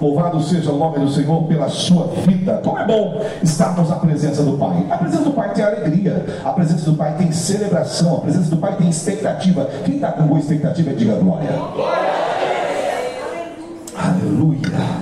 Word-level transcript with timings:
Louvado 0.00 0.42
seja 0.42 0.72
o 0.72 0.78
nome 0.78 0.98
do 1.00 1.10
Senhor 1.10 1.42
pela 1.44 1.68
sua 1.68 2.06
vida. 2.26 2.60
Como 2.64 2.78
é 2.78 2.86
bom 2.86 3.20
estarmos 3.42 3.90
na 3.90 3.96
presença 3.96 4.42
do 4.42 4.56
Pai. 4.56 4.86
A 4.90 4.96
presença 4.96 5.24
do 5.24 5.32
Pai 5.32 5.52
tem 5.52 5.64
alegria, 5.64 6.24
a 6.42 6.50
presença 6.52 6.90
do 6.90 6.96
Pai 6.96 7.14
tem 7.16 7.30
celebração, 7.32 8.16
a 8.16 8.20
presença 8.20 8.50
do 8.50 8.56
Pai 8.56 8.76
tem 8.76 8.88
expectativa. 8.88 9.68
Quem 9.84 9.96
está 9.96 10.12
com 10.12 10.22
boa 10.24 10.40
expectativa, 10.40 10.94
diga 10.94 11.16
glória. 11.16 11.50
Aleluia. 13.94 14.99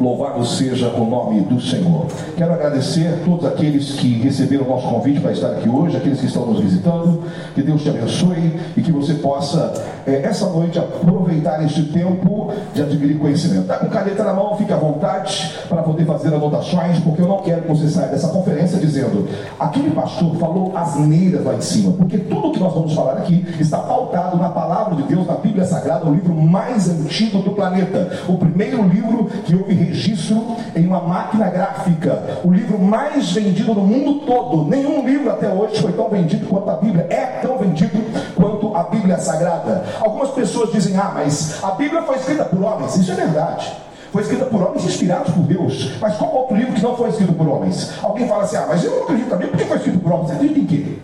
Louvado 0.00 0.46
seja 0.46 0.88
o 0.88 1.04
nome 1.04 1.42
do 1.42 1.60
Senhor. 1.60 2.06
Quero 2.34 2.54
agradecer 2.54 3.06
a 3.06 3.22
todos 3.22 3.44
aqueles 3.44 3.92
que 3.92 4.14
receberam 4.20 4.64
o 4.64 4.68
nosso 4.70 4.88
convite 4.88 5.20
para 5.20 5.30
estar 5.30 5.48
aqui 5.48 5.68
hoje, 5.68 5.94
aqueles 5.94 6.18
que 6.20 6.26
estão 6.26 6.46
nos 6.46 6.58
visitando. 6.58 7.22
Que 7.54 7.62
Deus 7.62 7.82
te 7.82 7.90
abençoe 7.90 8.58
e 8.78 8.80
que 8.80 8.90
você 8.90 9.12
possa, 9.14 9.74
é, 10.06 10.22
essa 10.22 10.46
noite, 10.46 10.78
aproveitar 10.78 11.62
este 11.66 11.82
tempo 11.82 12.50
de 12.72 12.80
adquirir 12.80 13.18
conhecimento. 13.18 13.62
Está 13.62 13.76
com 13.76 13.88
caneta 13.88 14.24
na 14.24 14.32
mão, 14.32 14.56
fique 14.56 14.72
à 14.72 14.76
vontade 14.76 15.54
para 15.68 15.82
poder 15.82 16.06
fazer 16.06 16.28
anotações, 16.28 16.98
porque 17.00 17.20
eu 17.20 17.28
não 17.28 17.42
quero 17.42 17.60
que 17.60 17.68
você 17.68 17.86
saia 17.86 18.08
dessa 18.08 18.28
conferência 18.28 18.78
dizendo 18.78 19.28
aquele 19.58 19.90
pastor 19.90 20.34
falou 20.36 20.74
asneiras 20.78 21.44
lá 21.44 21.54
em 21.54 21.60
cima, 21.60 21.92
porque 21.92 22.16
tudo 22.16 22.52
que 22.52 22.60
nós 22.60 22.72
vamos 22.72 22.94
falar 22.94 23.18
aqui 23.18 23.44
está 23.60 23.76
pautado 23.76 24.38
na 24.38 24.48
palavra 24.48 24.96
de 24.96 25.02
Deus, 25.02 25.26
na 25.26 25.34
Bíblia 25.34 25.66
Sagrada, 25.66 26.08
o 26.08 26.14
livro 26.14 26.34
mais 26.34 26.88
antigo 26.88 27.42
do 27.42 27.50
planeta. 27.50 28.10
O 28.26 28.38
primeiro 28.38 28.82
livro 28.88 29.28
que 29.44 29.54
houve 29.54 29.89
registro 29.90 30.56
em 30.74 30.86
uma 30.86 31.00
máquina 31.00 31.48
gráfica. 31.48 32.40
O 32.44 32.50
livro 32.50 32.78
mais 32.78 33.32
vendido 33.32 33.74
no 33.74 33.82
mundo 33.82 34.20
todo. 34.26 34.64
Nenhum 34.68 35.04
livro 35.06 35.30
até 35.30 35.48
hoje 35.48 35.80
foi 35.80 35.92
tão 35.92 36.08
vendido 36.08 36.46
quanto 36.46 36.70
a 36.70 36.76
Bíblia. 36.76 37.06
É 37.10 37.40
tão 37.42 37.58
vendido 37.58 38.00
quanto 38.34 38.74
a 38.76 38.84
Bíblia 38.84 39.18
Sagrada. 39.18 39.84
Algumas 40.00 40.30
pessoas 40.30 40.72
dizem: 40.72 40.96
ah, 40.96 41.12
mas 41.14 41.62
a 41.62 41.72
Bíblia 41.72 42.02
foi 42.02 42.16
escrita 42.16 42.44
por 42.44 42.62
homens. 42.62 42.96
Isso 42.96 43.10
é 43.10 43.14
verdade. 43.14 43.72
Foi 44.12 44.22
escrita 44.22 44.44
por 44.46 44.60
homens 44.62 44.84
inspirados 44.84 45.32
por 45.32 45.42
Deus. 45.42 45.92
Mas 46.00 46.16
qual 46.16 46.34
outro 46.34 46.56
livro 46.56 46.72
que 46.72 46.82
não 46.82 46.96
foi 46.96 47.10
escrito 47.10 47.32
por 47.32 47.46
homens? 47.46 47.92
Alguém 48.02 48.28
fala 48.28 48.44
assim: 48.44 48.56
ah, 48.56 48.66
mas 48.68 48.84
eu 48.84 48.90
não 48.90 49.02
acredito 49.02 49.28
também, 49.28 49.48
por 49.48 49.58
que 49.58 49.64
foi 49.64 49.76
escrito 49.76 49.98
por 49.98 50.12
homens? 50.12 50.28
Você 50.28 50.34
acredita 50.34 50.60
em 50.60 50.66
quê? 50.66 50.98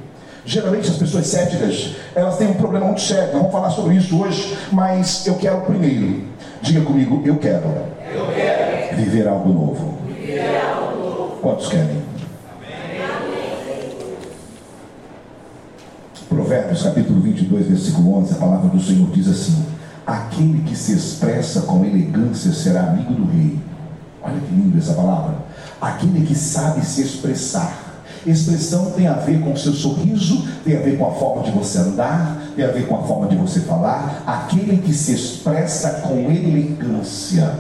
Geralmente 0.45 0.89
as 0.89 0.97
pessoas 0.97 1.27
céticas, 1.27 1.97
elas 2.15 2.37
têm 2.39 2.49
um 2.49 2.55
problema 2.55 2.87
muito 2.87 3.01
sério. 3.01 3.33
Vamos 3.33 3.51
falar 3.51 3.71
sobre 3.71 3.97
isso 3.97 4.21
hoje, 4.21 4.57
mas 4.71 5.27
eu 5.27 5.35
quero 5.35 5.63
primeiro. 5.63 6.23
Diga 6.63 6.83
comigo, 6.83 7.21
eu 7.25 7.37
quero. 7.37 7.96
Viver 8.97 9.27
algo 9.29 9.53
novo. 9.53 9.99
Quantos 11.41 11.69
querem? 11.69 12.03
Provérbios 16.29 16.83
capítulo 16.83 17.21
22, 17.21 17.67
versículo 17.67 18.19
11, 18.19 18.35
a 18.35 18.37
palavra 18.37 18.69
do 18.69 18.81
Senhor 18.81 19.11
diz 19.11 19.29
assim: 19.29 19.65
Aquele 20.07 20.63
que 20.63 20.77
se 20.77 20.93
expressa 20.93 21.63
com 21.63 21.85
elegância 21.85 22.53
será 22.53 22.85
amigo 22.85 23.13
do 23.13 23.31
rei. 23.33 23.59
Olha 24.23 24.41
que 24.41 24.55
lindo 24.55 24.79
essa 24.79 24.95
palavra. 24.95 25.37
Aquele 25.81 26.25
que 26.27 26.35
sabe 26.35 26.85
se 26.85 27.03
expressar. 27.03 27.87
Expressão 28.27 28.91
tem 28.91 29.07
a 29.07 29.15
ver 29.15 29.41
com 29.41 29.53
o 29.53 29.57
seu 29.57 29.73
sorriso, 29.73 30.47
tem 30.65 30.77
a 30.77 30.81
ver 30.81 30.99
com 30.99 31.09
a 31.09 31.13
forma 31.13 31.45
de 31.45 31.53
você 31.53 31.79
andar, 31.79 32.43
tem 32.57 32.65
a 32.65 32.73
ver 32.73 32.87
com 32.87 32.97
a 32.97 33.03
forma 33.03 33.29
de 33.29 33.37
você 33.37 33.61
falar. 33.61 34.25
Aquele 34.27 34.79
que 34.79 34.93
se 34.93 35.13
expressa 35.13 36.01
com 36.03 36.19
elegância. 36.19 37.55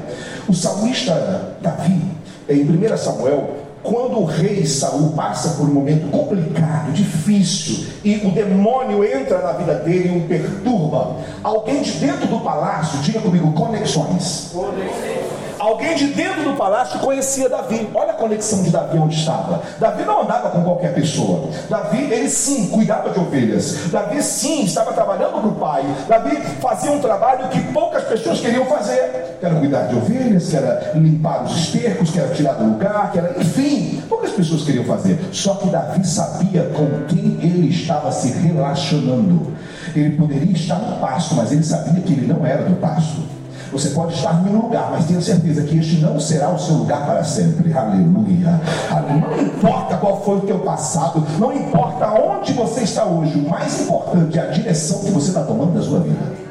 O 0.48 0.54
salmista 0.54 1.56
Davi, 1.60 2.00
em 2.48 2.62
1 2.62 2.96
Samuel, 2.96 3.56
quando 3.82 4.18
o 4.18 4.24
rei 4.24 4.64
Saul 4.64 5.10
passa 5.10 5.50
por 5.56 5.68
um 5.68 5.72
momento 5.72 6.10
complicado, 6.10 6.92
difícil, 6.92 7.86
e 8.04 8.16
o 8.26 8.30
demônio 8.30 9.04
entra 9.04 9.38
na 9.38 9.52
vida 9.52 9.74
dele 9.74 10.14
e 10.14 10.18
o 10.18 10.28
perturba, 10.28 11.16
alguém 11.42 11.82
de 11.82 11.92
dentro 11.92 12.26
do 12.26 12.40
palácio, 12.40 13.00
diga 13.00 13.20
comigo, 13.20 13.52
conexões. 13.52 14.50
conexões 14.52 15.35
Alguém 15.58 15.94
de 15.94 16.08
dentro 16.08 16.42
do 16.44 16.56
palácio 16.56 16.98
conhecia 17.00 17.48
Davi. 17.48 17.88
Olha 17.94 18.10
a 18.10 18.14
conexão 18.14 18.62
de 18.62 18.70
Davi 18.70 18.98
onde 18.98 19.16
estava. 19.16 19.62
Davi 19.78 20.04
não 20.04 20.22
andava 20.22 20.50
com 20.50 20.62
qualquer 20.62 20.92
pessoa. 20.94 21.48
Davi, 21.68 22.12
ele 22.12 22.28
sim, 22.28 22.68
cuidava 22.68 23.10
de 23.10 23.18
ovelhas. 23.18 23.90
Davi 23.90 24.22
sim, 24.22 24.64
estava 24.64 24.92
trabalhando 24.92 25.40
para 25.40 25.48
o 25.48 25.54
pai. 25.54 25.84
Davi 26.08 26.36
fazia 26.60 26.92
um 26.92 27.00
trabalho 27.00 27.48
que 27.48 27.60
poucas 27.72 28.04
pessoas 28.04 28.40
queriam 28.40 28.66
fazer. 28.66 29.36
Que 29.40 29.46
era 29.46 29.54
cuidar 29.54 29.82
de 29.82 29.96
ovelhas, 29.96 30.48
que 30.48 30.56
era 30.56 30.92
limpar 30.94 31.44
os 31.44 31.56
estercos, 31.56 32.10
que 32.10 32.18
era 32.18 32.34
tirar 32.34 32.54
do 32.54 32.64
lugar, 32.64 33.12
que 33.12 33.18
era, 33.18 33.34
enfim, 33.38 34.02
poucas 34.08 34.32
pessoas 34.32 34.62
queriam 34.62 34.84
fazer. 34.84 35.18
Só 35.32 35.54
que 35.54 35.68
Davi 35.68 36.06
sabia 36.06 36.64
com 36.74 37.06
quem 37.06 37.38
ele 37.42 37.68
estava 37.68 38.12
se 38.12 38.28
relacionando. 38.28 39.54
Ele 39.94 40.16
poderia 40.16 40.52
estar 40.52 40.76
no 40.76 40.96
pasto, 40.98 41.34
mas 41.34 41.52
ele 41.52 41.64
sabia 41.64 42.00
que 42.02 42.12
ele 42.12 42.26
não 42.26 42.44
era 42.44 42.62
do 42.62 42.76
pasto. 42.76 43.35
Você 43.72 43.90
pode 43.90 44.14
estar 44.14 44.42
em 44.46 44.54
um 44.54 44.62
lugar, 44.62 44.90
mas 44.90 45.06
tenha 45.06 45.20
certeza 45.20 45.62
que 45.62 45.78
este 45.78 45.96
não 45.96 46.18
será 46.20 46.50
o 46.50 46.58
seu 46.58 46.76
lugar 46.76 47.04
para 47.04 47.22
sempre. 47.24 47.72
Aleluia. 47.72 48.60
Não 48.90 49.42
importa 49.42 49.96
qual 49.96 50.22
foi 50.22 50.38
o 50.38 50.40
teu 50.40 50.60
passado, 50.60 51.24
não 51.38 51.52
importa 51.52 52.06
onde 52.12 52.52
você 52.52 52.82
está 52.82 53.04
hoje, 53.04 53.38
o 53.38 53.48
mais 53.48 53.80
importante 53.80 54.38
é 54.38 54.42
a 54.42 54.50
direção 54.50 55.00
que 55.00 55.10
você 55.10 55.28
está 55.28 55.42
tomando 55.42 55.74
da 55.74 55.82
sua 55.82 56.00
vida. 56.00 56.46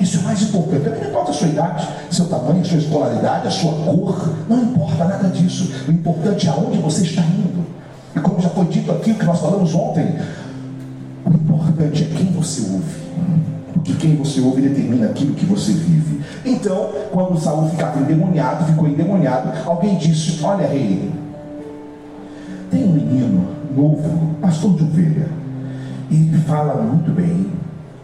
Isso 0.00 0.18
é 0.18 0.22
mais 0.22 0.42
importante. 0.42 0.88
Não 0.88 1.08
importa 1.08 1.30
a 1.30 1.34
sua 1.34 1.48
idade, 1.48 1.88
seu 2.10 2.26
tamanho, 2.26 2.64
sua 2.64 2.78
escolaridade, 2.78 3.48
a 3.48 3.50
sua 3.50 3.72
cor, 3.72 4.34
não 4.48 4.62
importa 4.62 5.04
nada 5.04 5.28
disso. 5.28 5.72
O 5.88 5.90
importante 5.90 6.46
é 6.46 6.50
aonde 6.50 6.78
você 6.78 7.02
está 7.02 7.22
indo. 7.22 7.64
E 8.14 8.20
como 8.20 8.40
já 8.40 8.50
foi 8.50 8.66
dito 8.66 8.92
aqui, 8.92 9.12
o 9.12 9.14
que 9.14 9.24
nós 9.24 9.40
falamos 9.40 9.74
ontem, 9.74 10.16
o 11.24 11.30
importante 11.30 12.04
é 12.04 12.16
quem 12.16 12.26
você 12.32 12.60
ouve. 12.72 13.06
Porque 13.76 13.92
quem 13.94 14.16
você 14.16 14.40
ouve 14.40 14.62
determina 14.62 15.06
aquilo 15.06 15.34
que 15.34 15.44
você 15.44 15.72
vive. 15.72 16.20
Então, 16.44 16.90
quando 17.12 17.38
Saul 17.38 17.68
ficava 17.68 18.00
endemoniado, 18.00 18.64
ficou 18.64 18.88
endemoniado, 18.88 19.52
alguém 19.68 19.96
disse: 19.96 20.42
Olha, 20.42 20.66
rei, 20.66 21.10
tem 22.70 22.84
um 22.84 22.92
menino 22.92 23.46
novo, 23.76 24.34
pastor 24.40 24.74
de 24.74 24.84
ovelha, 24.84 25.28
e 26.10 26.14
ele 26.14 26.38
fala 26.46 26.82
muito 26.82 27.10
bem, 27.12 27.50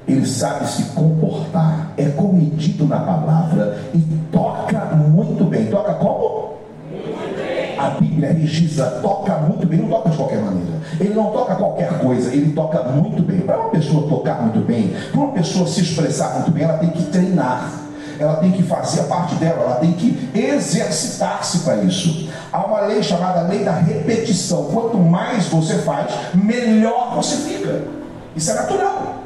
ele 0.07 0.27
sabe 0.27 0.69
se 0.69 0.83
comportar, 0.91 1.93
é 1.97 2.05
comedido 2.11 2.87
na 2.87 3.01
palavra 3.01 3.79
e 3.95 3.99
toca 4.31 4.79
muito 4.97 5.45
bem. 5.45 5.67
Toca 5.67 5.95
como? 5.95 6.12
A 7.83 7.91
Bíblia 8.01 8.33
registra, 8.33 8.87
toca 9.03 9.35
muito 9.39 9.67
bem, 9.67 9.81
não 9.81 9.89
toca 9.89 10.11
de 10.11 10.17
qualquer 10.17 10.41
maneira. 10.41 10.81
Ele 11.01 11.15
não 11.15 11.31
toca 11.31 11.57
qualquer 11.57 11.99
coisa, 11.99 12.33
ele 12.33 12.53
toca 12.53 12.83
muito 12.85 13.23
bem. 13.23 13.41
Para 13.41 13.59
uma 13.59 13.71
pessoa 13.71 14.09
tocar 14.09 14.43
muito 14.43 14.61
bem, 14.61 14.95
para 15.11 15.21
uma 15.21 15.33
pessoa 15.33 15.67
se 15.67 15.81
expressar 15.81 16.35
muito 16.35 16.51
bem, 16.51 16.65
ela 16.65 16.79
tem 16.79 16.91
que 16.91 17.03
treinar 17.05 17.83
ela 18.19 18.37
tem 18.37 18.53
que 18.53 18.63
fazer 18.63 19.01
a 19.01 19.05
parte 19.05 19.35
dela, 19.37 19.63
ela 19.63 19.77
tem 19.77 19.93
que 19.93 20.31
exercitar-se 20.35 21.61
para 21.61 21.77
isso. 21.77 22.29
Há 22.53 22.65
uma 22.65 22.83
lei 22.83 23.03
chamada 23.03 23.43
lei 23.43 23.65
da 23.65 23.73
repetição. 23.73 24.67
Quanto 24.67 24.97
mais 24.97 25.47
você 25.47 25.79
faz, 25.79 26.13
melhor 26.35 27.15
você 27.17 27.37
fica. 27.37 27.83
Isso 28.37 28.51
é 28.51 28.55
natural. 28.55 29.17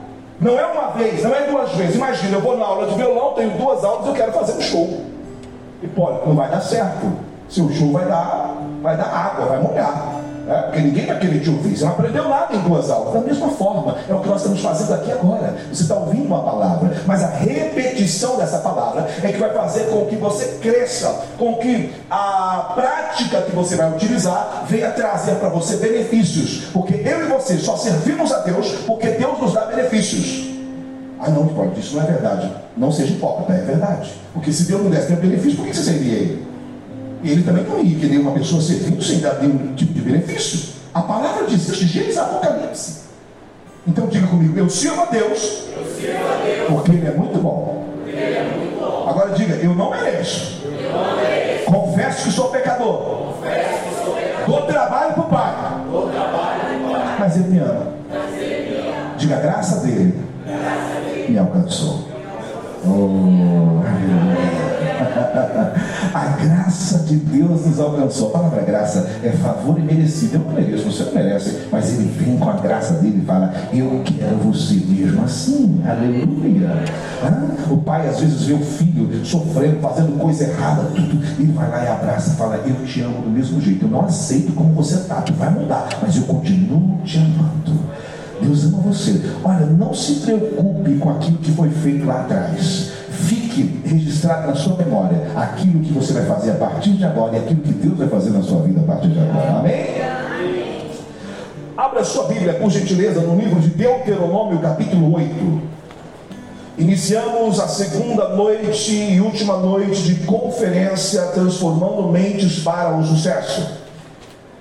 Não 0.41 0.59
é 0.59 0.67
uma 0.67 0.91
vez, 0.93 1.23
não 1.23 1.35
é 1.35 1.47
duas 1.47 1.73
vezes. 1.73 1.97
Imagina, 1.97 2.37
eu 2.37 2.41
vou 2.41 2.57
na 2.57 2.65
aula 2.65 2.87
de 2.87 2.95
violão, 2.95 3.35
tenho 3.35 3.51
duas 3.59 3.83
aulas, 3.85 4.07
eu 4.07 4.15
quero 4.15 4.33
fazer 4.33 4.53
um 4.53 4.61
show. 4.61 5.01
E 5.83 5.87
pode, 5.89 6.27
não 6.27 6.35
vai 6.35 6.51
dar 6.51 6.61
certo. 6.61 7.07
Seu 7.49 7.71
show 7.71 7.93
vai 7.93 8.07
dar, 8.07 8.57
vai 8.83 8.97
dar 8.97 9.07
água, 9.07 9.47
vai 9.47 9.61
molhar. 9.61 10.17
É, 10.49 10.61
porque 10.63 10.81
ninguém 10.81 11.07
querer 11.07 11.41
te 11.41 11.51
ouvir. 11.51 11.77
Você 11.77 11.85
não 11.85 11.93
aprendeu 11.93 12.29
nada 12.29 12.55
em 12.55 12.61
duas 12.61 12.89
aulas. 12.89 13.15
Da 13.15 13.21
mesma 13.21 13.49
forma, 13.49 13.97
é 14.09 14.15
o 14.15 14.21
que 14.21 14.29
nós 14.29 14.37
estamos 14.37 14.61
fazendo 14.61 14.95
aqui 14.95 15.11
agora. 15.11 15.57
Você 15.73 15.83
está 15.83 15.97
ouvindo 15.97 16.25
uma 16.27 16.43
palavra, 16.43 17.03
mas 17.05 17.23
a 17.25 17.31
repetição 17.31 18.37
dessa 18.37 18.59
palavra 18.59 19.09
é 19.25 19.33
que 19.33 19.39
vai 19.39 19.53
fazer 19.53 19.87
com 19.91 20.07
que 20.07 20.15
você 20.15 20.59
cresça, 20.63 21.23
com 21.37 21.57
que 21.57 21.93
a 22.09 22.73
prática 22.77 23.43
que 23.43 23.51
você 23.57 23.75
vai 23.75 23.91
utilizar 23.91 24.65
venha 24.69 24.93
trazer 24.93 25.35
para 25.37 25.49
você 25.49 25.79
benefícios. 25.79 26.67
Porque 26.73 26.95
eu 26.95 27.25
e 27.25 27.29
você 27.29 27.59
só 27.59 27.77
servimos 27.77 28.33
a 28.33 28.39
Deus 28.39 28.71
porque 28.87 29.09
Deus 29.09 29.41
nos 29.41 29.53
dá 29.53 29.63
benefícios. 29.63 30.55
Ah, 31.19 31.31
não, 31.31 31.49
pode, 31.49 31.81
isso 31.81 31.97
não 31.97 32.05
é 32.05 32.07
verdade. 32.07 32.53
Não 32.77 32.93
seja 32.93 33.15
hipócrita, 33.15 33.53
é 33.53 33.63
verdade. 33.63 34.13
Porque 34.33 34.53
se 34.53 34.65
Deus 34.65 34.83
não 34.83 34.91
desse 34.91 35.13
benefício, 35.13 35.57
por 35.57 35.67
que 35.67 35.75
você 35.75 35.83
serviria 35.83 36.19
ele? 36.19 36.46
Ele 37.25 37.43
também 37.43 37.65
não 37.65 37.81
ia 37.81 37.99
querer 37.99 38.19
uma 38.19 38.33
pessoa 38.33 38.61
servindo 38.61 39.03
sem 39.03 39.21
dar 39.21 39.41
nenhum 39.41 39.75
tipo 39.75 39.93
de 39.93 40.01
benefício. 40.01 40.75
A 40.95 41.03
palavra 41.03 41.47
diz 41.47 41.69
isso, 41.69 41.87
Gênesis 41.87 42.19
Apocalipse. 42.19 43.07
Então 43.87 44.07
diga 44.09 44.27
comigo, 44.27 44.59
eu 44.59 44.69
sirvo 44.69 45.03
a 45.03 45.05
Deus, 45.07 45.65
sirvo 45.99 46.19
a 46.19 46.45
Deus 46.45 46.69
porque 46.69 46.93
Ele 46.93 47.07
é 47.07 47.13
muito 47.13 47.39
bom. 47.39 47.87
É 48.09 48.43
muito 48.57 48.81
bom. 48.81 49.09
Agora 49.09 49.31
diga, 49.31 49.55
eu 49.57 49.75
não 49.75 49.91
mereço. 49.91 50.63
Eu 50.65 50.91
não 50.91 51.17
mereço. 51.17 51.65
Confesso 51.67 52.25
que 52.25 52.33
sou 52.33 52.49
pecador. 52.49 52.99
Confesso 52.99 53.83
que 53.85 54.05
sou 54.05 54.15
pecador. 54.15 54.47
Dou 54.47 54.63
trabalho 54.63 55.15
para 55.15 55.23
o 55.23 55.29
Pai. 55.29 55.55
Pai. 56.33 57.17
Mas 57.19 57.37
Ele 57.37 57.49
me 57.49 57.59
ama. 57.59 57.93
Me. 58.33 59.17
Diga, 59.19 59.37
a 59.37 59.41
graça 59.41 59.81
dele, 59.81 60.15
graça 60.47 61.01
dele. 61.01 61.33
me 61.33 61.39
alcançou. 61.39 62.07
Oh, 62.85 63.83
a 66.15 66.25
graça 66.43 66.99
de 67.01 67.17
Deus 67.17 67.67
nos 67.67 67.81
alcançou. 67.81 68.29
A 68.29 68.33
palavra 68.33 68.63
graça 68.63 69.09
é 69.23 69.31
favor 69.31 69.79
imerecido. 69.79 70.37
Eu 70.37 70.41
não 70.41 70.53
mereço, 70.53 70.85
você 70.85 71.05
não 71.05 71.13
merece, 71.13 71.67
mas 71.71 71.93
ele 71.93 72.11
vem 72.19 72.37
com 72.37 72.49
a 72.49 72.55
graça 72.55 72.95
dele 72.95 73.21
e 73.23 73.27
fala: 73.27 73.53
Eu 73.73 74.03
quero 74.05 74.37
você 74.37 74.75
mesmo 74.75 75.23
assim. 75.25 75.83
Aleluia. 75.87 76.85
Ah, 77.23 77.71
o 77.71 77.79
pai 77.79 78.09
às 78.09 78.21
vezes 78.21 78.43
vê 78.43 78.55
o 78.55 78.61
filho 78.61 79.25
sofrendo, 79.25 79.81
fazendo 79.81 80.19
coisa 80.19 80.45
errada, 80.45 80.83
tudo. 80.95 81.23
Ele 81.39 81.53
vai 81.53 81.71
lá 81.71 81.85
e 81.85 81.89
abraça 81.89 82.31
e 82.31 82.37
fala: 82.37 82.61
Eu 82.67 82.85
te 82.85 83.01
amo 83.03 83.23
do 83.23 83.31
mesmo 83.31 83.61
jeito. 83.61 83.85
Eu 83.85 83.91
não 83.91 84.05
aceito 84.05 84.53
como 84.53 84.73
você 84.73 84.95
está, 84.95 85.21
tu 85.21 85.33
vai 85.35 85.51
mudar, 85.51 85.89
mas 86.03 86.17
eu 86.17 86.23
continuo 86.23 87.01
te 87.05 87.19
amando. 87.19 87.87
Deus 88.41 88.65
ama 88.65 88.79
você. 88.79 89.21
Olha, 89.43 89.67
não 89.67 89.95
se 89.95 90.15
preocupe 90.17 90.97
com 90.99 91.11
aquilo 91.11 91.39
que 91.39 91.53
foi 91.53 91.71
feito 91.71 92.05
lá 92.07 92.21
atrás. 92.21 92.93
Fique 93.57 93.89
registrado 93.89 94.49
na 94.49 94.55
sua 94.55 94.77
memória 94.77 95.31
aquilo 95.35 95.83
que 95.83 95.91
você 95.91 96.13
vai 96.13 96.27
fazer 96.27 96.51
a 96.51 96.55
partir 96.57 96.91
de 96.91 97.05
agora 97.07 97.37
e 97.37 97.39
aquilo 97.39 97.63
que 97.63 97.73
Deus 97.73 97.97
vai 97.97 98.07
fazer 98.07 98.29
na 98.29 98.43
sua 98.43 98.61
vida 98.61 98.81
a 98.81 98.85
partir 98.85 99.09
de 99.09 99.19
agora. 99.19 99.61
Amém? 99.61 99.97
Abra 101.75 102.05
sua 102.05 102.25
Bíblia, 102.25 102.53
por 102.53 102.71
gentileza, 102.71 103.23
no 103.23 103.35
livro 103.35 103.59
de 103.59 103.69
Deuteronômio, 103.69 104.59
capítulo 104.59 105.15
8. 105.15 105.63
Iniciamos 106.77 107.59
a 107.59 107.67
segunda 107.67 108.29
noite 108.29 108.95
e 108.95 109.21
última 109.23 109.57
noite 109.57 110.03
de 110.03 110.27
conferência 110.27 111.23
Transformando 111.29 112.13
Mentes 112.13 112.59
para 112.59 112.95
o 112.95 113.03
Sucesso 113.07 113.87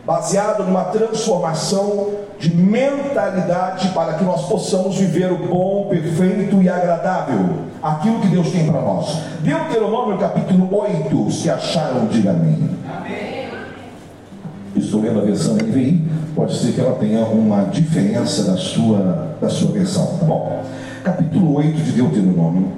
baseado 0.05 0.63
numa 0.63 0.85
transformação 0.85 2.11
de 2.37 2.53
mentalidade 2.55 3.89
para 3.89 4.13
que 4.13 4.23
nós 4.23 4.47
possamos 4.47 4.95
viver 4.97 5.31
o 5.31 5.47
bom, 5.47 5.87
perfeito 5.89 6.61
e 6.61 6.69
agradável, 6.69 7.64
aquilo 7.85 8.19
que 8.19 8.27
Deus 8.29 8.49
tem 8.49 8.65
para 8.65 8.81
nós. 8.81 9.19
Deuteronômio 9.41 10.17
capítulo 10.17 10.75
8, 10.75 11.31
se 11.31 11.51
acharam, 11.51 12.07
diga 12.07 12.31
amém. 12.31 12.69
amém. 12.89 13.45
Estou 14.75 15.01
lendo 15.01 15.19
a 15.19 15.23
versão 15.23 15.55
NVI, 15.55 16.03
pode 16.35 16.57
ser 16.57 16.73
que 16.73 16.81
ela 16.81 16.95
tenha 16.95 17.23
uma 17.25 17.65
diferença 17.65 18.43
da 18.43 18.57
sua, 18.57 19.37
da 19.39 19.49
sua 19.49 19.71
versão, 19.71 20.17
tá 20.17 20.25
bom? 20.25 20.63
Capítulo 21.03 21.57
8 21.57 21.77
de 21.77 21.91
Deuteronômio, 21.91 22.73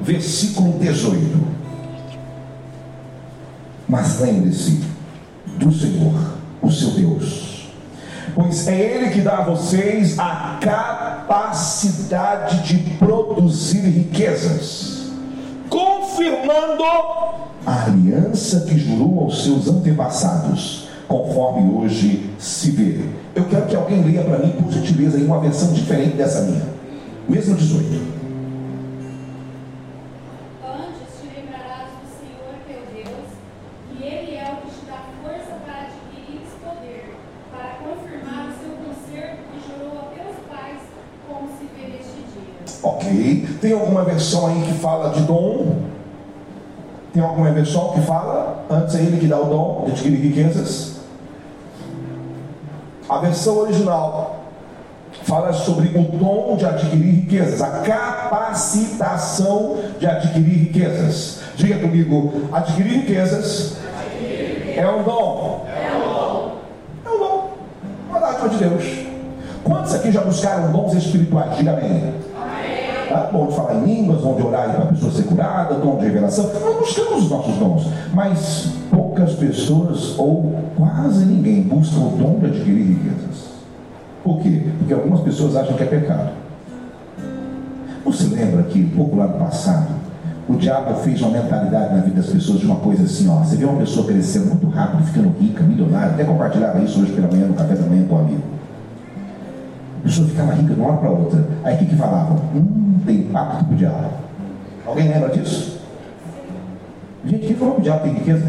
versículo 0.00 0.78
18. 0.78 1.60
Mas 3.88 4.20
lembre-se, 4.20 4.84
do 5.58 5.72
Senhor, 5.72 6.14
o 6.62 6.70
seu 6.70 6.90
Deus. 6.92 7.68
Pois 8.36 8.68
é 8.68 8.78
Ele 8.78 9.10
que 9.10 9.20
dá 9.20 9.38
a 9.38 9.42
vocês 9.42 10.16
a 10.16 10.58
capacidade 11.30 12.64
de 12.64 12.76
produzir 12.96 13.82
riquezas, 13.82 15.12
confirmando 15.68 16.82
a 17.64 17.84
aliança 17.84 18.62
que 18.62 18.76
jurou 18.76 19.20
aos 19.20 19.44
seus 19.44 19.68
antepassados, 19.68 20.88
conforme 21.06 21.72
hoje 21.72 22.28
se 22.36 22.72
vê. 22.72 23.04
Eu 23.32 23.44
quero 23.44 23.66
que 23.66 23.76
alguém 23.76 24.02
leia 24.02 24.24
para 24.24 24.40
mim, 24.40 24.50
por 24.60 24.72
gentileza, 24.72 25.20
em 25.20 25.24
uma 25.26 25.38
versão 25.38 25.72
diferente 25.72 26.16
dessa 26.16 26.40
minha, 26.42 26.66
mesmo 27.28 27.54
18. 27.54 28.19
Tem 43.60 43.72
alguma 43.72 44.04
versão 44.04 44.46
aí 44.46 44.62
que 44.62 44.72
fala 44.74 45.10
de 45.10 45.20
dom? 45.22 45.76
Tem 47.12 47.22
alguma 47.22 47.50
versão 47.50 47.92
que 47.92 48.00
fala? 48.02 48.64
Antes 48.70 48.94
é 48.94 49.00
ele 49.00 49.18
que 49.18 49.26
dá 49.26 49.38
o 49.38 49.44
dom 49.44 49.84
de 49.86 49.92
adquirir 49.92 50.20
riquezas. 50.20 51.00
A 53.08 53.18
versão 53.18 53.58
original 53.58 54.36
fala 55.24 55.52
sobre 55.52 55.88
o 55.88 56.02
dom 56.02 56.56
de 56.56 56.64
adquirir 56.64 57.14
riquezas, 57.22 57.60
a 57.60 57.80
capacitação 57.80 59.78
de 59.98 60.06
adquirir 60.06 60.66
riquezas. 60.66 61.40
Diga 61.56 61.80
comigo, 61.80 62.48
adquirir 62.52 63.00
riquezas 63.00 63.76
é 64.76 64.88
um 64.88 65.02
dom. 65.02 65.66
É 65.66 65.94
um 65.94 66.00
dom. 66.00 66.56
É 67.04 67.10
um 67.10 67.18
dom. 67.18 67.50
Uma 68.08 68.20
dádiva 68.20 68.48
de 68.48 68.56
Deus. 68.56 68.84
Quantos 69.62 69.94
aqui 69.94 70.10
já 70.10 70.22
buscaram 70.22 70.72
dons 70.72 70.94
espirituais? 70.94 71.56
Diga 71.56 71.72
amém. 71.72 72.14
Tá? 73.10 73.28
Bom 73.32 73.48
de 73.48 73.56
falar 73.56 73.74
em 73.74 73.84
línguas, 73.84 74.20
dom 74.20 74.36
de 74.36 74.42
orar 74.42 74.70
para 74.70 74.84
a 74.84 74.86
pessoa 74.86 75.10
ser 75.10 75.24
curada, 75.24 75.74
dom 75.74 75.96
de 75.96 76.04
revelação. 76.04 76.48
Nós 76.60 76.78
buscamos 76.78 77.24
os 77.24 77.30
nossos 77.30 77.56
dons. 77.56 77.88
Mas 78.14 78.68
poucas 78.88 79.32
pessoas, 79.32 80.16
ou 80.16 80.54
quase 80.76 81.24
ninguém, 81.24 81.62
busca 81.62 81.98
o 81.98 82.10
dom 82.10 82.38
de 82.38 82.46
adquirir 82.46 82.86
riquezas. 82.86 83.50
Por 84.22 84.38
quê? 84.38 84.62
Porque 84.78 84.94
algumas 84.94 85.22
pessoas 85.22 85.56
acham 85.56 85.76
que 85.76 85.82
é 85.82 85.86
pecado. 85.86 86.30
Você 88.04 88.28
lembra 88.28 88.62
que, 88.62 88.84
pouco 88.84 89.16
lá 89.16 89.26
no 89.26 89.38
passado, 89.38 89.88
o 90.48 90.54
diabo 90.54 90.94
fez 91.00 91.20
uma 91.20 91.30
mentalidade 91.32 91.92
na 91.92 92.02
vida 92.02 92.20
das 92.20 92.30
pessoas 92.30 92.60
de 92.60 92.66
uma 92.66 92.76
coisa 92.76 93.02
assim, 93.02 93.28
ó. 93.28 93.42
Você 93.42 93.56
vê 93.56 93.64
uma 93.64 93.78
pessoa 93.78 94.06
crescendo 94.06 94.46
muito 94.46 94.68
rápido, 94.68 95.02
ficando 95.02 95.34
rica, 95.40 95.64
milionária, 95.64 96.12
até 96.12 96.22
compartilhava 96.22 96.78
isso 96.78 97.00
hoje 97.00 97.10
pela 97.10 97.26
manhã 97.26 97.48
no 97.48 97.54
café 97.54 97.74
da 97.74 97.86
manhã 97.86 98.06
com 98.06 98.14
um 98.14 98.18
amigo. 98.20 98.42
A 100.00 100.02
pessoa 100.02 100.26
ficava 100.26 100.52
rica 100.54 100.72
de 100.72 100.80
uma 100.80 100.88
hora 100.88 100.96
para 100.96 101.10
outra. 101.10 101.46
Aí 101.62 101.74
o 101.74 101.78
que, 101.78 101.86
que 101.86 101.96
falavam? 101.96 102.36
Hum, 102.54 103.00
tem 103.04 103.22
pacto 103.24 103.66
com 103.66 103.74
o 103.74 103.76
diabo. 103.76 104.10
Alguém 104.86 105.08
lembra 105.08 105.28
disso? 105.28 105.78
Gente, 107.26 107.46
quem 107.46 107.56
falou 107.56 107.74
que 107.74 107.80
o 107.80 107.84
diabo 107.84 108.02
tem 108.02 108.14
riqueza? 108.14 108.46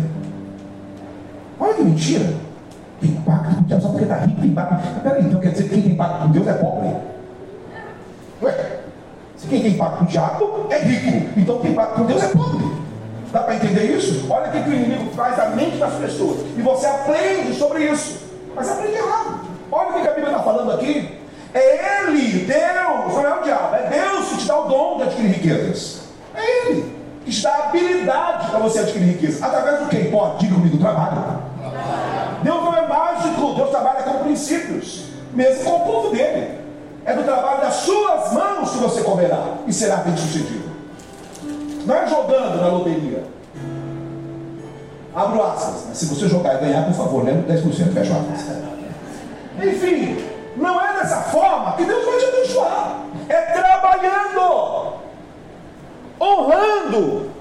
Olha 1.59 1.73
que 1.73 1.83
mentira. 1.83 2.33
Tem 3.01 3.11
pacto 3.11 3.55
com 3.55 3.61
o 3.61 3.65
diabo, 3.65 3.81
só 3.81 3.89
porque 3.89 4.03
está 4.03 4.15
rico 4.19 4.39
tem 4.39 4.51
pacto. 4.51 5.01
Peraí, 5.01 5.25
então 5.25 5.41
quer 5.41 5.51
dizer 5.51 5.63
que 5.63 5.69
quem 5.69 5.81
tem 5.81 5.95
pacto 5.95 6.19
com 6.19 6.31
Deus 6.31 6.47
é 6.47 6.53
pobre? 6.53 6.95
Ué, 8.43 8.79
se 9.35 9.47
quem 9.47 9.61
tem 9.61 9.73
pacto 9.73 9.97
com 9.97 10.03
o 10.05 10.07
diabo 10.07 10.67
é 10.69 10.77
rico, 10.77 11.29
então 11.37 11.55
quem 11.57 11.65
tem 11.65 11.75
pacto 11.75 11.95
com 11.99 12.05
Deus 12.05 12.23
é 12.23 12.27
pobre. 12.29 12.71
Dá 13.33 13.39
para 13.41 13.55
entender 13.55 13.97
isso? 13.97 14.25
Olha 14.31 14.47
o 14.47 14.51
que 14.51 14.69
o 14.69 14.73
inimigo 14.73 15.11
faz 15.11 15.37
a 15.37 15.49
mente 15.49 15.77
das 15.77 15.93
pessoas. 15.95 16.39
E 16.57 16.61
você 16.61 16.85
aprende 16.85 17.53
sobre 17.53 17.89
isso. 17.89 18.19
Mas 18.55 18.69
aprende 18.69 18.97
errado. 18.97 19.41
Olha 19.69 19.89
o 19.89 20.01
que 20.01 20.07
a 20.07 20.13
Bíblia 20.13 20.31
está 20.31 20.43
falando 20.43 20.71
aqui. 20.71 21.10
É 21.53 22.03
Ele, 22.03 22.45
Deus, 22.45 23.13
não 23.13 23.27
é 23.27 23.39
o 23.39 23.43
diabo, 23.43 23.75
é 23.75 23.89
Deus 23.89 24.29
que 24.29 24.37
te 24.37 24.47
dá 24.47 24.59
o 24.59 24.69
dom 24.69 24.97
de 24.97 25.03
adquirir 25.03 25.31
riquezas. 25.33 26.01
É 26.33 26.69
Ele 26.69 27.01
que 27.25 27.31
te 27.31 27.43
dá 27.43 27.51
a 27.51 27.63
habilidade 27.69 28.49
para 28.49 28.59
você 28.59 28.79
adquirir 28.79 29.09
riqueza. 29.09 29.45
Através 29.45 29.79
do 29.79 29.85
quem? 29.87 30.09
Pode, 30.09 30.39
diga 30.39 30.55
comigo, 30.55 30.77
trabalho. 30.77 31.41
Deus 32.43 32.63
não 32.63 32.75
é 32.75 32.87
mágico, 32.87 33.53
Deus 33.53 33.69
trabalha 33.69 34.03
com 34.03 34.23
princípios, 34.23 35.03
mesmo 35.33 35.63
com 35.63 35.75
o 35.75 35.79
povo 35.81 36.15
dele. 36.15 36.59
É 37.05 37.13
do 37.13 37.23
trabalho 37.23 37.61
das 37.61 37.75
suas 37.75 38.31
mãos 38.33 38.71
que 38.71 38.77
você 38.77 39.01
comerá 39.01 39.55
e 39.67 39.73
será 39.73 39.97
bem 39.97 40.15
sucedido. 40.15 40.69
Não 41.85 41.95
é 41.95 42.07
jogando 42.07 42.61
na 42.61 42.67
loteria. 42.67 43.23
Abro 45.13 45.43
aspas, 45.43 45.85
mas 45.89 45.97
se 45.97 46.05
você 46.05 46.27
jogar 46.27 46.55
e 46.55 46.65
ganhar, 46.65 46.85
por 46.85 46.93
favor, 46.93 47.25
lembra 47.25 47.53
10%, 47.53 47.93
fecha 47.93 48.13
aspas. 48.13 48.55
Enfim, 49.61 50.17
não 50.55 50.81
é 50.81 50.93
dessa 50.99 51.21
forma 51.23 51.73
que 51.73 51.85
Deus 51.85 52.05
vai 52.05 52.17
te 52.17 52.25
abençoar. 52.25 52.97
É 53.29 53.41
trabalhando, 53.41 54.93
honrando 56.19 57.31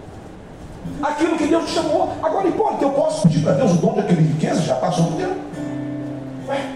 aquilo 1.02 1.37
que 1.37 1.47
Deus 1.47 1.64
te 1.64 1.73
chamou. 1.73 2.12
Agora, 2.23 2.49
importa, 2.49 2.85
eu 2.85 2.90
posso 2.90 3.23
pedir 3.23 3.43
para 3.43 3.52
Deus 3.52 3.73
o 3.73 3.76
dom 3.76 3.95
de 3.95 4.00
aquele 4.00 4.23
riqueza? 4.23 4.62
Já 4.62 4.76
passou 4.76 5.05
do 5.05 5.17
tempo. 5.17 5.50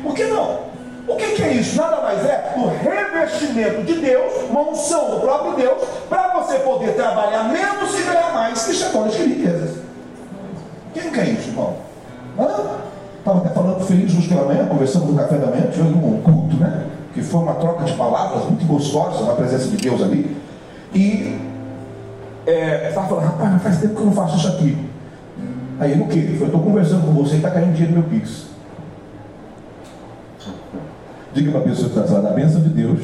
Por 0.03 0.15
que 0.15 0.25
não? 0.25 0.65
O 1.07 1.17
que, 1.17 1.33
que, 1.33 1.43
é 1.43 1.53
isso? 1.53 1.77
Nada 1.77 2.01
mais 2.01 2.25
é 2.25 2.55
o 2.57 2.67
revestimento 2.67 3.83
de 3.83 3.95
Deus, 3.95 4.33
uma 4.49 4.71
unção 4.71 5.11
do 5.11 5.21
próprio 5.21 5.55
Deus, 5.55 5.83
para 6.09 6.29
você 6.29 6.59
poder 6.61 6.95
trabalhar 6.95 7.45
menos 7.45 7.99
e 7.99 8.03
ganhar 8.03 8.33
mais. 8.33 8.83
É 8.83 8.89
dom 8.89 9.09
de 9.09 9.23
riquezas. 9.23 9.77
Quem 10.95 11.11
quer 11.11 11.29
isso, 11.29 11.49
irmão? 11.49 11.77
Hã? 12.39 12.94
Estava 13.25 13.39
até 13.39 13.49
falando 13.55 13.81
Feliz 13.81 14.15
hoje 14.15 14.29
pela 14.29 14.45
manhã, 14.45 14.67
conversando 14.67 15.07
no 15.07 15.17
café 15.17 15.39
da 15.39 15.47
manhã, 15.47 15.63
tivemos 15.73 15.97
um 15.97 16.21
culto, 16.21 16.57
né? 16.57 16.85
Que 17.15 17.23
foi 17.23 17.41
uma 17.41 17.55
troca 17.55 17.85
de 17.85 17.95
palavras 17.95 18.45
muito 18.45 18.67
gostosa 18.67 19.25
na 19.25 19.33
presença 19.33 19.67
de 19.69 19.79
Deus 19.79 20.03
ali. 20.03 20.37
E 20.95 21.41
é, 22.47 22.91
estava 22.91 23.09
falando, 23.09 23.25
rapaz, 23.25 23.63
faz 23.63 23.81
tempo 23.81 23.95
que 23.95 24.01
eu 24.01 24.07
não 24.07 24.13
faço 24.13 24.37
isso 24.37 24.49
aqui. 24.49 24.77
Aí 25.81 25.93
ele, 25.93 26.03
o 26.03 26.07
quê? 26.07 26.19
Ele 26.19 26.35
falou, 26.35 26.47
estou 26.49 26.61
conversando 26.61 27.07
com 27.07 27.13
você 27.15 27.33
e 27.33 27.37
está 27.37 27.51
caindo 27.51 27.73
dinheiro 27.73 27.95
no 27.95 28.01
meu 28.03 28.11
Pix. 28.11 28.49
Diga 31.33 31.51
para 31.51 31.61
a 31.61 31.65
pessoa 31.65 31.89
que 31.89 31.99
está 31.99 32.29
a 32.29 32.33
bênção 32.33 32.61
de 32.61 32.69
Deus 32.69 33.01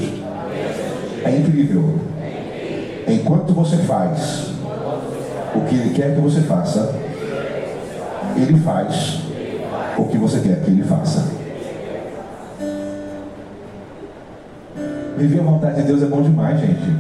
é 1.24 1.30
incrível. 1.34 1.98
Enquanto 3.08 3.54
você 3.54 3.78
faz 3.78 4.50
o 5.54 5.62
que 5.62 5.76
Ele 5.76 5.94
quer 5.94 6.14
que 6.14 6.20
você 6.20 6.42
faça, 6.42 6.94
Ele 8.36 8.60
faz 8.60 9.29
o 10.00 10.08
que 10.08 10.18
você 10.18 10.40
quer 10.40 10.60
que 10.62 10.70
ele 10.70 10.82
faça. 10.82 11.24
Viver 15.16 15.40
a 15.40 15.42
vontade 15.42 15.76
de 15.76 15.82
Deus 15.82 16.02
é 16.02 16.06
bom 16.06 16.22
demais, 16.22 16.58
gente. 16.60 16.96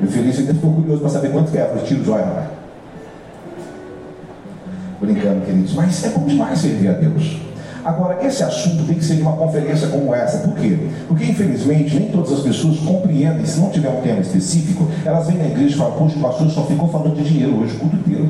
Meu 0.00 0.10
filho 0.10 0.30
ainda 0.30 0.54
ficou 0.54 0.72
curioso 0.74 1.00
para 1.00 1.08
saber 1.08 1.30
quanto 1.30 1.50
que 1.50 1.56
é. 1.56 1.62
Eu 1.62 1.68
falei, 1.68 1.84
tiro 1.84 2.04
joia, 2.04 2.24
rapaz. 2.24 2.46
Brincando, 5.00 5.46
queridos. 5.46 5.74
Mas 5.74 6.04
é 6.04 6.08
bom 6.10 6.26
demais 6.26 6.58
servir 6.58 6.88
a 6.88 6.92
Deus. 6.92 7.40
Agora, 7.82 8.26
esse 8.26 8.42
assunto 8.42 8.84
tem 8.84 8.96
que 8.96 9.04
ser 9.04 9.14
de 9.14 9.22
uma 9.22 9.36
conferência 9.36 9.88
como 9.88 10.14
essa. 10.14 10.38
Por 10.38 10.54
quê? 10.54 10.76
Porque, 11.06 11.24
infelizmente, 11.24 11.98
nem 11.98 12.10
todas 12.10 12.32
as 12.32 12.40
pessoas 12.40 12.78
compreendem. 12.80 13.46
Se 13.46 13.60
não 13.60 13.70
tiver 13.70 13.88
um 13.88 14.02
tema 14.02 14.20
específico, 14.20 14.88
elas 15.04 15.26
vêm 15.28 15.38
na 15.38 15.46
igreja 15.46 15.74
e 15.74 15.78
falam: 15.78 15.96
Poxa, 15.96 16.18
o 16.18 16.20
pastor 16.20 16.50
só 16.50 16.64
ficou 16.64 16.88
falando 16.88 17.14
de 17.14 17.24
dinheiro 17.24 17.56
hoje, 17.58 17.76
o 17.76 17.78
culto 17.78 17.96
inteiro. 17.96 18.28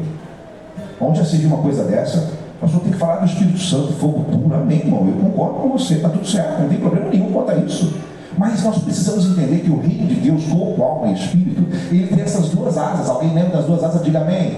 Onde 1.01 1.19
já 1.19 1.25
se 1.25 1.45
uma 1.47 1.59
coisa 1.59 1.85
dessa? 1.85 2.46
O 2.57 2.61
pastor 2.61 2.81
tem 2.81 2.93
que 2.93 2.99
falar 2.99 3.17
do 3.17 3.27
Espírito 3.27 3.59
Santo, 3.59 3.93
fogo 3.95 4.25
puro. 4.25 4.55
Amém, 4.55 4.79
irmão. 4.79 5.07
Eu 5.07 5.15
concordo 5.15 5.61
com 5.61 5.79
você. 5.79 5.95
Está 5.95 6.09
tudo 6.09 6.27
certo. 6.27 6.63
Não 6.63 6.69
tem 6.69 6.79
problema 6.79 7.11
nenhum 7.11 7.33
quanto 7.33 7.51
a 7.51 7.57
isso. 7.57 7.95
Mas 8.39 8.63
nós 8.63 8.79
precisamos 8.79 9.27
entender 9.27 9.61
que 9.61 9.71
o 9.71 9.81
reino 9.81 10.07
de 10.07 10.15
Deus, 10.17 10.45
corpo, 10.45 10.83
alma 10.83 11.09
e 11.09 11.15
espírito, 11.15 11.67
ele 11.91 12.07
tem 12.07 12.21
essas 12.21 12.49
duas 12.51 12.77
asas. 12.77 13.09
Alguém 13.09 13.33
lembra 13.33 13.59
das 13.59 13.67
duas 13.67 13.83
asas? 13.83 14.03
Diga 14.03 14.21
amém. 14.21 14.57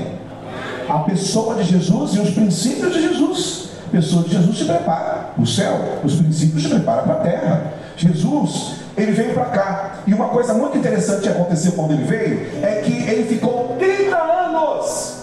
A 0.89 1.01
pessoa 1.01 1.55
de 1.57 1.65
Jesus 1.65 2.15
e 2.15 2.21
os 2.21 2.31
princípios 2.31 2.95
de 2.95 3.03
Jesus 3.03 3.69
pessoa 3.91 4.23
de 4.23 4.31
Jesus 4.31 4.59
se 4.59 4.65
prepara 4.65 5.31
para 5.35 5.43
o 5.43 5.47
céu, 5.47 6.01
os 6.05 6.17
princípios 6.17 6.63
se 6.63 6.69
preparam 6.69 7.05
para 7.05 7.15
a 7.15 7.21
terra. 7.21 7.73
Jesus, 7.97 8.75
ele 8.97 9.13
veio 9.13 9.35
para 9.35 9.47
cá. 9.47 9.95
E 10.07 10.15
uma 10.15 10.29
coisa 10.29 10.55
muito 10.55 10.79
interessante 10.79 11.23
que 11.23 11.29
aconteceu 11.29 11.73
quando 11.73 11.93
ele 11.93 12.05
veio 12.05 12.49
é 12.63 12.81
que 12.83 12.93
ele 12.93 13.25
ficou 13.25 13.77
30 13.79 14.17
anos 14.17 15.19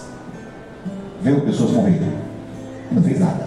vendo 1.22 1.40
pessoas 1.42 1.70
morrerem. 1.70 2.25
Não 2.90 3.02
fez 3.02 3.20
nada. 3.20 3.46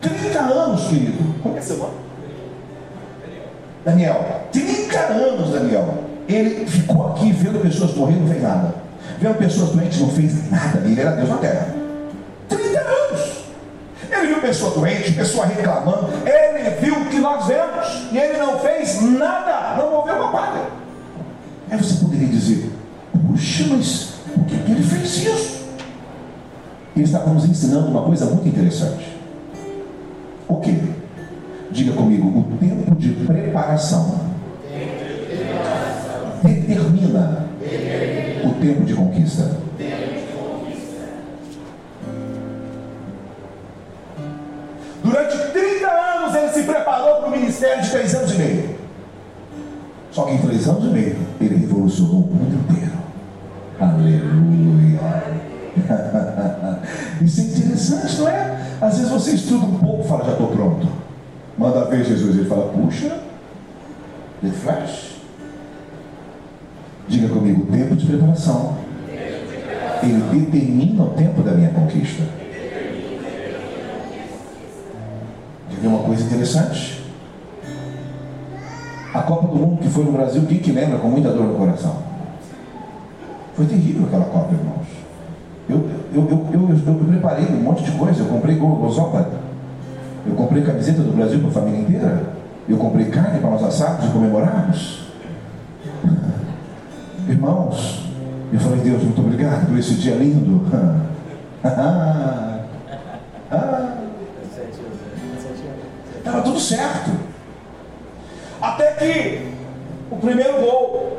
30 0.00 0.38
anos, 0.38 0.88
querido. 0.88 1.34
Como 1.42 1.56
é 1.56 1.60
seu 1.60 1.76
nome? 1.76 1.94
Daniel. 3.84 4.42
30 4.52 4.98
anos, 4.98 5.50
Daniel. 5.50 6.04
Ele 6.28 6.66
ficou 6.66 7.08
aqui 7.08 7.32
vendo 7.32 7.60
pessoas 7.60 7.94
morrendo, 7.94 8.20
não 8.20 8.28
fez 8.28 8.42
nada. 8.42 8.74
Vendo 9.18 9.34
pessoas 9.36 9.70
doentes, 9.70 10.00
não 10.00 10.10
fez 10.10 10.50
nada. 10.50 10.80
Ele 10.84 11.00
era 11.00 11.12
Deus 11.12 11.28
na 11.28 11.36
terra. 11.36 11.74
30 12.48 12.78
anos. 12.78 13.44
Ele 14.10 14.26
viu 14.26 14.40
pessoa 14.40 14.70
doente, 14.72 15.12
pessoa 15.12 15.46
reclamando. 15.46 16.08
Ele 16.26 16.70
viu 16.80 16.94
o 16.94 17.06
que 17.06 17.18
nós 17.18 17.46
vemos. 17.46 18.08
E 18.12 18.18
ele 18.18 18.38
não 18.38 18.58
fez 18.58 19.02
nada. 19.02 19.76
Não 19.76 19.90
moveu 19.90 20.14
uma 20.14 20.32
palha. 20.32 20.62
Aí 21.70 21.78
você 21.78 22.04
poderia 22.04 22.28
dizer: 22.28 22.70
Puxa, 23.26 23.64
mas 23.68 24.14
por 24.34 24.44
que, 24.44 24.56
que 24.56 24.72
ele 24.72 24.82
fez 24.82 25.24
isso? 25.24 25.59
Ele 26.96 27.04
está 27.04 27.20
nos 27.20 27.44
ensinando 27.44 27.88
uma 27.88 28.02
coisa 28.02 28.26
muito 28.26 28.48
interessante. 28.48 29.16
O 30.48 30.56
que? 30.56 30.76
Diga 31.70 31.92
comigo: 31.92 32.28
o 32.28 32.56
tempo 32.58 32.94
de 32.96 33.10
preparação 33.24 34.20
determina 36.42 37.46
o 38.44 38.50
tempo 38.60 38.84
de 38.84 38.94
conquista. 38.94 39.60
Durante 45.02 45.36
30 45.52 45.86
anos 45.88 46.34
ele 46.34 46.48
se 46.50 46.62
preparou 46.64 47.16
para 47.16 47.28
o 47.28 47.30
ministério 47.30 47.82
de 47.82 47.90
três 47.90 48.14
anos 48.14 48.32
e 48.32 48.36
meio. 48.36 48.80
Só 50.10 50.24
que 50.24 50.32
em 50.32 50.38
três 50.38 50.68
anos 50.68 50.84
e 50.84 50.88
meio 50.88 51.16
ele 51.40 51.56
revolucionou 51.56 52.22
o 52.22 52.34
mundo 52.34 52.60
inteiro. 52.68 52.92
Aleluia. 53.78 55.49
Isso 57.22 57.40
é 57.40 57.44
interessante, 57.44 58.18
não 58.18 58.28
é? 58.28 58.60
Às 58.80 58.96
vezes 58.96 59.10
você 59.10 59.30
estuda 59.32 59.66
um 59.66 59.78
pouco 59.78 60.04
e 60.04 60.08
fala, 60.08 60.24
já 60.24 60.32
estou 60.32 60.48
pronto. 60.48 60.88
Manda 61.58 61.84
ver 61.84 62.04
Jesus, 62.04 62.36
ele 62.36 62.48
fala, 62.48 62.72
puxa, 62.72 63.20
the 64.42 64.50
flash. 64.50 65.16
Diga 67.08 67.28
comigo, 67.28 67.66
tempo 67.66 67.96
de 67.96 68.06
preparação. 68.06 68.76
Ele 70.02 70.40
determina 70.40 71.02
o 71.02 71.10
tempo 71.10 71.42
da 71.42 71.52
minha 71.52 71.70
conquista. 71.70 72.22
ver 75.80 75.88
uma 75.88 76.02
coisa 76.02 76.22
interessante? 76.24 77.02
A 79.12 79.22
Copa 79.22 79.48
do 79.48 79.56
Mundo 79.56 79.80
que 79.80 79.88
foi 79.88 80.04
no 80.04 80.12
Brasil, 80.12 80.44
quem 80.46 80.58
que 80.58 80.70
lembra 80.70 80.98
com 80.98 81.08
muita 81.08 81.30
dor 81.30 81.46
no 81.46 81.54
coração? 81.54 82.02
Foi 83.54 83.66
terrível 83.66 84.06
aquela 84.06 84.26
Copa, 84.26 84.54
irmãos. 84.54 84.79
Eu, 86.12 86.22
eu, 86.28 86.46
eu, 86.52 86.68
eu, 86.86 86.94
preparei 87.08 87.46
um 87.46 87.62
monte 87.62 87.84
de 87.84 87.92
coisa. 87.92 88.22
Eu 88.22 88.26
comprei 88.26 88.56
gozopa. 88.56 89.28
Eu 90.26 90.34
comprei 90.34 90.62
camiseta 90.62 91.02
do 91.02 91.12
Brasil 91.12 91.38
para 91.40 91.48
a 91.48 91.52
família 91.52 91.80
inteira. 91.80 92.22
Eu 92.68 92.76
comprei 92.76 93.06
carne 93.06 93.38
para 93.38 93.50
nós 93.50 93.62
assarmos 93.62 94.06
e 94.06 94.08
comemorarmos. 94.08 95.00
Irmãos, 97.28 98.04
eu 98.52 98.58
falei, 98.58 98.80
Deus, 98.80 99.02
muito 99.02 99.20
obrigado 99.20 99.68
por 99.68 99.78
esse 99.78 99.94
dia 99.94 100.14
lindo. 100.14 100.62
Estava 106.18 106.42
tudo 106.42 106.60
certo. 106.60 107.10
Até 108.60 108.92
que 108.92 109.54
o 110.10 110.16
primeiro 110.16 110.60
gol, 110.60 111.18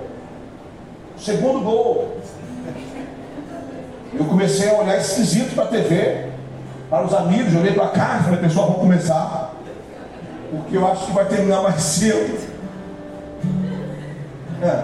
o 1.16 1.20
segundo 1.20 1.64
gol, 1.64 2.21
eu 4.14 4.26
comecei 4.26 4.70
a 4.70 4.74
olhar 4.74 4.98
esquisito 4.98 5.56
para 5.56 5.66
a 5.66 5.68
TV, 5.68 6.26
para 6.90 7.06
os 7.06 7.14
amigos, 7.14 7.56
olhei 7.56 7.74
para 7.74 7.88
cá 7.88 8.22
falei, 8.24 8.40
pessoal, 8.40 8.68
vamos 8.68 8.82
começar. 8.82 9.54
Porque 10.52 10.76
eu 10.76 10.86
acho 10.86 11.06
que 11.06 11.12
vai 11.14 11.26
terminar 11.26 11.62
mais 11.62 11.82
cedo. 11.82 12.38
É. 14.62 14.84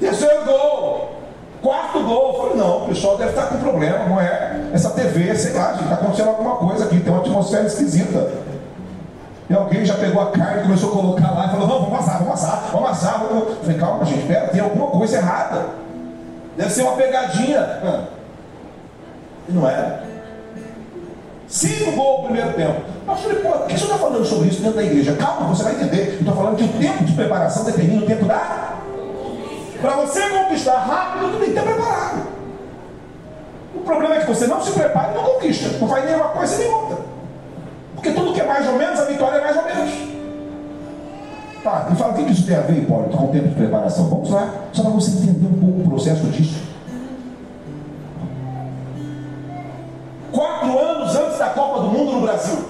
Terceiro 0.00 0.44
gol. 0.44 1.20
Quarto 1.62 2.00
gol, 2.00 2.32
eu 2.32 2.40
falei, 2.40 2.56
não, 2.56 2.84
o 2.84 2.88
pessoal 2.88 3.18
deve 3.18 3.30
estar 3.30 3.48
com 3.48 3.58
problema, 3.58 4.06
não 4.06 4.18
é? 4.18 4.70
Essa 4.72 4.90
TV, 4.90 5.34
sei 5.34 5.52
lá, 5.52 5.74
está 5.74 5.94
acontecendo 5.94 6.28
alguma 6.28 6.56
coisa 6.56 6.86
aqui, 6.86 7.00
tem 7.00 7.12
uma 7.12 7.20
atmosfera 7.20 7.66
esquisita. 7.66 8.30
E 9.50 9.52
alguém 9.52 9.84
já 9.84 9.94
pegou 9.96 10.22
a 10.22 10.30
carne, 10.30 10.62
começou 10.62 10.88
a 10.88 10.92
colocar 10.92 11.30
lá 11.32 11.46
e 11.46 11.50
falou, 11.50 11.68
vamos, 11.68 11.88
vamos 11.90 11.98
assar, 11.98 12.18
vamos 12.20 12.32
assar, 12.32 12.68
vamos 12.72 12.90
assar. 12.90 13.26
Eu 13.30 13.56
falei, 13.60 13.76
calma, 13.76 14.04
gente, 14.06 14.26
pera, 14.26 14.48
tem 14.48 14.60
alguma 14.60 14.86
coisa 14.86 15.18
errada. 15.18 15.66
Deve 16.60 16.74
ser 16.74 16.82
uma 16.82 16.92
pegadinha. 16.92 17.80
E 19.48 19.52
não 19.52 19.66
era. 19.66 20.04
Cinco 21.48 21.92
gols 21.92 22.20
no 22.20 22.24
primeiro 22.26 22.52
tempo. 22.52 22.82
Pô, 23.06 23.14
por 23.14 23.66
que 23.66 23.78
você 23.78 23.84
está 23.84 23.96
falando 23.96 24.24
sobre 24.26 24.48
isso 24.50 24.60
dentro 24.60 24.76
da 24.76 24.82
igreja? 24.84 25.16
Calma, 25.16 25.48
você 25.48 25.62
vai 25.62 25.72
entender. 25.72 26.08
Eu 26.08 26.18
estou 26.18 26.34
falando 26.34 26.56
que 26.56 26.64
o 26.64 26.68
tempo 26.78 27.02
de 27.02 27.12
preparação 27.14 27.64
determina 27.64 28.02
o 28.02 28.06
tempo 28.06 28.26
da. 28.26 28.76
Para 29.80 29.92
você 29.96 30.20
conquistar 30.28 30.80
rápido, 30.80 31.32
tu 31.32 31.38
tem 31.38 31.48
que 31.48 31.54
ter 31.54 31.62
preparado. 31.62 32.26
O 33.74 33.80
problema 33.80 34.16
é 34.16 34.20
que 34.20 34.26
você 34.26 34.46
não 34.46 34.62
se 34.62 34.72
prepara 34.72 35.12
e 35.12 35.14
não 35.14 35.24
conquista. 35.24 35.78
Não 35.78 35.88
faz 35.88 36.04
nem 36.04 36.14
uma 36.14 36.28
coisa 36.28 36.58
nem 36.58 36.68
outra. 36.68 36.98
Porque 37.94 38.10
tudo 38.10 38.34
que 38.34 38.40
é 38.42 38.44
mais 38.44 38.68
ou 38.68 38.74
menos, 38.74 39.00
a 39.00 39.06
vitória 39.06 39.38
é 39.38 39.40
mais 39.40 39.56
ou 39.56 39.64
menos. 39.64 40.19
Tá, 41.62 41.88
e 41.92 41.94
fala, 41.94 42.12
o 42.12 42.16
que 42.16 42.32
isso 42.32 42.46
tem 42.46 42.56
a 42.56 42.60
ver, 42.60 42.78
Hipólito, 42.78 43.16
com 43.16 43.24
o 43.24 43.28
tempo 43.28 43.48
de 43.48 43.54
preparação? 43.54 44.08
Vamos 44.08 44.30
lá, 44.30 44.50
só 44.72 44.82
para 44.82 44.92
você 44.92 45.10
entender 45.10 45.46
um 45.46 45.60
pouco 45.60 45.80
o 45.80 45.90
processo 45.90 46.24
disso. 46.28 46.58
Quatro 50.32 50.78
anos 50.78 51.14
antes 51.14 51.38
da 51.38 51.50
Copa 51.50 51.80
do 51.80 51.88
Mundo 51.88 52.12
no 52.12 52.20
Brasil, 52.22 52.64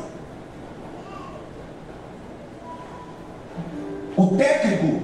o 4.16 4.26
técnico 4.36 5.02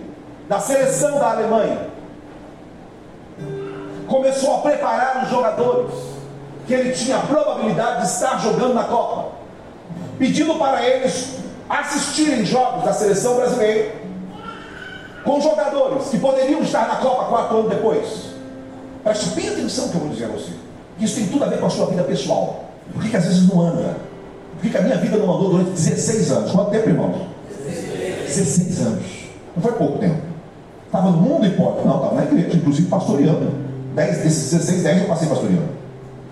da 0.49 0.59
seleção 0.59 1.19
da 1.21 1.31
Alemanha 1.31 1.87
começou 4.09 4.57
a 4.57 4.59
preparar 4.59 5.23
os 5.25 5.31
jogadores 5.31 5.95
que 6.67 6.75
ele 6.75 6.93
tinha 6.93 7.19
a 7.19 7.21
probabilidade 7.21 8.01
de 8.01 8.07
estar 8.09 8.39
jogando 8.41 8.75
na 8.75 8.85
Copa 8.85 9.37
pedindo 10.19 10.55
para 10.57 10.85
eles 10.85 11.39
assistirem 11.69 12.45
jogos 12.45 12.85
da 12.85 12.93
seleção 12.93 13.37
brasileira 13.37 13.93
com 15.25 15.41
jogadores 15.41 16.09
que 16.09 16.19
poderiam 16.19 16.63
estar 16.63 16.87
na 16.87 16.97
Copa 16.97 17.25
quatro 17.25 17.59
anos 17.59 17.71
depois. 17.71 18.27
Preste 19.03 19.31
bem 19.31 19.49
atenção 19.49 19.87
no 19.87 19.91
que 19.91 19.97
eu 19.97 20.01
vou 20.01 20.11
dizer 20.11 20.25
a 20.27 20.29
você. 20.29 20.53
Isso 21.01 21.17
tem 21.17 21.27
tudo 21.27 21.45
a 21.45 21.49
ver 21.49 21.59
com 21.59 21.67
a 21.67 21.71
sua 21.71 21.87
vida 21.87 22.05
pessoal. 22.05 22.65
Por 22.93 23.03
que, 23.03 23.11
que 23.11 23.17
às 23.17 23.25
vezes 23.25 23.49
não 23.49 23.61
anda? 23.61 23.97
Por 24.55 24.63
que, 24.63 24.71
que 24.71 24.77
a 24.77 24.83
minha 24.83 24.97
vida 24.97 25.17
não 25.19 25.35
andou 25.35 25.51
durante 25.51 25.71
16 25.71 26.31
anos? 26.31 26.53
Quanto 26.53 26.71
tempo, 26.71 26.89
irmãos? 26.89 27.17
16 28.27 28.81
anos. 28.81 29.05
Não 29.55 29.63
foi 29.63 29.73
pouco 29.73 29.99
tempo. 29.99 30.23
Estava 30.87 31.11
no 31.11 31.19
mundo 31.19 31.47
hipócrita. 31.47 31.89
Não, 31.89 31.97
estava 31.97 32.15
na 32.15 32.25
igreja, 32.25 32.57
inclusive 32.57 32.89
pastoreando. 32.89 33.53
10 33.95 34.19
desses 34.19 34.51
16, 34.53 34.83
10 34.83 35.03
eu 35.03 35.09
passei 35.09 35.29
pastoreando. 35.29 35.77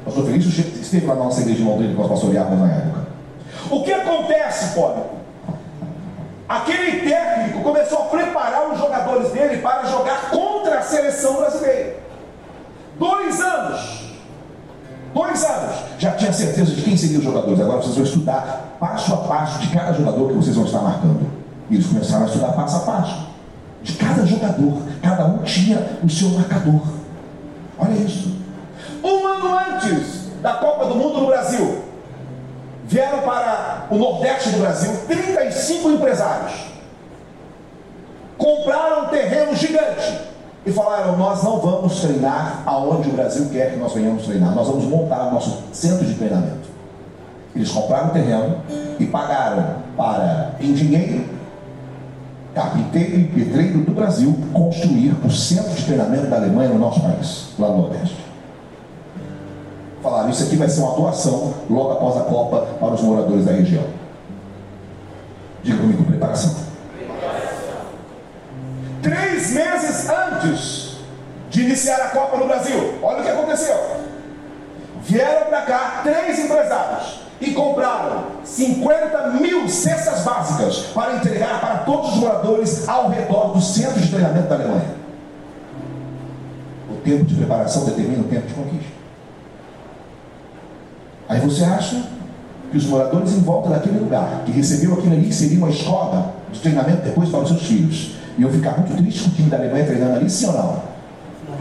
Pastor 0.04 0.26
Felício 0.26 0.64
esteve 0.80 1.06
lá 1.06 1.14
na 1.14 1.24
nossa 1.24 1.40
igreja 1.40 1.58
de 1.58 1.64
Londrina 1.64 1.92
que 1.92 1.98
nós 1.98 2.08
pastoreávamos 2.08 2.60
na 2.60 2.72
época. 2.72 3.06
O 3.70 3.82
que 3.82 3.92
acontece, 3.92 4.74
pobre? 4.74 5.02
Aquele 6.54 7.08
técnico 7.08 7.62
começou 7.62 7.99
a 7.99 8.04
preparar 8.06 8.70
os 8.73 8.78
jogadores 8.78 9.32
dele 9.32 9.58
para 9.58 9.84
jogar 9.87 10.30
contra 10.30 10.78
a 10.78 10.82
seleção 10.82 11.37
brasileira. 11.37 11.96
Dois 12.99 13.40
anos. 13.40 14.04
Dois 15.12 15.44
anos. 15.44 15.76
Já 15.99 16.12
tinha 16.12 16.32
certeza 16.32 16.73
de 16.73 16.82
quem 16.82 16.96
seriam 16.96 17.18
os 17.18 17.25
jogadores. 17.25 17.61
Agora 17.61 17.78
vocês 17.78 17.96
vão 17.96 18.04
estudar 18.04 18.76
passo 18.78 19.14
a 19.14 19.16
passo 19.16 19.58
de 19.61 19.68
cada 19.68 19.92
jogador 19.92 20.28
que 20.28 20.34
vocês 20.34 20.54
vão 20.54 20.64
estar 20.64 20.80
marcando. 20.80 21.26
E 21.70 21.75
eles 21.75 21.87
começaram 21.87 22.25
a 22.25 22.26
estudar 22.26 22.52
passo 22.52 22.76
a 22.76 22.80
passo. 22.80 23.26
De 23.82 23.92
cada 23.94 24.25
jogador. 24.25 24.82
Cada 25.02 25.26
um 25.26 25.38
tinha 25.38 25.99
o 26.04 26.08
seu 26.08 26.28
marcador. 26.30 26.82
Olha 27.78 27.94
isso. 27.94 28.32
Um 29.02 29.26
ano 29.26 29.44
da 30.44 30.52
Copa 30.52 30.87
do 30.87 30.94
Mundo 30.94 31.20
no 31.20 31.26
Brasil. 31.26 31.82
Vieram 32.84 33.20
para 33.20 33.86
o 33.90 33.96
Nordeste 33.96 34.50
do 34.50 34.58
Brasil 34.58 34.92
35 35.06 35.90
empresários. 35.90 36.52
Compraram 38.36 39.04
um 39.04 39.08
terreno 39.08 39.56
gigante 39.56 40.20
e 40.66 40.70
falaram: 40.70 41.16
Nós 41.16 41.42
não 41.42 41.60
vamos 41.60 42.00
treinar 42.00 42.62
aonde 42.66 43.08
o 43.08 43.12
Brasil 43.12 43.48
quer 43.50 43.72
que 43.72 43.76
nós 43.78 43.92
venhamos 43.94 44.24
treinar, 44.24 44.54
nós 44.54 44.66
vamos 44.66 44.84
montar 44.84 45.28
o 45.28 45.32
nosso 45.32 45.62
centro 45.72 46.04
de 46.04 46.14
treinamento. 46.14 46.68
Eles 47.56 47.70
compraram 47.70 48.08
o 48.08 48.12
terreno 48.12 48.56
e 48.98 49.06
pagaram 49.06 49.76
para 49.96 50.56
engenheiro, 50.60 51.24
carpinteiro 52.54 53.20
e 53.20 53.24
pedreiro 53.28 53.78
do 53.78 53.92
Brasil 53.92 54.36
construir 54.52 55.14
o 55.24 55.30
centro 55.30 55.72
de 55.72 55.84
treinamento 55.84 56.26
da 56.26 56.36
Alemanha 56.36 56.70
no 56.70 56.78
nosso 56.78 57.00
país, 57.00 57.48
lá 57.58 57.68
no 57.68 57.82
Nordeste. 57.82 58.24
Falaram, 60.04 60.28
isso 60.28 60.42
aqui 60.42 60.56
vai 60.56 60.68
ser 60.68 60.82
uma 60.82 60.94
doação 60.96 61.54
logo 61.70 61.92
após 61.92 62.18
a 62.18 62.20
Copa 62.25 62.66
para 62.78 62.92
os 62.92 63.00
moradores 63.00 63.46
da 63.46 63.52
região. 63.52 63.84
Diga 65.62 65.78
comigo, 65.78 66.04
preparação. 66.04 66.54
Três 69.00 69.52
meses 69.52 70.06
antes 70.11 70.99
de 71.49 71.62
iniciar 71.62 71.96
a 72.02 72.08
Copa 72.11 72.37
no 72.37 72.46
Brasil, 72.46 72.99
olha 73.02 73.20
o 73.20 73.23
que 73.23 73.30
aconteceu. 73.30 73.76
Vieram 75.04 75.46
para 75.46 75.62
cá 75.62 76.00
três 76.02 76.38
empresários 76.38 77.20
e 77.40 77.52
compraram 77.52 78.25
50 78.44 79.28
mil 79.40 79.66
cestas 79.70 80.20
básicas 80.20 80.80
para 80.92 81.16
entregar 81.16 81.62
para 81.62 81.78
todos 81.78 82.11
os 82.11 82.16
moradores 82.16 82.87
ao 82.87 83.08
redor 83.08 83.54
do 83.54 83.61
centro 83.62 83.99
de 83.99 84.11
treinamento 84.11 84.49
da 84.49 84.56
Alemanha. 84.56 84.96
O 86.90 86.96
tempo 86.96 87.25
de 87.25 87.37
preparação 87.37 87.87
determina 87.87 88.20
o 88.20 88.28
tempo 88.28 88.46
de 88.46 88.52
conquista. 88.52 89.03
Você 91.44 91.64
acha 91.64 92.02
que 92.70 92.76
os 92.76 92.86
moradores 92.86 93.32
em 93.32 93.40
volta 93.40 93.70
daquele 93.70 93.98
lugar, 93.98 94.42
que 94.44 94.52
receberam 94.52 94.94
aquilo 94.94 95.14
ali, 95.14 95.32
seria 95.32 95.58
uma 95.58 95.70
escola 95.70 96.34
de 96.52 96.60
treinamento 96.60 97.02
depois 97.02 97.28
para 97.28 97.40
os 97.40 97.48
seus 97.48 97.62
filhos, 97.62 98.16
iam 98.38 98.50
ficar 98.50 98.78
muito 98.78 98.96
tristes 98.96 99.22
com 99.22 99.28
o 99.28 99.32
time 99.32 99.50
da 99.50 99.58
Alemanha 99.58 99.84
treinando 99.84 100.16
ali, 100.16 100.30
sim 100.30 100.46
ou 100.46 100.52
não? 100.52 100.82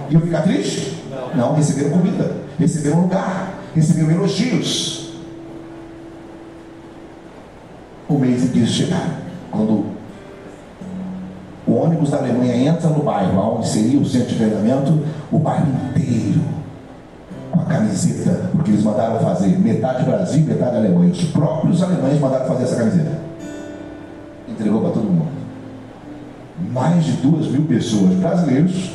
Iam 0.10 0.22
ficar 0.22 0.42
tristes? 0.42 0.94
Não, 1.36 1.50
não 1.50 1.56
receberam 1.56 1.92
comida, 1.92 2.32
receberam 2.58 3.02
lugar, 3.02 3.54
receberam 3.76 4.12
elogios 4.12 5.04
o 8.08 8.18
mês 8.18 8.44
em 8.44 8.48
que 8.48 8.60
eles 8.60 8.70
chegaram. 8.70 9.24
Quando 9.52 9.86
o 11.66 11.74
ônibus 11.74 12.10
da 12.10 12.18
Alemanha 12.18 12.56
entra 12.56 12.90
no 12.90 13.04
bairro, 13.04 13.58
onde 13.58 13.68
seria 13.68 14.00
o 14.00 14.06
centro 14.06 14.30
de 14.30 14.36
treinamento, 14.36 15.00
o 15.32 15.40
bairro 15.40 15.68
inteiro, 15.90 16.42
camiseta, 17.66 18.50
porque 18.52 18.72
eles 18.72 18.84
mandaram 18.84 19.20
fazer 19.20 19.58
metade 19.60 20.04
Brasil, 20.04 20.44
metade 20.44 20.78
Alemanha. 20.78 21.12
Os 21.12 21.24
próprios 21.26 21.82
alemães 21.82 22.20
mandaram 22.20 22.46
fazer 22.46 22.64
essa 22.64 22.76
camiseta. 22.76 23.20
Entregou 24.48 24.82
para 24.82 24.92
todo 24.92 25.04
mundo. 25.04 25.32
Mais 26.72 27.04
de 27.04 27.14
duas 27.14 27.48
mil 27.48 27.64
pessoas 27.64 28.14
brasileiros 28.16 28.92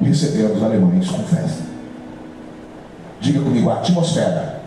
receberam 0.00 0.54
os 0.54 0.62
alemães 0.62 1.08
com 1.08 1.22
festa. 1.24 1.62
Diga 3.20 3.40
comigo, 3.40 3.70
a 3.70 3.74
atmosfera. 3.74 4.60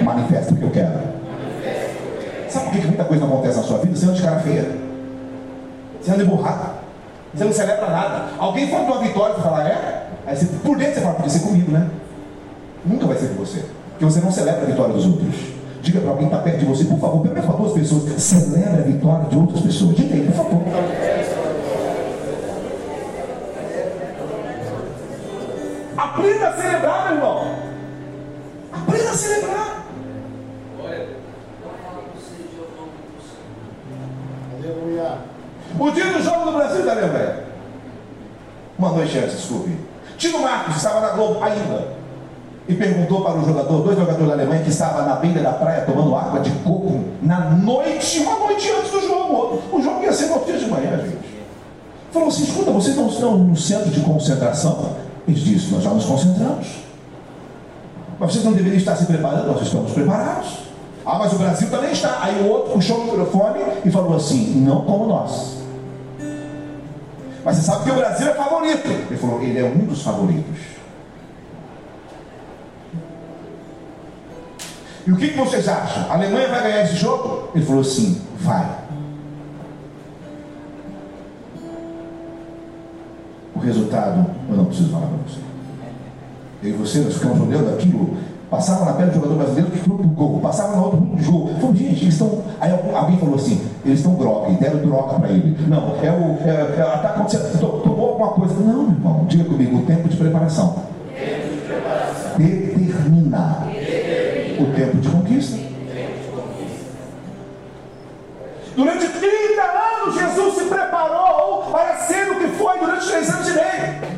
Manifesta 0.00 0.52
o 0.52 0.56
que 0.56 0.62
eu 0.62 0.70
quero. 0.70 0.98
Sabe 2.48 2.70
por 2.70 2.80
que 2.80 2.86
muita 2.86 3.04
coisa 3.04 3.26
não 3.26 3.34
acontece 3.34 3.58
na 3.58 3.62
sua 3.62 3.78
vida? 3.78 3.96
Você 3.96 4.04
anda 4.06 4.14
de 4.14 4.22
cara 4.22 4.40
feia. 4.40 4.70
Você 6.00 6.10
anda 6.10 6.22
emburrado. 6.22 6.70
Você 7.34 7.44
não 7.44 7.52
celebra 7.52 7.90
nada. 7.90 8.24
Alguém 8.38 8.68
fala 8.68 8.84
de 8.84 8.90
uma 8.92 9.02
vitória 9.02 9.34
e 9.38 9.42
fala, 9.42 9.68
é? 9.68 10.06
Aí 10.26 10.36
você, 10.36 10.46
por 10.46 10.76
dentro 10.76 10.94
você 10.94 11.00
fala, 11.00 11.14
podia 11.14 11.30
ser 11.30 11.40
comigo, 11.40 11.70
né? 11.70 11.88
Nunca 12.86 13.06
vai 13.06 13.16
ser 13.16 13.28
com 13.28 13.44
você. 13.44 13.64
Porque 13.90 14.04
você 14.04 14.20
não 14.20 14.30
celebra 14.30 14.62
a 14.62 14.66
vitória 14.66 14.94
dos 14.94 15.06
outros. 15.06 15.34
Diga 15.82 16.00
para 16.00 16.10
alguém 16.10 16.28
que 16.28 16.34
está 16.34 16.42
perto 16.44 16.58
de 16.58 16.64
você, 16.64 16.84
por 16.84 16.98
favor, 16.98 17.22
pelo 17.22 17.34
menos 17.34 17.46
para 17.48 17.56
duas 17.56 17.72
pessoas, 17.72 18.22
celebre 18.22 18.80
a 18.80 18.84
vitória 18.84 19.28
de 19.28 19.36
outras 19.36 19.60
pessoas. 19.60 19.96
Diga 19.96 20.14
aí, 20.14 20.26
por 20.26 20.34
favor. 20.34 20.62
Aprenda 25.96 26.48
a 26.48 26.52
celebrar, 26.52 27.06
meu 27.06 27.16
irmão. 27.16 27.56
Aprenda 28.72 29.10
a 29.10 29.14
celebrar. 29.14 29.86
O 35.78 35.90
dia 35.90 36.04
do 36.06 36.22
jogo 36.22 36.46
do 36.46 36.52
Brasil 36.52 36.84
da 36.84 36.92
Alemanha. 36.92 37.44
Uma 38.78 38.90
noite 38.90 39.18
antes, 39.18 39.36
desculpe. 39.36 39.76
Tino 40.18 40.40
Marcos 40.40 40.76
estava 40.76 41.00
na 41.00 41.08
Globo 41.10 41.42
ainda. 41.42 41.95
E 42.68 42.74
perguntou 42.74 43.22
para 43.22 43.38
o 43.38 43.44
jogador, 43.44 43.82
dois 43.82 43.96
jogadores 43.96 44.26
da 44.26 44.32
Alemanha 44.34 44.62
que 44.62 44.70
estavam 44.70 45.06
na 45.06 45.16
beira 45.16 45.40
da 45.40 45.52
praia 45.52 45.82
tomando 45.82 46.16
água 46.16 46.40
de 46.40 46.50
coco 46.50 47.00
na 47.22 47.50
noite, 47.50 48.20
uma 48.20 48.38
noite 48.40 48.68
antes 48.70 48.90
do 48.90 49.00
jogo. 49.00 49.62
O 49.72 49.80
jogo 49.80 50.02
ia 50.02 50.12
ser 50.12 50.26
no 50.26 50.44
dia 50.44 50.58
de 50.58 50.66
manhã, 50.66 50.98
gente. 50.98 51.36
Falou 52.12 52.28
assim: 52.28 52.42
escuta, 52.42 52.70
vocês 52.72 52.96
não 52.96 53.08
estão 53.08 53.38
no 53.38 53.56
centro 53.56 53.90
de 53.90 54.00
concentração? 54.00 54.96
Eles 55.28 55.40
disseram: 55.40 55.74
nós 55.74 55.84
já 55.84 55.90
nos 55.90 56.04
concentramos. 56.04 56.66
Mas 58.18 58.32
vocês 58.32 58.44
não 58.44 58.52
deveriam 58.52 58.78
estar 58.78 58.96
se 58.96 59.06
preparando? 59.06 59.46
Nós 59.46 59.62
estamos 59.62 59.92
preparados. 59.92 60.66
Ah, 61.04 61.18
mas 61.18 61.32
o 61.32 61.36
Brasil 61.36 61.70
também 61.70 61.92
está. 61.92 62.18
Aí 62.22 62.42
o 62.42 62.48
outro 62.48 62.72
puxou 62.72 62.98
o 62.98 63.04
microfone 63.04 63.60
e 63.84 63.90
falou 63.90 64.16
assim: 64.16 64.60
não 64.66 64.84
como 64.84 65.06
nós. 65.06 65.58
Mas 67.44 67.56
você 67.58 67.62
sabe 67.62 67.84
que 67.84 67.90
o 67.92 67.94
Brasil 67.94 68.28
é 68.28 68.34
favorito. 68.34 68.88
Ele 68.88 69.16
falou: 69.16 69.40
ele 69.40 69.58
é 69.60 69.64
um 69.64 69.86
dos 69.86 70.02
favoritos. 70.02 70.75
E 75.06 75.12
o 75.12 75.16
que, 75.16 75.28
que 75.28 75.38
vocês 75.38 75.68
acham? 75.68 76.10
A 76.10 76.14
Alemanha 76.14 76.48
vai 76.48 76.62
ganhar 76.62 76.84
esse 76.84 76.96
jogo? 76.96 77.50
Ele 77.54 77.64
falou 77.64 77.80
assim: 77.80 78.20
vai. 78.40 78.66
O 83.54 83.58
resultado, 83.58 84.26
eu 84.48 84.56
não 84.56 84.64
preciso 84.66 84.90
falar 84.90 85.06
para 85.06 85.16
você. 85.18 85.40
Eu 86.62 86.70
e 86.70 86.72
você, 86.72 86.98
nós 87.00 87.14
ficamos 87.14 87.40
olhando 87.40 87.74
aquilo 87.74 88.16
Passava 88.50 88.84
na 88.84 88.92
pele 88.92 89.10
do 89.10 89.14
jogador 89.14 89.34
brasileiro 89.34 89.70
que 89.72 89.78
foi 89.78 89.96
pro 89.96 90.06
gol, 90.06 90.40
passava 90.40 90.76
no 90.76 90.84
outro 90.84 91.00
do 91.00 91.20
jogo. 91.20 91.50
Falei, 91.60 91.76
gente, 91.76 92.02
eles 92.04 92.14
estão. 92.14 92.42
Aí 92.60 92.70
alguém 92.94 93.18
falou 93.18 93.34
assim, 93.34 93.60
eles 93.84 93.98
estão 93.98 94.14
droga, 94.14 94.52
deram 94.52 94.78
droga 94.78 95.18
para 95.18 95.30
ele. 95.30 95.56
Não, 95.66 95.96
é 96.00 96.10
o. 96.12 96.48
É, 96.48 96.78
é, 96.78 96.98
tá 97.02 97.08
acontecendo, 97.08 97.58
tomou 97.58 98.10
alguma 98.10 98.28
coisa. 98.28 98.54
Não, 98.54 98.82
meu 98.84 98.92
irmão, 98.92 99.24
diga 99.28 99.44
comigo, 99.44 99.78
o 99.78 99.82
tempo 99.82 100.08
de 100.08 100.16
preparação. 100.16 100.76
Tempo 101.12 101.54
de 101.54 101.60
preparação. 101.66 102.38
Determina. 102.38 102.65
O 104.58 104.74
tempo 104.74 104.96
de 104.98 105.08
conquista. 105.08 105.58
Durante 108.74 109.08
30 109.08 109.62
anos, 109.62 110.14
Jesus 110.14 110.54
se 110.54 110.64
preparou 110.64 111.64
para 111.70 111.96
ser 112.00 112.30
o 112.30 112.38
que 112.38 112.48
foi 112.48 112.78
durante 112.78 113.06
três 113.06 113.30
anos 113.30 113.48
e 113.48 113.52
meio. 113.52 114.16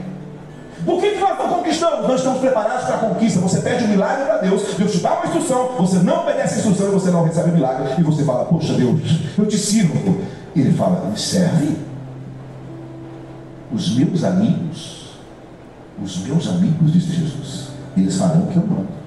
Por 0.85 1.01
que, 1.01 1.11
que 1.11 1.20
nós 1.20 1.38
não 1.38 1.48
conquistamos? 1.48 2.09
Nós 2.09 2.20
estamos 2.20 2.40
preparados 2.40 2.87
para 2.87 2.96
a 2.96 2.98
conquista. 2.98 3.40
Você 3.40 3.61
pede 3.61 3.85
um 3.85 3.88
milagre 3.88 4.24
para 4.24 4.38
Deus, 4.38 4.62
Deus 4.77 4.92
te 4.92 4.98
dá 4.98 5.14
uma 5.14 5.27
instrução, 5.27 5.77
você 5.79 5.98
não 5.98 6.22
obedece 6.22 6.55
a 6.55 6.59
instrução 6.59 6.88
e 6.88 6.90
você 6.90 7.11
não 7.11 7.24
recebe 7.24 7.51
o 7.51 7.53
milagre. 7.53 7.94
E 7.98 8.03
você 8.03 8.24
fala, 8.24 8.46
poxa 8.46 8.72
Deus, 8.74 9.01
eu 9.37 9.46
te 9.46 9.59
sirvo. 9.59 10.20
E 10.55 10.61
ele 10.61 10.72
fala, 10.72 11.09
me 11.09 11.18
serve. 11.18 11.77
Os 13.72 13.96
meus 13.96 14.24
amigos, 14.24 15.18
os 16.03 16.18
meus 16.27 16.48
amigos, 16.48 16.92
disse 16.92 17.12
Jesus, 17.12 17.68
eles 17.96 18.16
farão 18.16 18.42
o 18.42 18.46
que 18.46 18.57
eu 18.57 18.66
mando. 18.66 18.98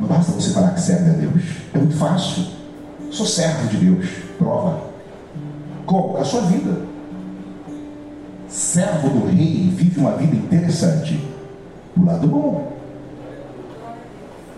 Não 0.00 0.08
basta 0.08 0.32
você 0.32 0.50
falar 0.50 0.70
que 0.70 0.80
serve 0.80 1.10
a 1.10 1.12
Deus. 1.14 1.42
É 1.74 1.78
muito 1.78 1.96
fácil. 1.96 2.44
Sou 3.10 3.26
servo 3.26 3.68
de 3.68 3.76
Deus. 3.78 4.06
Prova. 4.38 4.80
Como? 5.86 6.16
A 6.18 6.24
sua 6.24 6.42
vida 6.42 6.86
servo 8.48 9.08
do 9.10 9.26
rei 9.26 9.70
vive 9.74 10.00
uma 10.00 10.12
vida 10.12 10.34
interessante. 10.34 11.20
Do 11.94 12.04
lado 12.04 12.26
bom. 12.26 12.72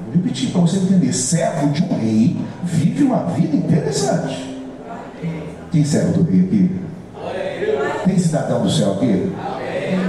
Vou 0.04 0.14
repetir 0.14 0.50
para 0.50 0.60
você 0.60 0.78
entender. 0.78 1.12
Servo 1.12 1.68
de 1.68 1.82
um 1.82 1.98
rei 1.98 2.36
vive 2.64 3.04
uma 3.04 3.24
vida 3.24 3.56
interessante. 3.56 4.58
Quem 5.70 5.84
servo 5.84 6.22
do 6.22 6.30
rei 6.30 6.44
aqui? 6.44 6.70
Tem 8.04 8.18
cidadão 8.18 8.62
do 8.62 8.70
céu 8.70 8.94
aqui? 8.94 9.32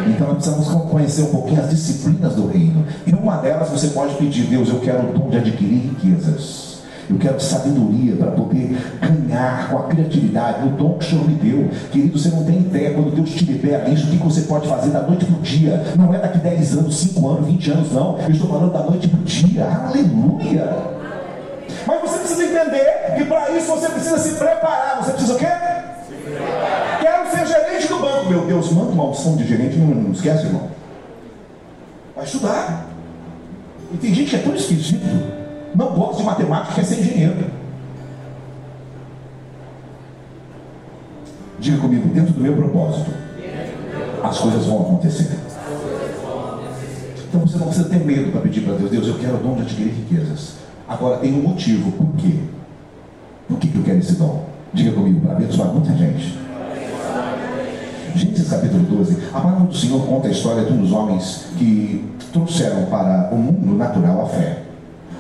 Então 0.08 0.28
nós 0.28 0.38
precisamos 0.38 0.68
conhecer 0.90 1.24
um 1.24 1.32
pouquinho 1.32 1.62
as 1.62 1.70
disciplinas 1.70 2.36
do 2.36 2.48
reino. 2.48 2.86
E 3.06 3.14
uma 3.14 3.38
delas 3.38 3.70
você 3.70 3.88
pode 3.88 4.16
pedir, 4.16 4.44
Deus, 4.44 4.70
eu 4.70 4.80
quero 4.80 5.10
o 5.10 5.14
dom 5.14 5.30
de 5.30 5.38
adquirir 5.38 5.90
riquezas. 5.90 6.70
Eu 7.10 7.18
quero 7.18 7.40
sabedoria 7.40 8.16
para 8.16 8.32
poder 8.32 8.78
ganhar 9.02 9.70
com 9.72 9.78
a 9.80 9.84
criatividade, 9.88 10.68
o 10.68 10.70
dom 10.70 10.94
que 11.00 11.06
o 11.06 11.10
Senhor 11.10 11.28
me 11.28 11.34
deu. 11.34 11.68
Querido, 11.92 12.20
você 12.20 12.30
não 12.30 12.44
tem 12.44 12.60
ideia 12.60 12.94
quando 12.94 13.16
Deus 13.16 13.32
te 13.32 13.46
libera 13.46 13.90
isso, 13.90 14.06
o 14.06 14.10
que 14.12 14.18
você 14.18 14.42
pode 14.42 14.68
fazer 14.68 14.92
da 14.92 15.02
noite 15.02 15.26
para 15.26 15.36
o 15.36 15.42
dia. 15.42 15.84
Não 15.98 16.14
é 16.14 16.20
daqui 16.20 16.38
10 16.38 16.78
anos, 16.78 16.98
5 17.00 17.28
anos, 17.28 17.48
20 17.48 17.72
anos, 17.72 17.92
não. 17.92 18.20
Eu 18.20 18.30
estou 18.30 18.48
falando 18.48 18.72
da 18.72 18.84
noite 18.84 19.08
para 19.08 19.20
o 19.20 19.24
dia. 19.24 19.66
Aleluia! 19.66 21.00
Mas 21.88 22.02
você 22.02 22.20
precisa 22.20 22.44
entender 22.44 23.16
que 23.18 23.26
para 23.26 23.50
isso 23.58 23.72
você 23.72 23.90
precisa 23.90 24.18
se 24.20 24.36
preparar. 24.36 25.04
Você 25.04 25.12
precisa 25.14 25.34
o 25.34 25.38
quê? 25.38 25.48
Quero 25.48 26.99
ser 26.99 26.99
gerente 27.80 27.88
do 27.88 28.00
banco. 28.00 28.30
Meu 28.30 28.46
Deus, 28.46 28.72
manda 28.72 28.92
uma 28.92 29.06
opção 29.06 29.36
de 29.36 29.48
gerente, 29.48 29.78
não, 29.78 29.88
não 29.88 30.12
esquece, 30.12 30.46
irmão. 30.46 30.70
Vai 32.16 32.26
estudar. 32.26 32.88
E 33.94 33.98
tem 33.98 34.14
gente 34.14 34.30
que 34.30 34.36
é 34.36 34.40
tão 34.40 34.54
esquisito, 34.54 35.02
não 35.74 35.94
gosta 35.94 36.18
de 36.18 36.24
matemática, 36.24 36.76
quer 36.76 36.84
ser 36.84 37.00
engenheiro. 37.00 37.46
Diga 41.60 41.78
comigo, 41.78 42.08
dentro 42.10 42.34
do 42.34 42.42
meu 42.42 42.56
propósito, 42.56 43.12
as 44.24 44.38
coisas 44.38 44.66
vão 44.66 44.82
acontecer. 44.82 45.40
Então 47.28 47.42
você 47.42 47.58
não 47.58 47.68
precisa 47.68 47.90
ter 47.90 48.00
medo 48.00 48.32
para 48.32 48.42
pedir 48.42 48.62
para 48.62 48.76
Deus, 48.76 48.92
Deus, 48.92 49.08
eu 49.08 49.20
quero 49.20 49.36
o 49.36 49.40
dom 49.40 49.56
de 49.56 49.62
adquirir 49.64 49.94
riquezas. 49.94 50.56
Agora 50.88 51.18
tem 51.18 51.34
um 51.34 51.42
motivo, 51.42 51.92
por 51.92 52.16
quê? 52.16 52.36
Por 53.48 53.58
que, 53.58 53.68
que 53.68 53.78
eu 53.78 53.84
quero 53.84 54.00
esse 54.00 54.16
dom? 54.16 54.46
Diga 54.74 54.92
comigo, 54.92 55.22
para 55.22 55.34
abençoar 55.34 55.70
muita 55.70 55.92
gente. 55.94 56.49
Gênesis 58.16 58.50
capítulo 58.50 58.84
12, 58.84 59.18
a 59.34 59.40
palavra 59.40 59.66
do 59.66 59.76
Senhor 59.76 60.06
conta 60.06 60.28
a 60.28 60.32
história 60.32 60.64
de 60.66 60.74
uns 60.74 60.92
homens 60.92 61.46
que 61.58 62.06
trouxeram 62.32 62.86
para 62.86 63.30
o 63.32 63.38
mundo 63.38 63.78
natural 63.78 64.24
a 64.24 64.26
fé. 64.28 64.64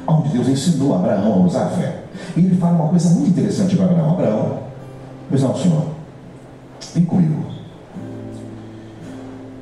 Onde 0.07 0.29
Deus 0.29 0.47
ensinou 0.47 0.95
Abraão 0.95 1.33
a 1.33 1.45
usar 1.45 1.65
a 1.65 1.69
fé. 1.69 2.03
E 2.35 2.39
ele 2.39 2.55
fala 2.57 2.75
uma 2.75 2.89
coisa 2.89 3.09
muito 3.09 3.29
interessante 3.29 3.75
para 3.75 3.85
Abraão. 3.85 4.11
Abraão, 4.11 4.59
pois 5.29 5.41
não, 5.43 5.55
Senhor, 5.55 5.85
vem 6.93 7.05
comigo. 7.05 7.45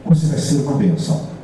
Você 0.06 0.28
vai 0.28 0.40
ser 0.40 0.62
uma 0.62 0.78
bênção 0.78 1.37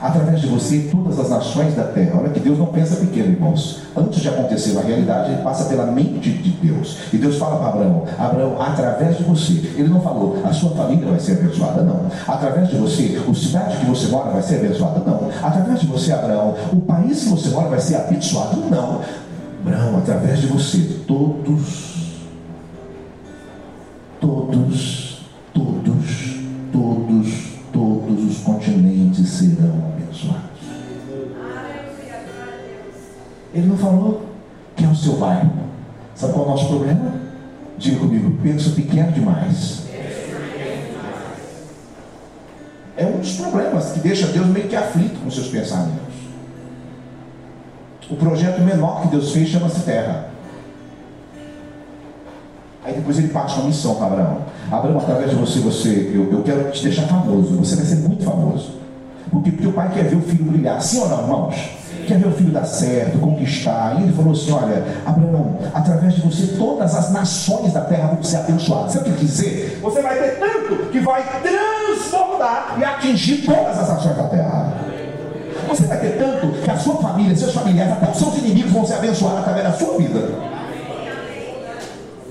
através 0.00 0.40
de 0.40 0.46
você 0.46 0.88
todas 0.90 1.18
as 1.18 1.28
nações 1.28 1.74
da 1.74 1.84
terra. 1.84 2.18
Olha 2.20 2.30
que 2.30 2.40
Deus 2.40 2.58
não 2.58 2.66
pensa 2.66 2.96
pequeno, 2.96 3.32
irmãos. 3.32 3.82
Antes 3.96 4.20
de 4.20 4.28
acontecer 4.28 4.72
na 4.72 4.80
realidade, 4.80 5.32
ele 5.32 5.42
passa 5.42 5.64
pela 5.64 5.86
mente 5.86 6.30
de 6.30 6.50
Deus. 6.50 6.98
E 7.12 7.18
Deus 7.18 7.36
fala 7.36 7.56
para 7.56 7.68
Abraão: 7.68 8.04
Abraão, 8.18 8.60
através 8.60 9.18
de 9.18 9.24
você, 9.24 9.52
ele 9.76 9.88
não 9.88 10.00
falou, 10.00 10.38
a 10.44 10.52
sua 10.52 10.70
família 10.70 11.06
vai 11.06 11.20
ser 11.20 11.32
abençoada, 11.32 11.82
não. 11.82 12.06
Através 12.26 12.68
de 12.68 12.76
você, 12.76 13.20
a 13.28 13.34
cidade 13.34 13.76
que 13.76 13.86
você 13.86 14.08
mora 14.08 14.30
vai 14.30 14.42
ser 14.42 14.56
abençoada, 14.56 15.00
não. 15.06 15.28
Através 15.42 15.80
de 15.80 15.86
você, 15.86 16.12
Abraão, 16.12 16.54
o 16.72 16.80
país 16.80 17.22
que 17.22 17.28
você 17.28 17.48
mora 17.50 17.68
vai 17.68 17.80
ser 17.80 17.96
abençoado, 17.96 18.56
não. 18.70 19.00
Abraão, 19.60 19.98
através 19.98 20.40
de 20.40 20.46
você, 20.46 20.78
todos, 21.06 22.16
todos, 24.20 25.20
todos, 25.52 26.40
todos, 26.72 27.49
todos 27.72 28.24
os 28.24 28.38
continentes 28.42 29.28
serão 29.28 29.90
Ele 33.52 33.66
não 33.66 33.76
falou 33.76 34.26
que 34.76 34.84
é 34.84 34.88
o 34.88 34.94
seu 34.94 35.16
bairro. 35.16 35.50
Sabe 36.14 36.32
qual 36.32 36.44
é 36.44 36.48
o 36.48 36.50
nosso 36.52 36.68
problema? 36.68 37.12
Diga 37.78 37.98
comigo, 37.98 38.38
penso 38.42 38.72
pequeno 38.72 39.12
demais. 39.12 39.84
É 42.96 43.06
um 43.06 43.18
dos 43.18 43.36
problemas 43.36 43.92
que 43.92 44.00
deixa 44.00 44.26
Deus 44.26 44.46
meio 44.46 44.68
que 44.68 44.76
aflito 44.76 45.18
com 45.20 45.30
seus 45.30 45.48
pensamentos. 45.48 46.14
O 48.10 48.16
projeto 48.16 48.60
menor 48.60 49.02
que 49.02 49.08
Deus 49.08 49.32
fez 49.32 49.48
chama-se 49.48 49.80
terra. 49.82 50.29
Aí 52.84 52.94
depois 52.94 53.18
ele 53.18 53.28
passa 53.28 53.56
uma 53.56 53.66
missão 53.66 53.94
para 53.94 54.06
Abraão. 54.06 54.38
Abraão, 54.70 54.98
através 54.98 55.30
de 55.30 55.36
você, 55.36 55.58
você 55.60 56.12
eu, 56.14 56.32
eu 56.32 56.42
quero 56.42 56.70
te 56.70 56.82
deixar 56.82 57.02
famoso. 57.02 57.56
Você 57.56 57.76
vai 57.76 57.84
ser 57.84 57.96
muito 57.96 58.24
famoso. 58.24 58.80
Porque 59.30 59.66
o 59.66 59.72
pai 59.72 59.90
quer 59.92 60.04
ver 60.04 60.16
o 60.16 60.22
filho 60.22 60.44
brilhar. 60.44 60.80
Sim 60.82 61.00
ou 61.00 61.08
não, 61.08 61.20
irmãos? 61.22 61.80
quer 62.10 62.18
ver 62.18 62.28
o 62.28 62.32
filho 62.32 62.50
dar 62.50 62.64
certo, 62.64 63.18
conquistar. 63.18 63.96
E 63.98 64.04
ele 64.04 64.12
falou 64.12 64.32
assim: 64.32 64.52
Olha, 64.52 64.84
Abraão, 65.06 65.58
através 65.72 66.14
de 66.14 66.20
você, 66.22 66.56
todas 66.56 66.94
as 66.94 67.12
nações 67.12 67.72
da 67.72 67.82
terra 67.82 68.08
vão 68.08 68.22
ser 68.22 68.38
abençoadas. 68.38 68.92
Sabe 68.92 69.10
o 69.10 69.12
que 69.12 69.24
dizer? 69.24 69.78
Você 69.80 70.02
vai 70.02 70.18
ter 70.18 70.38
tanto 70.38 70.90
que 70.90 71.00
vai 71.00 71.22
transbordar 71.40 72.76
e 72.78 72.84
atingir 72.84 73.42
todas 73.46 73.78
as 73.78 73.88
nações 73.88 74.16
da 74.16 74.24
terra. 74.24 74.72
Você 75.68 75.84
vai 75.84 76.00
ter 76.00 76.18
tanto 76.18 76.48
que 76.62 76.70
a 76.70 76.76
sua 76.76 76.96
família, 76.96 77.36
seus 77.36 77.52
familiares, 77.52 77.92
até 77.92 78.10
os 78.10 78.18
seus 78.18 78.38
inimigos 78.38 78.72
vão 78.72 78.84
ser 78.84 78.94
abençoados 78.94 79.40
através 79.40 79.64
da 79.64 79.72
sua 79.72 79.96
vida. 79.98 80.50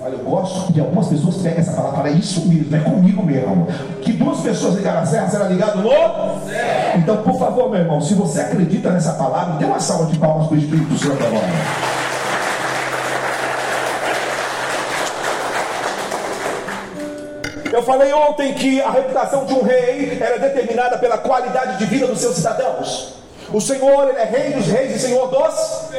Olha, 0.01 0.13
eu 0.13 0.19
gosto 0.19 0.71
que 0.71 0.79
algumas 0.79 1.07
pessoas 1.07 1.37
pegam 1.37 1.59
essa 1.59 1.73
palavra, 1.73 2.09
é 2.09 2.13
isso 2.13 2.47
mesmo, 2.47 2.73
é 2.73 2.79
comigo 2.79 3.21
mesmo. 3.21 3.67
Que 4.01 4.13
duas 4.13 4.39
pessoas 4.39 4.75
ligaram 4.75 5.01
a 5.01 5.05
serra, 5.05 5.27
será 5.27 5.45
ligado 5.45 5.79
no 5.79 5.89
céu. 5.89 6.39
Então, 6.95 7.17
por 7.17 7.37
favor, 7.37 7.69
meu 7.69 7.81
irmão, 7.81 7.99
se 7.99 8.13
você 8.13 8.39
acredita 8.39 8.91
nessa 8.91 9.13
palavra, 9.13 9.55
dê 9.55 9.65
uma 9.65 9.79
salva 9.79 10.05
de 10.05 10.17
palmas 10.17 10.47
para 10.47 10.55
o 10.55 10.59
Espírito 10.59 10.97
Santo 10.97 11.21
agora. 11.21 11.47
Eu 17.73 17.83
falei 17.83 18.13
ontem 18.13 18.53
que 18.53 18.81
a 18.81 18.91
reputação 18.91 19.45
de 19.45 19.53
um 19.53 19.63
rei 19.63 20.17
era 20.19 20.39
determinada 20.39 20.97
pela 20.97 21.17
qualidade 21.17 21.77
de 21.77 21.85
vida 21.85 22.07
dos 22.07 22.19
seus 22.19 22.35
cidadãos. 22.35 23.15
O 23.51 23.59
Senhor, 23.59 24.09
Ele 24.09 24.17
é 24.17 24.25
Rei 24.25 24.53
dos 24.53 24.67
Reis 24.67 24.95
e 24.95 24.99
Senhor 24.99 25.27
dos. 25.27 25.89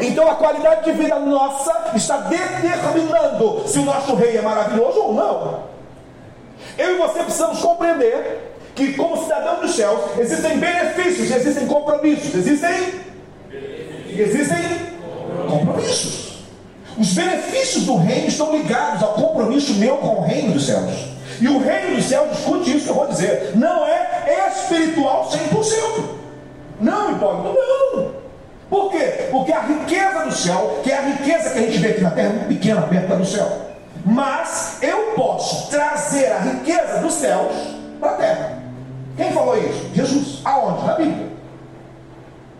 Então 0.00 0.30
a 0.30 0.34
qualidade 0.36 0.84
de 0.84 0.92
vida 0.92 1.18
nossa 1.18 1.90
está 1.94 2.18
determinando 2.18 3.66
se 3.66 3.78
o 3.78 3.84
nosso 3.84 4.14
Rei 4.14 4.36
é 4.36 4.42
maravilhoso 4.42 5.00
ou 5.00 5.14
não. 5.14 5.64
Eu 6.78 6.94
e 6.94 6.98
você 6.98 7.20
precisamos 7.20 7.60
compreender 7.60 8.52
que, 8.74 8.94
como 8.94 9.22
cidadão 9.22 9.60
dos 9.60 9.74
céus, 9.74 10.00
existem 10.18 10.58
benefícios, 10.58 11.30
existem 11.30 11.66
compromissos, 11.66 12.34
existem. 12.34 13.04
Existem 14.08 14.58
compromissos. 15.48 16.34
Os 16.96 17.12
benefícios 17.12 17.84
do 17.86 17.96
reino 17.96 18.28
estão 18.28 18.52
ligados 18.56 19.02
ao 19.02 19.14
compromisso 19.14 19.74
meu 19.74 19.96
com 19.96 20.20
o 20.20 20.20
reino 20.20 20.52
dos 20.52 20.66
céus. 20.66 20.92
E 21.40 21.48
o 21.48 21.58
reino 21.58 21.96
dos 21.96 22.04
céus, 22.04 22.30
discute 22.30 22.76
isso 22.76 22.84
que 22.84 22.90
eu 22.90 22.94
vou 22.94 23.08
dizer, 23.08 23.52
não 23.56 23.84
é 23.84 24.04
espiritual 24.48 25.28
100%. 25.28 26.23
Não, 26.80 27.12
Hipólito, 27.12 27.54
não. 27.54 28.24
Por 28.68 28.90
quê? 28.90 29.28
Porque 29.30 29.52
a 29.52 29.60
riqueza 29.60 30.24
do 30.24 30.32
céu, 30.32 30.80
que 30.82 30.90
é 30.90 30.98
a 30.98 31.02
riqueza 31.02 31.50
que 31.50 31.58
a 31.58 31.62
gente 31.62 31.78
vê 31.78 31.88
aqui 31.90 32.00
na 32.00 32.10
terra, 32.10 32.28
é 32.28 32.32
muito 32.32 32.48
pequena 32.48 32.82
perto 32.82 33.16
do 33.16 33.24
céu. 33.24 33.64
Mas 34.04 34.78
eu 34.82 35.12
posso 35.14 35.70
trazer 35.70 36.32
a 36.32 36.38
riqueza 36.40 36.98
dos 37.00 37.14
céus 37.14 37.52
para 38.00 38.10
a 38.10 38.14
terra. 38.14 38.58
Quem 39.16 39.32
falou 39.32 39.56
isso? 39.56 39.90
Jesus. 39.94 40.40
Aonde? 40.44 40.86
Na 40.86 40.94
Bíblia. 40.94 41.28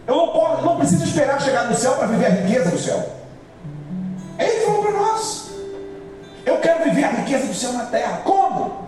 Eu 0.06 0.16
não, 0.16 0.28
posso, 0.28 0.62
não 0.64 0.76
preciso 0.76 1.04
esperar 1.04 1.40
chegar 1.40 1.68
no 1.68 1.74
céu 1.74 1.94
para 1.94 2.06
viver 2.06 2.26
a 2.26 2.30
riqueza 2.30 2.70
do 2.70 2.78
céu. 2.78 3.02
Ele 4.38 4.66
falou 4.66 4.82
para 4.82 4.92
nós. 4.92 5.50
Eu 6.46 6.58
quero 6.58 6.84
viver 6.84 7.04
a 7.04 7.10
riqueza 7.10 7.46
do 7.46 7.54
céu 7.54 7.72
na 7.72 7.86
terra. 7.86 8.20
Como? 8.24 8.84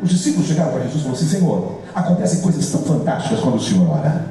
Os 0.00 0.08
discípulos 0.08 0.46
chegaram 0.46 0.70
para 0.70 0.82
Jesus 0.82 0.96
e 0.96 1.02
falaram 1.02 1.20
assim: 1.20 1.38
Senhor, 1.38 1.80
acontecem 1.94 2.40
coisas 2.40 2.70
tão 2.70 2.82
fantásticas 2.82 3.40
quando 3.40 3.56
o 3.56 3.60
Senhor 3.60 3.90
ora. 3.90 4.24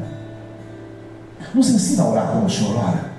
Nos 1.54 1.70
ensina 1.70 2.04
a 2.04 2.10
orar 2.10 2.28
como 2.28 2.46
o 2.46 2.50
Senhor 2.50 2.76
ora. 2.76 3.14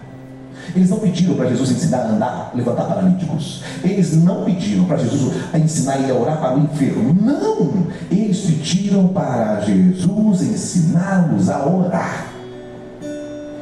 Eles 0.75 0.91
não 0.91 0.99
pediram 0.99 1.35
para 1.37 1.49
Jesus 1.49 1.71
ensinar 1.71 1.99
a 1.99 2.09
andar, 2.09 2.53
levantar 2.55 2.85
paralíticos. 2.85 3.63
Eles 3.83 4.17
não 4.17 4.45
pediram 4.45 4.85
para 4.87 4.97
Jesus 4.97 5.35
ensinar 5.55 5.99
ele 5.99 6.11
a 6.11 6.15
orar 6.15 6.41
para 6.41 6.57
o 6.57 6.61
enfermo. 6.61 7.15
Não! 7.15 7.87
Eles 8.11 8.41
pediram 8.41 9.09
para 9.09 9.61
Jesus 9.61 10.43
ensiná-los 10.43 11.49
a 11.49 11.67
orar. 11.67 12.27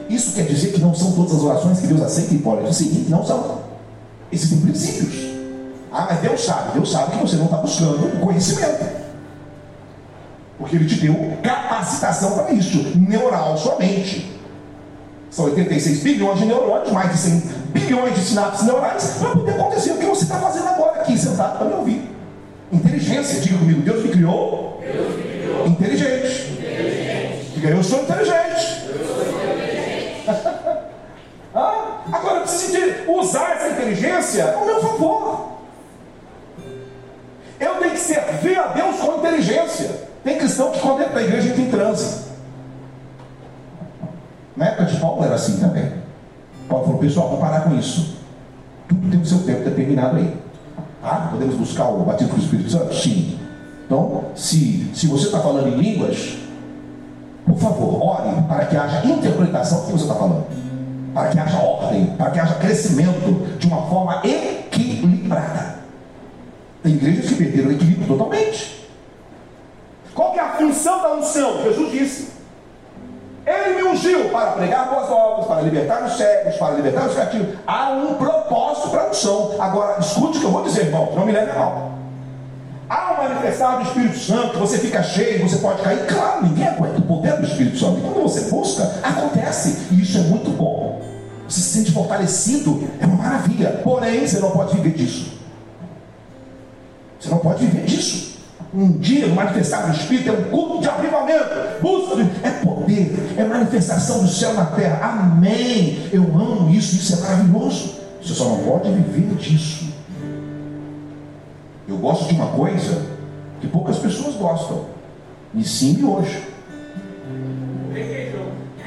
Isso 0.08 0.32
quer 0.35 0.44
dizer 0.44 0.72
que 0.72 0.80
não 0.80 0.94
são 0.94 1.12
todas 1.12 1.35
as 1.35 1.42
orações 1.42 1.80
que 1.80 1.87
Deus 1.87 2.02
aceita 2.02 2.35
e 2.35 2.38
pode. 2.38 2.74
Sim, 2.74 3.06
não 3.08 3.24
são. 3.24 3.58
Existem 4.30 4.61
princípios. 4.61 5.32
Ah, 5.90 6.06
mas 6.11 6.20
Deus 6.20 6.44
sabe. 6.44 6.72
Deus 6.72 6.90
sabe 6.90 7.12
que 7.12 7.18
você 7.18 7.37
não 7.37 7.46
está 7.46 7.58
buscando 7.58 8.20
conhecimento. 8.20 9.02
Porque 10.58 10.76
Ele 10.76 10.87
te 10.87 10.94
deu 10.96 11.14
capacitação 11.42 12.32
para 12.32 12.52
isso. 12.52 12.78
Neural 12.96 13.56
somente. 13.58 14.32
São 15.33 15.47
86 15.47 16.01
bilhões 16.01 16.38
de 16.38 16.45
neurônios, 16.45 16.92
mais 16.92 17.11
de 17.11 17.18
100 17.18 17.40
bilhões 17.73 18.14
de 18.14 18.21
sinapses 18.21 18.66
neurais, 18.66 19.16
para 19.18 19.31
poder 19.31 19.53
acontecer 19.53 19.92
o 19.92 19.97
que 19.97 20.05
você 20.05 20.25
está 20.25 20.38
fazendo 20.38 20.68
agora 20.68 21.01
aqui, 21.01 21.16
sentado 21.16 21.57
para 21.57 21.68
me 21.68 21.75
ouvir. 21.75 22.03
Inteligência, 22.71 23.40
diga 23.40 23.57
comigo, 23.57 23.81
Deus 23.81 24.03
me 24.03 24.11
criou, 24.11 24.79
Deus 24.83 25.16
me 25.16 25.23
criou. 25.23 25.66
Inteligente. 25.68 26.53
inteligente. 26.53 27.51
Diga, 27.55 27.68
eu 27.71 27.83
sou 27.83 28.03
inteligente. 28.03 28.88
Eu 28.90 29.07
sou 29.07 29.23
inteligente. 29.33 30.29
ah, 31.55 32.03
agora 32.12 32.37
eu 32.37 32.42
preciso 32.42 32.73
de 32.73 33.11
usar 33.11 33.53
essa 33.53 33.68
inteligência 33.71 34.53
ao 34.53 34.66
meu 34.66 34.83
favor. 34.83 35.53
Eu 37.59 37.75
tenho 37.77 37.92
que 37.92 38.01
servir 38.01 38.59
a 38.59 38.66
Deus 38.66 38.97
com 38.99 39.16
inteligência. 39.16 39.90
Tem 40.23 40.37
cristão 40.37 40.73
que 40.73 40.81
quando 40.81 41.01
entra 41.01 41.14
na 41.14 41.23
igreja 41.23 41.49
entra 41.49 41.62
em 41.62 41.71
transe. 41.71 42.32
Na 44.62 44.68
época 44.68 44.85
de 44.85 44.96
Paulo 44.98 45.25
era 45.25 45.35
assim 45.35 45.59
também. 45.59 45.90
Paulo 46.68 46.85
falou, 46.85 47.01
pessoal, 47.01 47.27
vamos 47.27 47.40
parar 47.40 47.62
com 47.62 47.75
isso. 47.75 48.14
Tudo 48.87 49.11
tem 49.11 49.20
o 49.20 49.27
seu 49.27 49.40
tempo 49.40 49.64
determinado 49.64 50.18
aí. 50.18 50.37
Ah, 51.03 51.31
podemos 51.33 51.57
buscar 51.57 51.88
o 51.88 52.05
batismo 52.05 52.35
do 52.35 52.40
Espírito 52.40 52.70
Santo? 52.70 52.94
Sim. 52.94 53.40
Então, 53.85 54.27
se, 54.37 54.88
se 54.94 55.09
você 55.09 55.27
está 55.27 55.40
falando 55.40 55.66
em 55.66 55.81
línguas, 55.81 56.38
por 57.44 57.59
favor, 57.59 58.05
ore 58.05 58.40
para 58.42 58.66
que 58.66 58.77
haja 58.77 59.05
interpretação 59.05 59.81
do 59.81 59.87
que 59.87 59.92
você 59.94 60.05
está 60.05 60.14
falando. 60.14 60.46
Para 61.12 61.29
que 61.31 61.40
haja 61.40 61.59
ordem, 61.59 62.07
para 62.16 62.31
que 62.31 62.38
haja 62.38 62.55
crescimento 62.55 63.59
de 63.59 63.66
uma 63.66 63.83
forma 63.88 64.22
equilibrada. 64.25 65.79
Tem 66.85 66.92
igrejas 66.92 67.27
que 67.27 67.35
perderam 67.35 67.70
o 67.70 67.72
equilíbrio 67.72 68.07
totalmente. 68.07 68.88
Qual 70.14 70.37
é 70.37 70.40
a 70.40 70.53
função 70.53 71.03
da 71.03 71.14
unção? 71.14 71.64
Jesus 71.64 71.90
disse. 71.90 72.41
Ele 73.44 73.83
me 73.83 73.88
ungiu 73.88 74.28
para 74.28 74.52
pregar 74.52 74.88
boas 74.88 75.11
novas, 75.11 75.46
para 75.46 75.62
libertar 75.62 76.05
os 76.05 76.16
cegos, 76.16 76.55
para 76.57 76.74
libertar 76.74 77.09
os 77.09 77.14
cativos. 77.14 77.57
Há 77.66 77.90
um 77.90 78.14
propósito 78.14 78.90
para 78.90 79.02
a 79.02 79.11
unção. 79.11 79.57
Agora, 79.59 79.98
escute 79.98 80.38
o 80.38 80.40
que 80.40 80.46
eu 80.46 80.52
vou 80.52 80.62
dizer, 80.62 80.87
irmão, 80.87 81.12
não 81.14 81.26
me 81.26 81.33
leve 81.33 81.50
a 81.50 81.55
mal. 81.55 81.92
Há 82.88 83.12
um 83.12 83.28
manifestar 83.28 83.76
do 83.76 83.83
Espírito 83.83 84.18
Santo, 84.18 84.59
você 84.59 84.78
fica 84.78 85.02
cheio, 85.02 85.48
você 85.48 85.57
pode 85.57 85.83
cair. 85.83 86.07
Claro, 86.07 86.46
ninguém 86.46 86.68
aguenta 86.68 86.98
o 86.98 87.02
poder 87.02 87.37
do 87.38 87.46
Espírito 87.46 87.78
Santo. 87.78 87.98
E 87.98 88.02
quando 88.02 88.22
você 88.22 88.42
busca, 88.50 88.85
acontece. 89.02 89.88
E 89.90 90.02
isso 90.02 90.18
é 90.18 90.20
muito 90.20 90.50
bom. 90.50 91.00
Você 91.48 91.61
se 91.61 91.78
sente 91.78 91.90
fortalecido, 91.90 92.88
é 93.00 93.07
uma 93.07 93.16
maravilha. 93.16 93.81
Porém, 93.83 94.26
você 94.26 94.38
não 94.38 94.52
pode 94.52 94.76
viver 94.76 94.96
disso. 94.96 95.33
Você 97.18 97.28
não 97.28 97.38
pode 97.38 97.64
viver 97.66 97.87
disso 97.87 98.32
um 98.74 98.92
dia 98.98 99.28
manifestar 99.28 99.87
do 99.87 99.96
Espírito 99.96 100.30
é 100.30 100.32
um 100.32 100.44
culto 100.44 100.80
de 100.80 100.88
avivamento, 100.88 101.44
busca 101.82 102.22
é 102.42 102.50
poder, 102.64 103.35
é 103.37 103.44
manifestação 103.44 104.22
do 104.22 104.28
céu 104.28 104.54
na 104.54 104.66
terra. 104.66 105.11
Amém. 105.11 106.08
Eu 106.11 106.22
amo 106.22 106.70
isso, 106.70 106.96
isso 106.96 107.14
é 107.14 107.20
maravilhoso. 107.20 108.00
Você 108.22 108.32
só 108.32 108.44
não 108.44 108.58
pode 108.64 108.90
viver 108.90 109.35
disso. 109.35 109.92
Eu 111.87 111.98
gosto 111.98 112.28
de 112.28 112.35
uma 112.35 112.46
coisa 112.48 113.04
que 113.61 113.66
poucas 113.66 113.98
pessoas 113.98 114.37
gostam. 114.37 114.87
Me 115.52 115.62
sim 115.64 116.02
hoje. 116.04 116.42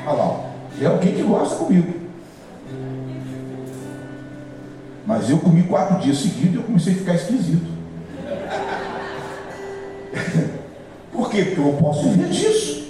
Olha 0.07 0.17
lá, 0.17 0.39
é 0.81 0.85
alguém 0.85 1.13
que 1.13 1.21
gosta 1.21 1.55
comigo. 1.57 1.93
Mas 5.05 5.29
eu 5.29 5.37
comi 5.37 5.63
quatro 5.63 5.99
dias 5.99 6.17
seguidos 6.17 6.53
e 6.53 6.57
eu 6.57 6.63
comecei 6.63 6.93
a 6.93 6.95
ficar 6.95 7.13
esquisito. 7.13 7.74
Por 11.11 11.29
quê? 11.29 11.45
Porque 11.45 11.59
eu 11.59 11.65
não 11.65 11.75
posso 11.75 12.09
viver 12.09 12.29
disso. 12.29 12.85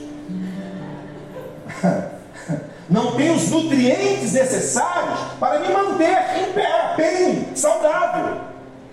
Não 2.89 3.15
tenho 3.15 3.33
os 3.33 3.49
nutrientes 3.49 4.33
necessários 4.33 5.19
para 5.39 5.59
me 5.59 5.69
manter 5.69 6.39
em 6.39 6.53
pé, 6.53 6.93
bem, 6.95 7.47
saudável, 7.55 8.41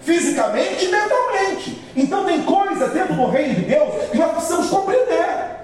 fisicamente 0.01 0.87
e 0.87 0.89
mentalmente. 0.89 1.85
Então 1.95 2.25
tem 2.25 2.43
coisa 2.43 2.89
dentro 2.89 3.15
do 3.15 3.27
reino 3.27 3.55
de 3.55 3.63
Deus 3.63 4.11
que 4.11 4.17
nós 4.17 4.33
precisamos 4.33 4.71
compreender. 4.71 5.57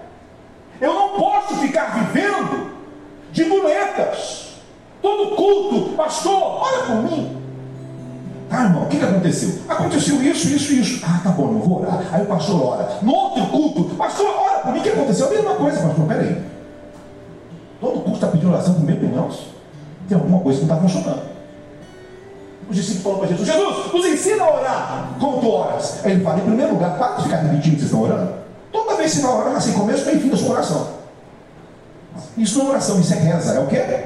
Eu 0.81 0.93
não 0.93 1.09
posso 1.11 1.57
ficar 1.57 1.87
vivendo 1.99 2.71
de 3.33 3.45
muletas. 3.45 4.49
Todo 5.01 5.35
culto, 5.35 5.97
pastor, 5.97 6.63
olha 6.63 6.85
por 6.85 6.97
mim. 7.05 7.48
Ah, 8.51 8.65
irmão, 8.65 8.85
o 8.85 8.87
que, 8.87 8.99
que 8.99 9.05
aconteceu? 9.05 9.61
Aconteceu 9.69 10.23
isso, 10.23 10.49
isso, 10.49 10.73
isso. 10.73 11.05
Ah, 11.05 11.21
tá 11.23 11.31
bom, 11.31 11.53
não 11.53 11.61
vou 11.61 11.81
orar. 11.81 12.03
Aí 12.11 12.23
o 12.23 12.27
pastor 12.27 12.65
ora. 12.65 12.99
No 13.03 13.13
outro 13.13 13.47
culto, 13.47 13.95
pastor, 13.95 14.27
ora 14.27 14.61
por 14.61 14.73
mim, 14.73 14.81
o 14.81 14.83
que 14.83 14.89
aconteceu? 14.89 15.27
A 15.27 15.31
mesma 15.31 15.55
coisa, 15.55 15.81
pastor, 15.81 16.07
peraí. 16.07 16.43
Todo 17.81 18.01
culto 18.01 18.15
está 18.15 18.27
pedindo 18.29 18.51
oração 18.51 18.75
por 18.75 18.85
meio 18.85 19.03
irmãos. 19.03 19.49
Tem 20.09 20.17
alguma 20.17 20.41
coisa 20.41 20.61
que 20.61 20.67
não 20.67 20.77
está 20.77 20.89
funcionando. 20.89 21.23
Os 22.71 22.77
discípulos 22.77 23.03
falaram 23.03 23.19
para 23.21 23.29
Jesus: 23.29 23.49
Jesus, 23.49 23.93
nos 23.93 24.07
ensina 24.07 24.45
a 24.45 24.55
orar 24.55 25.09
como 25.21 25.41
tu 25.41 25.51
oras. 25.51 26.05
Aí 26.05 26.13
ele 26.13 26.25
fala: 26.25 26.39
em 26.39 26.45
primeiro 26.45 26.73
lugar, 26.73 26.99
para 26.99 27.17
de 27.17 27.23
ficar 27.25 27.37
repetindo 27.37 27.75
que 27.75 27.81
vocês 27.81 27.85
estão 27.85 28.03
orando. 28.03 28.33
Toda 28.73 28.97
vez 28.97 29.13
que 29.13 29.21
você 29.21 29.27
vai 29.27 29.37
orar, 29.37 29.57
assim, 29.57 29.73
começo, 29.73 30.05
fim 30.05 30.29
da 30.29 30.37
sua 30.37 30.51
oração. 30.53 30.89
Isso 32.37 32.59
não 32.59 32.67
é 32.67 32.71
oração, 32.71 33.01
isso 33.01 33.15
é 33.15 33.17
reza. 33.17 33.53
É 33.55 33.61
o 33.61 33.67
quê? 33.67 34.05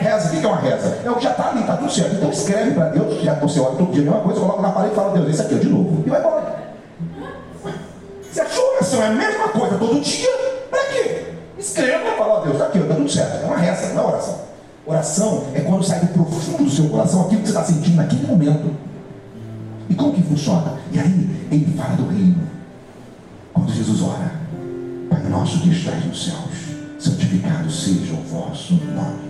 Reza, 0.00 0.28
o 0.28 0.40
que 0.40 0.46
é 0.46 0.48
uma 0.48 0.56
reza? 0.56 0.98
É 1.04 1.10
o 1.10 1.14
que 1.16 1.24
já 1.24 1.30
está 1.32 1.50
ali, 1.50 1.60
está 1.60 1.76
tudo 1.76 1.92
certo. 1.92 2.14
Então 2.14 2.30
escreve 2.30 2.70
para 2.70 2.88
Deus, 2.88 3.22
já 3.22 3.34
você 3.34 3.60
olha 3.60 3.76
todo 3.76 3.92
dia 3.92 4.00
a 4.00 4.04
mesma 4.04 4.20
coisa, 4.20 4.40
coloca 4.40 4.62
na 4.62 4.70
parede 4.70 4.92
e 4.94 4.96
fala, 4.96 5.12
Deus, 5.12 5.28
esse 5.28 5.42
aqui 5.42 5.54
é 5.54 5.58
de 5.58 5.68
novo. 5.68 6.02
E 6.06 6.08
vai 6.08 6.20
embora. 6.20 6.60
Se 8.32 8.40
a 8.40 8.48
sua 8.48 8.64
oração 8.72 9.02
é 9.02 9.06
a 9.06 9.12
mesma 9.12 9.48
coisa 9.48 9.76
todo 9.76 10.00
dia, 10.00 10.28
para 10.70 10.84
quê? 10.84 11.26
Escreva 11.58 12.08
e 12.08 12.16
fala, 12.16 12.34
ó 12.34 12.40
Deus, 12.40 12.54
está 12.54 12.66
aqui, 12.66 12.78
está 12.78 12.94
tudo 12.94 13.10
certo. 13.10 13.42
É 13.42 13.46
uma 13.46 13.58
reza, 13.58 13.92
não 13.92 14.02
é 14.02 14.06
oração. 14.06 14.40
Oração 14.86 15.44
é 15.54 15.60
quando 15.60 15.84
sai 15.84 16.00
do 16.00 16.08
profundo 16.08 16.64
do 16.64 16.70
seu 16.70 16.88
coração 16.88 17.20
aquilo 17.26 17.42
que 17.42 17.48
você 17.48 17.58
está 17.58 17.64
sentindo 17.64 17.96
naquele 17.96 18.26
momento. 18.26 18.74
E 19.90 19.94
como 19.94 20.14
que 20.14 20.22
funciona? 20.22 20.78
E 20.92 20.98
aí 20.98 21.46
ele 21.52 21.76
fala 21.76 21.96
do 21.96 22.08
reino. 22.08 22.40
Quando 23.52 23.70
Jesus 23.70 24.00
ora, 24.02 24.32
Pai 25.10 25.22
nosso 25.28 25.60
que 25.60 25.68
estás 25.70 26.02
nos 26.06 26.24
céus, 26.24 26.38
santificado 26.98 27.70
seja 27.70 28.14
o 28.14 28.22
vosso 28.22 28.74
nome 28.74 29.29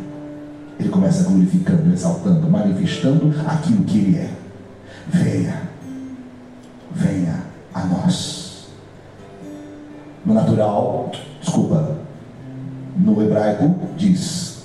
ele 0.80 0.88
começa 0.88 1.24
glorificando, 1.24 1.92
exaltando, 1.92 2.48
manifestando 2.48 3.34
aquilo 3.46 3.84
que 3.84 3.98
ele 3.98 4.16
é. 4.16 4.30
Venha, 5.08 5.68
venha 6.90 7.42
a 7.74 7.84
nós. 7.84 8.68
No 10.24 10.32
natural, 10.32 11.12
desculpa, 11.40 11.98
no 12.96 13.22
hebraico 13.22 13.74
diz 13.96 14.62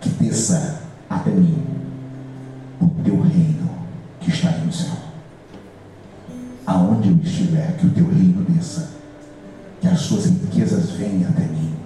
que 0.00 0.08
desça 0.08 0.80
até 1.08 1.30
mim 1.30 1.62
o 2.80 2.88
teu 3.04 3.20
reino 3.20 3.68
que 4.20 4.30
está 4.30 4.50
no 4.50 4.72
céu. 4.72 4.96
Aonde 6.66 7.10
eu 7.10 7.18
estiver, 7.22 7.76
que 7.76 7.86
o 7.86 7.90
teu 7.90 8.06
reino 8.08 8.46
desça, 8.48 8.90
que 9.80 9.88
as 9.88 10.00
suas 10.00 10.24
riquezas 10.24 10.90
venham 10.92 11.28
até 11.28 11.42
mim 11.42 11.79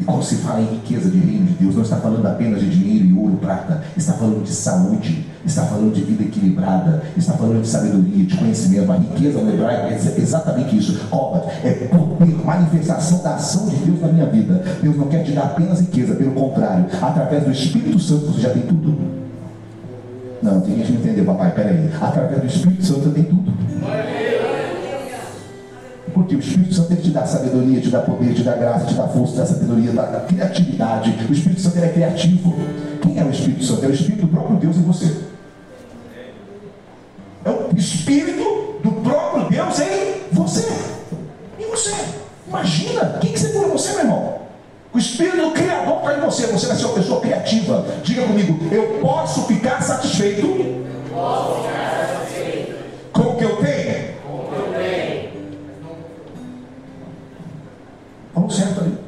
e 0.00 0.04
quando 0.04 0.22
se 0.24 0.36
fala 0.36 0.60
em 0.60 0.66
riqueza 0.66 1.08
de 1.08 1.18
reino 1.18 1.46
de 1.46 1.52
Deus, 1.54 1.74
não 1.76 1.82
está 1.82 1.96
falando 1.96 2.26
apenas 2.26 2.60
de 2.60 2.68
dinheiro 2.68 3.04
e 3.06 3.12
ouro, 3.12 3.36
prata, 3.36 3.82
está 3.96 4.12
falando 4.14 4.42
de 4.42 4.50
saúde, 4.50 5.24
está 5.46 5.62
falando 5.62 5.94
de 5.94 6.02
vida 6.02 6.24
equilibrada, 6.24 7.02
está 7.16 7.34
falando 7.34 7.62
de 7.62 7.68
sabedoria, 7.68 8.24
de 8.24 8.36
conhecimento. 8.36 8.90
A 8.90 8.96
riqueza 8.96 9.40
no 9.40 9.52
hebraico 9.52 9.86
é 9.86 10.20
exatamente 10.20 10.76
isso. 10.76 11.00
Oba, 11.12 11.44
é 11.62 11.70
poder, 11.86 12.44
manifestação 12.44 13.22
da 13.22 13.36
ação 13.36 13.68
de 13.68 13.76
Deus 13.76 14.00
na 14.00 14.08
minha 14.08 14.26
vida. 14.26 14.62
Deus 14.82 14.96
não 14.96 15.06
quer 15.06 15.22
te 15.22 15.32
dar 15.32 15.44
apenas 15.44 15.80
riqueza, 15.80 16.14
pelo 16.14 16.32
contrário, 16.32 16.86
através 17.00 17.44
do 17.44 17.52
Espírito 17.52 17.98
Santo 17.98 18.26
você 18.26 18.40
já 18.40 18.50
tem 18.50 18.62
tudo. 18.62 18.98
Não, 20.42 20.60
tem 20.60 20.74
que 20.74 20.92
não 20.92 21.00
entendeu, 21.00 21.24
papai, 21.24 21.52
peraí. 21.52 21.88
Através 22.00 22.40
do 22.40 22.46
Espírito 22.46 22.84
Santo 22.84 23.00
você 23.00 23.10
tem 23.10 23.24
tudo. 23.24 23.43
Porque 26.14 26.36
o 26.36 26.38
Espírito 26.38 26.72
Santo 26.72 26.92
ele 26.92 27.02
te 27.02 27.10
dá 27.10 27.26
sabedoria, 27.26 27.80
te 27.80 27.90
dá 27.90 28.00
poder, 28.00 28.32
te 28.32 28.42
dá 28.44 28.54
graça, 28.54 28.86
te 28.86 28.94
dá 28.94 29.08
força, 29.08 29.32
te 29.32 29.38
dá 29.38 29.46
sabedoria, 29.46 29.90
te 29.90 29.96
dá 29.96 30.20
criatividade. 30.20 31.26
O 31.28 31.32
Espírito 31.32 31.60
Santo 31.60 31.76
ele 31.76 31.86
é 31.86 31.88
criativo. 31.88 32.54
Quem 33.02 33.18
é 33.18 33.24
o 33.24 33.30
Espírito 33.30 33.64
Santo? 33.64 33.84
É 33.84 33.88
o 33.88 33.92
Espírito 33.92 34.26
do 34.26 34.28
próprio 34.28 34.56
Deus 34.56 34.76
em 34.76 34.82
você. 34.82 35.12
É 37.44 37.50
o 37.50 37.76
Espírito 37.76 38.78
do 38.82 38.92
próprio 39.02 39.48
Deus 39.50 39.80
em 39.80 40.32
você. 40.32 40.72
Em 41.58 41.68
você. 41.68 41.92
Imagina, 42.46 43.18
quem 43.20 43.32
que 43.32 43.40
você 43.40 43.48
foi 43.48 43.68
você, 43.68 43.90
meu 43.94 44.00
irmão? 44.00 44.34
O 44.92 44.98
Espírito 44.98 45.38
do 45.38 45.50
Criador 45.50 45.98
está 45.98 46.16
em 46.16 46.20
você. 46.20 46.46
Você 46.46 46.66
vai 46.68 46.76
ser 46.76 46.84
uma 46.84 46.94
pessoa 46.94 47.20
criativa. 47.20 47.84
Diga 48.04 48.22
comigo, 48.22 48.72
eu 48.72 49.00
posso 49.00 49.42
ficar 49.46 49.82
satisfeito, 49.82 50.46
posso 51.12 51.62
ficar 51.62 51.90
satisfeito. 51.90 52.03
Vamos 58.34 58.56
certo 58.56 58.80
ali. 58.80 58.98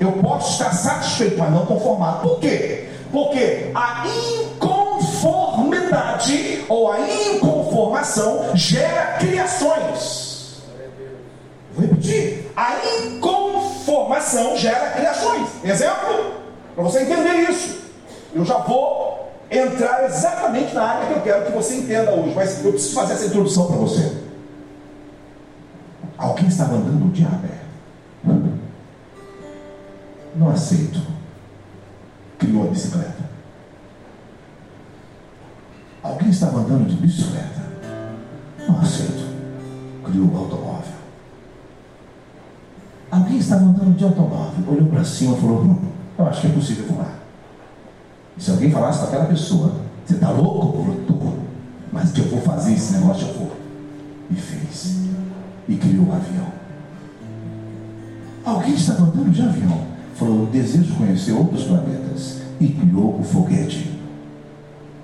Eu 0.00 0.12
posso 0.12 0.52
estar 0.52 0.72
satisfeito, 0.72 1.38
mas 1.38 1.52
não 1.52 1.66
conformado. 1.66 2.26
Por 2.28 2.40
quê? 2.40 2.88
Porque 3.12 3.70
a 3.74 4.06
inconformidade 4.40 6.64
ou 6.68 6.90
a 6.90 6.98
inconformação 7.00 8.56
gera 8.56 9.18
criações. 9.18 10.62
Vou 11.74 11.86
repetir. 11.86 12.50
A 12.56 12.72
inconformação 13.04 14.56
gera 14.56 14.90
criações. 14.90 15.48
Exemplo? 15.62 16.32
Para 16.74 16.84
você 16.84 17.02
entender 17.02 17.50
isso. 17.50 17.82
Eu 18.34 18.44
já 18.44 18.58
vou 18.58 19.30
entrar 19.50 20.04
exatamente 20.06 20.74
na 20.74 20.82
área 20.82 21.06
que 21.06 21.12
eu 21.12 21.20
quero 21.20 21.46
que 21.46 21.52
você 21.52 21.76
entenda 21.76 22.10
hoje. 22.12 22.34
Mas 22.34 22.64
eu 22.64 22.72
preciso 22.72 22.94
fazer 22.94 23.12
essa 23.12 23.26
introdução 23.26 23.66
para 23.66 23.76
você. 23.76 24.16
Alguém 26.16 26.48
está 26.48 26.64
mandando 26.64 27.06
o 27.06 27.10
diabo. 27.10 27.61
Não 30.34 30.50
aceito. 30.50 31.00
Criou 32.38 32.64
a 32.64 32.70
bicicleta. 32.70 33.22
Alguém 36.02 36.30
estava 36.30 36.60
andando 36.60 36.88
de 36.88 36.96
bicicleta. 36.96 37.62
Não 38.66 38.80
aceito. 38.80 39.30
Criou 40.04 40.28
o 40.28 40.36
automóvel. 40.36 40.92
Alguém 43.10 43.36
estava 43.38 43.64
andando 43.64 43.96
de 43.96 44.04
automóvel, 44.04 44.64
olhou 44.66 44.88
para 44.88 45.04
cima 45.04 45.36
e 45.36 45.40
falou: 45.40 45.62
hum, 45.62 45.88
Eu 46.18 46.26
acho 46.26 46.40
que 46.40 46.46
é 46.46 46.50
possível 46.50 46.86
voar. 46.86 47.18
E 48.36 48.42
se 48.42 48.50
alguém 48.50 48.70
falasse 48.70 48.98
para 49.00 49.08
aquela 49.08 49.26
pessoa: 49.26 49.74
Você 50.04 50.14
está 50.14 50.30
louco? 50.30 50.78
Eu. 50.88 51.02
Mas 51.92 52.10
que 52.10 52.20
eu 52.20 52.28
vou 52.28 52.40
fazer 52.40 52.72
esse 52.72 52.94
negócio, 52.94 53.28
eu 53.28 53.34
vou. 53.34 53.52
E 54.30 54.34
fez. 54.34 54.96
E 55.68 55.76
criou 55.76 56.06
o 56.06 56.08
um 56.08 56.14
avião. 56.14 56.61
Alguém 58.44 58.74
estava 58.74 59.04
andando 59.04 59.30
de 59.30 59.42
avião 59.42 59.92
falou: 60.22 60.46
desejo 60.46 60.94
conhecer 60.94 61.32
outros 61.32 61.64
planetas. 61.64 62.42
E 62.60 62.68
criou 62.68 63.18
o 63.18 63.24
foguete. 63.24 63.90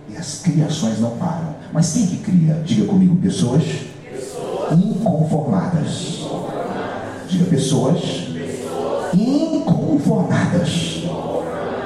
E 0.09 0.17
as 0.17 0.43
criações 0.43 1.01
não 1.01 1.11
param. 1.17 1.57
Mas 1.73 1.93
quem 1.93 2.07
que 2.07 2.19
cria? 2.19 2.63
Diga 2.65 2.87
comigo, 2.87 3.17
pessoas, 3.17 3.65
pessoas. 4.09 4.79
Inconformadas. 4.79 6.21
inconformadas. 6.21 7.29
Diga 7.29 7.45
pessoas, 7.47 8.01
pessoas. 8.01 9.15
Inconformadas. 9.15 10.69
inconformadas 10.69 10.99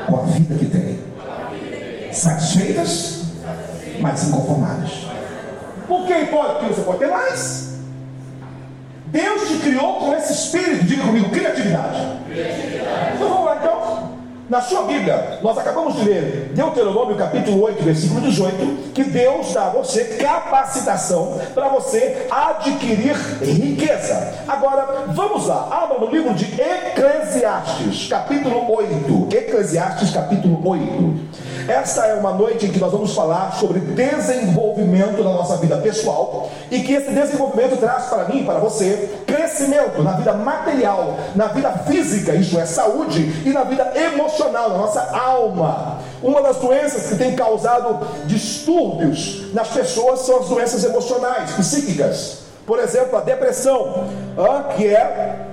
com 0.07 0.17
a 0.17 0.23
vida 0.25 0.55
que 0.57 0.67
têm. 0.67 0.99
Satisfeitas, 2.13 3.23
mas 4.01 4.29
inconformadas. 4.29 4.91
Por 5.89 6.07
que 6.07 6.27
pode? 6.27 6.59
Porque 6.59 6.75
você 6.75 6.83
pode 6.83 6.99
ter 6.99 7.09
mais. 7.09 7.72
Deus 9.13 9.47
te 9.47 9.59
criou 9.59 9.97
com 9.97 10.15
esse 10.15 10.33
espírito, 10.33 10.85
diga 10.85 11.05
comigo, 11.05 11.29
criatividade. 11.29 11.99
criatividade. 12.33 13.15
Então 13.15 13.29
vamos 13.29 13.45
lá 13.45 13.57
então. 13.57 14.13
Na 14.49 14.61
sua 14.61 14.83
Bíblia, 14.83 15.39
nós 15.43 15.57
acabamos 15.57 15.97
de 15.97 16.05
ler 16.05 16.51
Deuteronômio 16.55 17.17
capítulo 17.17 17.63
8, 17.63 17.83
versículo 17.85 18.21
18, 18.23 18.93
que 18.93 19.05
Deus 19.05 19.53
dá 19.53 19.67
a 19.67 19.71
você 19.71 20.17
capacitação 20.19 21.41
para 21.55 21.69
você 21.69 22.27
adquirir 22.31 23.15
riqueza. 23.43 24.35
Agora, 24.49 25.05
vamos 25.09 25.47
lá, 25.47 25.69
abra 25.71 25.99
no 25.99 26.11
livro 26.11 26.35
de 26.35 26.45
Eclesiastes, 26.61 28.09
capítulo 28.09 28.71
8. 28.75 29.29
Eclesiastes, 29.35 30.11
capítulo 30.11 30.61
8. 30.67 31.52
Esta 31.69 32.07
é 32.07 32.15
uma 32.15 32.33
noite 32.33 32.67
em 32.67 32.73
que 32.73 32.79
nós 32.79 32.91
vamos 32.91 33.15
falar 33.15 33.53
sobre 33.53 33.81
desenvolvimento 33.81 35.23
na 35.23 35.31
nossa 35.31 35.57
vida 35.57 35.77
pessoal 35.77 36.51
e 36.71 36.81
que 36.81 36.93
esse 36.93 37.11
desenvolvimento 37.11 37.77
traz 37.79 38.07
para 38.07 38.25
mim, 38.25 38.45
para 38.45 38.59
você, 38.59 39.11
crescimento 39.27 40.03
na 40.03 40.13
vida 40.13 40.33
material, 40.33 41.17
na 41.37 41.49
vida 41.49 41.71
física, 41.87 42.35
isso 42.35 42.59
é 42.59 42.67
saúde, 42.67 43.43
e 43.45 43.51
na 43.51 43.65
vida 43.65 43.93
emocional, 43.95 44.71
na 44.71 44.79
nossa 44.79 45.01
alma. 45.17 45.99
Uma 46.23 46.43
das 46.43 46.57
doenças 46.57 47.09
que 47.09 47.17
tem 47.17 47.35
causado 47.35 48.07
distúrbios 48.27 49.53
nas 49.53 49.69
pessoas 49.69 50.21
são 50.21 50.41
as 50.41 50.49
doenças 50.49 50.85
emocionais, 50.85 51.53
psíquicas. 51.53 52.39
Por 52.67 52.79
exemplo, 52.79 53.19
a 53.19 53.21
depressão, 53.21 54.07
que 54.77 54.87
é 54.87 55.52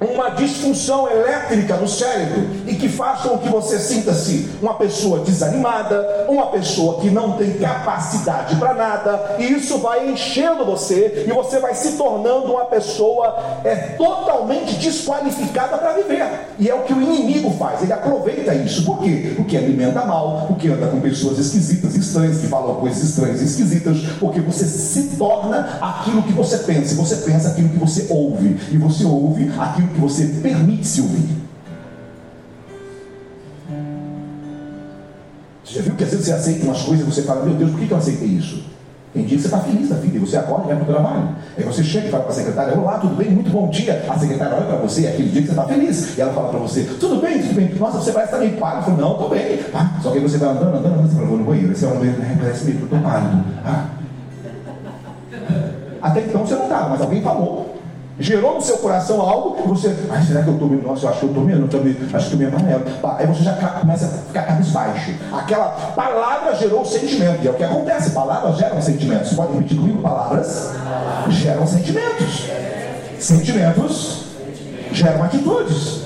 uma 0.00 0.30
disfunção 0.30 1.10
elétrica 1.10 1.76
no 1.76 1.86
cérebro 1.86 2.48
e 2.66 2.74
que 2.74 2.88
faz 2.88 3.20
com 3.20 3.36
que 3.38 3.48
você 3.48 3.78
sinta-se 3.78 4.50
uma 4.62 4.74
pessoa 4.74 5.20
desanimada, 5.20 6.26
uma 6.28 6.46
pessoa 6.46 7.00
que 7.00 7.10
não 7.10 7.32
tem 7.32 7.52
capacidade 7.58 8.56
para 8.56 8.72
nada, 8.72 9.36
e 9.38 9.52
isso 9.52 9.78
vai 9.78 10.08
enchendo 10.08 10.64
você 10.64 11.24
e 11.26 11.32
você 11.32 11.58
vai 11.58 11.74
se 11.74 11.92
tornando 11.92 12.52
uma 12.52 12.64
pessoa 12.64 13.60
é, 13.62 13.74
totalmente 13.98 14.76
desqualificada 14.76 15.76
para 15.76 15.92
viver. 15.92 16.26
E 16.58 16.68
é 16.68 16.74
o 16.74 16.82
que 16.82 16.94
o 16.94 17.02
inimigo 17.02 17.50
faz, 17.58 17.82
ele 17.82 17.92
aproveita 17.92 18.54
isso. 18.54 18.84
Por 18.84 19.00
quê? 19.00 19.34
Porque 19.36 19.56
alimenta 19.56 20.04
mal, 20.06 20.46
porque 20.48 20.68
anda 20.68 20.86
com 20.86 21.00
pessoas 21.00 21.38
esquisitas, 21.38 21.94
estranhas, 21.94 22.38
que 22.38 22.46
falam 22.46 22.76
coisas 22.76 23.02
estranhas 23.02 23.42
e 23.42 23.44
esquisitas, 23.44 23.98
porque 24.18 24.40
você 24.40 24.64
se 24.64 25.16
torna 25.16 25.78
aquilo 25.80 26.22
que 26.22 26.32
você 26.32 26.58
pensa, 26.58 26.94
e 26.94 26.96
você 26.96 27.16
pensa 27.16 27.50
aquilo 27.50 27.68
que 27.68 27.78
você 27.78 28.06
ouve, 28.08 28.56
e 28.70 28.78
você 28.78 29.04
ouve 29.04 29.50
aquilo 29.58 29.89
que 29.90 30.00
você 30.00 30.26
permite 30.42 30.86
se 30.86 31.00
ouvir. 31.00 31.40
Você 35.64 35.74
já 35.74 35.82
viu 35.82 35.94
que 35.94 36.04
às 36.04 36.10
vezes 36.10 36.26
você 36.26 36.32
aceita 36.32 36.64
umas 36.64 36.82
coisas 36.82 37.06
e 37.06 37.10
você 37.10 37.22
fala, 37.22 37.44
meu 37.44 37.54
Deus, 37.54 37.70
por 37.70 37.80
que 37.80 37.90
eu 37.90 37.96
aceitei 37.96 38.28
isso? 38.28 38.64
Tem 39.12 39.24
dia 39.24 39.36
que 39.36 39.42
você 39.42 39.48
está 39.48 39.58
feliz 39.58 39.88
da 39.88 39.96
vida 39.96 40.16
e 40.16 40.20
você 40.20 40.36
acorda 40.36 40.64
e 40.64 40.66
vai 40.68 40.76
para 40.76 40.84
o 40.84 40.94
trabalho. 40.94 41.28
Aí 41.58 41.64
você 41.64 41.82
chega 41.82 42.06
e 42.06 42.10
fala 42.10 42.22
para 42.22 42.32
a 42.32 42.34
secretária, 42.34 42.78
olá, 42.78 42.98
tudo 42.98 43.16
bem? 43.16 43.30
Muito 43.30 43.50
bom 43.50 43.68
dia. 43.68 44.04
A 44.08 44.16
secretária 44.16 44.56
olha 44.56 44.66
para 44.66 44.76
você, 44.76 45.06
é 45.06 45.08
aquele 45.10 45.30
dia 45.30 45.42
que 45.42 45.48
você 45.48 45.52
está 45.52 45.64
feliz. 45.64 46.16
E 46.16 46.20
ela 46.20 46.32
fala 46.32 46.48
para 46.48 46.58
você, 46.60 46.84
tudo 46.98 47.20
bem, 47.20 47.42
tudo 47.42 47.54
bem. 47.54 47.74
Nossa, 47.74 47.98
você 47.98 48.12
parece 48.12 48.32
estar 48.34 48.44
meio 48.44 48.56
pálido. 48.56 48.92
Não, 48.92 49.12
estou 49.12 49.28
bem. 49.28 49.58
Ah, 49.74 49.98
só 50.00 50.12
que 50.12 50.18
aí 50.18 50.22
você 50.22 50.38
vai 50.38 50.50
andando, 50.50 50.76
andando, 50.76 50.86
andando, 50.86 51.08
você 51.08 51.16
fala, 51.16 51.26
vou 51.26 51.38
no 51.38 51.44
banheiro. 51.44 51.76
Você 51.76 51.86
vai 51.86 51.94
no 51.94 52.00
banheiro, 52.00 52.38
parece 52.40 52.64
meio 52.64 52.84
estou 52.84 52.98
pálido. 53.00 53.44
Ah. 53.64 53.86
Até 56.02 56.20
então 56.20 56.46
você 56.46 56.54
não 56.54 56.62
estava, 56.64 56.88
mas 56.90 57.00
alguém 57.00 57.20
falou 57.20 57.79
gerou 58.20 58.54
no 58.54 58.60
seu 58.60 58.76
coração 58.78 59.20
algo, 59.20 59.56
você, 59.66 59.96
ai, 60.10 60.22
será 60.22 60.42
que 60.42 60.48
eu 60.48 60.54
estou 60.54 60.68
nossa, 60.68 61.06
eu 61.06 61.10
acho 61.10 61.20
que 61.20 61.24
eu 61.24 61.28
estou 61.30 61.42
meio, 61.42 61.64
acho 61.64 62.10
que 62.10 62.16
estou 62.18 62.38
meio 62.38 62.54
amarelo. 62.54 62.84
Aí 63.18 63.26
você 63.26 63.42
já 63.42 63.54
começa 63.54 64.04
a 64.04 64.08
ficar 64.08 64.42
cabisbaixo. 64.42 65.14
Aquela 65.32 65.68
palavra 65.96 66.54
gerou 66.54 66.84
sentimento, 66.84 67.42
e 67.42 67.48
é 67.48 67.50
o 67.50 67.54
que 67.54 67.64
acontece, 67.64 68.10
palavras 68.10 68.58
geram 68.58 68.80
sentimentos. 68.82 69.32
Pode 69.32 69.54
repetir 69.54 69.78
comigo? 69.78 70.02
Palavras 70.02 70.72
geram 71.30 71.66
sentimentos. 71.66 72.46
Sentimentos 73.18 74.24
geram 74.92 75.24
atitudes. 75.24 76.02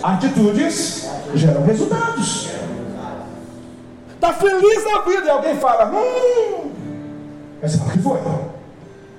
Atitudes 0.00 1.10
geram 1.34 1.64
resultados. 1.64 2.50
Está 4.14 4.32
feliz 4.32 4.84
na 4.84 5.00
vida 5.02 5.26
e 5.26 5.30
alguém 5.30 5.56
fala, 5.56 5.90
hum. 5.90 6.70
Aí 7.60 7.68
você 7.68 7.78
fala, 7.78 7.90
o 7.90 7.92
que 7.92 7.98
foi? 7.98 8.20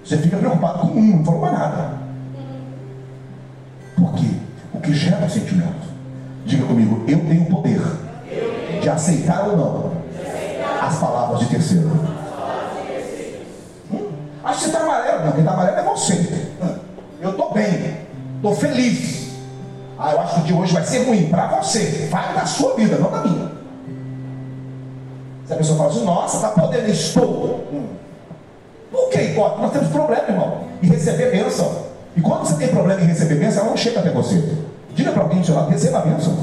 Você 0.05 0.17
fica 0.17 0.37
preocupado 0.37 0.79
com 0.79 0.87
um, 0.87 1.17
não 1.17 1.25
falou 1.25 1.41
mais 1.41 1.53
nada. 1.53 2.08
Por 3.99 4.13
quê? 4.13 4.27
O 4.73 4.79
que 4.79 4.93
gera 4.93 5.25
o 5.25 5.29
sentimento. 5.29 5.89
Diga 6.45 6.65
comigo, 6.65 7.03
eu 7.07 7.19
tenho 7.19 7.43
o 7.43 7.45
poder 7.47 7.81
de 8.81 8.89
aceitar 8.89 9.47
ou 9.49 9.57
não 9.57 9.99
as 10.81 10.97
palavras 10.97 11.39
de 11.41 11.47
terceiro. 11.47 11.89
Hum? 13.91 14.11
Acho 14.43 14.59
que 14.59 14.63
você 14.63 14.67
está 14.67 14.79
amarelo. 14.79 15.25
Não, 15.25 15.31
quem 15.33 15.41
está 15.41 15.51
amarelo 15.51 15.77
é 15.77 15.83
você. 15.83 16.49
Eu 17.19 17.31
estou 17.31 17.53
bem, 17.53 17.97
estou 18.37 18.55
feliz. 18.55 19.29
Ah, 19.97 20.13
eu 20.13 20.21
acho 20.21 20.35
que 20.35 20.39
o 20.39 20.43
de 20.45 20.53
hoje 20.53 20.73
vai 20.73 20.83
ser 20.85 21.05
ruim 21.05 21.27
para 21.29 21.47
você. 21.47 22.07
Vai 22.09 22.33
da 22.33 22.45
sua 22.45 22.73
vida, 22.75 22.97
não 22.97 23.11
da 23.11 23.21
minha. 23.21 23.51
Se 25.45 25.53
a 25.53 25.57
pessoa 25.57 25.77
fala 25.77 25.89
assim, 25.89 26.05
nossa, 26.05 26.35
está 26.37 26.49
podendo, 26.49 26.89
estou. 26.89 27.67
Hum. 27.73 27.87
Por 28.89 29.09
que, 29.09 29.33
Nós 29.33 29.71
temos 29.73 29.89
problema, 29.89 30.29
irmão. 30.29 30.63
E 30.81 30.87
receber 30.87 31.31
bênção. 31.31 31.88
E 32.19 32.21
quando 32.21 32.45
você 32.45 32.55
tem 32.55 32.67
problema 32.67 32.99
em 32.99 33.05
receber 33.05 33.35
bênção, 33.35 33.61
ela 33.61 33.69
não 33.69 33.77
chega 33.77 34.01
até 34.01 34.09
você. 34.09 34.43
Diga 34.93 35.13
para 35.13 35.21
alguém 35.21 35.39
do 35.39 35.45
seu 35.45 35.55
lado, 35.55 35.69
receba 35.69 35.99
a 35.99 36.01
bênção. 36.01 36.37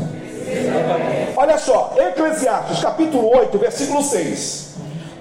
Olha 1.37 1.59
só, 1.59 1.93
Eclesiastes 1.99 2.81
capítulo 2.81 3.29
8, 3.37 3.59
versículo 3.59 4.03
6. 4.03 4.75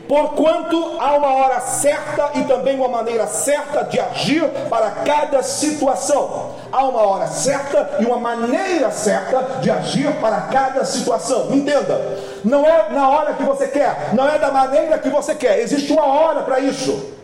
Porquanto 0.08 0.96
há 0.98 1.18
uma 1.18 1.34
hora 1.34 1.60
certa 1.60 2.32
e 2.36 2.44
também 2.46 2.78
uma 2.78 2.88
maneira 2.88 3.28
certa 3.28 3.84
de 3.84 4.00
agir 4.00 4.48
para 4.70 4.92
cada 4.92 5.44
situação. 5.44 6.52
Há 6.72 6.86
uma 6.86 7.02
hora 7.02 7.28
certa 7.28 7.98
e 8.00 8.06
uma 8.06 8.18
maneira 8.18 8.90
certa 8.92 9.60
de 9.60 9.70
agir 9.70 10.10
para 10.22 10.40
cada 10.44 10.86
situação. 10.86 11.48
Entenda, 11.52 12.00
não 12.46 12.66
é 12.66 12.92
na 12.92 13.10
hora 13.10 13.34
que 13.34 13.44
você 13.44 13.68
quer, 13.68 14.12
não 14.14 14.26
é 14.26 14.40
da 14.40 14.52
maneira 14.52 14.98
que 15.00 15.10
você 15.10 15.36
quer, 15.36 15.60
existe 15.60 15.92
uma 15.92 16.06
hora 16.06 16.44
para 16.44 16.62
isso. 16.62 17.15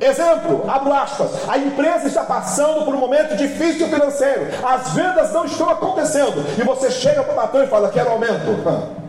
Exemplo, 0.00 0.64
abro 0.68 0.92
aspas, 0.92 1.48
a 1.48 1.56
empresa 1.56 2.08
está 2.08 2.24
passando 2.24 2.84
por 2.84 2.94
um 2.94 2.98
momento 2.98 3.36
difícil 3.36 3.88
financeiro, 3.88 4.48
as 4.64 4.90
vendas 4.92 5.32
não 5.32 5.44
estão 5.44 5.70
acontecendo, 5.70 6.44
e 6.58 6.64
você 6.64 6.90
chega 6.90 7.22
para 7.22 7.32
o 7.32 7.36
patrão 7.36 7.62
e 7.62 7.66
fala, 7.68 7.88
quero 7.90 8.10
aumento. 8.10 8.94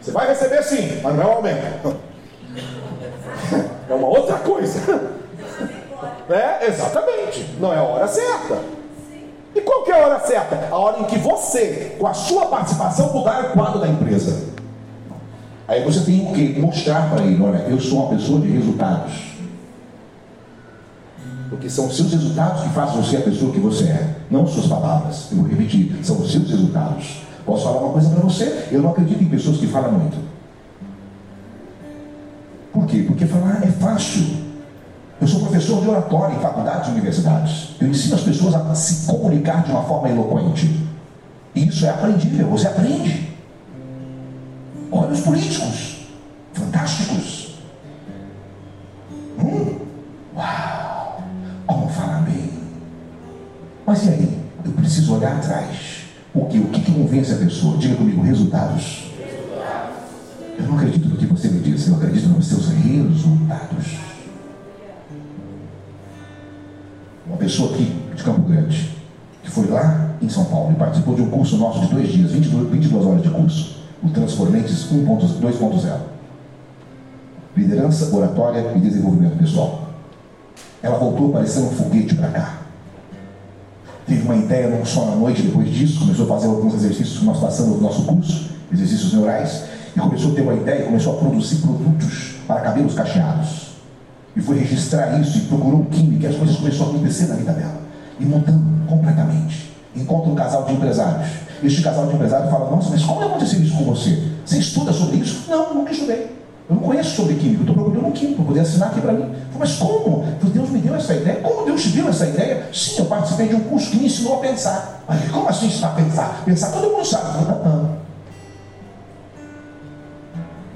Você 0.00 0.12
vai 0.12 0.28
receber 0.28 0.62
sim, 0.62 0.98
mas 1.02 1.14
não 1.14 1.22
é 1.22 1.26
um 1.26 1.32
aumento. 1.32 1.96
É 3.90 3.94
uma 3.94 4.08
outra 4.08 4.38
coisa. 4.38 4.80
É, 6.30 6.66
exatamente. 6.68 7.56
Não 7.58 7.72
é 7.72 7.76
a 7.76 7.82
hora 7.82 8.06
certa. 8.06 8.56
E 9.54 9.60
qual 9.60 9.82
que 9.82 9.90
é 9.90 10.00
a 10.00 10.06
hora 10.06 10.20
certa? 10.20 10.68
A 10.70 10.78
hora 10.78 11.00
em 11.00 11.04
que 11.04 11.18
você, 11.18 11.96
com 11.98 12.06
a 12.06 12.14
sua 12.14 12.46
participação, 12.46 13.12
mudar 13.12 13.46
o 13.46 13.52
quadro 13.52 13.80
da 13.80 13.88
empresa. 13.88 14.48
Aí 15.66 15.82
você 15.84 16.00
tem 16.00 16.32
que 16.32 16.60
mostrar 16.60 17.10
para 17.10 17.24
ele, 17.24 17.42
olha, 17.42 17.58
eu 17.68 17.80
sou 17.80 17.98
uma 18.04 18.16
pessoa 18.16 18.40
de 18.40 18.48
resultados. 18.48 19.29
Porque 21.50 21.68
são 21.68 21.88
os 21.88 21.96
seus 21.96 22.12
resultados 22.12 22.62
que 22.62 22.68
fazem 22.70 23.02
você 23.02 23.16
a 23.16 23.22
pessoa 23.22 23.52
que 23.52 23.58
você 23.58 23.84
é, 23.84 24.16
não 24.30 24.46
suas 24.46 24.66
palavras. 24.66 25.26
Eu 25.32 25.38
vou 25.38 25.48
repetir, 25.48 25.92
são 26.02 26.16
os 26.18 26.30
seus 26.30 26.48
resultados. 26.48 27.22
Posso 27.44 27.64
falar 27.64 27.80
uma 27.80 27.92
coisa 27.92 28.08
para 28.08 28.20
você? 28.20 28.68
Eu 28.70 28.80
não 28.80 28.90
acredito 28.90 29.22
em 29.22 29.28
pessoas 29.28 29.58
que 29.58 29.66
falam 29.66 29.92
muito. 29.92 30.16
Por 32.72 32.86
quê? 32.86 33.04
Porque 33.06 33.26
falar 33.26 33.64
é 33.64 33.66
fácil. 33.66 34.24
Eu 35.20 35.26
sou 35.26 35.40
professor 35.40 35.82
de 35.82 35.88
oratória 35.88 36.36
em 36.36 36.40
faculdades 36.40 36.88
e 36.88 36.92
universidades. 36.92 37.70
Eu 37.80 37.88
ensino 37.88 38.14
as 38.14 38.22
pessoas 38.22 38.54
a 38.54 38.74
se 38.74 39.06
comunicar 39.06 39.64
de 39.64 39.72
uma 39.72 39.82
forma 39.82 40.08
eloquente. 40.08 40.88
E 41.54 41.66
isso 41.66 41.84
é 41.84 41.90
aprendível, 41.90 42.46
você 42.48 42.68
aprende. 42.68 43.28
Olha 44.92 45.10
os 45.10 45.20
políticos, 45.20 46.06
fantásticos. 46.54 47.56
Hum, 49.38 49.78
uau! 50.36 50.89
Mas 53.90 54.06
e 54.06 54.08
aí? 54.10 54.38
Eu 54.64 54.72
preciso 54.72 55.16
olhar 55.16 55.36
atrás. 55.36 56.04
O 56.32 56.46
que, 56.46 56.60
que 56.60 56.92
convence 56.92 57.32
a 57.32 57.36
pessoa? 57.36 57.76
Diga 57.76 57.96
comigo, 57.96 58.22
resultados. 58.22 59.10
Eu 60.56 60.64
não 60.66 60.76
acredito 60.76 61.08
no 61.08 61.16
que 61.16 61.26
você 61.26 61.48
me 61.48 61.60
disse, 61.60 61.88
eu 61.88 61.96
acredito 61.96 62.28
nos 62.28 62.46
seus 62.46 62.68
resultados. 62.68 63.98
Uma 67.26 67.36
pessoa 67.36 67.74
aqui 67.74 67.92
de 68.14 68.22
Campo 68.22 68.42
Grande, 68.42 68.90
que 69.42 69.50
foi 69.50 69.66
lá 69.66 70.14
em 70.22 70.28
São 70.28 70.44
Paulo 70.44 70.72
e 70.72 70.76
participou 70.76 71.14
de 71.14 71.22
um 71.22 71.30
curso 71.30 71.56
nosso 71.56 71.80
de 71.80 71.88
dois 71.88 72.08
dias, 72.08 72.30
22, 72.30 72.70
22 72.70 73.06
horas 73.06 73.22
de 73.22 73.30
curso, 73.30 73.82
o 74.04 74.10
Transformentes 74.10 74.86
2.0. 74.92 76.00
Liderança, 77.56 78.14
oratória 78.14 78.72
e 78.76 78.80
desenvolvimento 78.80 79.36
pessoal. 79.36 79.79
Ela 80.82 80.98
voltou 80.98 81.30
parecendo 81.30 81.66
um 81.66 81.70
foguete 81.70 82.14
para 82.14 82.28
cá 82.28 82.60
teve 84.10 84.22
uma 84.22 84.34
ideia 84.34 84.68
num 84.68 84.84
sono 84.84 85.12
à 85.12 85.16
noite 85.16 85.42
depois 85.42 85.70
disso, 85.70 86.00
começou 86.00 86.24
a 86.24 86.28
fazer 86.28 86.48
alguns 86.48 86.74
exercícios 86.74 87.18
que 87.18 87.24
nós 87.24 87.38
passamos 87.38 87.76
no 87.76 87.80
nosso 87.80 88.02
curso, 88.02 88.50
exercícios 88.72 89.12
neurais, 89.14 89.62
e 89.96 90.00
começou 90.00 90.32
a 90.32 90.34
ter 90.34 90.40
uma 90.42 90.54
ideia, 90.54 90.84
começou 90.84 91.14
a 91.14 91.16
produzir 91.16 91.56
produtos 91.56 92.34
para 92.46 92.60
cabelos 92.60 92.94
cacheados. 92.94 93.70
E 94.34 94.40
foi 94.40 94.58
registrar 94.58 95.20
isso 95.20 95.38
e 95.38 95.40
procurou 95.42 95.80
um 95.80 95.84
químico 95.84 96.24
e 96.24 96.26
as 96.26 96.36
coisas 96.36 96.56
começaram 96.56 96.86
a 96.86 96.94
acontecer 96.94 97.26
na 97.26 97.34
vida 97.36 97.52
dela. 97.52 97.80
E 98.18 98.24
mudando 98.24 98.86
completamente. 98.86 99.70
Encontra 99.94 100.30
um 100.30 100.34
casal 100.34 100.64
de 100.64 100.72
empresários. 100.72 101.28
Este 101.62 101.82
casal 101.82 102.06
de 102.06 102.14
empresários 102.14 102.50
fala, 102.50 102.70
nossa, 102.70 102.90
mas 102.90 103.02
como 103.04 103.20
aconteceu 103.20 103.60
isso 103.60 103.76
com 103.76 103.84
você? 103.84 104.22
Você 104.44 104.58
estuda 104.58 104.92
sobre 104.92 105.18
isso? 105.18 105.44
Não, 105.48 105.74
nunca 105.74 105.92
estudei. 105.92 106.39
Eu 106.70 106.76
não 106.76 106.82
conheço 106.84 107.16
sobre 107.16 107.34
química, 107.34 107.62
eu 107.62 107.68
estou 107.68 107.74
procurando 107.74 108.06
um 108.06 108.12
químico 108.12 108.44
poder 108.44 108.60
assinar 108.60 108.90
aqui 108.90 109.00
para 109.00 109.12
mim. 109.12 109.34
Mas 109.58 109.76
como? 109.76 110.24
Deus 110.52 110.70
me 110.70 110.78
deu 110.78 110.94
essa 110.94 111.14
ideia. 111.14 111.40
Como 111.40 111.66
Deus 111.66 111.82
te 111.82 111.88
deu 111.88 112.08
essa 112.08 112.26
ideia? 112.26 112.68
Sim, 112.72 113.00
eu 113.00 113.04
participei 113.06 113.48
de 113.48 113.56
um 113.56 113.60
curso 113.60 113.90
que 113.90 113.96
me 113.96 114.06
ensinou 114.06 114.36
a 114.36 114.38
pensar. 114.38 115.02
Mas 115.08 115.28
como 115.30 115.48
assim 115.48 115.66
ensinar 115.66 115.88
a 115.88 115.94
pensar? 115.94 116.42
Pensar 116.44 116.70
todo 116.70 116.90
mundo 116.90 117.04
sabe. 117.04 117.44
Não, 117.44 117.64
não. 117.64 117.96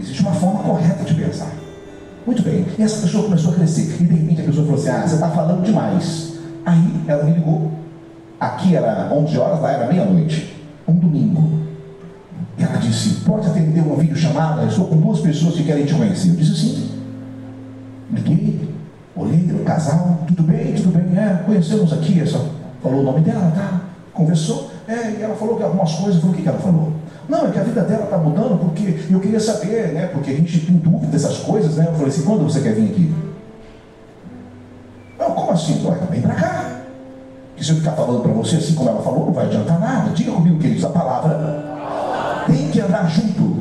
Existe 0.00 0.20
uma 0.20 0.32
forma 0.32 0.64
correta 0.64 1.04
de 1.04 1.14
pensar. 1.14 1.52
Muito 2.26 2.42
bem. 2.42 2.66
E 2.76 2.82
essa 2.82 3.00
pessoa 3.00 3.24
começou 3.24 3.52
a 3.52 3.54
crescer. 3.54 3.96
E 4.00 4.04
de 4.04 4.14
repente 4.14 4.40
a 4.40 4.44
pessoa 4.44 4.66
falou 4.66 4.80
assim: 4.80 4.88
Ah, 4.90 5.06
você 5.06 5.14
está 5.14 5.28
falando 5.30 5.62
demais. 5.62 6.34
Aí 6.66 7.04
ela 7.06 7.22
me 7.22 7.34
ligou. 7.34 7.70
Aqui 8.40 8.74
era 8.74 9.08
11 9.12 9.38
horas, 9.38 9.60
lá 9.60 9.72
era 9.72 9.86
meia-noite. 9.86 10.56
Um 10.88 10.94
domingo. 10.94 11.53
Videochamada? 14.06 14.64
Estou 14.66 14.86
com 14.86 14.96
duas 14.96 15.20
pessoas 15.20 15.54
que 15.54 15.64
querem 15.64 15.84
te 15.84 15.94
conhecer. 15.94 16.30
Eu 16.30 16.36
disse 16.36 16.56
sim. 16.56 16.90
Liguei, 18.10 18.68
olhei, 19.16 19.50
o 19.52 19.64
casal, 19.64 20.20
tudo 20.26 20.42
bem, 20.42 20.74
tudo 20.74 20.90
bem, 20.90 21.18
é, 21.18 21.42
conhecemos 21.44 21.92
aqui, 21.92 22.20
essa, 22.20 22.40
falou 22.82 23.00
o 23.00 23.02
nome 23.02 23.20
dela, 23.20 23.50
tá? 23.54 23.80
Conversou, 24.12 24.70
é, 24.86 25.10
e 25.18 25.22
ela 25.22 25.34
falou 25.34 25.56
que 25.56 25.62
algumas 25.62 25.92
coisas, 25.94 26.20
falou, 26.20 26.32
o 26.32 26.36
que, 26.36 26.42
que 26.42 26.48
ela 26.48 26.58
falou? 26.58 26.92
Não, 27.28 27.46
é 27.46 27.50
que 27.50 27.58
a 27.58 27.62
vida 27.62 27.82
dela 27.82 28.04
está 28.04 28.18
mudando 28.18 28.58
porque 28.58 29.00
eu 29.10 29.18
queria 29.18 29.40
saber, 29.40 29.92
né? 29.94 30.06
Porque 30.12 30.30
a 30.30 30.34
gente 30.34 30.60
tem 30.60 30.76
dúvida 30.76 31.06
dessas 31.06 31.38
coisas, 31.38 31.76
né? 31.76 31.86
Eu 31.88 31.94
falei 31.94 32.08
assim, 32.08 32.22
quando 32.22 32.44
você 32.44 32.60
quer 32.60 32.74
vir 32.74 32.90
aqui? 32.90 33.14
Não, 35.18 35.30
como 35.30 35.50
assim? 35.50 35.84
Ué, 35.86 35.96
vem 36.10 36.20
para 36.20 36.34
cá. 36.34 36.70
E 37.56 37.64
se 37.64 37.70
eu 37.70 37.76
ficar 37.76 37.92
falando 37.92 38.20
para 38.20 38.32
você 38.32 38.56
assim 38.56 38.74
como 38.74 38.90
ela 38.90 39.02
falou, 39.02 39.26
não 39.26 39.32
vai 39.32 39.46
adiantar 39.46 39.80
nada. 39.80 40.10
Diga 40.10 40.32
comigo, 40.32 40.58
queridos, 40.58 40.84
a 40.84 40.90
palavra 40.90 42.44
tem 42.46 42.70
que 42.70 42.80
andar 42.80 43.08
junto 43.08 43.53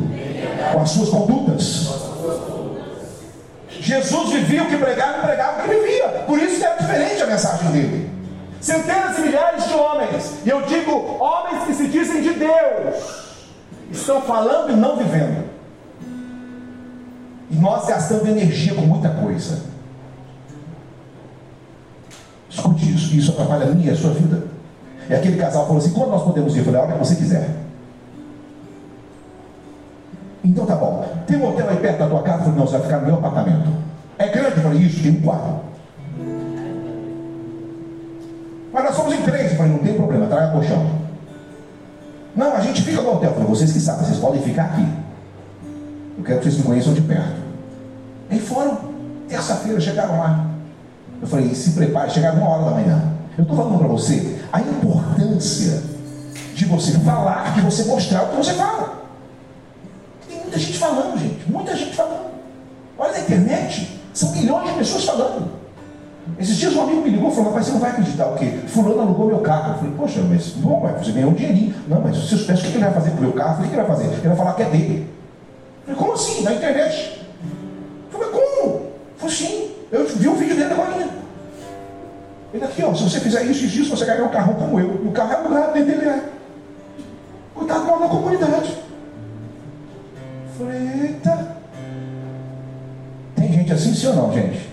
com 0.74 0.82
as 0.82 0.90
suas 0.90 1.10
condutas. 1.10 1.88
Jesus 3.80 4.30
vivia 4.32 4.64
o 4.64 4.68
que 4.68 4.78
pregava 4.78 5.20
e 5.20 5.22
pregava 5.22 5.60
o 5.60 5.64
que 5.64 5.76
vivia. 5.76 6.10
Por 6.26 6.40
isso 6.40 6.58
que 6.58 6.66
era 6.66 6.76
diferente 6.78 7.22
a 7.22 7.28
mensagem 7.28 7.72
dele. 7.72 8.10
Centenas 8.60 9.18
e 9.18 9.22
milhares 9.22 9.68
de 9.68 9.74
homens, 9.74 10.34
e 10.46 10.50
eu 10.50 10.62
digo 10.62 10.92
homens 11.20 11.66
que 11.66 11.74
se 11.74 11.88
dizem 11.88 12.22
de 12.22 12.34
Deus, 12.34 12.96
estão 13.92 14.22
falando 14.22 14.72
e 14.72 14.76
não 14.76 14.96
vivendo. 14.96 15.44
E 17.52 17.56
nós 17.56 17.86
gastando 17.86 18.26
energia 18.26 18.74
com 18.74 18.82
muita 18.84 19.10
coisa. 19.10 19.64
Escute 22.50 22.96
isso, 22.96 23.14
isso 23.16 23.32
atrapalha 23.32 23.66
a 23.66 23.70
minha 23.70 23.92
e 23.92 23.94
a 23.94 23.98
sua 23.98 24.12
vida. 24.12 24.48
E 25.10 25.14
aquele 25.14 25.38
casal 25.38 25.66
falou 25.66 25.80
assim: 25.80 25.92
quando 25.92 26.12
nós 26.12 26.24
podemos 26.24 26.56
ir? 26.56 26.60
Eu 26.60 26.66
falei: 26.66 26.80
a 26.80 26.84
hora 26.84 26.94
que 26.94 27.00
você 27.00 27.16
quiser. 27.16 27.63
Então 30.44 30.66
tá 30.66 30.76
bom. 30.76 31.08
Tem 31.26 31.38
um 31.38 31.48
hotel 31.48 31.70
aí 31.70 31.78
perto 31.78 32.00
da 32.00 32.08
tua 32.08 32.22
casa? 32.22 32.40
Eu 32.40 32.44
falei, 32.46 32.60
não, 32.60 32.68
você 32.68 32.74
vai 32.74 32.82
ficar 32.82 33.00
no 33.00 33.06
meu 33.06 33.16
apartamento. 33.16 33.70
É 34.18 34.28
grande? 34.28 34.58
Eu 34.58 34.64
falei, 34.64 34.80
isso, 34.80 35.02
tem 35.02 35.12
um 35.12 35.22
quarto. 35.22 35.62
Mas 38.74 38.84
nós 38.84 38.96
somos 38.96 39.14
em 39.14 39.22
três. 39.22 39.52
Eu 39.52 39.58
falei, 39.58 39.72
não 39.72 39.80
tem 39.80 39.94
problema, 39.94 40.28
traga 40.28 40.52
colchão. 40.52 40.86
Não, 42.36 42.56
a 42.56 42.60
gente 42.60 42.82
fica 42.82 43.02
no 43.02 43.14
hotel. 43.14 43.30
Eu 43.30 43.34
falei, 43.36 43.50
vocês 43.50 43.72
que 43.72 43.80
sabem, 43.80 44.06
vocês 44.06 44.18
podem 44.18 44.42
ficar 44.42 44.66
aqui. 44.66 44.86
Eu 46.18 46.24
quero 46.24 46.40
que 46.40 46.46
vocês 46.46 46.58
me 46.58 46.64
conheçam 46.64 46.94
de 46.94 47.02
perto. 47.02 47.42
Aí 48.30 48.40
foram, 48.40 48.78
terça-feira, 49.30 49.80
chegaram 49.80 50.20
lá. 50.20 50.48
Eu 51.22 51.28
falei, 51.28 51.56
se 51.56 51.72
prepare, 51.72 52.12
chegaram 52.12 52.40
uma 52.40 52.50
hora 52.50 52.66
da 52.66 52.72
manhã. 52.72 53.14
Eu 53.38 53.44
estou 53.44 53.56
falando 53.56 53.78
para 53.80 53.88
você 53.88 54.40
a 54.52 54.60
importância 54.60 55.82
de 56.54 56.66
você 56.66 56.92
falar, 57.00 57.54
de 57.54 57.62
você 57.62 57.86
mostrar 57.86 58.24
o 58.24 58.30
que 58.30 58.36
você 58.36 58.54
fala 58.54 59.03
muita 60.54 60.60
gente 60.60 60.78
falando, 60.78 61.20
gente. 61.20 61.52
Muita 61.52 61.76
gente 61.76 61.96
falando. 61.96 62.34
Olha 62.98 63.12
na 63.12 63.20
internet, 63.20 64.00
são 64.14 64.32
milhões 64.34 64.70
de 64.70 64.78
pessoas 64.78 65.04
falando. 65.04 65.52
Esses 66.40 66.56
dias 66.58 66.76
um 66.76 66.82
amigo 66.84 67.02
me 67.02 67.10
ligou 67.10 67.30
e 67.30 67.36
falou, 67.36 67.50
rapaz, 67.50 67.66
você 67.66 67.72
não 67.74 67.80
vai 67.80 67.90
acreditar 67.90 68.28
o 68.28 68.36
quê? 68.36 68.60
Fulano 68.68 69.02
alugou 69.02 69.28
meu 69.28 69.40
carro. 69.40 69.74
Eu 69.74 69.78
falei, 69.80 69.94
poxa, 69.98 70.22
mas 70.22 70.50
bom, 70.50 70.80
você 70.98 71.12
ganhou 71.12 71.32
um 71.32 71.34
dinheirinho. 71.34 71.76
Não, 71.88 72.02
mas 72.02 72.16
se 72.18 72.34
eu 72.34 72.38
soubesse 72.38 72.62
o 72.62 72.72
que 72.72 72.78
ele 72.78 72.84
vai 72.84 72.94
fazer 72.94 73.12
com 73.12 73.18
o 73.18 73.22
meu 73.22 73.34
carro, 73.34 73.52
eu 73.52 73.56
falei, 73.56 73.68
o 73.68 73.70
que 73.72 73.80
ele 73.80 73.88
vai 73.88 73.96
fazer? 73.96 74.14
Ele 74.14 74.28
vai 74.28 74.38
falar 74.38 74.54
que 74.54 74.62
é 74.62 74.66
dele. 74.66 75.10
Eu 75.88 75.96
falei, 75.96 76.00
como 76.00 76.14
assim? 76.14 76.44
Na 76.44 76.54
internet? 76.54 77.26
Eu 78.12 78.20
falei, 78.20 78.34
como? 78.34 78.74
Eu 78.74 78.92
falei, 79.18 79.36
sim, 79.36 79.72
eu 79.92 80.08
vi 80.08 80.28
o 80.28 80.36
vídeo 80.36 80.56
dele 80.56 80.74
agora. 80.74 80.94
Ele 82.54 82.64
aqui, 82.64 82.84
ó, 82.84 82.94
se 82.94 83.04
você 83.04 83.20
fizer 83.20 83.44
isso 83.46 83.64
e 83.66 83.82
isso, 83.82 83.90
você 83.90 84.06
ganhar 84.06 84.24
um 84.24 84.30
carro 84.30 84.54
como 84.54 84.80
eu. 84.80 85.02
E 85.04 85.08
o 85.08 85.12
carro 85.12 85.34
é 85.34 85.36
alugado, 85.38 85.74
dentro 85.74 85.92
dele 85.92 86.08
é. 86.08 86.24
Coitado, 87.56 87.86
mora 87.86 88.00
na 88.02 88.08
comunidade. 88.08 88.83
Eita. 90.60 91.58
Tem 93.36 93.52
gente 93.52 93.74
assim, 93.74 93.94
sim 93.94 94.08
ou 94.08 94.16
não, 94.16 94.34
gente? 94.34 94.70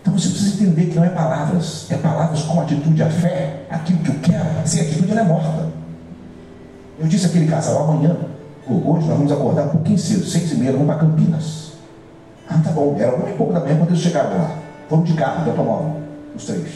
Então 0.00 0.16
você 0.16 0.28
precisa 0.28 0.62
entender 0.62 0.86
que 0.86 0.96
não 0.96 1.04
é 1.04 1.08
palavras, 1.08 1.86
é 1.90 1.96
palavras 1.96 2.42
com 2.42 2.60
atitude, 2.60 3.02
a 3.02 3.10
fé, 3.10 3.62
aquilo 3.70 3.98
que 4.00 4.10
eu 4.10 4.20
quero. 4.20 4.44
Sem 4.64 4.82
atitude 4.82 5.10
ela 5.10 5.22
é 5.22 5.24
morta. 5.24 5.68
Eu 6.98 7.06
disse 7.06 7.26
àquele 7.26 7.48
casal, 7.48 7.90
amanhã, 7.90 8.16
hoje 8.68 9.06
nós 9.08 9.16
vamos 9.16 9.32
acordar 9.32 9.64
um 9.64 9.70
pouquinho 9.70 9.98
cedo, 9.98 10.24
seis 10.24 10.52
e 10.52 10.56
meia, 10.56 10.72
vamos 10.72 10.86
para 10.86 10.98
Campinas. 10.98 11.72
Ah, 12.48 12.60
tá 12.62 12.70
bom, 12.70 12.94
era 12.98 13.16
uma 13.16 13.28
e 13.30 13.32
pouco 13.34 13.52
da 13.52 13.60
manhã 13.60 13.76
quando 13.78 13.90
eles 13.90 14.00
chegaram 14.00 14.38
lá. 14.38 14.58
Vamos 14.88 15.08
de 15.08 15.16
carro, 15.16 15.42
de 15.42 15.50
automóvel, 15.50 16.02
os 16.36 16.44
três. 16.44 16.68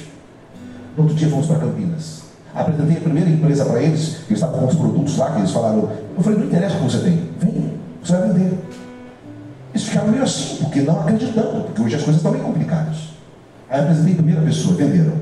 No 0.97 1.05
outro 1.05 1.17
dia 1.17 1.29
fomos 1.29 1.47
para 1.47 1.59
Campinas. 1.59 2.23
Apresentei 2.55 2.97
a 2.97 3.01
primeira 3.01 3.31
empresa 3.31 3.65
para 3.65 3.81
eles, 3.81 4.17
que 4.27 4.35
estavam 4.35 4.59
com 4.59 4.67
os 4.67 4.75
produtos 4.75 5.17
lá, 5.17 5.31
que 5.33 5.39
eles 5.39 5.53
falaram, 5.53 5.89
eu 6.19 6.25
falei, 6.25 6.39
não 6.41 6.47
interessa 6.47 6.75
o 6.75 6.79
que 6.79 6.85
você 6.85 6.99
tem, 6.99 7.31
vem, 7.39 7.75
você 8.03 8.13
vai 8.13 8.29
vender. 8.29 8.59
Eles 9.73 9.87
ficaram 9.87 10.09
meio 10.09 10.23
assim, 10.23 10.57
porque 10.57 10.81
não 10.81 11.01
acreditando, 11.01 11.65
porque 11.65 11.83
hoje 11.83 11.95
as 11.95 12.03
coisas 12.03 12.17
estão 12.17 12.33
bem 12.33 12.43
complicadas. 12.43 12.97
Aí 13.71 13.79
eu 13.79 13.85
apresentei 13.85 14.13
a 14.13 14.17
primeira 14.17 14.41
pessoa, 14.41 14.75
venderam. 14.77 15.13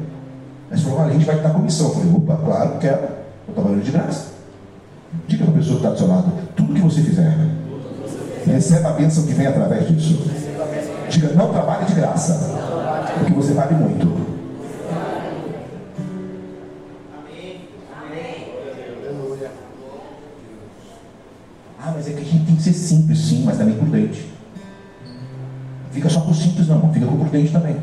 Mas 0.70 0.80
falou, 0.80 1.00
olha, 1.00 1.10
a 1.10 1.12
gente 1.12 1.24
vai 1.24 1.36
te 1.36 1.42
dar 1.42 1.50
comissão. 1.50 1.88
Eu 1.88 1.94
falei, 1.94 2.12
opa, 2.14 2.36
claro, 2.36 2.78
quero, 2.78 2.96
eu 2.96 3.08
estou 3.40 3.54
trabalhando 3.54 3.84
de 3.84 3.90
graça. 3.90 4.26
Diga 5.28 5.44
para 5.44 5.54
a 5.54 5.56
pessoa 5.58 5.80
que 5.80 5.86
está 5.86 5.90
do 5.90 5.98
seu 5.98 6.08
lado, 6.08 6.32
tudo 6.56 6.74
que 6.74 6.80
você 6.80 7.02
fizer, 7.02 7.36
receba 8.46 8.88
a 8.90 8.92
bênção 8.92 9.24
que 9.24 9.34
vem 9.34 9.46
através 9.46 9.88
disso. 9.88 10.22
Diga, 11.10 11.28
não 11.34 11.52
trabalhe 11.52 11.84
de 11.84 11.94
graça, 11.94 12.32
porque 13.18 13.32
você 13.32 13.52
vale 13.52 13.74
muito. 13.74 14.25
Mas 21.96 22.08
é 22.08 22.12
que 22.12 22.20
a 22.20 22.24
gente 22.24 22.44
tem 22.44 22.56
que 22.56 22.62
ser 22.62 22.74
simples, 22.74 23.18
sim, 23.18 23.42
mas 23.42 23.56
também 23.56 23.74
prudente. 23.74 24.30
Fica 25.90 26.10
só 26.10 26.20
com 26.20 26.34
simples, 26.34 26.68
não, 26.68 26.92
fica 26.92 27.06
com 27.06 27.16
prudente 27.16 27.50
também. 27.50 27.76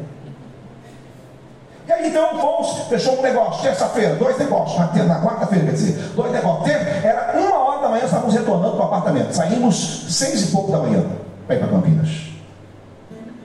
E 1.88 1.92
aí 1.92 2.10
então 2.10 2.40
fomos, 2.40 2.88
fechou 2.88 3.18
um 3.18 3.24
negócio, 3.24 3.64
terça-feira, 3.64 4.16
dois 4.16 4.38
negócios, 4.38 4.78
na, 4.78 5.04
na 5.06 5.22
quarta-feira, 5.22 5.66
quer 5.66 5.72
dizer, 5.72 6.12
dois 6.16 6.32
negócios. 6.32 6.70
Era 6.70 7.40
uma 7.40 7.58
hora 7.58 7.82
da 7.82 7.90
manhã, 7.90 8.06
estávamos 8.06 8.36
retornando 8.36 8.76
para 8.76 8.86
o 8.86 8.88
apartamento. 8.88 9.34
Saímos 9.34 10.06
seis 10.10 10.44
e 10.44 10.52
pouco 10.52 10.72
da 10.72 10.78
manhã 10.78 11.04
para 11.48 11.56
ir 11.56 11.60
para 11.60 11.68
Campinas. 11.70 12.10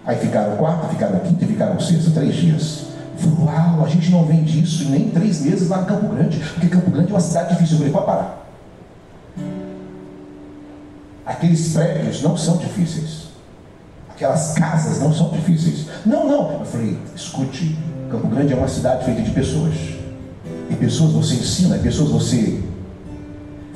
Aí 0.04 0.16
ficaram 0.18 0.54
quarta, 0.56 0.88
ficaram 0.88 1.18
quinta 1.20 1.44
e 1.44 1.48
ficaram 1.48 1.80
sexta, 1.80 2.10
três 2.10 2.34
dias. 2.34 2.88
Falei, 3.16 3.38
uau, 3.40 3.84
a 3.86 3.88
gente 3.88 4.10
não 4.10 4.24
vende 4.26 4.62
isso 4.62 4.84
em 4.84 4.90
nem 4.90 5.08
três 5.08 5.40
meses 5.40 5.66
lá 5.70 5.80
em 5.80 5.84
Campo 5.86 6.14
Grande, 6.14 6.38
porque 6.38 6.68
Campo 6.68 6.90
Grande 6.90 7.10
é 7.10 7.14
uma 7.14 7.20
cidade 7.20 7.54
difícil. 7.54 7.76
Eu 7.76 7.78
falei, 7.78 7.92
pode 7.94 8.06
parar. 8.06 8.38
Aqueles 11.28 11.74
prédios 11.74 12.22
não 12.22 12.38
são 12.38 12.56
difíceis. 12.56 13.28
Aquelas 14.08 14.54
casas 14.54 14.98
não 14.98 15.12
são 15.12 15.28
difíceis. 15.28 15.86
Não, 16.06 16.26
não. 16.26 16.52
Eu 16.60 16.64
falei, 16.64 16.98
escute, 17.14 17.78
Campo 18.10 18.28
Grande 18.28 18.54
é 18.54 18.56
uma 18.56 18.66
cidade 18.66 19.04
feita 19.04 19.20
de 19.20 19.30
pessoas. 19.32 19.74
E 20.70 20.74
pessoas 20.74 21.12
você 21.12 21.34
ensina, 21.34 21.76
e 21.76 21.80
pessoas 21.80 22.10
você 22.10 22.62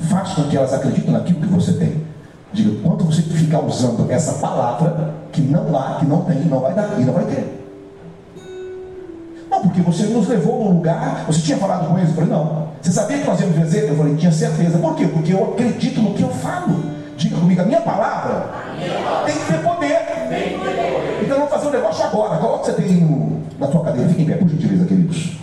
faz 0.09 0.29
com 0.29 0.45
que 0.45 0.57
elas 0.57 0.73
acreditem 0.73 1.11
naquilo 1.11 1.41
que 1.41 1.45
você 1.45 1.73
tem. 1.73 2.01
Diga, 2.51 2.71
quanto 2.81 3.03
você 3.03 3.21
ficar 3.21 3.59
usando 3.59 4.09
essa 4.09 4.33
palavra 4.33 5.13
que 5.31 5.41
não 5.41 5.77
há, 5.77 5.97
que 5.99 6.07
não 6.07 6.21
tem, 6.21 6.39
não 6.45 6.59
vai 6.59 6.73
dar 6.73 6.99
e 6.99 7.05
não 7.05 7.13
vai 7.13 7.25
ter. 7.25 7.67
Não, 9.47 9.61
porque 9.61 9.81
você 9.81 10.07
nos 10.07 10.27
levou 10.27 10.55
a 10.55 10.65
um 10.65 10.73
lugar, 10.77 11.23
você 11.27 11.41
tinha 11.41 11.57
falado 11.59 11.87
com 11.87 11.99
eles, 11.99 12.09
eu 12.09 12.15
falei, 12.15 12.31
não. 12.31 12.69
Você 12.81 12.91
sabia 12.91 13.19
que 13.19 13.27
nós 13.27 13.39
íamos 13.39 13.55
vencer? 13.55 13.87
Eu 13.89 13.95
falei, 13.95 14.15
tinha 14.15 14.31
certeza. 14.31 14.79
Por 14.79 14.95
quê? 14.95 15.05
Porque 15.05 15.31
eu 15.31 15.51
acredito 15.51 16.01
no 16.01 16.15
que 16.15 16.23
eu 16.23 16.29
falo. 16.29 16.92
Comigo, 17.43 17.61
a 17.61 17.65
minha 17.65 17.81
palavra 17.81 18.45
tem 19.25 19.35
que 19.35 19.51
ter 19.51 19.61
poder. 19.61 19.99
Então 21.21 21.39
vamos 21.39 21.51
fazer 21.51 21.67
um 21.67 21.71
negócio 21.71 22.05
agora. 22.05 22.37
Qual 22.37 22.59
que 22.59 22.67
você 22.67 22.73
tem 22.73 23.43
na 23.59 23.67
tua 23.67 23.83
cadeira? 23.83 24.07
Fique 24.07 24.21
em 24.21 24.25
pé, 24.25 24.35
por 24.35 24.47
gentileza, 24.47 24.85
queridos. 24.85 25.33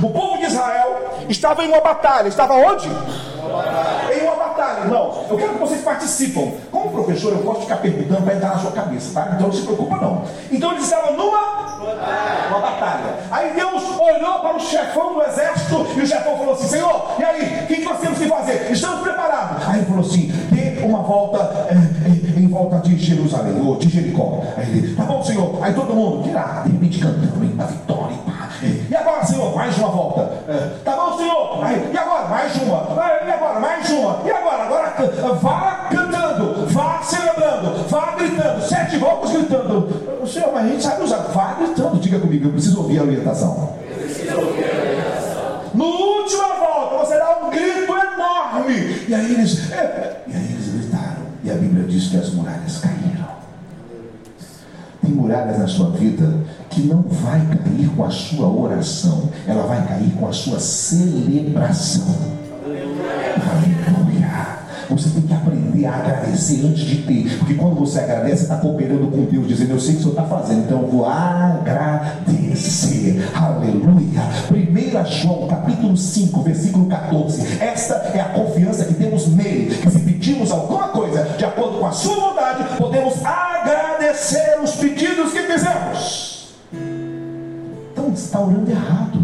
O 0.00 0.10
povo 0.10 0.38
de 0.38 0.44
Israel 0.44 1.16
estava 1.28 1.64
em 1.64 1.68
uma 1.68 1.80
batalha. 1.80 2.28
Estava 2.28 2.54
onde? 2.54 2.86
Em 2.88 4.22
uma 4.22 4.36
batalha, 4.36 4.84
irmãos. 4.84 5.28
Eu 5.28 5.36
quero 5.36 5.54
que 5.54 5.58
vocês 5.58 5.80
participam. 5.82 6.52
Como 6.70 6.92
professor, 6.92 7.32
eu 7.32 7.38
posso 7.38 7.62
ficar 7.62 7.78
perguntando 7.78 8.22
para 8.22 8.34
entrar 8.36 8.50
na 8.50 8.58
sua 8.58 8.70
cabeça, 8.70 9.12
tá? 9.12 9.32
Então 9.34 9.48
não 9.48 9.52
se 9.52 9.62
preocupa, 9.62 9.96
não. 9.96 10.22
Então 10.52 10.70
eles 10.70 10.84
estavam 10.84 11.16
numa 11.16 11.64
uma 12.48 12.60
batalha. 12.60 13.13
Aí 13.34 13.52
Deus 13.52 13.82
olhou 13.98 14.38
para 14.38 14.56
o 14.56 14.60
chefão 14.60 15.14
do 15.14 15.22
exército 15.24 15.84
e 15.96 16.00
o 16.02 16.06
chefão 16.06 16.38
falou 16.38 16.54
assim: 16.54 16.68
Senhor, 16.68 17.16
e 17.18 17.24
aí? 17.24 17.64
O 17.64 17.66
que 17.66 17.84
nós 17.84 17.98
temos 17.98 18.16
que 18.16 18.28
fazer? 18.28 18.70
Estamos 18.70 19.00
preparados. 19.00 19.68
Aí 19.68 19.78
ele 19.78 19.86
falou 19.86 20.02
assim: 20.02 20.28
dê 20.52 20.86
uma 20.86 21.02
volta 21.02 21.66
é, 21.68 22.38
em 22.38 22.46
volta 22.46 22.78
de 22.78 22.96
Jerusalém, 22.96 23.60
ou 23.60 23.74
de 23.74 23.88
Jericó. 23.88 24.40
Aí 24.56 24.78
ele, 24.78 24.94
tá 24.94 25.02
bom, 25.02 25.20
Senhor. 25.24 25.58
Aí 25.60 25.74
todo 25.74 25.92
mundo, 25.92 26.22
tirar, 26.22 26.62
de 26.64 26.70
repente 26.74 27.00
cantando, 27.00 27.60
a 27.60 27.66
vitória, 27.66 28.16
pá. 28.18 28.50
E 28.88 28.94
agora, 28.94 29.26
Senhor, 29.26 29.52
mais 29.52 29.76
uma 29.78 29.88
volta. 29.88 30.30
É, 30.48 30.70
tá 30.84 30.94
bom, 30.94 31.16
Senhor. 31.16 31.64
Aí, 31.64 31.90
e 31.92 31.98
agora, 31.98 32.28
mais 32.28 32.54
uma. 32.62 32.86
E 33.26 33.30
agora, 33.30 33.58
mais 33.58 33.90
uma. 33.90 34.20
E 34.24 34.30
agora, 34.30 34.62
agora, 34.62 34.94
vá 35.42 35.88
cantando, 35.90 36.03
celebrando, 37.04 37.88
vá 37.88 38.14
gritando. 38.16 38.62
Sete 38.62 38.96
voltas 38.98 39.32
gritando. 39.32 40.26
Senhor, 40.26 40.52
mas 40.52 40.64
a 40.64 40.68
gente 40.68 40.82
sabe 40.82 41.02
usar. 41.02 41.18
Vá 41.18 41.54
gritando. 41.54 42.00
Diga 42.00 42.18
comigo, 42.18 42.48
eu 42.48 42.52
preciso 42.52 42.78
ouvir 42.78 42.98
a 42.98 43.02
orientação. 43.02 43.74
preciso 43.94 44.36
ouvir 44.36 44.64
a 44.64 44.78
orientação. 44.78 45.60
No 45.74 45.84
última 45.84 46.48
volta, 46.54 47.04
você 47.04 47.18
dá 47.18 47.38
um 47.44 47.50
grito 47.50 47.92
enorme. 47.92 49.04
E 49.08 49.14
aí 49.14 49.34
eles, 49.34 49.72
é, 49.72 50.22
e 50.26 50.34
aí 50.34 50.52
eles 50.52 50.68
gritaram. 50.68 51.24
E 51.42 51.50
a 51.50 51.54
Bíblia 51.54 51.84
diz 51.84 52.08
que 52.08 52.16
as 52.16 52.30
muralhas 52.30 52.78
caíram. 52.78 53.34
Tem 55.02 55.10
muralhas 55.10 55.58
na 55.58 55.66
sua 55.66 55.90
vida 55.90 56.32
que 56.70 56.82
não 56.82 57.02
vai 57.02 57.40
cair 57.40 57.88
com 57.94 58.04
a 58.04 58.10
sua 58.10 58.48
oração, 58.48 59.28
ela 59.46 59.64
vai 59.66 59.86
cair 59.86 60.10
com 60.18 60.26
a 60.26 60.32
sua 60.32 60.58
celebração. 60.58 62.16
Aleluia. 62.64 63.84
Você 64.90 65.10
tem 65.10 65.22
que 65.22 65.34
aprender 65.34 65.53
a 65.84 65.94
agradecer 65.94 66.64
antes 66.64 66.84
de 66.84 66.98
ter, 67.02 67.38
porque 67.38 67.54
quando 67.54 67.74
você 67.74 67.98
agradece, 68.00 68.44
está 68.44 68.56
cooperando 68.56 69.08
com 69.10 69.24
Deus, 69.24 69.48
dizendo: 69.48 69.72
Eu 69.72 69.80
sei 69.80 69.94
que 69.94 70.00
o 70.00 70.02
Senhor 70.02 70.12
está 70.12 70.24
fazendo, 70.24 70.64
então 70.64 70.82
eu 70.82 70.88
vou 70.88 71.06
agradecer. 71.06 72.44
Aleluia. 73.34 74.20
1 74.50 75.04
João, 75.06 75.48
capítulo 75.48 75.96
5, 75.96 76.42
versículo 76.42 76.86
14. 76.86 77.60
Esta 77.60 77.94
é 78.14 78.20
a 78.20 78.28
confiança 78.28 78.84
que 78.84 78.94
temos 78.94 79.26
nele, 79.28 79.74
que 79.74 79.90
se 79.90 79.98
pedimos 80.00 80.50
alguma 80.52 80.88
coisa 80.88 81.24
de 81.36 81.44
acordo 81.44 81.78
com 81.78 81.86
a 81.86 81.92
sua 81.92 82.14
vontade, 82.14 82.76
podemos 82.78 83.14
agradecer 83.24 84.60
os 84.62 84.72
pedidos 84.76 85.32
que 85.32 85.40
fizemos. 85.40 86.54
Então 87.92 88.10
você 88.10 88.24
está 88.26 88.40
orando 88.40 88.70
errado. 88.70 89.23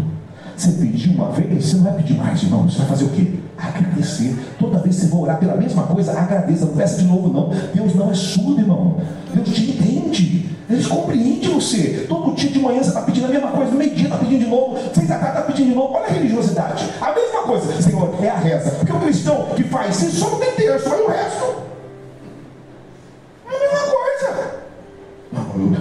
Você 0.61 0.73
pediu 0.73 1.13
uma 1.13 1.31
vez, 1.31 1.65
você 1.65 1.77
não 1.77 1.85
vai 1.85 1.93
pedir 1.93 2.13
mais, 2.13 2.43
irmão. 2.43 2.69
Você 2.69 2.77
vai 2.77 2.89
fazer 2.89 3.05
o 3.05 3.09
quê? 3.09 3.31
Agradecer. 3.57 4.35
Toda 4.59 4.77
vez 4.77 4.93
que 4.93 5.01
você 5.01 5.07
for 5.07 5.23
orar 5.23 5.39
pela 5.39 5.55
mesma 5.55 5.81
coisa, 5.87 6.11
agradeça. 6.11 6.67
Não 6.67 6.75
peça 6.75 6.99
de 6.99 7.05
novo, 7.05 7.33
não. 7.33 7.49
Deus 7.73 7.95
não 7.95 8.11
é 8.11 8.13
surdo, 8.13 8.61
irmão. 8.61 8.97
Deus 9.33 9.49
te 9.49 9.71
entende. 9.71 10.51
Ele 10.69 10.83
compreende 10.83 11.47
você. 11.47 12.05
Todo 12.07 12.35
dia 12.35 12.51
de 12.51 12.59
manhã 12.59 12.77
você 12.77 12.89
está 12.89 13.01
pedindo 13.01 13.25
a 13.25 13.29
mesma 13.29 13.47
coisa, 13.47 13.71
no 13.71 13.77
meio-dia 13.79 14.03
está 14.03 14.17
pedindo 14.19 14.43
de 14.43 14.49
novo, 14.51 14.77
seis 14.93 15.09
a 15.09 15.17
tarde 15.17 15.39
está 15.39 15.41
pedindo 15.41 15.69
de 15.69 15.75
novo. 15.75 15.95
Olha 15.95 16.05
a 16.05 16.11
religiosidade. 16.11 16.85
A 17.01 17.11
mesma 17.11 17.41
coisa, 17.41 17.81
Senhor, 17.81 18.15
é 18.23 18.29
a 18.29 18.37
reza. 18.37 18.69
Porque 18.69 18.93
o 18.93 18.99
cristão 18.99 19.47
que 19.55 19.63
faz 19.63 19.99
isso 19.99 20.19
só 20.19 20.29
não 20.29 20.37
tem 20.37 20.55
Deus, 20.57 20.83
só 20.83 20.91
o 20.91 21.09
resto. 21.09 21.71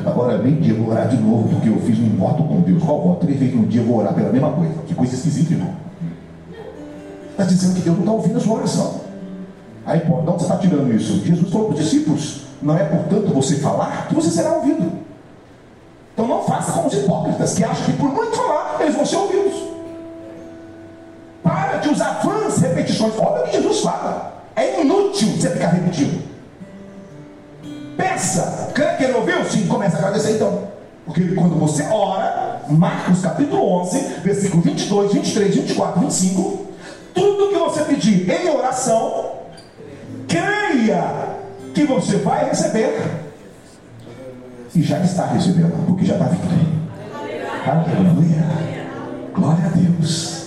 Agora 0.07 0.39
bem 0.39 0.57
dia 0.57 0.75
vou 0.75 0.91
orar 0.91 1.09
de 1.09 1.17
novo, 1.17 1.49
porque 1.49 1.69
eu 1.69 1.81
fiz 1.81 1.99
um 1.99 2.17
voto 2.17 2.45
com 2.45 2.61
Deus. 2.61 2.83
Qual 2.83 3.03
voto? 3.03 3.27
Três 3.27 3.39
vezes 3.39 3.69
dia 3.69 3.81
eu 3.81 3.87
vou 3.87 3.99
orar 3.99 4.15
pela 4.15 4.31
mesma 4.31 4.53
coisa. 4.53 4.75
Que 4.87 4.95
coisa 4.95 5.15
esquisita, 5.15 5.55
irmão. 5.55 5.75
Está 7.31 7.45
dizendo 7.45 7.75
que 7.75 7.81
Deus 7.81 7.97
não 7.97 8.05
está 8.05 8.13
ouvindo 8.13 8.37
a 8.37 8.41
sua 8.41 8.57
oração. 8.59 9.01
Aí, 9.87 10.01
pô, 10.01 10.21
de 10.21 10.29
onde 10.29 10.39
você 10.39 10.45
está 10.45 10.57
tirando 10.59 10.95
isso? 10.95 11.25
Jesus 11.25 11.51
falou 11.51 11.69
para 11.69 11.75
os 11.75 11.81
discípulos: 11.81 12.43
não 12.63 12.77
é 12.77 12.85
portanto 12.85 13.33
você 13.35 13.57
falar 13.57 14.07
que 14.09 14.15
você 14.15 14.31
será 14.31 14.53
ouvido. 14.53 14.93
Então 16.13 16.27
não 16.27 16.43
faça 16.45 16.73
como 16.73 16.89
os 16.89 16.95
hipócritas 16.95 17.55
que 17.55 17.65
acham 17.65 17.85
que 17.87 17.93
por 17.95 18.11
muito 18.11 18.37
falar 18.37 18.77
eles 18.81 18.95
vão 18.95 19.07
ser 19.07 19.17
ouvidos. 19.17 19.55
Para 21.43 21.79
de 21.79 21.89
usar 21.89 22.21
vãs 22.23 22.59
repetições. 22.59 23.15
Olha 23.19 23.43
o 23.43 23.45
que 23.47 23.53
Jesus 23.53 23.81
fala. 23.81 24.45
É 24.55 24.83
inútil 24.83 25.29
você 25.29 25.49
ficar 25.51 25.69
repetindo. 25.69 26.30
Peça. 28.01 28.73
Quem 28.97 29.09
não 29.09 29.21
ouviu? 29.21 29.45
Sim, 29.45 29.67
começa 29.67 29.97
a 29.97 29.99
agradecer 29.99 30.37
então. 30.37 30.71
Porque 31.05 31.35
quando 31.35 31.59
você 31.59 31.83
ora, 31.91 32.63
Marcos 32.69 33.21
capítulo 33.21 33.63
11, 33.83 33.99
versículo 34.23 34.63
22, 34.63 35.13
23, 35.13 35.55
24, 35.57 36.01
25, 36.01 36.67
tudo 37.15 37.49
que 37.49 37.59
você 37.59 37.85
pedir 37.85 38.31
em 38.31 38.49
oração, 38.49 39.33
creia 40.27 41.37
que 41.75 41.85
você 41.85 42.17
vai 42.19 42.49
receber. 42.49 43.03
E 44.75 44.83
já 44.83 45.01
está 45.01 45.27
recebendo, 45.27 45.85
porque 45.87 46.07
já 46.07 46.15
está 46.15 46.27
vindo. 46.27 46.81
Aleluia. 47.67 48.47
Glória 49.35 49.67
a 49.67 49.69
Deus. 49.69 50.47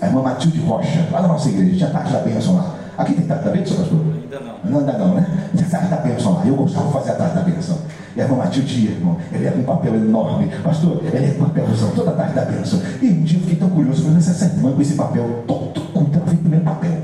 A 0.00 0.06
irmã 0.06 0.22
Matilde 0.22 0.60
Rocha, 0.60 1.08
lá 1.10 1.22
na 1.22 1.28
nossa 1.28 1.48
igreja, 1.48 1.76
tinha 1.76 1.90
tarde 1.90 2.12
da 2.12 2.20
bênção 2.20 2.56
lá. 2.56 2.75
Aqui 2.98 3.14
tem 3.14 3.26
tarde 3.26 3.44
da 3.44 3.50
bênção, 3.50 3.76
pastor? 3.76 3.98
Ainda 3.98 4.40
não. 4.40 4.70
Não, 4.70 4.78
ainda 4.80 4.98
não, 4.98 5.14
né? 5.14 5.50
Tinha 5.54 5.68
tarde 5.68 5.88
da 5.88 5.96
bênção 5.96 6.34
lá. 6.34 6.46
Eu 6.46 6.54
gostava 6.54 6.86
de 6.86 6.92
fazer 6.92 7.10
a 7.10 7.14
tarde 7.14 7.34
da 7.34 7.40
bênção. 7.42 7.78
E 8.16 8.20
a 8.20 8.24
irmã 8.24 8.36
Matilde, 8.36 8.86
irmão, 8.86 9.18
ele 9.30 9.46
é 9.46 9.50
com 9.50 9.58
um 9.58 9.64
papel 9.64 9.94
enorme. 9.94 10.50
Pastor, 10.62 11.02
ele 11.04 11.26
é 11.26 11.30
com 11.32 11.44
papelzão 11.44 11.90
toda 11.90 12.10
a 12.10 12.14
tarde 12.14 12.34
da 12.34 12.44
bênção. 12.46 12.80
E 13.02 13.08
um 13.08 13.22
dia 13.22 13.36
eu 13.38 13.42
fiquei 13.42 13.56
tão 13.56 13.68
curioso, 13.68 14.00
falei, 14.00 14.14
mas 14.14 14.28
essa 14.30 14.46
irmã 14.46 14.72
com 14.72 14.80
esse 14.80 14.94
papel, 14.94 15.44
todo 15.46 15.80
com 15.92 16.06
ela 16.12 16.24
vem 16.24 16.36
primeiro 16.36 16.64
papel. 16.64 16.98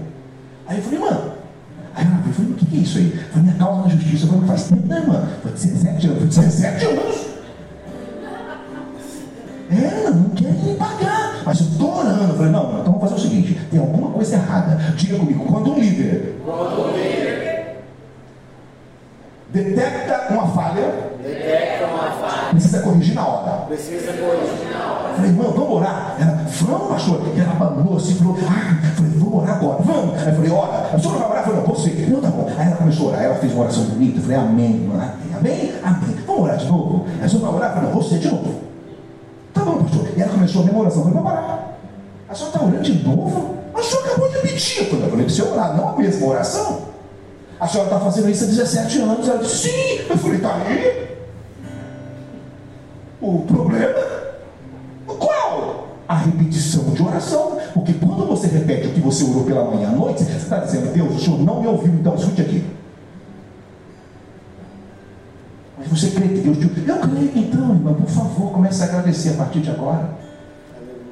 Aí 0.67 0.79
eu 0.79 0.83
falei, 0.83 0.99
mano. 0.99 1.33
Aí 1.95 2.07
ela 2.07 2.33
falou, 2.33 2.53
o 2.53 2.55
que, 2.55 2.77
é 2.77 2.81
isso 2.81 2.97
aí? 2.97 3.21
Foi 3.31 3.43
minha 3.43 3.55
causa 3.55 3.83
na 3.83 3.89
justiça. 3.89 4.25
Eu 4.25 4.31
falei, 4.31 4.47
faz 4.47 4.65
tempo, 4.65 4.87
né, 4.87 4.97
irmã? 4.97 5.29
Foi 5.43 5.53
17 5.53 6.07
anos. 6.07 6.19
Foi 6.19 6.29
17 6.29 6.85
anos. 6.87 7.27
É, 9.71 10.11
não 10.11 10.31
quer 10.31 10.53
nem 10.65 10.77
pagar. 10.77 11.32
Mas 11.45 11.61
eu 11.61 11.67
estou 11.67 11.99
orando. 11.99 12.25
Eu 12.25 12.37
falei, 12.37 12.53
não, 12.53 12.81
então 12.81 12.93
vamos 12.93 13.01
fazer 13.01 13.15
o 13.15 13.19
seguinte: 13.19 13.59
tem 13.71 13.81
alguma 13.81 14.11
coisa 14.11 14.37
errada. 14.37 14.77
Diga 14.97 15.19
comigo, 15.19 15.45
quando 15.47 15.73
um 15.73 15.79
líder, 15.79 16.41
quando 16.45 16.89
um 16.89 16.97
líder 16.97 17.77
detecta 19.53 20.33
uma 20.33 20.49
falha, 20.49 21.11
detecta 21.23 21.87
uma 21.87 22.11
falha, 22.13 22.51
precisa 22.51 22.81
corrigir 22.81 23.15
na 23.15 23.27
hora. 23.27 23.51
Precisa 23.67 24.13
corrigir 24.13 24.71
na 24.73 24.93
hora. 24.93 25.09
Eu 25.11 25.17
falei, 25.17 25.31
irmão, 25.31 25.53
vamos 25.53 25.77
orar. 25.77 26.17
Ela, 26.19 26.47
vamos, 26.61 26.89
pastor. 26.89 27.21
E 27.37 27.41
ela 27.41 27.53
abandonou 27.53 27.97
assim, 27.97 28.15
falou, 28.15 28.37
ah, 28.41 28.95
falei, 28.97 29.13
vamos 29.13 29.43
orar 29.43 29.57
agora, 29.57 29.83
vamos. 29.83 30.23
Aí 30.23 30.29
eu 30.29 30.35
falei, 30.35 30.51
ora, 30.51 30.91
a 30.93 30.99
senhora 30.99 31.19
vai 31.19 31.31
orar? 31.31 31.39
Eu 31.39 31.45
falei, 31.45 31.61
não, 31.61 31.75
você. 31.75 31.91
Não, 32.09 32.21
tá 32.21 32.29
bom. 32.29 32.51
Aí 32.57 32.67
ela 32.67 32.77
começou 32.77 33.07
a 33.07 33.11
orar, 33.11 33.25
ela 33.25 33.35
fez 33.35 33.53
uma 33.53 33.63
oração 33.65 33.85
bonita. 33.85 34.19
Eu 34.19 34.23
falei, 34.23 34.37
amém, 34.37 34.81
mano. 34.89 35.13
Amém, 35.37 35.73
amém. 35.83 36.17
Vamos 36.27 36.43
orar 36.43 36.57
de 36.57 36.67
novo? 36.67 37.07
Aí 37.19 37.27
a 37.27 37.29
senhora 37.29 37.47
vai 37.47 37.57
orar? 37.57 37.71
Eu 37.71 37.75
falei, 37.75 37.91
não, 37.91 38.03
você 38.03 38.19
de 38.19 38.29
novo. 38.29 38.63
Tá 39.53 39.61
bom, 39.65 39.83
começou 40.53 40.63
a 40.63 40.65
minha 40.65 40.79
oração. 40.79 41.03
Eu 41.03 41.09
falei, 41.09 41.23
vai 41.23 41.35
parar. 41.35 41.79
A 42.29 42.35
senhora 42.35 42.55
está 42.55 42.67
orando 42.67 42.83
de 42.83 43.05
novo? 43.05 43.57
A 43.75 43.83
senhora 43.83 44.07
acabou 44.07 44.29
de 44.29 44.39
pedir. 44.39 44.79
Eu 44.79 44.87
falei, 44.87 45.09
para 45.09 45.29
você 45.29 45.43
orar, 45.43 45.77
não 45.77 45.89
a 45.89 45.97
mesma 45.97 46.27
oração. 46.27 46.83
A 47.59 47.67
senhora 47.69 47.89
está 47.89 48.01
fazendo 48.01 48.31
isso 48.31 48.45
há 48.45 48.47
17 48.49 48.99
anos. 49.01 49.29
Ela 49.29 49.39
disse, 49.39 49.69
sim. 49.69 50.05
Eu 50.09 50.19
falei, 50.19 50.37
está 50.37 50.55
aí. 50.55 51.17
O 53.21 53.39
problema? 53.41 54.01
Qual? 55.07 55.89
A 56.09 56.15
repetição 56.17 56.85
de 56.91 57.03
oração. 57.03 57.59
Porque 57.73 57.95
quando 57.95 58.27
você 58.27 58.47
repete 58.49 58.89
o 58.89 58.93
que 58.93 59.01
você 59.01 59.25
orou 59.25 59.45
pela 59.45 59.65
manhã 59.65 59.89
à 59.89 59.93
noite, 59.93 60.25
você 60.25 60.33
está 60.33 60.59
dizendo, 60.59 60.93
Deus, 60.93 61.17
o 61.17 61.19
Senhor 61.19 61.39
não 61.41 61.61
me 61.61 61.69
ouviu, 61.69 61.95
então 61.95 62.15
escute 62.15 62.43
aqui. 62.43 62.65
Mas 65.79 65.89
você 65.89 66.11
crê 66.11 66.29
que 66.29 66.41
Deus 66.41 66.59
te 66.59 66.65
Eu 66.87 66.99
creio, 66.99 67.33
então, 67.35 67.71
irmão, 67.71 67.95
por 67.95 68.09
favor, 68.09 68.53
comece 68.53 68.83
a 68.83 68.87
agradecer 68.87 69.31
a 69.31 69.35
partir 69.35 69.61
de 69.61 69.71
agora. 69.71 70.22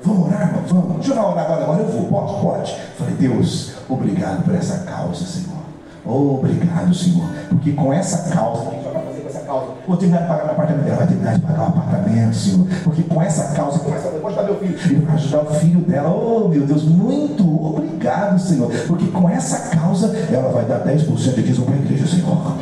Vamos 0.03 0.29
orar, 0.29 0.49
irmão? 0.49 0.63
Vamos. 0.67 0.97
Deixa 0.97 1.13
eu 1.13 1.25
orar 1.25 1.45
agora, 1.45 1.63
agora 1.65 1.83
eu 1.83 1.89
vou. 1.89 2.05
Pode? 2.07 2.41
Pode. 2.41 2.77
Falei, 2.99 3.15
Deus, 3.15 3.73
obrigado 3.89 4.45
por 4.45 4.55
essa 4.55 4.79
causa, 4.79 5.25
Senhor. 5.25 5.61
Obrigado, 6.05 6.95
Senhor. 6.95 7.29
Porque 7.49 7.73
com 7.73 7.93
essa 7.93 8.31
causa, 8.31 8.63
o 8.63 8.71
que 8.71 8.89
vai 8.89 9.05
fazer 9.05 9.21
com 9.21 9.29
essa 9.29 9.41
causa? 9.41 9.67
Vou 9.87 9.97
terminar 9.97 10.23
de 10.23 10.29
pagar 10.29 10.45
meu 10.45 10.53
apartamento. 10.53 10.87
Ela 10.87 10.97
vai 10.97 11.07
terminar 11.07 11.35
de 11.35 11.41
pagar 11.41 11.61
o 11.61 11.67
apartamento, 11.67 12.35
Senhor. 12.35 12.67
Porque 12.83 13.03
com 13.03 13.23
essa 13.23 13.55
causa, 13.55 13.79
com 13.81 13.95
essa 13.95 14.09
pode 14.09 14.37
dar 14.37 14.45
meu 14.45 14.57
filho. 14.57 14.79
Ele 14.85 15.05
vai 15.05 15.15
ajudar 15.17 15.43
o 15.43 15.55
filho 15.55 15.81
dela. 15.81 16.11
Oh, 16.11 16.49
meu 16.49 16.67
Deus, 16.67 16.85
muito 16.85 17.67
obrigado, 17.67 18.39
Senhor. 18.39 18.71
Porque 18.87 19.07
com 19.09 19.29
essa 19.29 19.77
causa, 19.77 20.17
ela 20.33 20.51
vai 20.51 20.65
dar 20.65 20.85
10% 20.85 21.35
de 21.35 21.43
dízimo 21.43 21.67
para 21.67 21.75
a 21.75 21.79
igreja, 21.79 22.07
Senhor. 22.07 22.57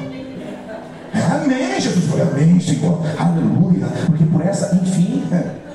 Amém, 1.14 1.80
Jesus 1.80 2.20
amém, 2.20 2.61
Senhor. 2.61 2.99
Aleluia. 3.18 3.86
Porque 4.07 4.24
por 4.24 4.45
essa, 4.45 4.74
enfim, 4.74 5.24
é, 5.32 5.67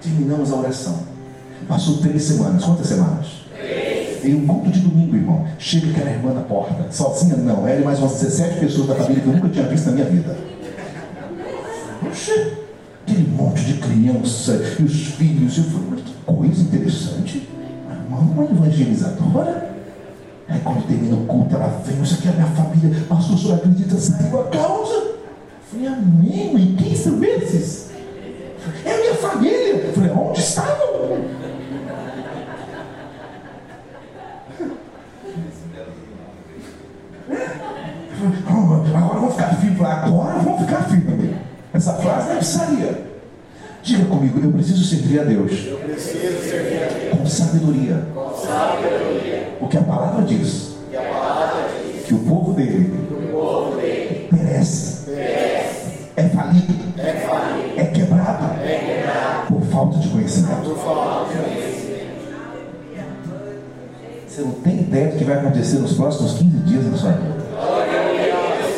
terminamos 0.00 0.52
a 0.52 0.56
oração. 0.56 1.00
Passou 1.66 1.98
três 1.98 2.22
semanas. 2.22 2.64
Quantas 2.64 2.86
semanas? 2.86 3.26
Três. 3.54 4.24
Em 4.24 4.34
um 4.34 4.46
culto 4.46 4.70
de 4.70 4.80
domingo, 4.80 5.16
irmão. 5.16 5.46
Chega 5.58 5.90
aquela 5.90 6.10
irmã 6.10 6.32
na 6.32 6.42
porta. 6.42 6.90
Sozinha, 6.90 7.36
não. 7.36 7.66
Ela 7.66 7.80
e 7.80 7.84
mais 7.84 7.98
umas 7.98 8.20
17 8.20 8.60
pessoas 8.60 8.88
da 8.88 8.94
família 8.94 9.22
que 9.22 9.28
eu 9.28 9.34
nunca 9.34 9.48
tinha 9.48 9.66
visto 9.66 9.86
na 9.86 9.92
minha 9.92 10.06
vida. 10.06 10.36
Oxe, 12.08 12.52
aquele 13.02 13.28
monte 13.28 13.62
de 13.64 13.74
criança 13.74 14.76
e 14.78 14.82
os 14.82 15.06
filhos. 15.08 15.58
Eu 15.58 15.64
falei, 15.64 15.86
mas 15.90 16.00
que 16.02 16.14
coisa 16.24 16.62
interessante. 16.62 17.48
Uma 18.08 18.44
evangelizadora. 18.44 19.68
Aí 20.48 20.60
quando 20.60 20.86
termina 20.86 21.14
o 21.14 21.26
culto, 21.26 21.54
ela 21.54 21.82
vem, 21.84 22.02
isso 22.02 22.14
aqui 22.14 22.28
é 22.28 22.30
a 22.30 22.34
minha 22.34 22.46
família. 22.46 23.04
Pastor, 23.06 23.34
o 23.34 23.38
senhor 23.38 23.54
acredita, 23.56 23.96
saiu 23.96 24.40
a 24.40 24.44
causa? 24.44 24.94
Eu 24.94 25.18
falei, 25.70 25.86
amém, 25.86 26.56
e 26.56 26.76
quem 26.82 26.96
são 26.96 27.22
esses? 27.22 27.87
É 28.84 28.94
a 28.94 28.98
minha 28.98 29.14
família. 29.14 29.74
Eu 29.76 29.92
falei, 29.92 30.10
onde 30.10 30.40
estavam? 30.40 30.88
Agora 38.94 39.20
vamos 39.20 39.34
ficar 39.34 39.54
firme. 39.56 39.84
Agora 39.84 40.38
vamos 40.38 40.60
ficar 40.60 40.82
firme. 40.88 41.36
Essa 41.72 41.94
frase 41.94 42.28
não 42.28 42.36
precisaria. 42.36 43.08
Diga 43.82 44.04
comigo, 44.06 44.40
eu 44.42 44.52
preciso 44.52 44.84
servir 44.84 45.20
a 45.20 45.24
Deus. 45.24 45.66
Eu 45.66 45.78
preciso 45.78 46.42
servir 46.42 46.82
a 46.82 46.86
Deus. 46.88 47.18
Com 47.18 47.26
sabedoria. 47.26 48.06
Com 48.14 48.34
sabedoria. 48.34 49.56
Porque 49.60 49.78
a 49.78 49.82
palavra 49.82 50.24
diz. 50.24 50.76
Que, 50.90 50.96
a 50.96 51.02
palavra 51.02 51.68
diz 51.84 52.04
que 52.06 52.14
o 52.14 52.18
povo 52.18 52.52
dele, 52.54 53.08
o 53.10 53.32
povo 53.32 53.76
dele 53.76 54.28
perece. 54.30 55.04
perece. 55.10 56.10
É 56.16 56.28
falido. 56.28 56.87
Você 64.28 64.42
não 64.42 64.52
tem 64.62 64.80
ideia 64.80 65.08
do 65.08 65.16
que 65.18 65.24
vai 65.24 65.38
acontecer 65.38 65.78
nos 65.78 65.94
próximos 65.94 66.34
15 66.34 66.44
dias 66.58 66.84
na 66.84 66.96
sua 66.98 67.12
vida. 67.12 67.34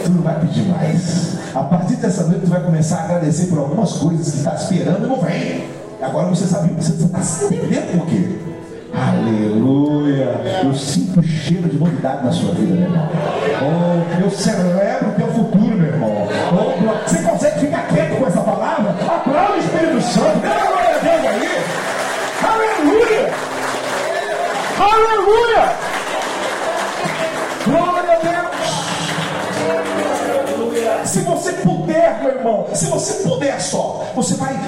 Tu 0.05 0.11
não 0.11 0.23
vai 0.23 0.39
pedir 0.41 0.63
mais. 0.69 1.39
A 1.55 1.65
partir 1.65 1.97
dessa 1.97 2.25
noite, 2.25 2.43
tu 2.43 2.51
vai 2.51 2.63
começar 2.63 3.01
a 3.01 3.05
agradecer 3.05 3.47
por 3.47 3.59
algumas 3.59 3.93
coisas 3.95 4.31
que 4.31 4.39
está 4.39 4.55
esperando 4.55 5.05
e 5.05 5.09
não 5.09 5.21
vem. 5.21 5.65
Agora 6.01 6.29
você 6.29 6.47
sabe, 6.47 6.73
você 6.75 6.93
está 6.93 7.21
se 7.21 7.47
entendendo 7.47 7.99
por 7.99 8.07
quê. 8.07 8.39
Aleluia! 8.95 10.41
Eu 10.65 10.75
sinto 10.75 11.21
o 11.21 11.23
cheiro 11.23 11.69
de 11.69 11.77
novidade 11.79 12.25
na 12.25 12.33
sua 12.33 12.55
vida, 12.55 12.75
meu 12.75 12.85
irmão. 12.85 13.09
Oh, 13.63 14.23
eu 14.23 14.31
celebro 14.31 15.11
o 15.11 15.13
teu 15.13 15.27
futuro, 15.29 15.77
meu 15.77 15.87
irmão. 15.87 16.29
Oh, 16.53 17.09
você 17.09 17.23
consegue 17.23 17.61
ficar 17.61 17.87
quieto 17.89 18.19
com 18.19 18.27
essa 18.27 18.41
palavra? 18.41 18.91
Aplaude 18.91 19.53
o 19.53 19.59
Espírito 19.59 20.01
Santo. 20.01 20.39
Dê 20.41 20.47
a 20.49 20.67
glória 20.67 20.97
a 20.97 20.99
Deus 20.99 21.27
aí. 21.27 21.41
Aleluia! 22.43 23.51
Aleluia! 24.81 25.77
Glória 27.67 28.13
a 28.13 28.17
Deus! 28.17 28.51
Se 31.05 31.21
você 31.21 31.53
puder, 31.53 32.23
meu 32.23 32.33
irmão, 32.37 32.67
se 32.73 32.87
você 32.87 33.29
puder 33.29 33.61
só, 33.61 34.07
você 34.15 34.37
vai, 34.37 34.59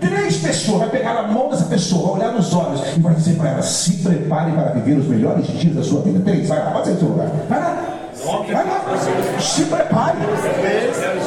três 0.00 0.38
pessoas, 0.38 0.78
vai 0.80 0.88
pegar 0.88 1.18
a 1.18 1.24
mão 1.24 1.50
dessa 1.50 1.66
pessoa, 1.66 2.16
olhar 2.16 2.32
nos 2.32 2.54
olhos 2.54 2.80
e 2.96 3.00
vai 3.00 3.12
dizer 3.14 3.36
para 3.36 3.50
ela: 3.50 3.62
se 3.62 3.98
prepare 3.98 4.52
para 4.52 4.70
viver 4.70 4.98
os 4.98 5.06
melhores 5.06 5.46
dias 5.46 5.74
da 5.76 5.82
sua 5.82 6.00
vida. 6.00 6.20
Três, 6.20 6.48
vai 6.48 6.64
lá, 6.64 6.70
pode 6.70 6.92
do 6.92 6.98
seu 6.98 7.08
lugar. 7.08 7.28
Vai 7.48 7.60
lá. 7.60 7.97
Vai 8.28 8.64
lá. 8.64 9.40
Se 9.40 9.64
prepare. 9.64 10.18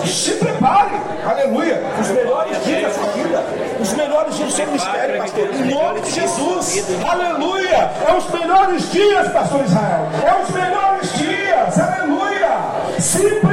Se 0.05 0.31
prepare. 0.33 0.91
Aleluia. 1.25 1.81
Os 1.99 2.09
melhores 2.09 2.63
dias 2.63 2.83
da 2.83 2.89
sua 2.91 3.11
vida. 3.13 3.43
Os 3.79 3.93
melhores 3.93 4.35
dias 4.35 4.49
do 4.49 4.55
seu 4.55 4.67
ministério, 4.67 5.17
pastor. 5.17 5.49
Em 5.53 5.73
nome 5.73 6.01
de 6.01 6.11
Jesus. 6.11 6.85
Aleluia. 7.09 7.91
É 8.07 8.13
os 8.15 8.29
melhores 8.29 8.91
dias, 8.91 9.27
pastor 9.29 9.63
Israel. 9.63 10.09
É 10.23 10.43
os 10.43 10.49
melhores 10.51 11.13
dias. 11.13 11.79
Aleluia. 11.79 12.57
Se 12.99 13.19
prepare. 13.19 13.50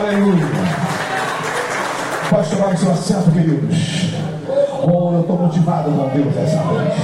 Aleluia. 0.00 0.46
Pode 2.28 2.50
tomar 2.50 2.74
o 2.74 2.78
seu 2.78 2.92
assento, 2.92 3.30
queridos. 3.32 4.10
Oh, 4.82 5.12
eu 5.12 5.20
estou 5.20 5.38
motivado 5.38 5.90
com 5.90 6.08
Deus 6.08 6.36
essa 6.36 6.62
noite. 6.64 6.96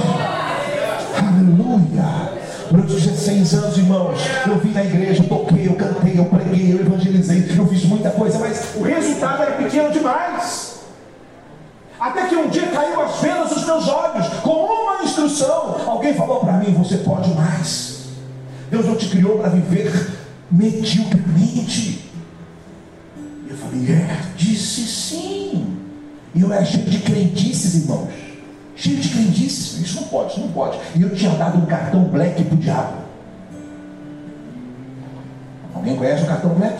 Aleluia. 1.17 2.37
Durante 2.71 2.93
16 2.93 3.53
anos, 3.53 3.77
irmãos, 3.77 4.19
eu 4.45 4.57
vim 4.57 4.71
na 4.71 4.83
igreja, 4.83 5.23
eu 5.23 5.29
toquei, 5.29 5.67
eu 5.67 5.75
cantei, 5.75 6.17
eu 6.17 6.25
preguei, 6.25 6.73
eu 6.73 6.81
evangelizei, 6.81 7.45
eu 7.57 7.67
fiz 7.67 7.85
muita 7.85 8.09
coisa, 8.09 8.39
mas 8.39 8.75
o 8.75 8.83
resultado 8.83 9.43
era 9.43 9.51
pequeno 9.51 9.91
demais. 9.91 10.79
Até 11.99 12.27
que 12.27 12.35
um 12.35 12.49
dia 12.49 12.67
caiu 12.67 13.01
as 13.01 13.19
vendas 13.21 13.49
dos 13.49 13.65
meus 13.65 13.87
olhos, 13.87 14.27
com 14.41 14.51
uma 14.51 15.03
instrução. 15.03 15.77
Alguém 15.85 16.13
falou 16.13 16.41
para 16.41 16.53
mim: 16.53 16.73
você 16.73 16.97
pode 16.97 17.33
mais. 17.33 18.07
Deus 18.69 18.85
não 18.85 18.95
te 18.95 19.07
criou 19.07 19.39
para 19.39 19.49
viver 19.49 19.91
medíocremente. 20.51 22.06
É, 23.85 24.21
disse 24.35 24.81
sim. 24.81 25.77
E 26.33 26.41
eu 26.41 26.51
era 26.51 26.63
cheio 26.65 26.85
de 26.85 26.99
crentices, 26.99 27.83
irmãos. 27.83 28.09
Cheio 28.75 28.97
de 28.97 29.09
crendices. 29.09 29.81
Isso 29.81 30.01
não 30.01 30.07
pode, 30.07 30.31
isso 30.31 30.39
não 30.39 30.49
pode. 30.49 30.77
E 30.95 31.01
eu 31.01 31.13
tinha 31.15 31.31
dado 31.31 31.57
um 31.57 31.65
cartão 31.65 32.03
black 32.05 32.43
para 32.43 32.53
o 32.53 32.57
diabo. 32.57 32.97
Alguém 35.73 35.95
conhece 35.95 36.23
o 36.23 36.27
cartão 36.27 36.51
black? 36.51 36.77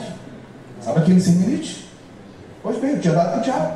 Sabe 0.82 1.00
aquele 1.00 1.20
sem 1.20 1.34
limite? 1.36 1.88
Pois 2.64 2.78
bem, 2.80 2.92
eu 2.92 3.00
tinha 3.00 3.14
dado 3.14 3.32
para 3.32 3.40
o 3.40 3.44
diabo. 3.44 3.74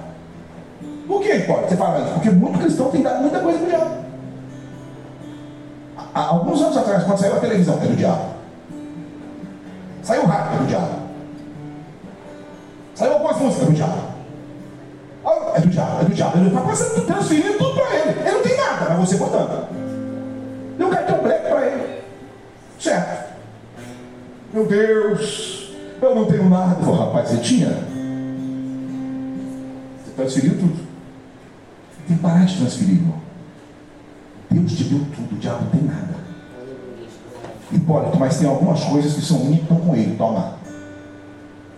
Por 1.08 1.22
que 1.22 1.40
pode? 1.42 1.70
Você 1.70 1.76
fala 1.76 2.04
isso? 2.04 2.14
Porque 2.14 2.30
muito 2.30 2.60
cristão 2.60 2.92
tem 2.92 3.02
dado 3.02 3.22
muita 3.22 3.40
coisa 3.40 3.60
para 3.60 3.68
o 3.68 3.70
diabo. 3.70 4.02
Há 6.14 6.22
alguns 6.22 6.62
anos 6.62 6.78
atrás, 6.78 7.04
quando 7.04 7.18
saiu 7.18 7.36
a 7.36 7.40
televisão, 7.40 7.80
era 7.82 7.96
diabo. 7.96 8.26
Saiu 10.04 10.24
o 10.24 10.26
rádio, 10.26 10.52
era 10.52 10.64
do 10.64 10.68
diabo. 10.68 11.02
Saiu 12.96 13.14
algumas 13.14 13.38
músicas, 13.38 13.68
do 13.68 13.74
diabo. 13.74 14.12
É 15.54 15.60
do 15.60 15.68
diabo, 15.70 16.02
é 16.02 16.06
do 16.06 16.14
diabo. 16.14 16.38
Ele 16.38 16.48
está 16.48 16.62
passando, 16.62 17.06
transferindo 17.06 17.58
tudo 17.58 17.74
para 17.74 17.96
ele. 17.96 18.20
Ele 18.20 18.32
não 18.32 18.42
tem 18.42 18.58
nada, 18.58 18.90
mas 18.90 19.10
você 19.10 19.18
botando. 19.18 19.68
Deu 20.78 20.88
um 20.88 20.90
cartão 20.90 21.18
black 21.20 21.50
para 21.50 21.68
ele. 21.68 22.02
Certo. 22.80 23.32
Meu 24.54 24.66
Deus, 24.66 25.74
eu 26.02 26.16
não 26.16 26.26
tenho 26.26 26.50
nada. 26.50 26.76
Falei, 26.76 27.00
rapaz, 27.00 27.30
você 27.30 27.38
tinha? 27.38 27.70
Você 30.04 30.12
transferiu 30.16 30.58
tudo. 30.58 30.80
Tem 32.08 32.18
que 32.18 32.24
parar 32.24 32.46
de 32.46 32.58
transferir, 32.58 32.96
irmão. 32.96 33.22
Deus 34.50 34.72
te 34.74 34.84
deu 34.86 35.00
tudo, 35.16 35.36
o 35.36 35.40
diabo 35.40 35.64
não 35.66 35.72
tem 35.72 35.82
nada. 35.84 36.16
Hipólito, 37.72 38.20
mas 38.20 38.38
tem 38.38 38.50
algumas 38.50 38.84
coisas 38.84 39.14
que 39.14 39.22
são 39.22 39.50
estão 39.54 39.78
com 39.78 39.96
ele. 39.96 40.16
Toma. 40.18 40.56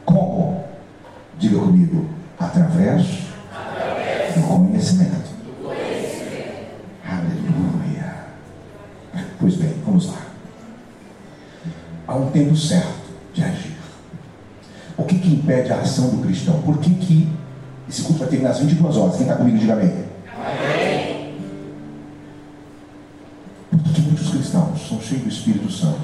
Como? 0.05 0.62
Diga 1.43 1.59
comigo. 1.59 2.05
Através 2.39 3.05
do 4.33 4.47
conhecimento. 4.47 5.29
Aleluia. 7.05 8.15
Pois 9.37 9.55
bem, 9.55 9.73
vamos 9.85 10.07
lá. 10.07 10.21
Há 12.07 12.15
um 12.15 12.31
tempo 12.31 12.55
certo 12.55 13.11
de 13.33 13.43
agir. 13.43 13.75
O 14.95 15.03
que, 15.03 15.19
que 15.19 15.33
impede 15.33 15.73
a 15.73 15.81
ação 15.81 16.11
do 16.11 16.25
cristão? 16.25 16.61
Por 16.61 16.77
que, 16.77 16.93
que 16.95 17.27
esse 17.89 18.03
culto 18.03 18.19
vai 18.19 18.29
terminar 18.29 18.51
às 18.51 18.59
22 18.59 18.95
horas? 18.95 19.17
Quem 19.17 19.23
está 19.23 19.35
comigo, 19.35 19.57
diga 19.57 19.73
amém. 19.73 20.05
Amém. 20.37 21.35
Por 23.69 23.79
que, 23.83 23.93
que 23.95 24.01
muitos 24.01 24.29
cristãos 24.29 24.87
são 24.87 25.01
cheios 25.01 25.23
do 25.23 25.29
Espírito 25.29 25.69
Santo, 25.69 25.99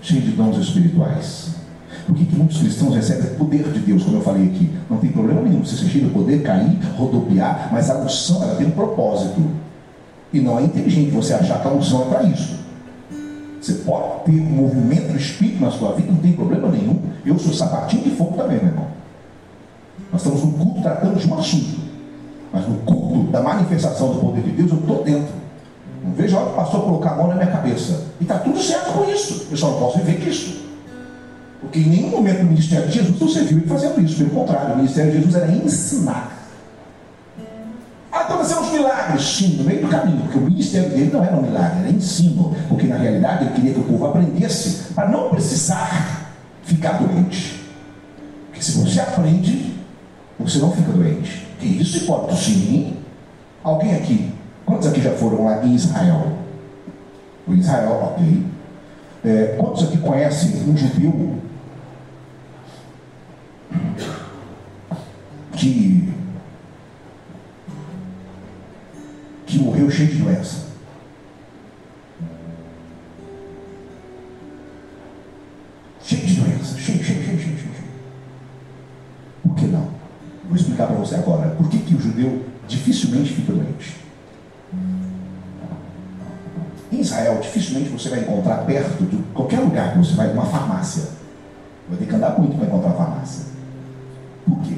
cheios 0.00 0.26
de 0.26 0.30
dons 0.30 0.56
espirituais? 0.58 1.59
Por 2.06 2.14
que, 2.14 2.24
que 2.24 2.36
muitos 2.36 2.58
cristãos 2.58 2.94
recebem 2.94 3.32
o 3.32 3.34
poder 3.36 3.62
de 3.64 3.80
Deus, 3.80 4.02
como 4.02 4.16
eu 4.16 4.22
falei 4.22 4.46
aqui? 4.46 4.70
Não 4.88 4.98
tem 4.98 5.10
problema 5.10 5.42
nenhum 5.42 5.64
você 5.64 5.76
cheio 5.86 6.06
do 6.06 6.12
poder, 6.12 6.42
cair, 6.42 6.78
rodopiar, 6.96 7.68
mas 7.72 7.90
a 7.90 7.98
unção 7.98 8.42
ela 8.42 8.54
tem 8.56 8.66
um 8.66 8.72
propósito. 8.72 9.40
E 10.32 10.40
não 10.40 10.58
é 10.58 10.62
inteligente 10.62 11.10
você 11.10 11.34
achar 11.34 11.60
que 11.60 11.68
a 11.68 11.70
unção 11.70 12.02
é 12.02 12.04
para 12.06 12.22
isso. 12.24 12.60
Você 13.60 13.74
pode 13.74 14.24
ter 14.24 14.40
um 14.40 14.50
movimento 14.50 15.16
Espírito 15.16 15.62
na 15.62 15.70
sua 15.70 15.92
vida, 15.92 16.10
não 16.10 16.18
tem 16.18 16.32
problema 16.32 16.68
nenhum. 16.68 16.98
Eu 17.24 17.38
sou 17.38 17.52
sapatinho 17.52 18.04
de 18.04 18.10
fogo 18.10 18.36
também, 18.36 18.56
meu 18.56 18.68
irmão. 18.68 18.86
Nós 20.10 20.22
estamos 20.22 20.42
no 20.42 20.52
culto 20.52 20.82
tratando 20.82 21.18
de 21.18 21.28
um 21.28 21.38
assunto. 21.38 21.80
Mas 22.52 22.66
no 22.66 22.76
culto 22.78 23.30
da 23.30 23.42
manifestação 23.42 24.14
do 24.14 24.20
poder 24.20 24.42
de 24.42 24.50
Deus, 24.50 24.70
eu 24.70 24.78
estou 24.78 25.04
dentro. 25.04 25.34
Não 26.02 26.12
vejo 26.12 26.36
a 26.36 26.40
hora 26.40 26.48
que 26.48 26.54
o 26.54 26.56
pastor 26.56 26.82
colocar 26.82 27.10
a 27.10 27.16
mão 27.16 27.28
na 27.28 27.34
minha 27.34 27.46
cabeça. 27.46 28.06
E 28.18 28.24
está 28.24 28.38
tudo 28.38 28.58
certo 28.58 28.92
com 28.92 29.04
isso. 29.10 29.46
Eu 29.50 29.56
só 29.56 29.70
não 29.70 29.78
posso 29.78 29.98
viver 29.98 30.26
isso. 30.26 30.69
Porque 31.60 31.78
em 31.78 31.88
nenhum 31.88 32.10
momento 32.10 32.38
no 32.38 32.50
ministério 32.50 32.88
de 32.88 32.94
Jesus 32.94 33.18
você 33.18 33.44
viu 33.44 33.58
ele 33.58 33.66
fazendo 33.66 34.00
isso. 34.00 34.16
Pelo 34.16 34.30
contrário, 34.30 34.74
o 34.74 34.76
ministério 34.78 35.12
de 35.12 35.18
Jesus 35.18 35.34
era 35.34 35.52
ensinar. 35.52 36.40
Ah, 38.12 38.24
então 38.24 38.40
uns 38.40 38.72
milagres. 38.72 39.22
Sim, 39.22 39.56
no 39.58 39.64
meio 39.64 39.82
do 39.82 39.88
caminho. 39.88 40.22
Porque 40.22 40.38
o 40.38 40.42
ministério 40.42 40.90
dele 40.90 41.10
não 41.12 41.22
era 41.22 41.36
um 41.36 41.42
milagre, 41.42 41.80
era 41.80 41.90
ensino. 41.90 42.54
Porque 42.68 42.86
na 42.86 42.96
realidade 42.96 43.44
ele 43.44 43.54
queria 43.54 43.74
que 43.74 43.80
o 43.80 43.84
povo 43.84 44.06
aprendesse 44.06 44.92
para 44.94 45.08
não 45.08 45.30
precisar 45.30 46.32
ficar 46.64 46.94
doente. 46.94 47.60
Que 48.52 48.64
se 48.64 48.78
você 48.78 49.00
aprende, 49.00 49.74
você 50.38 50.58
não 50.58 50.72
fica 50.72 50.90
doente. 50.92 51.46
Que 51.58 51.66
isso, 51.66 51.98
Hipólito? 51.98 52.34
Sim. 52.36 52.96
Alguém 53.62 53.94
aqui, 53.94 54.32
quantos 54.64 54.88
aqui 54.88 55.02
já 55.02 55.12
foram 55.12 55.44
lá 55.44 55.64
em 55.64 55.74
Israel? 55.74 56.38
O 57.46 57.52
Israel, 57.52 58.14
ok. 58.16 58.46
É, 59.22 59.56
quantos 59.58 59.84
aqui 59.84 59.98
conhecem 59.98 60.62
um 60.66 60.76
judeu 60.76 61.38
que, 65.60 66.12
que 69.46 69.58
morreu 69.58 69.90
cheio 69.90 70.08
de 70.08 70.22
doença? 70.22 70.70
Cheio 76.02 76.26
de 76.26 76.34
doença, 76.34 76.78
cheio, 76.78 77.04
cheio, 77.04 77.22
cheio, 77.22 77.38
cheio, 77.38 77.58
cheio. 77.58 77.70
Por 79.42 79.54
que 79.54 79.66
não? 79.66 79.90
Vou 80.46 80.56
explicar 80.56 80.86
para 80.86 80.96
você 80.96 81.16
agora. 81.16 81.50
Por 81.50 81.68
que, 81.68 81.78
que 81.78 81.94
o 81.94 82.00
judeu 82.00 82.42
dificilmente 82.66 83.34
fica 83.34 83.52
doente? 83.52 83.96
Em 86.90 87.00
Israel, 87.00 87.38
dificilmente 87.40 87.90
você 87.90 88.08
vai 88.08 88.20
encontrar 88.20 88.64
perto 88.64 89.04
de 89.04 89.16
qualquer 89.34 89.60
lugar 89.60 89.92
que 89.92 89.98
você 89.98 90.14
vai, 90.14 90.32
uma 90.32 90.46
farmácia. 90.46 91.04
Vai 91.88 91.98
ter 91.98 92.06
que 92.06 92.14
andar 92.14 92.38
muito 92.38 92.56
para 92.56 92.66
encontrar 92.66 92.92
farmácia. 92.92 93.59
Por 94.50 94.62
quê? 94.64 94.74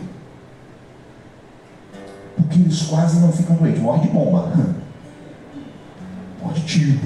Porque 2.37 2.59
eles 2.59 2.83
quase 2.83 3.20
não 3.20 3.33
ficam 3.33 3.57
doentes. 3.57 3.81
Morre 3.81 4.01
de 4.01 4.09
bomba. 4.09 4.53
Morre 6.43 6.55
de 6.55 6.66
tiro. 6.66 7.01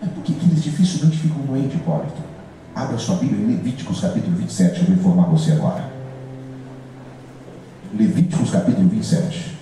Mas 0.00 0.10
por 0.10 0.22
que, 0.22 0.32
que 0.32 0.46
eles 0.46 0.62
dificilmente 0.62 1.18
ficam 1.18 1.42
doentes, 1.42 1.74
Hipólito? 1.74 2.22
Abra 2.74 2.98
sua 2.98 3.16
Bíblia 3.16 3.42
em 3.42 3.56
Levíticos 3.56 4.00
capítulo 4.00 4.36
27, 4.36 4.80
eu 4.80 4.86
vou 4.86 4.94
informar 4.96 5.30
você 5.30 5.52
agora. 5.52 5.90
Levíticos 7.94 8.50
capítulo 8.50 8.88
27. 8.88 9.56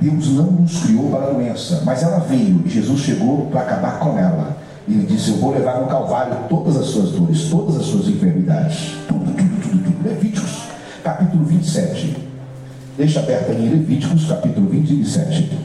Deus 0.00 0.28
não 0.28 0.52
nos 0.52 0.84
criou 0.84 1.10
para 1.10 1.26
a 1.26 1.30
doença, 1.32 1.82
mas 1.84 2.02
ela 2.02 2.20
veio 2.20 2.62
e 2.64 2.68
Jesus 2.68 3.00
chegou 3.00 3.46
para 3.46 3.62
acabar 3.62 3.98
com 3.98 4.16
ela. 4.16 4.56
Ele 4.88 5.04
disse: 5.04 5.30
Eu 5.30 5.38
vou 5.38 5.52
levar 5.52 5.80
no 5.80 5.86
Calvário 5.86 6.36
todas 6.48 6.76
as 6.76 6.86
suas 6.86 7.10
dores, 7.10 7.48
todas 7.50 7.76
as 7.76 7.86
suas 7.86 8.08
enfermidades. 8.08 8.94
Tudo, 9.08 9.24
tudo, 9.26 9.62
tudo, 9.62 9.84
tudo. 9.84 10.08
Levíticos 10.08 10.61
capítulo 11.02 11.44
27. 11.44 12.16
Deixa 12.96 13.20
aberto 13.20 13.50
aí 13.50 13.68
Levíticos 13.68 14.26
capítulo 14.26 14.68
27. 14.68 15.58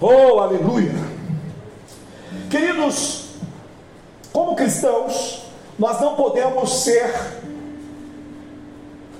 Oh, 0.00 0.38
aleluia! 0.38 0.94
Queridos, 2.50 3.30
como 4.32 4.54
cristãos, 4.54 5.46
nós 5.78 6.00
não 6.00 6.14
podemos 6.14 6.84
ser 6.84 7.12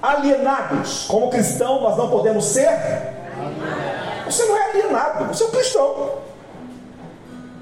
alienados. 0.01 1.07
Como 1.09 1.31
cristão, 1.31 1.81
nós 1.81 1.97
não 1.97 2.09
podemos 2.09 2.45
ser. 2.45 2.69
Você 4.27 4.45
não 4.45 4.57
é 4.57 4.71
alienado, 4.71 5.25
você 5.25 5.45
é 5.45 5.47
um 5.47 5.51
cristão. 5.51 6.27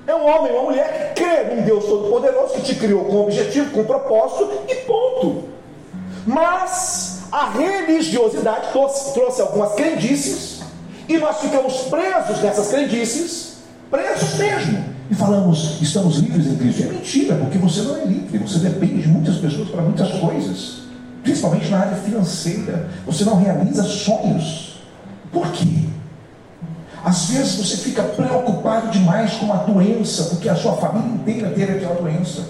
É 0.06 0.14
um 0.14 0.26
homem, 0.26 0.52
uma 0.52 0.62
mulher 0.64 1.12
que 1.14 1.22
crê 1.22 1.54
num 1.54 1.62
Deus 1.62 1.84
Todo-Poderoso 1.84 2.54
que 2.54 2.62
te 2.62 2.74
criou 2.74 3.04
com 3.04 3.22
objetivo, 3.22 3.70
com 3.70 3.84
propósito 3.84 4.50
e 4.68 4.74
ponto. 4.86 5.44
Mas 6.26 7.22
a 7.32 7.50
religiosidade 7.50 8.68
trouxe, 8.72 9.40
algumas 9.40 9.72
crendices 9.74 10.62
e 11.08 11.18
nós 11.18 11.40
ficamos 11.40 11.74
presos 11.82 12.42
nessas 12.42 12.68
crendices, 12.68 13.56
presos 13.90 14.34
mesmo. 14.36 14.94
E 15.10 15.14
falamos, 15.14 15.80
estamos 15.82 16.18
livres 16.18 16.46
em 16.46 16.56
Cristo. 16.56 16.82
É 16.82 16.86
mentira, 16.86 17.36
porque 17.36 17.58
você 17.58 17.82
não 17.82 17.96
é 17.96 18.04
livre, 18.04 18.38
você 18.38 18.58
depende 18.58 19.02
de 19.02 19.08
muitas 19.08 19.36
pessoas 19.36 19.68
para 19.68 19.82
muitas 19.82 20.10
coisas 20.12 20.84
principalmente 21.24 21.70
na 21.70 21.78
área 21.78 21.96
financeira. 21.96 22.88
Você 23.06 23.24
não 23.24 23.36
realiza 23.36 23.82
sonhos. 23.82 24.78
Por 25.32 25.50
quê? 25.50 25.88
Às 27.04 27.26
vezes 27.26 27.56
você 27.56 27.76
fica 27.76 28.02
preocupado 28.02 28.90
demais 28.90 29.34
com 29.34 29.52
a 29.52 29.56
doença, 29.56 30.24
porque 30.24 30.48
a 30.48 30.56
sua 30.56 30.72
família 30.72 31.14
inteira 31.14 31.50
teve 31.50 31.72
aquela 31.72 31.96
doença. 31.96 32.42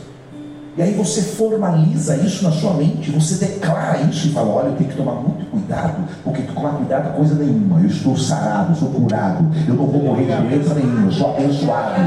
E 0.77 0.83
aí 0.83 0.93
você 0.95 1.23
formaliza 1.23 2.17
isso 2.17 2.45
na 2.45 2.53
sua 2.53 2.75
mente, 2.75 3.11
você 3.11 3.45
declara 3.45 3.99
isso 4.03 4.29
e 4.29 4.33
fala: 4.33 4.51
olha, 4.51 4.67
eu 4.69 4.77
tenho 4.77 4.91
que 4.91 4.97
tomar 4.97 5.15
muito 5.15 5.45
cuidado, 5.51 6.09
porque 6.23 6.43
tomar 6.43 6.71
cuidado 6.71 7.09
é 7.09 7.13
coisa 7.13 7.35
nenhuma. 7.35 7.81
Eu 7.81 7.87
estou 7.87 8.17
sarado, 8.17 8.77
sou 8.77 8.91
curado, 8.91 9.45
eu 9.67 9.75
não 9.75 9.87
vou 9.87 10.03
morrer 10.03 10.25
de 10.25 10.49
doença 10.49 10.75
nenhuma, 10.75 11.07
eu 11.07 11.13
sou 11.13 11.31
abençoado. 11.31 12.01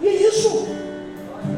E 0.00 0.06
é 0.06 0.28
isso. 0.28 0.68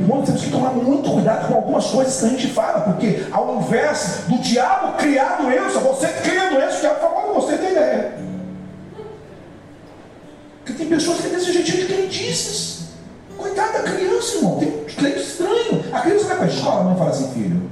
Irmão, 0.01 0.23
temos 0.23 0.43
que 0.43 0.51
tomar 0.51 0.71
muito 0.71 1.11
cuidado 1.11 1.49
com 1.49 1.55
algumas 1.55 1.87
coisas 1.87 2.21
que 2.21 2.27
a 2.27 2.29
gente 2.29 2.47
fala, 2.49 2.81
porque 2.81 3.27
ao 3.33 3.61
invés 3.61 4.23
do 4.29 4.39
diabo 4.39 4.97
criar 4.97 5.39
doença, 5.41 5.79
você 5.81 6.07
cria 6.09 6.48
tem 10.79 10.89
pessoas 10.89 11.19
que 11.19 11.29
têm 11.29 11.37
esse 11.37 11.53
jeitinho 11.53 11.79
de 11.79 11.93
crentices. 11.93 12.79
Coitada 13.37 13.83
da 13.83 13.93
criança, 13.93 14.37
irmão, 14.37 14.59
tem 14.59 14.85
crente 14.85 15.19
estranho. 15.19 15.85
A 15.93 16.01
criança 16.01 16.25
vai 16.27 16.37
para 16.37 16.47
a 16.47 16.49
escola, 16.49 16.81
a 16.81 16.85
mãe 16.85 16.97
fala 16.97 17.11
assim, 17.11 17.33
filho, 17.33 17.71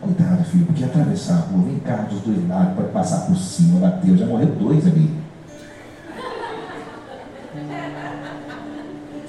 cuidado, 0.00 0.44
filho, 0.44 0.66
porque 0.66 0.84
atravessar 0.84 1.34
a 1.34 1.36
rua, 1.36 1.64
vem 1.64 1.78
carro 1.80 2.08
dos 2.08 2.20
dois 2.22 2.48
lados, 2.48 2.74
pode 2.74 2.88
passar 2.88 3.26
por 3.26 3.36
cima, 3.36 3.80
bateu, 3.80 4.16
já 4.16 4.26
morreu 4.26 4.48
dois 4.48 4.86
ali. 4.86 5.18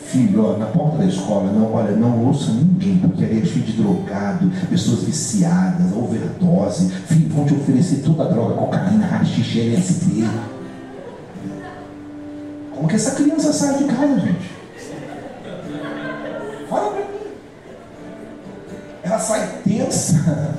filho, 0.10 0.44
ó, 0.44 0.58
na 0.58 0.66
porta 0.66 0.98
da 0.98 1.06
escola, 1.06 1.52
não, 1.52 1.72
olha, 1.72 1.96
não 1.96 2.26
ouça 2.26 2.52
ninguém, 2.52 2.98
porque 2.98 3.24
ali 3.24 3.42
é 3.42 3.46
cheio 3.46 3.64
de 3.64 3.74
drogado, 3.74 4.52
pessoas 4.68 5.04
viciadas, 5.04 5.96
overdose. 5.96 6.90
Filho, 6.90 7.30
vão 7.30 7.46
te 7.46 7.54
oferecer 7.54 7.98
toda 7.98 8.24
a 8.24 8.28
droga, 8.28 8.56
cocaína, 8.56 9.06
rachixe, 9.06 9.60
LSD. 9.60 10.26
Como 12.80 12.88
que 12.88 12.96
essa 12.96 13.12
criança 13.12 13.52
sai 13.52 13.78
de 13.78 13.84
casa, 13.84 14.20
gente? 14.22 14.52
Fala 16.70 16.92
pra 16.92 17.00
mim. 17.02 17.32
Ela 19.04 19.20
sai 19.20 19.50
tensa. 19.66 20.56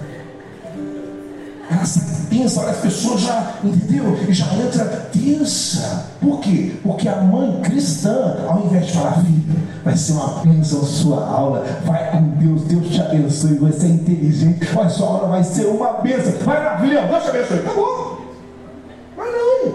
Ela 1.70 1.84
sai 1.86 2.04
tensa, 2.28 2.60
olha, 2.60 2.72
as 2.72 2.76
pessoas 2.76 3.22
já, 3.22 3.54
entendeu? 3.64 4.18
E 4.28 4.34
já 4.34 4.52
entra 4.54 4.84
tensa. 5.10 6.10
Por 6.20 6.40
quê? 6.40 6.74
Porque 6.82 7.08
a 7.08 7.16
mãe 7.22 7.58
cristã, 7.62 8.44
ao 8.46 8.66
invés 8.66 8.88
de 8.88 8.92
falar, 8.92 9.24
filho, 9.24 9.42
vai 9.82 9.96
ser 9.96 10.12
uma 10.12 10.44
bênção 10.44 10.84
sua 10.84 11.26
aula, 11.26 11.64
vai 11.86 12.10
com 12.10 12.22
Deus, 12.32 12.64
Deus 12.64 12.86
te 12.90 13.00
abençoe, 13.00 13.54
você 13.54 13.86
é 13.86 13.88
inteligente, 13.88 14.78
a 14.78 14.88
sua 14.90 15.06
aula 15.06 15.28
vai 15.28 15.42
ser 15.42 15.64
uma 15.64 15.94
bênção. 15.94 16.34
Vai 16.44 16.62
lá, 16.62 16.78
filhão, 16.78 17.08
Deus 17.08 17.22
te 17.22 17.30
abençoe. 17.30 17.58
Acabou. 17.60 18.34
Mas 19.16 19.26
não. 19.32 19.74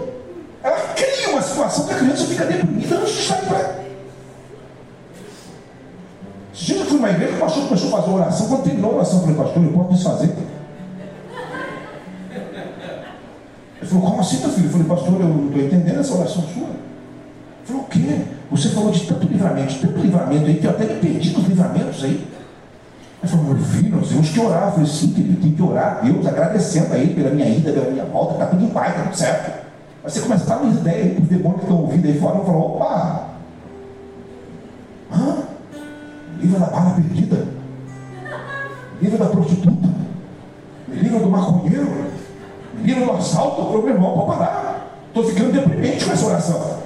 Ela 0.62 0.78
cria 0.94 1.15
uma 1.36 1.42
situação 1.42 1.86
que 1.86 1.92
a 1.92 1.96
criança 1.98 2.24
fica 2.24 2.44
deprimida 2.46 2.96
de 2.96 3.12
sair 3.12 3.46
para. 3.46 3.76
Esse 6.54 6.64
dia 6.64 6.76
eu 6.78 6.86
fui 6.86 6.96
numa 6.96 7.10
igreja, 7.10 7.36
o 7.36 7.38
pastor 7.38 7.64
começou 7.64 7.94
a 7.94 8.00
fazer 8.00 8.14
oração. 8.14 8.48
Quando 8.48 8.62
terminou 8.64 8.92
a 8.92 8.94
oração, 8.94 9.18
eu 9.18 9.20
falei, 9.20 9.36
pastor, 9.36 9.62
eu 9.62 9.72
posso 9.72 9.92
desfazer? 9.92 10.34
Ele 13.78 13.90
falou, 13.90 14.04
como 14.06 14.20
assim, 14.20 14.38
meu 14.38 14.48
filho? 14.48 14.66
Eu 14.66 14.70
falei, 14.70 14.86
pastor, 14.86 15.20
eu 15.20 15.28
não 15.28 15.46
estou 15.46 15.62
entendendo 15.62 16.00
essa 16.00 16.14
oração 16.14 16.42
sua. 16.42 16.68
Ele 16.68 17.66
falou, 17.66 17.82
o 17.82 17.86
quê? 17.86 18.20
Você 18.50 18.68
falou 18.70 18.90
de 18.90 19.06
tanto 19.06 19.26
livramento, 19.26 19.74
de 19.74 19.80
tanto 19.80 20.00
livramento 20.00 20.46
aí, 20.46 20.54
que 20.54 20.66
eu 20.66 20.70
até 20.70 20.84
me 20.84 21.00
perdi 21.00 21.30
nos 21.30 21.46
livramentos 21.46 22.02
aí. 22.02 22.26
Ele 23.22 23.32
falou, 23.32 23.44
meu 23.44 23.56
filho, 23.58 23.96
nós 23.96 24.08
temos 24.08 24.30
que 24.30 24.40
orar. 24.40 24.68
Eu 24.68 24.72
falei, 24.72 24.86
sim, 24.86 25.12
querido, 25.12 25.42
tem 25.42 25.52
que 25.52 25.62
orar 25.62 25.98
a 25.98 26.00
Deus, 26.00 26.26
agradecendo 26.26 26.94
a 26.94 26.98
Ele 26.98 27.14
pela 27.14 27.30
minha 27.30 27.48
ida, 27.48 27.72
pela 27.72 27.90
minha 27.90 28.04
volta, 28.06 28.32
está 28.32 28.46
tudo 28.46 28.64
em 28.64 28.68
paz, 28.68 28.88
está 28.88 29.02
tudo 29.02 29.16
certo. 29.16 29.65
Você 30.06 30.20
começa 30.20 30.44
a 30.44 30.56
dar 30.56 30.62
uma 30.62 30.72
ideia 30.72 31.02
aí, 31.02 31.18
os 31.20 31.28
demônios 31.28 31.60
que 31.60 31.66
estão 31.66 31.80
ouvindo 31.80 32.06
aí 32.06 32.20
fora, 32.20 32.34
vão 32.36 32.44
falar, 32.44 32.58
opa! 32.58 33.28
Hã? 35.12 35.36
Livra 36.40 36.60
da 36.60 36.66
bala 36.66 36.90
perdida? 36.94 37.48
Livra 39.02 39.18
da 39.18 39.26
prostituta? 39.26 39.88
Livra 40.88 41.18
do 41.18 41.28
maconheiro? 41.28 42.06
Livra 42.82 43.04
do 43.04 43.12
assalto? 43.12 43.62
Eu 43.62 43.66
falei, 43.66 43.82
meu 43.82 43.94
irmão, 43.94 44.14
pode 44.14 44.38
parar. 44.38 44.86
Estou 45.08 45.24
ficando 45.24 45.52
deprimente 45.52 46.04
com 46.04 46.12
essa 46.12 46.26
oração. 46.26 46.76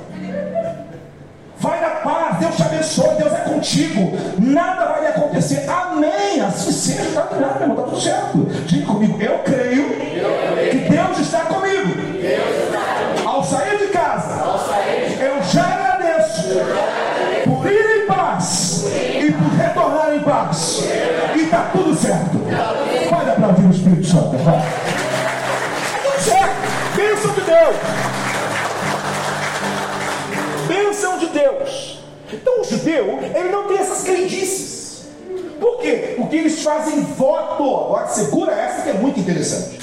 Vai 1.58 1.78
na 1.78 1.90
paz, 1.90 2.38
Deus 2.38 2.56
te 2.56 2.62
abençoe, 2.62 3.16
Deus 3.16 3.32
é 3.34 3.40
contigo. 3.40 4.12
Nada 4.38 4.92
vai 4.92 5.02
lhe 5.02 5.06
acontecer. 5.08 5.68
Amém. 5.68 6.40
Assim 6.40 6.72
seja, 6.72 7.02
está 7.02 7.36
nada, 7.38 7.58
meu 7.58 7.68
irmão, 7.68 7.76
está 7.76 7.82
tudo 7.82 8.00
certo. 8.00 8.38
Diga 8.66 8.86
comigo, 8.86 9.20
eu 9.20 9.40
creio 9.40 9.90
que 10.70 10.88
Deus 10.88 11.18
está 11.18 11.40
comigo. 11.40 11.99
Paz. 20.44 20.84
E 21.34 21.40
está 21.42 21.70
tudo 21.72 21.94
certo. 21.94 22.38
Vai 23.10 23.30
aplaudir 23.30 23.66
o 23.66 23.70
Espírito 23.70 24.06
Santo. 24.06 24.36
Está 24.36 24.52
tudo 26.02 26.20
certo. 26.24 26.96
Bênção 26.96 27.32
de 27.32 27.40
Deus. 27.40 27.76
Bênção 30.66 31.18
de 31.18 31.26
Deus. 31.26 32.00
Então 32.32 32.60
o 32.60 32.64
judeu, 32.64 33.18
ele 33.34 33.48
não 33.50 33.66
tem 33.66 33.78
essas 33.78 34.02
crendices. 34.02 35.08
Por 35.58 35.78
quê? 35.78 36.14
Porque 36.16 36.36
eles 36.36 36.62
fazem 36.62 37.02
voto. 37.02 37.62
Agora 37.62 38.08
segura 38.08 38.52
essa 38.52 38.82
que 38.82 38.90
é 38.90 38.94
muito 38.94 39.18
interessante. 39.20 39.80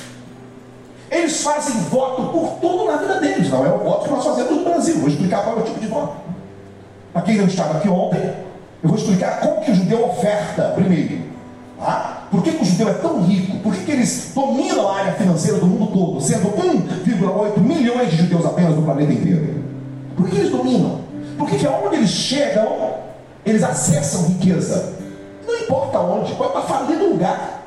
Eles 1.10 1.42
fazem 1.42 1.76
voto 1.84 2.24
por 2.30 2.60
tudo 2.60 2.86
na 2.86 2.98
vida 2.98 3.20
deles. 3.20 3.50
Não 3.50 3.66
é 3.66 3.70
o 3.70 3.80
voto 3.80 4.06
que 4.06 4.12
nós 4.12 4.24
fazemos 4.24 4.52
no 4.52 4.64
Brasil. 4.64 5.00
Vou 5.00 5.10
explicar 5.10 5.44
qual 5.44 5.58
é 5.58 5.60
o 5.60 5.64
tipo 5.64 5.80
de 5.80 5.88
voto. 5.88 6.16
Para 7.14 7.22
quem 7.22 7.38
não 7.38 7.46
estava 7.46 7.78
aqui 7.78 7.88
ontem, 7.90 8.47
eu 8.88 8.90
vou 8.90 8.98
explicar 8.98 9.42
como 9.42 9.62
que 9.62 9.72
o 9.72 9.76
judeu 9.76 10.06
oferta 10.06 10.72
primeiro. 10.74 11.20
Tá? 11.78 12.24
Por 12.32 12.42
que, 12.42 12.54
que, 12.54 12.64
o 12.64 12.66
judeu 12.66 12.90
é 12.90 12.94
tão 12.94 13.22
rico? 13.22 13.58
Por 13.60 13.74
que, 13.74 13.84
que 13.84 13.92
eles 13.92 14.32
dominam 14.34 14.88
a 14.88 14.98
área 14.98 15.12
financeira 15.14 15.60
do 15.60 15.68
mundo 15.68 15.92
todo, 15.92 16.22
sendo 16.22 16.50
1,8 16.50 17.60
milhões 17.60 18.12
de 18.12 18.18
judeus 18.18 18.46
apenas 18.46 18.76
no 18.76 18.84
planeta 18.84 19.12
inteiro? 19.12 19.64
Por 20.16 20.30
que 20.30 20.38
eles 20.38 20.50
dominam? 20.50 21.02
Porque 21.38 21.58
que 21.58 21.68
aonde 21.68 21.98
eles 21.98 22.10
chegam, 22.10 22.96
eles 23.46 23.62
acessam 23.62 24.24
riqueza. 24.30 24.94
Não 25.46 25.56
importa 25.58 26.00
onde, 26.00 26.34
pode 26.34 26.58
estar 26.58 26.62
falido 26.62 27.10
lugar. 27.10 27.64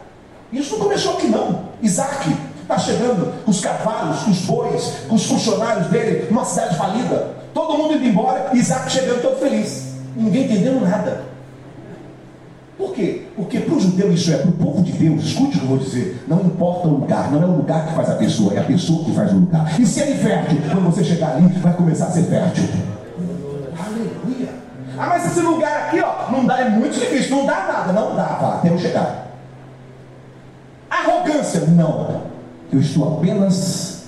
Isso 0.51 0.73
não 0.73 0.85
começou 0.85 1.13
aqui 1.13 1.29
não. 1.29 1.61
Isaac 1.83 2.35
está 2.63 2.79
chegando 2.79 3.45
com 3.45 3.51
os 3.51 3.61
cavalos, 3.61 4.23
com 4.23 4.31
os 4.31 4.41
bois, 4.41 4.93
com 5.07 5.15
os 5.15 5.27
funcionários 5.27 5.87
dele, 5.89 6.27
numa 6.31 6.45
cidade 6.45 6.77
falida. 6.77 7.37
Todo 7.53 7.77
mundo 7.77 7.95
indo 7.95 8.07
embora, 8.07 8.51
Isaac 8.55 8.91
chegando 8.91 9.23
todo 9.23 9.39
feliz. 9.39 9.90
Ninguém 10.17 10.45
entendendo 10.45 10.81
nada. 10.81 11.31
Por 12.81 12.95
quê? 12.95 13.27
Porque 13.37 13.61
para 13.61 13.75
o 13.75 13.81
judeu 13.81 14.11
isso 14.11 14.33
é, 14.33 14.39
para 14.39 14.49
o 14.49 14.53
povo 14.53 14.83
de 14.83 14.93
Deus, 14.93 15.23
escute 15.23 15.59
o 15.59 15.61
que 15.61 15.65
eu 15.67 15.69
vou 15.69 15.79
dizer, 15.79 16.25
não 16.27 16.41
importa 16.41 16.89
o 16.89 16.93
lugar, 16.93 17.31
não 17.31 17.43
é 17.43 17.45
o 17.45 17.57
lugar 17.57 17.87
que 17.87 17.95
faz 17.95 18.09
a 18.09 18.15
pessoa, 18.15 18.55
é 18.55 18.59
a 18.59 18.65
pessoa 18.65 19.05
que 19.05 19.15
faz 19.15 19.33
o 19.33 19.37
lugar. 19.37 19.79
E 19.79 19.85
se 19.85 20.01
é 20.01 20.07
fértil, 20.15 20.59
quando 20.71 20.87
você 20.87 21.05
chegar 21.05 21.37
ali, 21.37 21.47
vai 21.59 21.75
começar 21.75 22.07
a 22.07 22.11
ser 22.11 22.23
fértil. 22.23 22.65
Aleluia. 23.79 24.49
Ah, 24.97 25.07
mas 25.11 25.27
esse 25.27 25.41
lugar 25.41 25.89
aqui, 25.89 26.01
ó, 26.01 26.33
não 26.33 26.47
dá, 26.47 26.61
é 26.61 26.71
muito 26.71 26.99
difícil, 26.99 27.37
não 27.37 27.45
dá 27.45 27.67
nada, 27.67 27.93
não 27.93 28.17
dá, 28.17 28.25
vá, 28.25 28.55
até 28.55 28.71
eu 28.71 28.79
chegar. 28.79 29.27
Arrogância, 30.89 31.61
não. 31.67 32.23
Eu 32.73 32.81
estou 32.81 33.19
apenas 33.19 34.05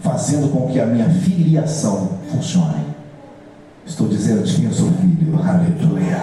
fazendo 0.00 0.50
com 0.50 0.68
que 0.68 0.80
a 0.80 0.86
minha 0.86 1.08
filiação 1.10 2.18
funcione. 2.30 2.93
Estou 3.86 4.08
dizendo 4.08 4.42
de 4.42 4.54
quem 4.54 4.64
eu 4.64 4.72
sou 4.72 4.90
filho. 4.92 5.38
Aleluia. 5.42 6.22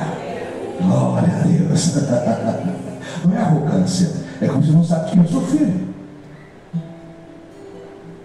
Glória 0.81 1.33
a 1.33 1.41
Deus. 1.43 1.95
Não 3.23 3.35
é 3.35 3.37
arrogância. 3.37 4.11
É 4.41 4.47
como 4.47 4.63
se 4.63 4.71
não 4.71 4.83
sabe 4.83 5.11
quem 5.11 5.21
eu 5.21 5.27
sou 5.27 5.41
filho. 5.41 5.89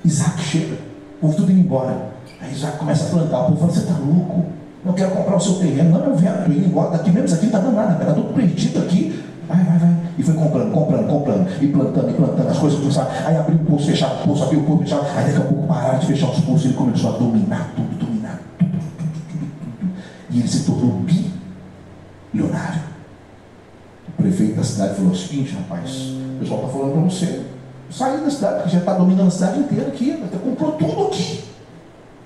Isaac 0.03 0.41
chega. 0.41 0.78
O 1.18 1.26
povo 1.26 1.37
tudo 1.37 1.53
indo 1.53 1.61
embora. 1.61 2.09
Aí 2.41 2.53
Isaac 2.53 2.78
começa 2.78 3.05
a 3.07 3.11
plantar. 3.11 3.41
O 3.41 3.45
povo 3.49 3.59
fala, 3.59 3.72
você 3.72 3.80
está 3.80 3.99
louco? 3.99 4.47
Não 4.82 4.95
quero 4.95 5.11
comprar 5.11 5.37
o 5.37 5.41
seu 5.41 5.55
terreno. 5.55 5.91
Não, 5.91 6.07
eu 6.07 6.16
vendo, 6.16 6.51
indo 6.51 6.66
embora. 6.66 6.93
Daqui 6.93 7.11
mesmo, 7.11 7.26
isso 7.26 7.34
aqui 7.34 7.47
não 7.47 7.59
está 7.59 7.59
dando 7.59 7.76
nada. 7.76 8.01
Está 8.01 8.14
tudo 8.14 8.32
perdido 8.32 8.78
aqui. 8.78 9.22
Vai, 9.47 9.62
vai, 9.62 9.78
vai. 9.78 9.97
E 10.18 10.22
foi 10.22 10.34
comprando, 10.34 10.72
comprando, 10.72 11.07
comprando. 11.09 11.62
E 11.62 11.66
plantando, 11.66 12.11
e 12.11 12.14
plantando. 12.14 12.49
As 12.49 12.59
coisas 12.59 12.78
começaram. 12.78 13.11
Aí 13.26 13.37
abriu 13.37 13.57
o 13.57 13.64
poço, 13.64 13.87
fechava 13.87 14.14
o 14.14 14.28
poço, 14.28 14.45
abriu 14.45 14.61
o 14.61 14.64
poço, 14.64 14.82
fechava. 14.84 15.07
Aí 15.14 15.26
daqui 15.26 15.37
a 15.37 15.41
pouco 15.41 15.66
pararam 15.66 15.99
de 15.99 16.07
fechar 16.07 16.30
os 16.30 16.41
poços. 16.41 16.64
Ele 16.64 16.74
começou 16.74 17.14
a 17.14 17.18
dominar 17.18 17.72
tudo, 17.76 17.95
E 20.37 20.41
ele 20.41 20.49
se 20.49 20.64
tornou 20.64 21.01
bi 21.01 21.30
milionário. 22.30 22.82
O 24.07 24.22
prefeito 24.22 24.57
da 24.57 24.62
cidade 24.62 24.97
falou 24.97 25.12
o 25.12 25.16
seguinte, 25.16 25.55
rapaz, 25.55 25.91
o 25.91 26.39
pessoal 26.41 26.61
está 26.61 26.72
falando 26.72 26.93
para 26.93 27.03
você 27.05 27.47
sair 27.91 28.20
da 28.20 28.30
cidade, 28.30 28.55
porque 28.57 28.70
já 28.70 28.78
está 28.80 28.93
dominando 28.93 29.28
a 29.28 29.30
cidade 29.30 29.61
inteira 29.61 29.89
aqui, 29.89 30.11
você 30.11 30.37
comprou 30.37 30.72
tudo 30.72 31.07
aqui. 31.07 31.43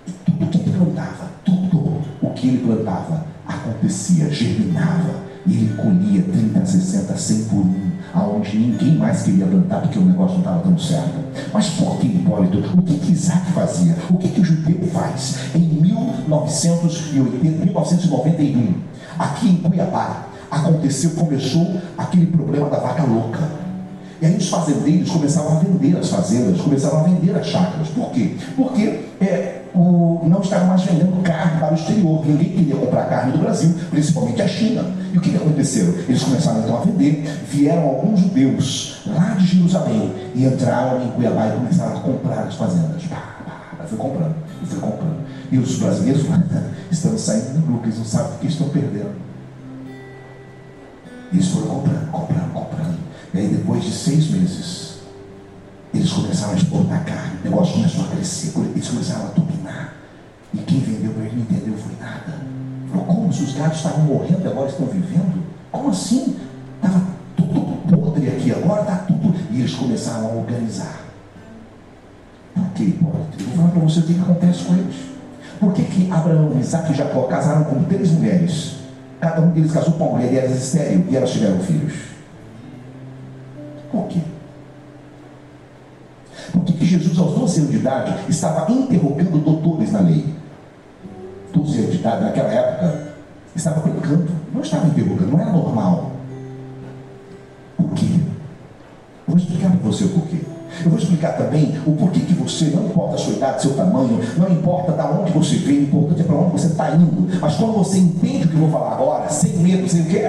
E 0.09 0.11
tudo 0.11 0.49
que 0.49 0.59
ele 0.59 0.77
plantava, 0.77 1.31
tudo 1.45 2.03
o 2.21 2.31
que 2.35 2.49
ele 2.49 2.67
plantava 2.67 3.27
acontecia, 3.47 4.29
germinava. 4.29 5.30
E 5.47 5.55
ele 5.55 5.75
colhia 5.75 6.23
30, 6.23 6.67
60, 6.67 7.17
100 7.17 7.45
por 7.45 7.61
um, 7.61 7.91
aonde 8.13 8.59
ninguém 8.59 8.97
mais 8.97 9.23
queria 9.23 9.47
plantar 9.47 9.81
porque 9.81 9.99
o 9.99 10.05
negócio 10.05 10.35
não 10.35 10.41
estava 10.41 10.63
dando 10.63 10.81
certo. 10.81 11.19
Mas 11.53 11.71
por 11.71 11.99
que, 11.99 12.07
Hipólito? 12.07 12.59
O 12.79 12.83
que, 12.83 12.99
que 12.99 13.13
Isaac 13.13 13.51
fazia? 13.53 13.97
O 14.11 14.19
que, 14.19 14.29
que 14.29 14.41
o 14.41 14.45
judeu 14.45 14.87
faz? 14.89 15.37
Em 15.55 15.61
1980, 15.61 17.65
1991, 17.65 18.91
Aqui 19.21 19.51
em 19.51 19.57
Cuiabá 19.57 20.29
aconteceu, 20.51 21.11
começou 21.11 21.79
aquele 21.99 22.27
problema 22.27 22.71
da 22.71 22.79
vaca 22.79 23.03
louca. 23.03 23.47
E 24.21 24.25
aí 24.25 24.35
os 24.35 24.49
fazendeiros 24.49 25.11
começaram 25.11 25.59
a 25.59 25.61
vender 25.61 25.99
as 25.99 26.09
fazendas, 26.09 26.59
começaram 26.59 27.01
a 27.01 27.03
vender 27.03 27.37
as 27.37 27.47
chácaras. 27.47 27.89
Por 27.89 28.11
quê? 28.13 28.35
Porque 28.57 29.01
é, 29.21 29.60
o, 29.75 30.27
não 30.29 30.41
estavam 30.41 30.69
mais 30.69 30.83
vendendo 30.83 31.23
carne 31.23 31.59
para 31.59 31.73
o 31.73 31.75
exterior. 31.75 32.27
Ninguém 32.27 32.51
queria 32.51 32.77
comprar 32.77 33.05
carne 33.09 33.33
do 33.33 33.39
Brasil, 33.39 33.75
principalmente 33.91 34.43
a 34.43 34.49
China. 34.49 34.85
E 35.13 35.19
o 35.19 35.21
que, 35.21 35.31
que 35.31 35.37
aconteceu? 35.37 35.87
Eles 36.09 36.23
começaram 36.23 36.61
então 36.61 36.77
a 36.77 36.81
vender. 36.81 37.25
Vieram 37.49 37.83
alguns 37.83 38.21
judeus 38.21 39.03
lá 39.07 39.35
de 39.35 39.47
Jerusalém 39.47 40.13
e 40.35 40.45
entraram 40.45 41.05
em 41.05 41.11
Cuiabá 41.13 41.49
e 41.49 41.53
começaram 41.53 41.97
a 41.97 42.01
comprar 42.01 42.45
as 42.45 42.55
fazendas. 42.55 43.03
Pá, 43.05 43.37
pá, 43.45 43.85
foi 43.87 43.99
comprando, 43.99 44.35
e 44.63 44.67
foi 44.67 44.81
comprando. 44.81 45.21
E 45.51 45.59
os 45.59 45.77
brasileiros 45.79 46.23
estão 46.91 47.19
saindo 47.19 47.61
do 47.61 47.73
lucro, 47.73 47.87
eles 47.87 47.99
não 47.99 48.05
sabem 48.05 48.33
o 48.35 48.39
que 48.39 48.47
estão 48.47 48.69
perdendo. 48.69 49.31
Eles 51.33 51.49
foram 51.49 51.67
comprando, 51.67 52.11
comprando, 52.11 52.53
comprando. 52.53 52.99
E 53.33 53.39
aí 53.39 53.49
depois 53.49 53.85
de 53.85 53.93
seis 53.93 54.31
meses, 54.31 54.90
eles 55.93 56.13
começaram 56.13 56.53
a 56.53 56.57
exportar 56.57 57.05
carne, 57.05 57.39
o 57.45 57.51
negócio 57.51 57.75
começou 57.75 58.05
a 58.05 58.09
crescer, 58.09 58.53
eles 58.57 58.89
começaram 58.89 59.27
a 59.27 59.29
dominar. 59.31 59.95
E 60.55 60.59
quem 60.59 60.81
vendeu 60.81 61.13
para 61.13 61.25
ele 61.25 61.37
não 61.37 61.43
entendeu 61.43 61.75
foi 61.77 61.93
nada. 62.01 62.41
Falou, 62.91 63.07
como 63.07 63.33
se 63.33 63.43
os 63.43 63.55
gatos 63.55 63.79
estavam 63.79 64.05
morrendo 64.05 64.43
e 64.43 64.47
agora 64.47 64.69
estão 64.69 64.87
vivendo? 64.87 65.43
Como 65.71 65.91
assim? 65.91 66.37
Estava 66.77 67.07
tudo 67.37 67.81
podre 67.89 68.29
aqui, 68.29 68.53
agora 68.53 68.83
está 68.83 68.97
tudo. 68.97 69.35
E 69.51 69.61
eles 69.61 69.75
começaram 69.75 70.27
a 70.27 70.35
organizar. 70.35 71.01
Por 72.55 72.65
que, 72.75 72.99
Eu 73.01 73.47
vou 73.47 73.57
falar 73.57 73.69
para 73.69 73.81
você 73.81 74.01
o 74.01 74.03
que 74.03 74.21
acontece 74.21 74.65
com 74.65 74.75
eles. 74.75 74.97
Por 75.59 75.73
que, 75.73 75.83
que 75.85 76.11
Abraão, 76.11 76.59
Isaac 76.59 76.93
e 76.93 76.95
Jacó 76.95 77.23
casaram 77.25 77.65
com 77.65 77.85
três 77.85 78.11
mulheres? 78.11 78.77
Cada 79.21 79.43
um 79.43 79.51
deles 79.51 79.73
casou 79.73 79.93
com 79.95 80.05
uma 80.05 80.19
mulher 80.19 80.33
e 80.33 80.39
elas 80.39 80.57
estéreo 80.57 81.05
e 81.09 81.17
elas 81.17 81.31
tiveram 81.31 81.59
filhos. 81.61 81.95
Por 83.93 84.09
quê? 84.09 84.21
Porque 86.53 86.73
que 86.73 86.85
Jesus, 86.85 87.19
aos 87.19 87.35
12 87.35 87.61
anos 87.61 87.71
de 87.73 87.77
idade, 87.79 88.15
estava 88.29 88.71
interrogando 88.73 89.39
doutores 89.39 89.93
na 89.93 90.01
lei. 90.01 90.25
12 91.53 91.79
anos 91.79 91.93
de 91.93 91.99
idade, 91.99 92.25
naquela 92.25 92.49
época, 92.49 93.13
estava 93.55 93.81
brincando, 93.81 94.29
não 94.53 94.61
estava 94.61 94.87
interrogando, 94.87 95.33
não 95.33 95.41
era 95.41 95.53
normal. 95.53 96.13
Por 97.77 97.91
quê? 97.91 98.07
Vou 99.27 99.37
explicar 99.37 99.71
para 99.71 99.91
você 99.91 100.05
o 100.05 100.09
porquê. 100.11 100.39
Eu 100.85 100.91
vou 100.91 100.99
explicar 100.99 101.37
também 101.37 101.75
o 101.85 101.93
porquê 101.93 102.21
que 102.21 102.33
você, 102.35 102.67
não 102.67 102.87
importa 102.87 103.17
a 103.17 103.19
sua 103.19 103.35
idade, 103.35 103.63
seu 103.63 103.75
tamanho, 103.75 104.21
não 104.39 104.51
importa 104.51 104.93
de 104.93 105.03
onde 105.03 105.33
você 105.33 105.57
veio, 105.57 105.81
o 105.81 105.85
importante 105.85 106.21
é 106.21 106.25
para 106.25 106.37
onde 106.37 106.53
você 106.53 106.69
está 106.69 106.95
indo. 106.95 107.41
Mas 107.41 107.57
quando 107.57 107.73
você 107.75 107.99
entende 107.99 108.47
o 108.47 108.49
que 108.49 108.55
eu 108.55 108.61
vou 108.61 108.71
falar 108.71 108.93
agora, 108.93 109.29
sem 109.29 109.57
medo, 109.59 109.89
sem 109.89 110.03
o 110.03 110.07
quê? 110.07 110.23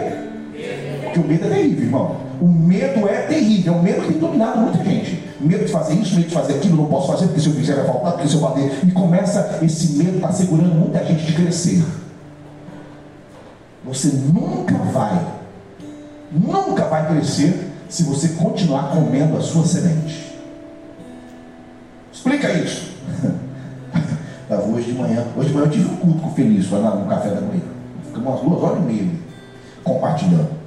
Porque 1.03 1.19
o 1.19 1.28
medo 1.28 1.45
é 1.45 1.49
terrível, 1.49 1.86
irmão. 1.86 2.31
O 2.42 2.48
medo 2.48 3.08
é 3.08 3.22
terrível, 3.28 3.76
é 3.76 3.78
um 3.78 3.84
medo 3.84 4.02
que 4.02 4.14
tem 4.14 4.20
dominado 4.20 4.62
muita 4.62 4.84
gente. 4.84 5.24
Medo 5.39 5.64
de 5.64 5.72
fazer 5.72 5.94
isso, 5.94 6.16
medo 6.16 6.28
de 6.28 6.34
fazer 6.34 6.56
aquilo, 6.56 6.76
não 6.76 6.86
posso 6.86 7.10
fazer, 7.10 7.28
porque 7.28 7.39
se 7.39 7.48
eu 7.48 7.54
fizer 7.54 7.76
vai 7.76 7.86
faltar, 7.86 8.14
porque 8.14 8.28
se 8.28 8.34
eu 8.34 8.42
bater. 8.42 8.80
E 8.84 8.92
começa 8.92 9.60
esse 9.62 9.94
medo, 9.94 10.16
está 10.16 10.32
segurando 10.32 10.74
muita 10.74 11.06
gente 11.06 11.24
de 11.24 11.34
crescer. 11.34 11.86
Você 13.86 14.08
nunca 14.34 14.76
vai, 14.92 15.24
nunca 16.32 16.86
vai 16.86 17.08
crescer 17.10 17.72
se 17.88 18.04
você 18.04 18.30
continuar 18.30 18.89
comendo 18.89 19.38
a 19.38 19.42
sua 19.42 19.64
semente. 19.64 20.36
Explica 22.12 22.52
isso. 22.54 22.92
Estava 24.44 24.64
hoje 24.74 24.92
de 24.92 24.98
manhã. 24.98 25.28
Hoje 25.38 25.50
de 25.50 25.54
manhã 25.54 25.68
eu 25.68 25.72
tive 25.72 25.89
um 25.89 25.98
culto 25.98 26.22
com 26.22 26.28
o 26.30 26.34
Felício 26.34 26.82
lá 26.82 26.96
no 26.96 27.06
café 27.06 27.30
da 27.30 27.42
manhã. 27.42 27.62
Ficamos 28.04 28.28
umas 28.28 28.42
duas 28.42 28.64
horas 28.64 28.80
e 28.80 28.86
meia 28.88 29.12
compartilhando. 29.84 30.61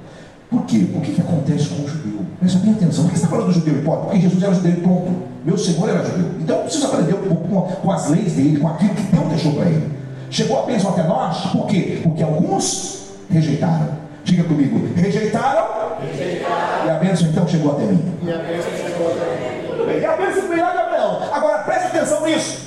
Por 0.49 0.63
quê? 0.65 0.87
O 0.93 1.01
que, 1.01 1.13
que 1.13 1.21
acontece 1.21 1.69
com 1.69 1.83
o 1.83 1.87
judeu? 1.87 2.19
Presta 2.39 2.59
bem 2.59 2.71
atenção. 2.73 3.03
Por 3.05 3.11
que 3.11 3.17
você 3.17 3.25
está 3.25 3.35
falando 3.35 3.47
do 3.47 3.53
judeu 3.53 3.79
hipócrita? 3.79 4.05
Porque 4.05 4.21
Jesus 4.21 4.43
era 4.43 4.53
judeu 4.53 4.71
e 4.71 4.81
pronto. 4.81 5.13
Meu 5.43 5.57
Senhor 5.57 5.89
era 5.89 6.05
judeu. 6.05 6.31
Então 6.39 6.61
precisa 6.61 6.87
aprender 6.87 7.13
um 7.13 7.23
pouco 7.23 7.47
com, 7.47 7.61
com 7.61 7.91
as 7.91 8.09
leis 8.09 8.33
dele, 8.33 8.59
com 8.59 8.67
aquilo 8.67 8.93
que 8.93 9.03
Deus 9.03 9.27
deixou 9.29 9.53
para 9.53 9.65
ele. 9.65 9.91
Chegou 10.29 10.63
a 10.63 10.65
bênção 10.65 10.91
até 10.91 11.03
nós, 11.03 11.47
por 11.51 11.67
quê? 11.67 11.99
Porque 12.03 12.23
alguns 12.23 13.11
rejeitaram. 13.29 13.89
Diga 14.23 14.43
comigo, 14.43 14.89
rejeitaram? 14.95 15.97
Rejeitaram. 16.01 16.85
E 16.85 16.89
a 16.89 16.93
bênção 16.95 17.27
então 17.27 17.47
chegou 17.47 17.71
até 17.73 17.83
mim. 17.85 18.13
E 18.23 18.31
a 18.31 18.37
bênção 18.37 18.71
chegou 18.71 19.11
até 19.11 19.25
mim. 19.25 19.67
Tudo 19.69 19.85
bem. 19.85 19.99
E 19.99 20.05
a 20.05 20.17
bênção 20.17 20.47
veio 20.49 20.61
lá 20.61 20.71
de 20.71 20.77
Abraão. 20.77 21.19
Agora 21.31 21.63
preste 21.63 21.87
atenção 21.87 22.25
nisso. 22.25 22.65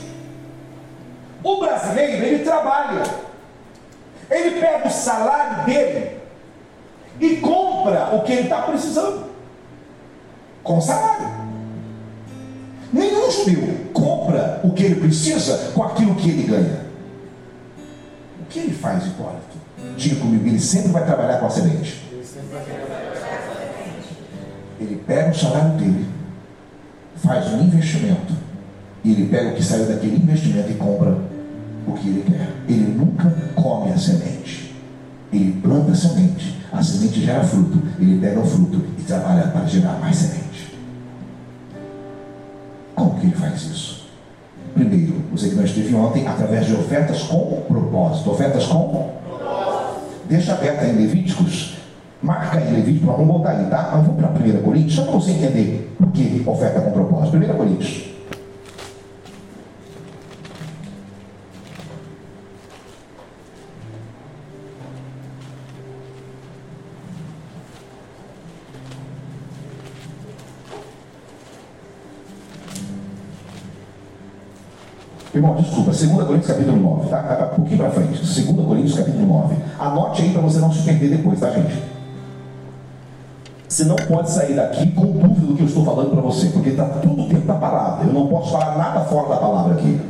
O 1.43 1.61
brasileiro, 1.61 2.25
ele 2.25 2.45
trabalha. 2.45 3.03
Ele 4.31 4.61
pega 4.61 4.87
o 4.87 4.91
salário 4.91 5.65
dele 5.65 6.19
e 7.21 7.37
compra 7.37 7.68
o 8.15 8.23
que 8.23 8.33
ele 8.33 8.43
está 8.43 8.63
precisando. 8.63 9.25
Com 10.63 10.81
salário. 10.81 11.29
Nenhum 12.93 13.31
judeu 13.31 13.91
compra 13.93 14.61
o 14.65 14.71
que 14.71 14.85
ele 14.85 14.97
precisa 14.97 15.73
com 15.75 15.83
aquilo 15.83 16.15
que 16.15 16.31
ele 16.31 16.43
ganha. 16.45 16.81
O 18.41 18.47
que 18.49 18.61
ele 18.61 18.75
faz, 18.75 19.07
Hipólito? 19.07 19.59
Diga 19.97 20.17
comigo, 20.21 20.47
ele 20.47 20.61
sempre 20.61 20.93
vai 20.93 21.05
trabalhar 21.05 21.39
com 21.39 21.47
a 21.47 21.51
semente. 21.51 22.03
Ele 24.81 25.03
pega 25.07 25.31
o 25.31 25.35
salário 25.35 25.73
dele, 25.73 26.07
faz 27.17 27.53
um 27.53 27.63
investimento, 27.63 28.33
e 29.05 29.13
ele 29.13 29.29
pega 29.29 29.51
o 29.51 29.55
que 29.55 29.63
saiu 29.63 29.87
daquele 29.87 30.17
investimento 30.17 30.71
e 30.71 30.75
compra 30.75 31.19
o 31.87 31.93
que 31.93 32.09
ele 32.09 32.25
quer. 32.29 32.49
Ele 32.69 32.95
nunca 32.97 33.35
come 33.55 33.93
a 33.93 33.99
semente. 33.99 34.75
Ele 35.33 35.61
planta 35.61 35.93
a 35.93 35.95
semente, 35.95 36.58
a 36.73 36.83
semente 36.83 37.21
gera 37.25 37.43
fruto, 37.43 37.83
ele 37.99 38.21
pega 38.21 38.41
o 38.41 38.45
fruto 38.45 38.85
e 38.99 39.03
trabalha 39.03 39.49
para 39.49 39.65
gerar 39.67 39.99
mais 40.01 40.17
semente. 40.17 40.77
Como 42.95 43.19
que 43.19 43.27
ele 43.27 43.37
faz 43.37 43.63
isso? 43.63 44.09
Primeiro, 44.75 45.15
você 45.33 45.49
que 45.49 45.55
não 45.57 45.65
esteve 45.65 45.95
ontem, 45.95 46.27
através 46.27 46.67
de 46.67 46.75
ofertas 46.75 47.23
com 47.23 47.63
propósito. 47.69 48.31
Ofertas 48.31 48.67
com 48.67 49.19
Deixa 50.29 50.53
aberta 50.53 50.85
em 50.85 50.93
Levíticos. 50.93 51.79
Marca 52.23 52.61
em 52.61 52.73
Levíticos, 52.73 53.09
vamos 53.09 53.27
voltar 53.27 53.53
aí, 53.53 53.65
tá? 53.67 53.91
Mas 53.93 54.07
vamos 54.07 54.21
para 54.21 54.31
1 54.31 54.63
Coríntios, 54.63 54.95
só 54.95 55.03
para 55.05 55.13
você 55.13 55.31
entender 55.31 55.95
por 55.97 56.11
que 56.13 56.43
oferta 56.47 56.81
com 56.83 56.91
propósito. 56.91 57.39
1 57.39 57.57
Coríntios. 57.57 58.18
Irmão, 75.39 75.55
desculpa, 75.55 75.93
2 75.93 76.11
Coríntios 76.11 76.47
capítulo 76.49 76.77
9, 76.77 77.11
tá? 77.11 77.51
Um 77.53 77.57
pouquinho 77.57 77.79
para 77.79 77.91
frente. 77.91 78.19
2 78.19 78.67
Coríntios 78.67 78.99
capítulo 78.99 79.27
9. 79.27 79.57
Anote 79.79 80.23
aí 80.23 80.31
para 80.31 80.43
você 80.43 80.59
não 80.59 80.73
se 80.73 80.83
perder 80.83 81.17
depois, 81.17 81.39
tá, 81.39 81.51
gente? 81.51 81.81
Você 83.69 83.85
não 83.85 83.95
pode 83.95 84.31
sair 84.31 84.55
daqui 84.55 84.91
com 84.91 85.07
dúvida 85.07 85.47
do 85.47 85.55
que 85.55 85.63
eu 85.63 85.67
estou 85.67 85.85
falando 85.85 86.11
para 86.11 86.21
você, 86.23 86.49
porque 86.49 86.71
está 86.71 86.87
tudo 86.87 87.29
dentro 87.29 87.47
da 87.47 87.55
palavra. 87.55 88.07
Eu 88.07 88.13
não 88.13 88.27
posso 88.27 88.51
falar 88.51 88.77
nada 88.77 89.01
fora 89.05 89.29
da 89.29 89.37
palavra 89.37 89.75
aqui. 89.75 90.01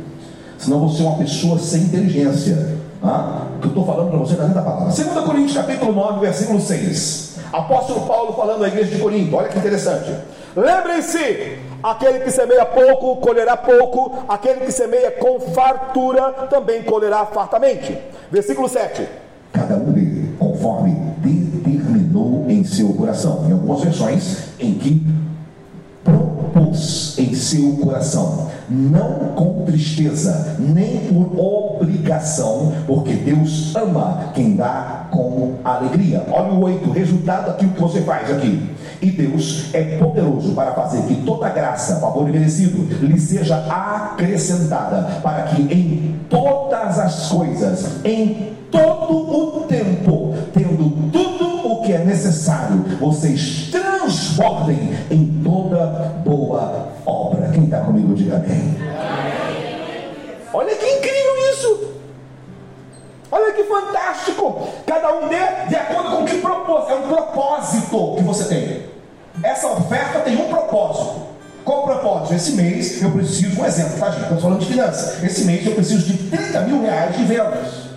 Senão 0.57 0.79
você 0.79 1.03
é 1.03 1.05
uma 1.05 1.17
pessoa 1.17 1.59
sem 1.59 1.83
inteligência. 1.83 2.79
Tá? 2.99 3.43
O 3.55 3.59
que 3.59 3.67
eu 3.67 3.69
estou 3.69 3.85
falando 3.85 4.09
para 4.09 4.17
você 4.17 4.31
está 4.31 4.45
dentro 4.45 4.59
da 4.59 4.65
palavra. 4.65 4.91
2 4.91 5.25
Coríntios 5.25 5.53
capítulo 5.53 5.93
9, 5.93 6.19
versículo 6.21 6.59
6. 6.59 7.37
Apóstolo 7.53 8.01
Paulo 8.07 8.33
falando 8.33 8.63
à 8.63 8.67
igreja 8.67 8.95
de 8.95 8.99
Corinto. 8.99 9.35
Olha 9.35 9.47
que 9.47 9.59
interessante. 9.59 10.11
Lembrem-se 10.55 11.68
Aquele 11.81 12.19
que 12.19 12.31
semeia 12.31 12.65
pouco, 12.65 13.17
colherá 13.17 13.55
pouco. 13.55 14.23
Aquele 14.27 14.61
que 14.61 14.71
semeia 14.71 15.11
com 15.11 15.39
fartura, 15.39 16.31
também 16.49 16.83
colherá 16.83 17.25
fartamente. 17.25 17.97
Versículo 18.31 18.67
7. 18.67 19.07
Cada 19.53 19.75
um 19.75 19.91
dele, 19.91 20.35
conforme 20.37 20.93
determinou 21.17 22.45
em 22.49 22.63
seu 22.63 22.93
coração. 22.93 23.45
Em 23.47 23.53
algumas 23.53 23.81
versões, 23.81 24.49
em 24.59 24.73
que 24.73 25.05
propôs 26.03 27.15
em 27.17 27.33
seu 27.33 27.73
coração, 27.77 28.47
não 28.69 29.33
com 29.35 29.65
tristeza, 29.65 30.55
nem 30.59 30.99
por 31.07 31.37
obrigação, 31.37 32.73
porque 32.87 33.13
Deus 33.13 33.75
ama 33.75 34.31
quem 34.33 34.55
dá 34.55 35.07
com 35.11 35.55
alegria. 35.63 36.23
Olha 36.31 36.53
o 36.53 36.61
8, 36.61 36.91
resultado 36.91 37.47
daquilo 37.47 37.71
que 37.71 37.81
você 37.81 38.01
faz 38.01 38.31
aqui. 38.31 38.69
E 39.01 39.11
Deus 39.11 39.73
é 39.73 39.97
poderoso 39.97 40.53
para 40.53 40.73
fazer 40.73 41.01
que 41.03 41.15
toda 41.23 41.49
graça, 41.49 41.99
favor 42.01 42.27
e 42.27 42.33
merecido, 42.33 42.85
lhe 43.01 43.19
seja 43.19 43.55
acrescentada, 43.69 45.21
para 45.21 45.43
que 45.43 45.61
em 45.61 46.19
todas 46.29 46.99
as 46.99 47.29
coisas, 47.29 48.03
em 48.03 48.49
todo 48.69 49.61
o 49.61 49.61
tempo, 49.61 50.33
tendo 50.53 51.11
tudo 51.11 51.71
o 51.71 51.81
que 51.81 51.93
é 51.93 52.03
necessário, 52.03 52.83
vocês 52.99 53.69
transbordem 53.71 54.91
em 55.09 55.25
boa 56.23 56.89
obra. 57.05 57.49
Quem 57.49 57.65
está 57.65 57.81
comigo, 57.81 58.13
diga 58.13 58.37
amém. 58.37 58.77
Olha 60.53 60.75
que 60.75 60.85
incrível 60.85 61.51
isso! 61.51 61.93
Olha 63.31 63.53
que 63.53 63.63
fantástico! 63.63 64.67
Cada 64.85 65.13
um 65.15 65.27
dê 65.27 65.37
de 65.67 65.75
acordo 65.75 66.17
com 66.17 66.25
que 66.25 66.37
propósito. 66.37 66.91
É 66.91 66.95
um 66.95 67.07
propósito 67.07 68.15
que 68.17 68.23
você 68.23 68.45
tem. 68.45 68.85
Essa 69.43 69.67
oferta 69.67 70.19
tem 70.19 70.35
um 70.35 70.49
propósito. 70.49 71.29
Qual 71.63 71.83
o 71.83 71.83
propósito? 71.83 72.33
Esse 72.33 72.53
mês 72.53 73.01
eu 73.01 73.11
preciso, 73.11 73.61
um 73.61 73.65
exemplo, 73.65 73.99
tá 73.99 74.09
gente? 74.09 74.23
Estamos 74.23 74.41
falando 74.41 74.59
de 74.59 74.65
finanças. 74.65 75.23
Esse 75.23 75.45
mês 75.45 75.65
eu 75.65 75.75
preciso 75.75 76.05
de 76.05 76.29
30 76.29 76.61
mil 76.61 76.81
reais 76.81 77.15
de 77.15 77.23
vendas. 77.25 77.89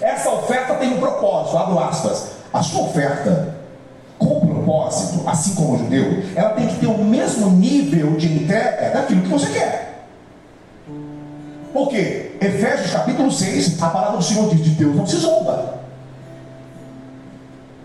Essa 0.00 0.30
oferta 0.30 0.74
tem 0.74 0.94
um 0.94 0.98
propósito, 0.98 1.56
abro 1.56 1.78
aspas. 1.78 2.32
A 2.52 2.62
sua 2.62 2.82
oferta, 2.82 3.54
com 4.18 4.40
propósito, 4.62 5.28
assim 5.28 5.54
como 5.54 5.74
o 5.74 5.78
judeu, 5.78 6.22
ela 6.34 6.50
tem 6.50 6.66
que 6.66 6.76
ter 6.76 6.86
o 6.86 7.04
mesmo 7.04 7.50
nível 7.50 8.16
de 8.16 8.32
entrega 8.32 8.90
daquilo 8.90 9.22
que 9.22 9.28
você 9.28 9.52
quer. 9.52 10.06
Por 11.72 11.88
quê? 11.88 12.36
Efésios 12.40 12.92
capítulo 12.92 13.30
6, 13.30 13.82
a 13.82 13.88
palavra 13.88 14.18
do 14.18 14.24
Senhor 14.24 14.48
diz: 14.50 14.64
de 14.64 14.70
Deus 14.70 14.94
não 14.94 15.06
se 15.06 15.16
zomba. 15.16 15.80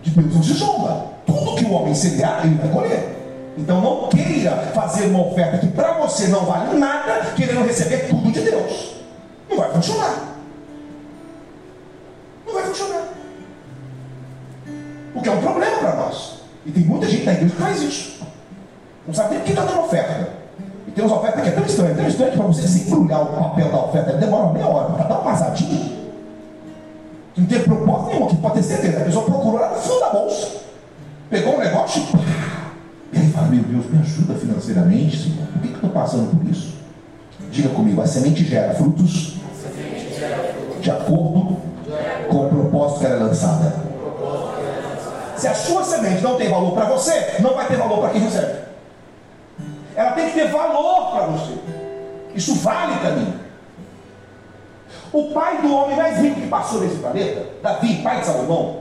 De 0.02 0.10
Deus 0.10 0.34
não 0.34 0.42
se 0.42 0.52
zomba. 0.54 1.06
Tudo 1.26 1.56
que 1.56 1.64
o 1.64 1.72
homem 1.72 1.94
semear, 1.94 2.44
ele 2.44 2.56
vai 2.56 2.68
colher. 2.68 3.16
Então 3.56 3.80
não 3.80 4.08
queira 4.08 4.56
fazer 4.74 5.06
uma 5.06 5.26
oferta 5.26 5.58
que 5.58 5.66
para 5.68 5.94
você 5.94 6.28
não 6.28 6.44
vale 6.44 6.78
nada, 6.78 7.32
querendo 7.34 7.66
receber 7.66 8.08
tudo 8.08 8.30
de 8.30 8.40
Deus. 8.40 8.94
Não 9.48 9.56
vai 9.56 9.72
funcionar. 9.72 10.36
Não 12.46 12.54
vai 12.54 12.62
funcionar. 12.64 13.04
O 15.14 15.22
que 15.22 15.28
é 15.28 15.32
um 15.32 15.40
problema 15.40 15.78
para 15.78 15.96
nós. 15.96 16.37
E 16.68 16.70
tem 16.70 16.84
muita 16.84 17.08
gente 17.08 17.24
na 17.24 17.32
igreja 17.32 17.54
que 17.54 17.62
faz 17.62 17.82
isso. 17.82 18.20
Não 19.06 19.14
sabe 19.14 19.30
nem 19.30 19.40
o 19.40 19.42
que 19.44 19.50
está 19.52 19.64
dando 19.64 19.80
oferta. 19.80 20.28
E 20.86 20.90
tem 20.90 21.02
umas 21.02 21.16
ofertas 21.16 21.42
que 21.42 21.48
é 21.48 21.52
tão 21.52 21.64
estranho, 21.64 21.96
tão 21.96 22.06
estranho 22.06 22.32
para 22.32 22.46
você 22.46 22.68
se 22.68 22.80
embrulhar 22.82 23.22
o 23.22 23.26
papel 23.26 23.70
da 23.70 23.84
oferta, 23.84 24.12
demora 24.12 24.44
uma 24.44 24.52
meia 24.52 24.66
hora 24.66 24.92
para 24.92 25.04
dar 25.04 25.14
uma 25.14 25.24
passadinha. 25.24 25.98
Não 27.34 27.46
tem 27.46 27.60
propósito 27.60 28.10
nenhum, 28.10 28.26
que 28.26 28.36
pode 28.36 28.54
ter 28.56 28.62
certeza. 28.64 28.98
A 28.98 29.04
pessoa 29.04 29.24
procurou 29.24 29.58
lá 29.58 29.70
no 29.70 29.76
fundo 29.76 30.00
da 30.00 30.10
bolsa 30.10 30.48
Pegou 31.30 31.56
um 31.56 31.58
negócio 31.58 32.02
e 33.12 33.16
E 33.16 33.20
aí 33.20 33.30
fala, 33.30 33.46
meu 33.48 33.62
Deus, 33.62 33.86
me 33.90 33.98
ajuda 34.00 34.34
financeiramente, 34.34 35.16
Senhor. 35.16 35.46
Por 35.46 35.62
que, 35.62 35.68
que 35.68 35.74
eu 35.74 35.76
estou 35.76 35.90
passando 35.90 36.38
por 36.38 36.50
isso? 36.50 36.74
Diga 37.50 37.70
comigo, 37.70 38.02
a 38.02 38.06
semente 38.06 38.44
gera 38.44 38.74
frutos 38.74 39.38
de 40.82 40.90
acordo 40.90 41.56
com 42.28 42.46
o 42.46 42.48
propósito 42.48 43.00
que 43.00 43.06
ela 43.06 43.14
é 43.14 43.18
lançada. 43.20 43.87
Se 45.38 45.46
a 45.46 45.54
sua 45.54 45.84
semente 45.84 46.20
não 46.22 46.36
tem 46.36 46.50
valor 46.50 46.72
para 46.72 46.86
você, 46.86 47.36
não 47.40 47.54
vai 47.54 47.66
ter 47.66 47.76
valor 47.76 48.00
para 48.00 48.10
quem 48.10 48.20
recebe. 48.20 48.58
Ela 49.94 50.12
tem 50.12 50.26
que 50.26 50.34
ter 50.34 50.48
valor 50.48 51.12
para 51.12 51.26
você. 51.26 51.54
Isso 52.34 52.56
vale 52.56 52.98
para 52.98 53.12
mim. 53.12 53.34
O 55.12 55.30
pai 55.32 55.62
do 55.62 55.72
homem 55.72 55.96
mais 55.96 56.18
rico 56.18 56.40
que 56.40 56.48
passou 56.48 56.80
nesse 56.80 56.96
planeta, 56.96 57.46
Davi, 57.62 58.02
pai 58.02 58.20
de 58.20 58.26
Salomão, 58.26 58.80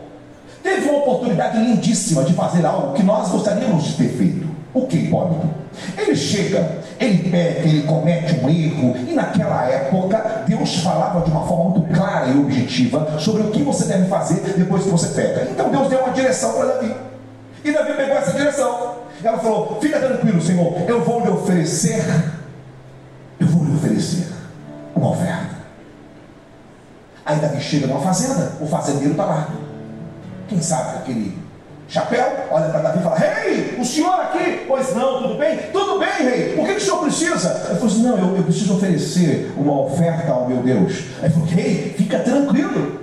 teve 0.63 0.89
uma 0.89 0.99
oportunidade 0.99 1.57
lindíssima 1.57 2.23
de 2.23 2.33
fazer 2.33 2.65
algo 2.65 2.93
que 2.93 3.03
nós 3.03 3.29
gostaríamos 3.29 3.83
de 3.83 3.93
ter 3.93 4.09
feito. 4.09 4.26
O 4.77 4.85
que, 4.85 4.97
Hipólito? 4.97 5.49
Ele 5.97 6.15
chega, 6.15 6.69
ele 6.99 7.31
peca, 7.31 7.67
ele 7.67 7.81
comete 7.81 8.35
um 8.35 8.47
erro, 8.47 8.95
e 9.07 9.13
naquela 9.13 9.65
época 9.65 10.43
Deus 10.47 10.83
falava 10.83 11.21
de 11.21 11.31
uma 11.31 11.47
forma 11.47 11.71
muito 11.71 11.93
clara 11.95 12.27
e 12.27 12.37
objetiva 12.37 13.17
sobre 13.17 13.41
o 13.41 13.49
que 13.49 13.63
você 13.63 13.85
deve 13.85 14.07
fazer 14.07 14.39
depois 14.55 14.83
que 14.83 14.89
você 14.89 15.07
peca. 15.19 15.47
Então 15.49 15.71
Deus 15.71 15.89
deu 15.89 15.99
uma 15.99 16.13
direção 16.13 16.53
para 16.53 16.65
Davi. 16.73 16.95
E 17.63 17.71
Davi 17.71 17.93
pegou 17.93 18.17
essa 18.17 18.33
direção. 18.33 18.97
Ela 19.23 19.39
falou: 19.39 19.79
Fica 19.81 19.97
tranquilo, 19.97 20.39
Senhor, 20.39 20.75
eu 20.87 21.03
vou 21.03 21.21
lhe 21.21 21.29
oferecer, 21.31 22.05
eu 23.39 23.47
vou 23.47 23.65
lhe 23.65 23.75
oferecer 23.75 24.27
uma 24.95 25.09
oferta. 25.09 25.57
Aí 27.25 27.39
Davi 27.39 27.59
chega 27.59 27.87
numa 27.87 28.01
fazenda, 28.01 28.53
o 28.61 28.67
fazendeiro 28.67 29.11
está 29.11 29.25
lá. 29.25 29.49
Quem 30.47 30.61
sabe 30.61 30.97
aquele 30.97 31.46
chapéu 31.87 32.47
olha 32.51 32.69
para 32.69 32.79
Davi 32.79 32.99
e 32.99 33.03
fala: 33.03 33.17
Rei, 33.17 33.77
o 33.79 33.85
senhor 33.85 34.19
aqui? 34.19 34.65
Pois 34.67 34.95
não, 34.95 35.21
tudo 35.21 35.37
bem? 35.37 35.57
Tudo 35.71 35.99
bem, 35.99 36.29
rei. 36.29 36.55
O 36.57 36.65
que, 36.65 36.73
que 36.73 36.77
o 36.77 36.81
senhor 36.81 36.99
precisa? 36.99 37.65
Ele 37.69 37.79
falou 37.79 37.85
assim: 37.87 38.03
Não, 38.03 38.17
eu, 38.17 38.37
eu 38.37 38.43
preciso 38.43 38.75
oferecer 38.75 39.53
uma 39.57 39.81
oferta 39.81 40.31
ao 40.31 40.47
meu 40.47 40.57
Deus. 40.57 41.03
Ele 41.21 41.33
falou: 41.33 41.47
Rei, 41.47 41.95
fica 41.97 42.19
tranquilo. 42.19 42.97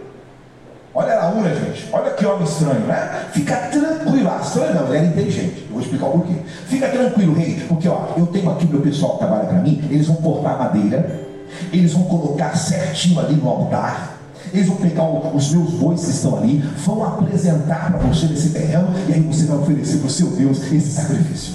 Olha 0.97 1.15
a 1.15 1.17
Araúna, 1.25 1.53
gente. 1.53 1.89
Olha 1.93 2.11
que 2.13 2.25
homem 2.25 2.45
estranho, 2.45 2.87
né? 2.87 3.25
Fica 3.33 3.57
tranquilo. 3.57 4.31
Ah, 4.31 4.41
estranho 4.41 4.75
não, 4.75 4.87
ele 4.87 4.99
era 4.99 5.07
inteligente. 5.07 5.67
Eu 5.67 5.73
vou 5.73 5.81
explicar 5.81 6.07
o 6.07 6.11
porquê. 6.13 6.35
Fica 6.69 6.89
tranquilo, 6.89 7.35
rei. 7.35 7.65
Porque, 7.67 7.89
ó, 7.89 8.11
eu 8.17 8.27
tenho 8.27 8.49
aqui 8.49 8.67
meu 8.67 8.81
pessoal 8.81 9.15
que 9.15 9.19
trabalha 9.19 9.47
para 9.47 9.59
mim. 9.59 9.83
Eles 9.91 10.07
vão 10.07 10.17
cortar 10.17 10.57
madeira. 10.57 11.25
Eles 11.73 11.93
vão 11.93 12.05
colocar 12.05 12.57
certinho 12.57 13.19
ali 13.19 13.35
no 13.35 13.49
altar 13.49 14.14
eles 14.55 14.69
vão 14.69 14.77
pegar 14.77 15.03
os 15.35 15.53
meus 15.53 15.71
bois 15.73 16.05
que 16.05 16.11
estão 16.11 16.39
ali, 16.39 16.59
vão 16.59 17.05
apresentar 17.05 17.91
para 17.91 18.07
você 18.07 18.27
nesse 18.27 18.51
terreno, 18.51 18.87
e 19.09 19.13
aí 19.13 19.21
você 19.21 19.47
vai 19.47 19.59
oferecer 19.59 19.99
para 19.99 20.07
o 20.07 20.11
seu 20.11 20.29
Deus 20.29 20.63
esse 20.73 20.93
sacrifício. 20.93 21.55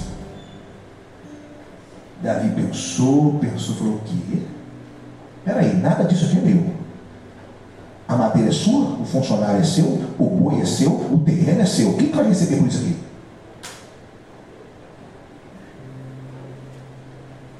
Davi 2.22 2.50
pensou, 2.50 3.38
pensou, 3.40 3.74
falou: 3.76 3.94
o 3.94 4.00
quê? 4.00 4.42
Peraí, 5.46 5.74
nada 5.78 6.04
disso 6.04 6.26
aqui 6.26 6.36
é 6.36 6.40
meu. 6.42 6.74
A 8.06 8.16
madeira 8.16 8.50
é 8.50 8.52
sua, 8.52 9.00
o 9.00 9.04
funcionário 9.06 9.60
é 9.60 9.64
seu, 9.64 9.86
o 10.18 10.26
boi 10.26 10.60
é 10.60 10.66
seu, 10.66 10.90
o 10.90 11.22
terreno 11.24 11.62
é 11.62 11.66
seu. 11.66 11.94
Quem 11.94 12.10
vai 12.10 12.28
receber 12.28 12.56
por 12.56 12.68
isso 12.68 12.82
aqui? 12.82 12.96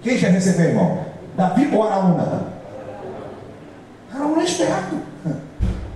Quem 0.02 0.18
quer 0.18 0.32
receber, 0.32 0.68
irmão? 0.68 0.98
Davi 1.34 1.74
ou 1.74 1.82
Araúna? 1.82 2.59
Araúna 4.20 4.42
é 4.42 4.44
esperto. 4.44 4.96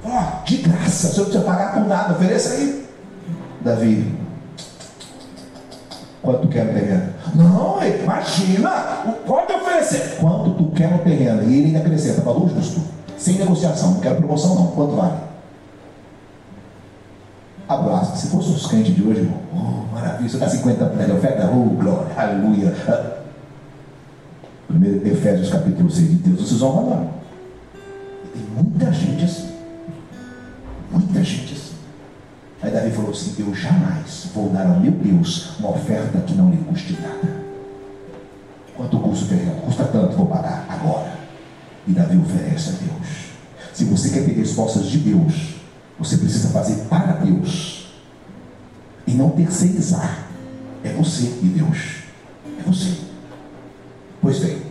Ó, 0.03 0.45
de 0.45 0.57
graça, 0.59 1.09
você 1.09 1.19
não 1.19 1.25
precisa 1.25 1.45
pagar 1.45 1.75
por 1.75 1.87
nada, 1.87 2.15
ofereça 2.15 2.55
aí. 2.55 2.87
Davi, 3.61 4.15
quanto 6.23 6.43
tu 6.43 6.49
quer 6.49 6.65
no 6.65 6.73
terreno? 6.75 7.13
Não, 7.35 7.79
imagina, 7.83 8.71
pode 9.27 9.53
oferecer. 9.53 10.17
Quanto 10.21 10.55
tu 10.55 10.71
quer 10.73 10.91
no 10.91 10.99
terreno? 10.99 11.43
E 11.43 11.59
ele 11.59 11.67
ainda 11.67 11.79
acrescenta, 11.81 12.21
valor 12.21 12.49
justo, 12.51 12.81
sem 13.17 13.39
negociação, 13.39 13.93
não 13.93 14.01
quero 14.01 14.17
promoção 14.17 14.55
não, 14.55 14.67
quanto 14.69 14.97
vale? 14.97 15.15
Abraço. 17.67 18.19
Se 18.19 18.27
fosse 18.29 18.51
os 18.51 18.67
crentes 18.67 18.95
de 18.95 19.03
hoje, 19.03 19.21
irmão, 19.21 19.41
oh, 19.55 19.95
maravilha, 19.95 20.29
você 20.29 20.37
dá 20.37 20.49
50 20.49 20.85
para 20.85 21.03
ele, 21.03 21.13
oferta, 21.13 21.51
oh, 21.51 21.71
glória, 21.71 22.13
aleluia. 22.15 22.75
Primeiro 24.69 25.07
Efésios 25.07 25.51
capítulo 25.51 25.91
6 25.91 26.09
de 26.09 26.15
Deus, 26.17 26.47
vocês 26.47 26.61
vão 26.61 26.75
falar. 26.75 27.24
Tem 28.35 28.43
muita 28.43 28.93
gente 28.93 29.25
assim. 29.25 29.49
Muita 30.91 31.23
gente 31.23 31.55
assim. 31.55 31.75
Aí 32.61 32.71
Davi 32.73 32.91
falou 32.91 33.13
assim: 33.13 33.35
Eu 33.39 33.55
jamais 33.55 34.27
vou 34.35 34.51
dar 34.51 34.67
ao 34.67 34.81
meu 34.81 34.91
Deus 34.91 35.57
uma 35.61 35.71
oferta 35.71 36.19
que 36.19 36.35
não 36.35 36.51
lhe 36.51 36.57
custe 36.57 36.99
nada. 37.01 37.45
Quanto 38.77 38.99
custa 38.99 39.25
o 39.25 39.29
terreno? 39.29 39.61
Custa 39.61 39.85
tanto, 39.85 40.17
vou 40.17 40.27
pagar 40.27 40.67
agora. 40.69 41.17
E 41.87 41.93
Davi 41.93 42.17
oferece 42.17 42.71
a 42.71 42.73
Deus. 42.73 43.25
Se 43.73 43.85
você 43.85 44.11
quer 44.11 44.25
ter 44.25 44.33
respostas 44.33 44.87
de 44.87 44.99
Deus, 44.99 45.55
você 45.99 46.17
precisa 46.17 46.49
fazer 46.49 46.85
para 46.89 47.13
Deus. 47.13 47.89
E 49.07 49.13
não 49.13 49.31
terceirizar. 49.31 50.27
É 50.83 50.93
você 50.93 51.23
e 51.41 51.47
Deus. 51.57 52.03
É 52.59 52.63
você. 52.63 52.95
Pois 54.21 54.39
bem, 54.41 54.64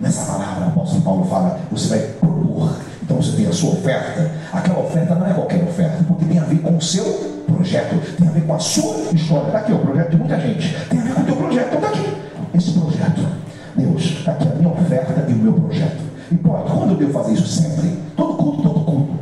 nessa 0.00 0.24
palavra 0.24 0.64
o 0.64 0.68
apóstolo 0.68 1.02
Paulo 1.02 1.24
fala, 1.26 1.60
você 1.70 1.88
vai 1.88 1.98
propor. 1.98 2.76
Então 3.02 3.16
você 3.16 3.36
tem 3.36 3.46
a 3.46 3.52
sua 3.52 3.70
oferta. 3.70 4.30
Aquela 4.52 4.80
oferta 4.80 5.14
não 5.14 5.26
é 5.26 5.34
qualquer 5.34 5.62
oferta, 5.62 6.02
porque 6.06 6.24
tem 6.24 6.38
a 6.38 6.44
ver 6.44 6.58
com 6.60 6.76
o 6.76 6.80
seu 6.80 7.04
projeto, 7.46 8.16
tem 8.16 8.28
a 8.28 8.30
ver 8.30 8.42
com 8.42 8.54
a 8.54 8.58
sua 8.58 8.96
história. 9.12 9.46
Está 9.46 9.58
aqui 9.58 9.72
o 9.72 9.78
projeto 9.78 10.10
de 10.10 10.16
muita 10.16 10.40
gente. 10.40 10.76
Tem 10.88 10.98
a 10.98 11.02
ver 11.02 11.14
com 11.14 11.20
o 11.20 11.24
teu 11.24 11.36
projeto. 11.36 11.76
Então 11.76 11.78
está 11.78 11.88
aqui. 11.88 12.16
Esse 12.54 12.72
projeto. 12.72 13.40
Deus, 13.76 14.02
está 14.02 14.32
aqui 14.32 14.48
a 14.48 14.54
minha 14.54 14.68
oferta 14.68 15.26
e 15.28 15.32
o 15.32 15.36
meu 15.36 15.52
projeto. 15.52 16.02
E 16.30 16.36
pode, 16.36 16.70
quando 16.70 16.90
eu 16.92 16.96
devo 16.96 17.12
fazer 17.12 17.32
isso? 17.32 17.46
Sempre. 17.46 17.98
Todo 18.16 18.34
culto, 18.34 18.62
todo 18.62 18.80
culto. 18.84 19.18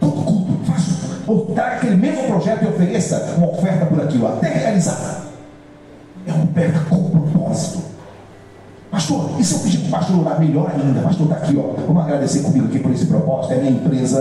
Todo 0.00 0.24
culto. 0.24 0.64
Faço. 0.64 1.20
Ou 1.26 1.46
traga 1.46 1.76
aquele 1.76 1.96
mesmo 1.96 2.24
projeto 2.24 2.64
e 2.64 2.68
ofereça 2.68 3.34
uma 3.36 3.48
oferta 3.48 3.86
por 3.86 4.00
aquilo, 4.00 4.26
até 4.26 4.48
realizar. 4.48 5.22
É 6.26 6.32
uma 6.32 6.44
oferta 6.44 6.78
com 6.88 7.10
propósito. 7.10 7.82
Pastor, 8.92 9.30
e 9.38 9.42
se 9.42 9.54
eu 9.54 9.60
pedir 9.60 9.78
para 9.78 9.86
o 9.86 9.90
pastor 9.90 10.20
orar 10.20 10.38
melhor 10.38 10.70
ainda? 10.70 11.00
Pastor, 11.00 11.24
está 11.24 11.36
aqui, 11.38 11.56
ó. 11.56 11.72
Vamos 11.86 12.02
agradecer 12.02 12.42
comigo 12.42 12.66
aqui 12.66 12.78
por 12.78 12.92
esse 12.92 13.06
propósito. 13.06 13.54
É 13.54 13.56
minha 13.56 13.70
empresa, 13.70 14.18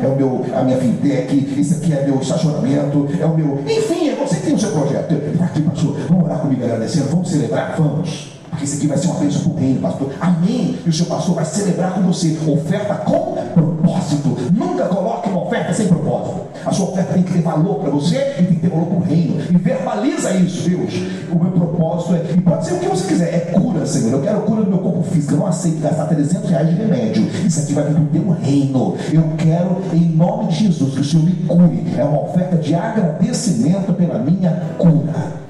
é 0.00 0.06
o 0.06 0.14
meu, 0.14 0.46
a 0.56 0.62
minha 0.62 0.78
fintech, 0.78 1.60
isso 1.60 1.74
aqui 1.74 1.92
é 1.92 2.06
meu 2.06 2.20
estacionamento, 2.20 3.08
é 3.20 3.26
o 3.26 3.36
meu. 3.36 3.58
Enfim, 3.66 4.10
é 4.10 4.14
você 4.14 4.36
que 4.36 4.42
tem 4.42 4.54
o 4.54 4.58
seu 4.60 4.70
projeto. 4.70 5.12
Está 5.12 5.46
aqui, 5.46 5.60
pastor. 5.60 5.96
Vamos 6.08 6.24
orar 6.24 6.38
comigo 6.38 6.62
agradecendo, 6.62 7.08
vamos 7.10 7.28
celebrar? 7.28 7.74
Vamos. 7.76 8.35
Porque 8.56 8.64
isso 8.64 8.76
aqui 8.76 8.86
vai 8.86 8.96
ser 8.96 9.08
uma 9.08 9.20
bênção 9.20 9.42
para 9.42 9.52
o 9.52 9.56
reino, 9.56 9.80
pastor. 9.80 10.12
Amém. 10.18 10.78
E 10.86 10.88
o 10.88 10.92
seu 10.92 11.04
pastor 11.04 11.34
vai 11.34 11.44
celebrar 11.44 11.92
com 11.92 12.00
você. 12.00 12.38
Oferta 12.46 12.94
com 12.94 13.36
propósito. 13.52 14.34
Nunca 14.50 14.86
coloque 14.86 15.28
uma 15.28 15.42
oferta 15.44 15.74
sem 15.74 15.88
propósito. 15.88 16.46
A 16.64 16.72
sua 16.72 16.88
oferta 16.88 17.12
tem 17.12 17.22
que 17.22 17.34
ter 17.34 17.42
valor 17.42 17.80
para 17.80 17.90
você 17.90 18.16
e 18.16 18.44
tem 18.44 18.46
que 18.46 18.60
ter 18.62 18.70
valor 18.70 18.86
para 18.86 18.96
o 18.96 19.02
reino. 19.02 19.36
E 19.50 19.56
verbaliza 19.58 20.32
isso, 20.32 20.70
Deus. 20.70 20.94
O 21.30 21.38
meu 21.38 21.52
propósito 21.52 22.14
é. 22.14 22.32
E 22.34 22.40
pode 22.40 22.64
ser 22.64 22.74
o 22.74 22.78
que 22.78 22.88
você 22.88 23.06
quiser. 23.06 23.34
É 23.34 23.38
cura, 23.52 23.84
Senhor. 23.84 24.12
Eu 24.12 24.22
quero 24.22 24.40
cura 24.40 24.62
do 24.62 24.70
meu 24.70 24.78
corpo 24.78 25.02
físico. 25.02 25.34
Eu 25.34 25.38
não 25.38 25.46
aceito 25.46 25.80
gastar 25.80 26.06
300 26.06 26.48
reais 26.48 26.70
de 26.70 26.76
remédio. 26.76 27.28
Isso 27.44 27.60
aqui 27.60 27.74
vai 27.74 27.84
vir 27.84 27.94
do 27.94 28.06
teu 28.06 28.30
reino. 28.30 28.96
Eu 29.12 29.32
quero, 29.36 29.82
em 29.92 30.16
nome 30.16 30.48
de 30.48 30.64
Jesus, 30.64 30.94
que 30.94 31.00
o 31.00 31.04
Senhor 31.04 31.26
me 31.26 31.32
cure. 31.46 31.84
É 31.98 32.04
uma 32.04 32.22
oferta 32.22 32.56
de 32.56 32.74
agradecimento 32.74 33.92
pela 33.92 34.18
minha 34.18 34.62
cura. 34.78 35.44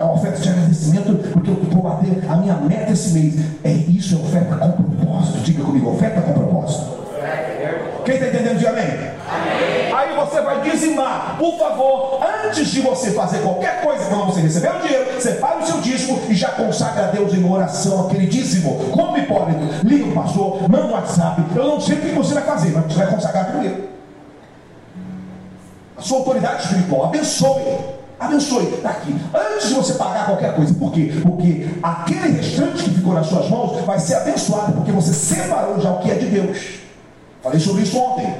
É 0.00 0.04
uma 0.04 0.14
oferta 0.14 0.40
de 0.40 0.48
agradecimento 0.48 1.14
porque 1.30 1.50
eu 1.50 1.56
vou 1.56 1.82
bater 1.82 2.24
a 2.26 2.36
minha 2.36 2.54
meta 2.54 2.90
esse 2.90 3.10
mês. 3.10 3.34
É 3.62 3.70
isso, 3.70 4.14
é 4.14 4.18
oferta 4.18 4.56
com 4.56 4.82
propósito. 4.82 5.38
Diga 5.40 5.62
comigo, 5.62 5.90
oferta 5.90 6.22
com 6.22 6.32
propósito. 6.32 7.00
Quem 8.02 8.14
está 8.14 8.28
entendendo, 8.28 8.56
diga 8.56 8.70
amém. 8.70 8.84
amém. 8.86 9.92
Aí 9.94 10.16
você 10.16 10.40
vai 10.40 10.62
dizimar. 10.62 11.36
Por 11.38 11.58
favor, 11.58 12.18
antes 12.46 12.68
de 12.68 12.80
você 12.80 13.10
fazer 13.10 13.40
qualquer 13.42 13.82
coisa, 13.82 14.06
quando 14.06 14.24
você 14.24 14.40
receber 14.40 14.74
o 14.74 14.80
dinheiro, 14.80 15.20
separe 15.20 15.62
o 15.62 15.66
seu 15.66 15.82
dízimo 15.82 16.18
e 16.30 16.34
já 16.34 16.48
consagra 16.52 17.08
a 17.08 17.10
Deus 17.10 17.34
em 17.34 17.44
oração 17.44 18.06
aquele 18.06 18.26
dízimo. 18.26 18.90
Como 18.92 19.22
pode? 19.26 19.54
Liga 19.84 20.06
o 20.06 20.12
pastor, 20.14 20.62
manda 20.66 20.86
um 20.86 20.92
WhatsApp. 20.92 21.42
Eu 21.54 21.64
não 21.64 21.78
sei 21.78 21.98
o 21.98 22.00
que 22.00 22.08
você 22.12 22.32
vai 22.32 22.44
fazer, 22.44 22.72
mas 22.72 22.84
você 22.86 22.98
vai 23.00 23.06
consagrar 23.08 23.50
primeiro. 23.50 23.90
A 25.98 26.00
sua 26.00 26.20
autoridade 26.20 26.62
espiritual, 26.62 27.04
abençoe. 27.04 27.99
Abençoe, 28.20 28.74
está 28.74 28.90
aqui. 28.90 29.16
Antes 29.34 29.68
de 29.68 29.74
você 29.74 29.94
pagar 29.94 30.26
qualquer 30.26 30.54
coisa, 30.54 30.74
por 30.74 30.92
quê? 30.92 31.10
Porque 31.22 31.66
aquele 31.82 32.36
restante 32.36 32.84
que 32.84 32.90
ficou 32.90 33.14
nas 33.14 33.26
suas 33.26 33.48
mãos 33.48 33.80
vai 33.86 33.98
ser 33.98 34.16
abençoado, 34.16 34.74
porque 34.74 34.92
você 34.92 35.14
separou 35.14 35.80
já 35.80 35.90
o 35.90 36.00
que 36.00 36.10
é 36.10 36.14
de 36.16 36.26
Deus. 36.26 36.80
Falei 37.42 37.58
sobre 37.58 37.82
isso 37.82 37.98
ontem. 37.98 38.30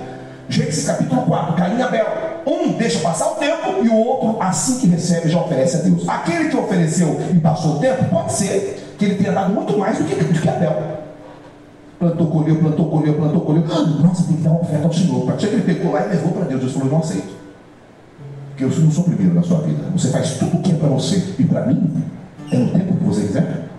Gênesis 0.51 0.85
capítulo 0.85 1.23
4, 1.23 1.55
Caim 1.55 1.79
e 1.79 1.83
Abel. 1.83 2.07
Um 2.47 2.73
deixa 2.73 2.99
passar 2.99 3.31
o 3.31 3.37
tempo 3.37 3.83
e 3.83 3.89
o 3.89 3.97
outro, 3.97 4.43
assim 4.43 4.81
que 4.81 4.87
recebe, 4.87 5.31
já 5.31 5.41
oferece 5.41 5.77
a 5.77 5.81
Deus. 5.81 6.07
Aquele 6.07 6.51
que 6.51 6.57
ofereceu 6.57 7.19
e 7.33 7.41
passou 7.41 7.77
o 7.77 7.79
tempo, 7.79 8.05
pode 8.11 8.35
ser 8.35 8.95
que 8.99 9.05
ele 9.07 9.15
tenha 9.15 9.33
dado 9.33 9.55
muito 9.55 9.79
mais 9.79 9.97
do 9.97 10.05
que, 10.05 10.15
do 10.15 10.41
que 10.41 10.49
Abel. 10.49 10.77
Plantou, 11.99 12.27
colheu, 12.27 12.57
plantou, 12.57 12.91
colheu, 12.91 13.15
plantou, 13.15 13.41
colheu. 13.41 13.65
Nossa, 14.03 14.25
tem 14.25 14.37
que 14.37 14.43
dar 14.43 14.51
uma 14.51 14.61
oferta 14.61 14.87
ao 14.87 14.93
Senhor. 14.93 15.41
Ser 15.41 15.49
que 15.49 15.55
ele 15.55 15.63
pegou 15.63 15.93
lá 15.93 16.05
e 16.07 16.09
levou 16.11 16.33
para 16.33 16.45
Deus. 16.45 16.61
Deus 16.61 16.73
falou: 16.73 16.89
não 16.89 16.99
aceito. 16.99 17.40
Porque 18.61 18.79
eu 18.79 18.85
não 18.85 18.91
sou 18.91 19.05
o 19.05 19.07
primeiro 19.07 19.35
na 19.35 19.43
sua 19.43 19.63
vida. 19.63 19.85
Você 19.97 20.09
faz 20.09 20.33
tudo 20.37 20.59
o 20.59 20.61
que 20.61 20.73
é 20.73 20.75
para 20.75 20.89
você. 20.89 21.35
E 21.39 21.45
para 21.45 21.65
mim, 21.67 22.05
é 22.53 22.59
no 22.59 22.71
tempo 22.71 22.95
que 22.95 23.05
você 23.05 23.23
quiser. 23.23 23.71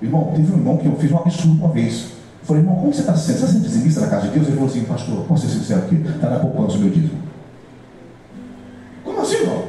Irmão, 0.00 0.32
teve 0.36 0.52
um 0.52 0.58
irmão 0.58 0.76
que 0.76 0.86
eu 0.86 0.94
fiz 0.96 1.10
um 1.10 1.16
absurdo 1.16 1.64
uma 1.64 1.72
vez. 1.72 2.10
Eu 2.40 2.46
falei, 2.46 2.62
irmão, 2.62 2.76
como 2.76 2.94
você 2.94 3.00
está 3.00 3.16
se 3.16 3.26
sentindo? 3.26 3.38
Você 3.38 3.44
está 3.44 3.52
sendo 3.52 3.62
dizimista 3.64 4.00
na 4.00 4.06
casa 4.06 4.28
de 4.28 4.34
Deus? 4.34 4.46
Ele 4.46 4.56
falou 4.56 4.70
assim, 4.70 4.84
pastor, 4.84 5.24
posso 5.24 5.48
ser 5.48 5.58
sincero 5.58 5.80
aqui? 5.80 5.96
Está 5.96 6.30
na 6.30 6.38
poupança 6.38 6.76
o 6.76 6.80
meu 6.80 6.90
dízimo. 6.90 7.18
Como 9.02 9.20
assim, 9.20 9.34
irmão? 9.34 9.64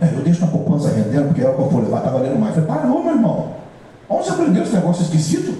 É, 0.00 0.14
eu 0.14 0.20
deixo 0.20 0.40
na 0.42 0.48
poupança 0.48 0.90
rendendo, 0.90 1.28
porque 1.28 1.40
é 1.40 1.48
o 1.48 1.54
que 1.54 1.60
eu 1.60 1.70
for 1.70 1.82
levar, 1.82 1.98
está 1.98 2.10
valendo 2.10 2.38
mais. 2.38 2.56
Eu 2.56 2.66
falei, 2.66 2.82
parou, 2.82 3.02
meu 3.02 3.14
irmão. 3.14 3.52
Onde 4.08 4.24
você 4.24 4.30
aprendeu 4.32 4.62
esse 4.62 4.74
negócio 4.74 5.02
esquisito? 5.02 5.54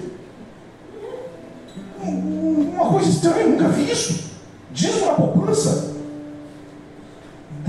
Uma 2.03 2.89
coisa 2.89 3.09
estranha, 3.09 3.41
eu 3.41 3.49
nunca 3.49 3.69
vi 3.69 3.91
isso. 3.91 4.29
Dízimo 4.71 5.07
na 5.07 5.13
poupança. 5.13 5.98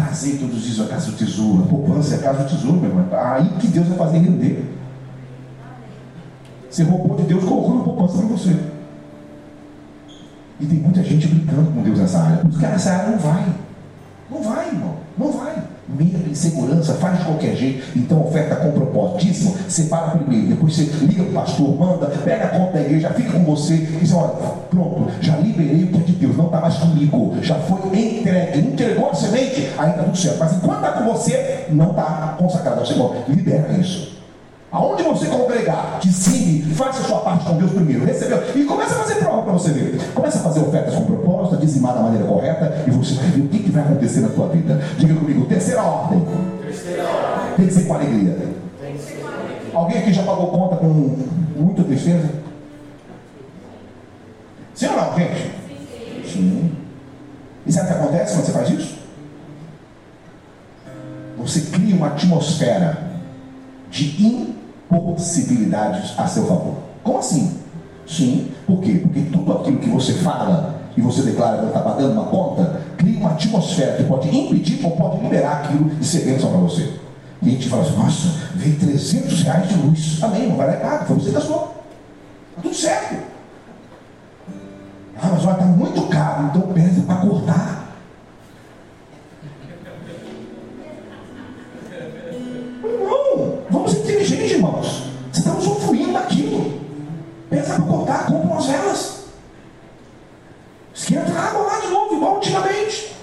Trazei 0.04 0.38
todos 0.38 0.56
os 0.56 0.62
dias 0.62 0.80
a 0.80 0.88
casa 0.88 1.10
do 1.10 1.16
tesouro. 1.16 1.62
A 1.62 1.66
poupança 1.66 2.14
é 2.14 2.18
a 2.18 2.22
casa 2.22 2.44
do 2.44 2.48
tesouro, 2.48 2.80
meu 2.80 2.90
irmão. 2.90 3.06
Aí 3.12 3.48
que 3.58 3.66
Deus 3.68 3.86
vai 3.88 3.98
fazer 3.98 4.18
render. 4.18 4.64
Você 6.70 6.84
roubou 6.84 7.16
de 7.16 7.24
Deus, 7.24 7.44
colocou 7.44 7.76
na 7.76 7.84
poupança 7.84 8.18
para 8.18 8.26
você. 8.28 8.56
E 10.58 10.66
tem 10.66 10.78
muita 10.78 11.02
gente 11.02 11.26
brincando 11.26 11.70
com 11.72 11.82
Deus 11.82 11.98
nessa 11.98 12.18
área. 12.18 12.38
Por 12.38 12.48
isso 12.48 12.58
que 12.58 12.64
essa 12.64 12.92
área 12.92 13.10
não 13.10 13.18
vai. 13.18 13.44
Não 14.30 14.42
vai, 14.42 14.68
irmão. 14.68 14.96
Não 15.18 15.32
vai. 15.32 15.62
Medo, 15.96 16.30
insegurança, 16.30 16.94
faz 16.94 17.18
de 17.18 17.24
qualquer 17.24 17.56
jeito. 17.56 17.98
Então, 17.98 18.26
oferta 18.26 18.56
com 18.56 18.72
propósito. 18.72 19.56
Separa 19.68 20.18
primeiro. 20.18 20.48
Depois 20.48 20.74
você 20.74 20.84
liga 21.04 21.22
para 21.24 21.30
o 21.30 21.34
pastor, 21.34 21.78
manda, 21.78 22.06
pega 22.06 22.44
a 22.44 22.48
conta 22.48 22.72
da 22.72 22.80
igreja, 22.82 23.10
fica 23.10 23.32
com 23.32 23.44
você. 23.44 23.74
E 23.74 23.98
diz: 24.00 24.12
olha, 24.12 24.34
pronto, 24.70 25.10
já 25.20 25.36
liberei 25.36 25.84
o 25.84 25.96
é 25.96 25.98
de 26.04 26.12
Deus. 26.12 26.36
Não 26.36 26.46
está 26.46 26.60
mais 26.60 26.76
comigo. 26.76 27.36
Já 27.42 27.56
foi 27.56 27.80
entregue. 27.98 28.58
Entregou 28.60 29.10
a 29.10 29.14
semente, 29.14 29.60
está 29.60 29.92
tudo 29.92 30.16
certo. 30.16 30.38
Mas 30.38 30.56
enquanto 30.56 30.76
está 30.76 30.92
com 30.92 31.12
você, 31.12 31.66
não 31.70 31.90
está 31.90 32.36
consagrado 32.38 32.80
ao 32.80 32.86
Senhor. 32.86 33.16
Libera 33.28 33.72
isso. 33.72 34.19
Aonde 34.72 35.02
você 35.02 35.26
congregar, 35.26 35.98
dizime, 36.00 36.62
faça 36.74 37.00
a 37.00 37.04
sua 37.04 37.18
parte 37.20 37.44
com 37.44 37.56
Deus 37.56 37.72
primeiro, 37.72 38.04
recebeu, 38.04 38.40
e 38.54 38.64
começa 38.64 38.94
a 38.94 38.98
fazer 38.98 39.16
prova 39.16 39.42
para 39.42 39.52
você 39.52 39.72
ver. 39.72 40.00
Começa 40.14 40.38
a 40.38 40.42
fazer 40.42 40.60
ofertas 40.60 40.94
com 40.94 41.06
propósito, 41.06 41.56
a 41.56 41.58
dizimar 41.58 41.94
da 41.94 42.02
maneira 42.02 42.24
correta, 42.24 42.84
e 42.86 42.90
você 42.90 43.14
vai 43.14 43.26
ver 43.26 43.40
o 43.40 43.48
que, 43.48 43.58
que 43.58 43.70
vai 43.70 43.82
acontecer 43.82 44.20
na 44.20 44.28
tua 44.28 44.46
vida. 44.48 44.80
Diga 44.96 45.14
comigo, 45.14 45.44
terceira 45.46 45.82
ordem. 45.82 46.24
Terceira 46.62 47.02
ordem. 47.02 47.54
Tem 47.56 47.66
que 47.66 47.72
ser 47.72 47.84
com 47.84 47.94
alegria. 47.94 48.38
Tem 48.80 48.92
que 48.92 49.02
ser 49.02 49.14
com 49.14 49.26
alegria. 49.26 49.70
Alguém 49.74 49.98
aqui 49.98 50.12
já 50.12 50.22
pagou 50.22 50.46
conta 50.48 50.76
com 50.76 51.16
muita 51.56 51.82
tristeza? 51.82 52.30
Sim 54.72 54.86
ou 54.86 54.96
não, 54.96 55.18
gente? 55.18 55.50
Sim. 56.32 56.32
Sim. 56.32 56.72
E 57.66 57.72
sabe 57.72 57.86
o 57.86 57.92
que 57.92 57.98
acontece 57.98 58.34
quando 58.34 58.46
você 58.46 58.52
faz 58.52 58.70
isso? 58.70 58.94
Você 61.38 61.60
cria 61.72 61.96
uma 61.96 62.06
atmosfera 62.08 63.10
de 63.90 64.04
impossibilidades 64.90 66.18
a 66.18 66.26
seu 66.26 66.46
favor. 66.46 66.76
Como 67.02 67.18
assim? 67.18 67.58
Sim. 68.06 68.50
Por 68.66 68.80
quê? 68.80 69.00
Porque 69.02 69.20
tudo 69.32 69.52
aquilo 69.52 69.78
que 69.78 69.88
você 69.88 70.14
fala 70.14 70.80
e 70.96 71.00
você 71.00 71.22
declara 71.22 71.58
que 71.58 71.66
está 71.66 71.80
pagando 71.80 72.12
uma 72.12 72.24
conta, 72.24 72.80
cria 72.96 73.18
uma 73.18 73.30
atmosfera 73.30 73.96
que 73.96 74.04
pode 74.04 74.28
impedir 74.28 74.84
ou 74.84 74.92
pode 74.92 75.22
liberar 75.22 75.62
aquilo 75.62 75.90
de 75.90 76.04
ser 76.04 76.24
bênção 76.24 76.50
para 76.50 76.60
você. 76.60 76.92
E 77.42 77.48
a 77.48 77.52
gente 77.52 77.68
fala 77.68 77.82
assim, 77.82 77.96
nossa, 77.96 78.28
veio 78.54 78.78
300 78.78 79.42
reais 79.42 79.68
de 79.68 79.74
luz. 79.76 80.18
Amém, 80.22 80.48
não 80.48 80.56
vai 80.56 80.78
dar 80.78 81.06
foi 81.06 81.16
você 81.16 81.28
que 81.28 81.34
gastou. 81.34 81.74
Está 82.50 82.62
tudo 82.62 82.74
certo. 82.74 83.16
Ah, 85.22 85.28
mas 85.32 85.44
olha, 85.44 85.52
está 85.52 85.64
muito 85.64 86.02
caro, 86.08 86.46
então 86.46 86.62
pede 86.72 87.00
para 87.02 87.16
cortar. 87.16 87.89
Você 95.40 95.48
está 95.48 95.58
usufruindo 95.58 96.12
daquilo. 96.12 96.80
Pensa 97.48 97.74
para 97.74 97.84
cortar, 97.84 98.26
compra 98.26 98.52
umas 98.52 98.66
velas. 98.66 99.20
Esquenta 100.94 101.32
a 101.32 101.48
água 101.48 101.62
lá 101.62 101.80
de 101.80 101.86
novo, 101.88 102.16
igual 102.16 102.36
antigamente. 102.36 103.16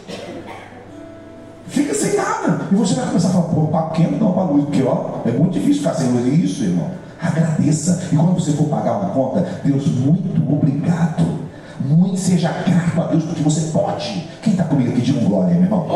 Fica 1.68 1.94
sem 1.94 2.16
nada. 2.16 2.62
E 2.72 2.76
você 2.76 2.96
vai 2.96 3.06
começar 3.06 3.28
a 3.28 3.32
falar, 3.32 3.44
pô, 3.50 3.68
papo 3.68 3.94
quente 3.94 4.16
não 4.16 4.34
para 4.34 4.44
luz, 4.44 4.66
porque 4.66 4.82
ó, 4.82 5.20
é 5.26 5.32
muito 5.32 5.54
difícil 5.54 5.84
ficar 5.84 5.94
sem 5.94 6.10
luz. 6.10 6.26
Isso, 6.44 6.64
irmão. 6.64 6.90
Agradeça. 7.22 8.08
E 8.12 8.16
quando 8.16 8.34
você 8.34 8.52
for 8.54 8.68
pagar 8.68 8.98
uma 8.98 9.10
conta, 9.12 9.46
Deus, 9.64 9.86
muito 9.88 10.52
obrigado. 10.52 11.38
Muito 11.80 12.18
seja 12.18 12.50
grato 12.50 13.02
a 13.02 13.06
Deus 13.12 13.24
porque 13.24 13.44
você 13.44 13.72
pode. 13.72 14.28
Quem 14.42 14.54
está 14.54 14.64
comigo 14.64 14.92
aqui, 14.92 15.02
diga 15.02 15.20
um 15.20 15.26
glória, 15.30 15.54
meu 15.54 15.64
irmão. 15.64 15.88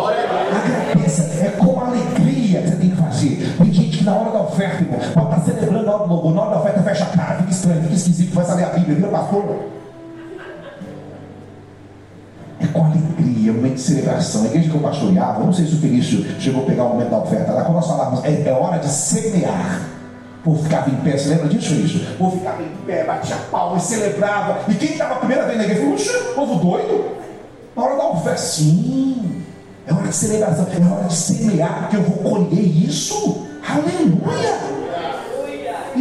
Agradeça. 0.56 1.24
É 1.44 1.50
com 1.58 1.80
alegria 1.80 2.62
que 2.62 2.70
você 2.70 2.76
tem 2.76 2.90
que 2.92 2.96
fazer. 2.96 3.56
Tem 3.58 3.74
gente 3.74 3.98
que 3.98 4.04
na 4.04 4.14
hora 4.14 4.32
da 4.32 4.42
oferta, 4.42 4.84
irmão, 4.84 5.00
pode 5.14 5.50
estar 5.50 5.61
na 5.98 6.42
hora 6.42 6.52
da 6.52 6.60
oferta 6.60 6.82
fecha 6.82 7.04
a 7.04 7.08
cara, 7.08 7.38
fica 7.38 7.52
estranho, 7.52 7.82
fica 7.84 7.94
esquisito, 7.94 8.34
vai 8.34 8.46
saber 8.46 8.64
a 8.64 8.70
Bíblia, 8.70 8.96
vira 8.96 9.08
pastor. 9.10 9.72
É 12.60 12.68
com 12.68 12.86
alegria, 12.86 13.54
momento 13.54 13.76
de 13.76 13.82
celebração. 13.82 14.44
A 14.44 14.46
igreja 14.46 14.70
que 14.70 14.76
eu 14.76 14.82
pastoreava, 14.82 15.44
não 15.44 15.54
sei 15.54 15.66
se 15.66 15.76
o 15.76 15.80
Felício 15.80 16.26
chegou 16.40 16.64
a 16.64 16.66
pegar 16.66 16.84
o 16.86 16.90
momento 16.90 17.10
da 17.10 17.18
oferta 17.18 17.52
lá, 17.52 17.64
quando 17.64 17.76
nós 17.76 17.88
falávamos, 17.88 18.24
é, 18.24 18.48
é 18.48 18.52
hora 18.52 18.78
de 18.78 18.88
semear. 18.88 19.82
O 20.42 20.44
povo 20.44 20.64
ficava 20.64 20.90
em 20.90 20.96
pé, 20.96 21.18
você 21.18 21.30
lembra 21.30 21.48
disso, 21.48 21.70
Felício? 21.70 22.02
O 22.14 22.18
povo 22.18 22.38
ficava 22.38 22.62
em 22.64 22.86
pé, 22.86 23.04
batia 23.04 23.36
palma 23.52 23.78
e 23.78 23.80
celebrava. 23.80 24.60
E 24.68 24.76
quem 24.76 24.94
estava 24.94 25.16
a 25.16 25.18
primeira 25.18 25.46
vez 25.46 25.58
na 25.58 25.64
igreja 25.66 25.82
falou, 25.82 26.34
povo 26.36 26.56
doido. 26.56 27.06
Na 27.76 27.84
hora 27.84 27.96
da 27.96 28.08
oferta, 28.10 28.38
sim. 28.38 29.44
É 29.88 29.94
hora 29.94 30.08
de 30.08 30.16
celebração, 30.16 30.68
é 30.72 30.94
hora 30.94 31.08
de 31.08 31.14
semear, 31.16 31.80
porque 31.82 31.98
eu 31.98 32.04
vou 32.04 32.32
colher 32.32 32.60
isso. 32.60 33.48
Aleluia! 33.68 34.51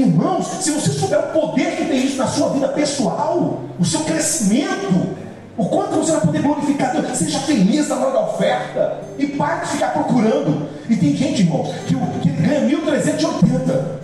Irmãos, 0.01 0.47
se 0.47 0.70
você 0.70 0.90
souber 0.90 1.18
o 1.18 1.27
poder 1.28 1.77
que 1.77 1.85
tem 1.85 2.02
isso 2.05 2.16
na 2.16 2.27
sua 2.27 2.48
vida 2.51 2.68
pessoal, 2.68 3.60
o 3.78 3.85
seu 3.85 4.01
crescimento, 4.01 5.16
o 5.56 5.64
quanto 5.66 5.97
você 5.97 6.12
vai 6.12 6.20
poder 6.22 6.43
glorificar 6.43 6.93
Deus, 6.93 7.18
seja 7.18 7.39
feliz 7.40 7.89
na 7.89 7.97
hora 7.97 8.12
da 8.12 8.20
oferta 8.31 9.01
e 9.18 9.27
pare 9.27 9.60
de 9.60 9.66
ficar 9.72 9.89
procurando. 9.89 10.68
E 10.89 10.97
tem 10.97 11.14
gente, 11.14 11.43
irmão, 11.43 11.70
que, 11.86 11.94
que 12.20 12.31
ganha 12.31 12.66
1.380. 12.66 14.01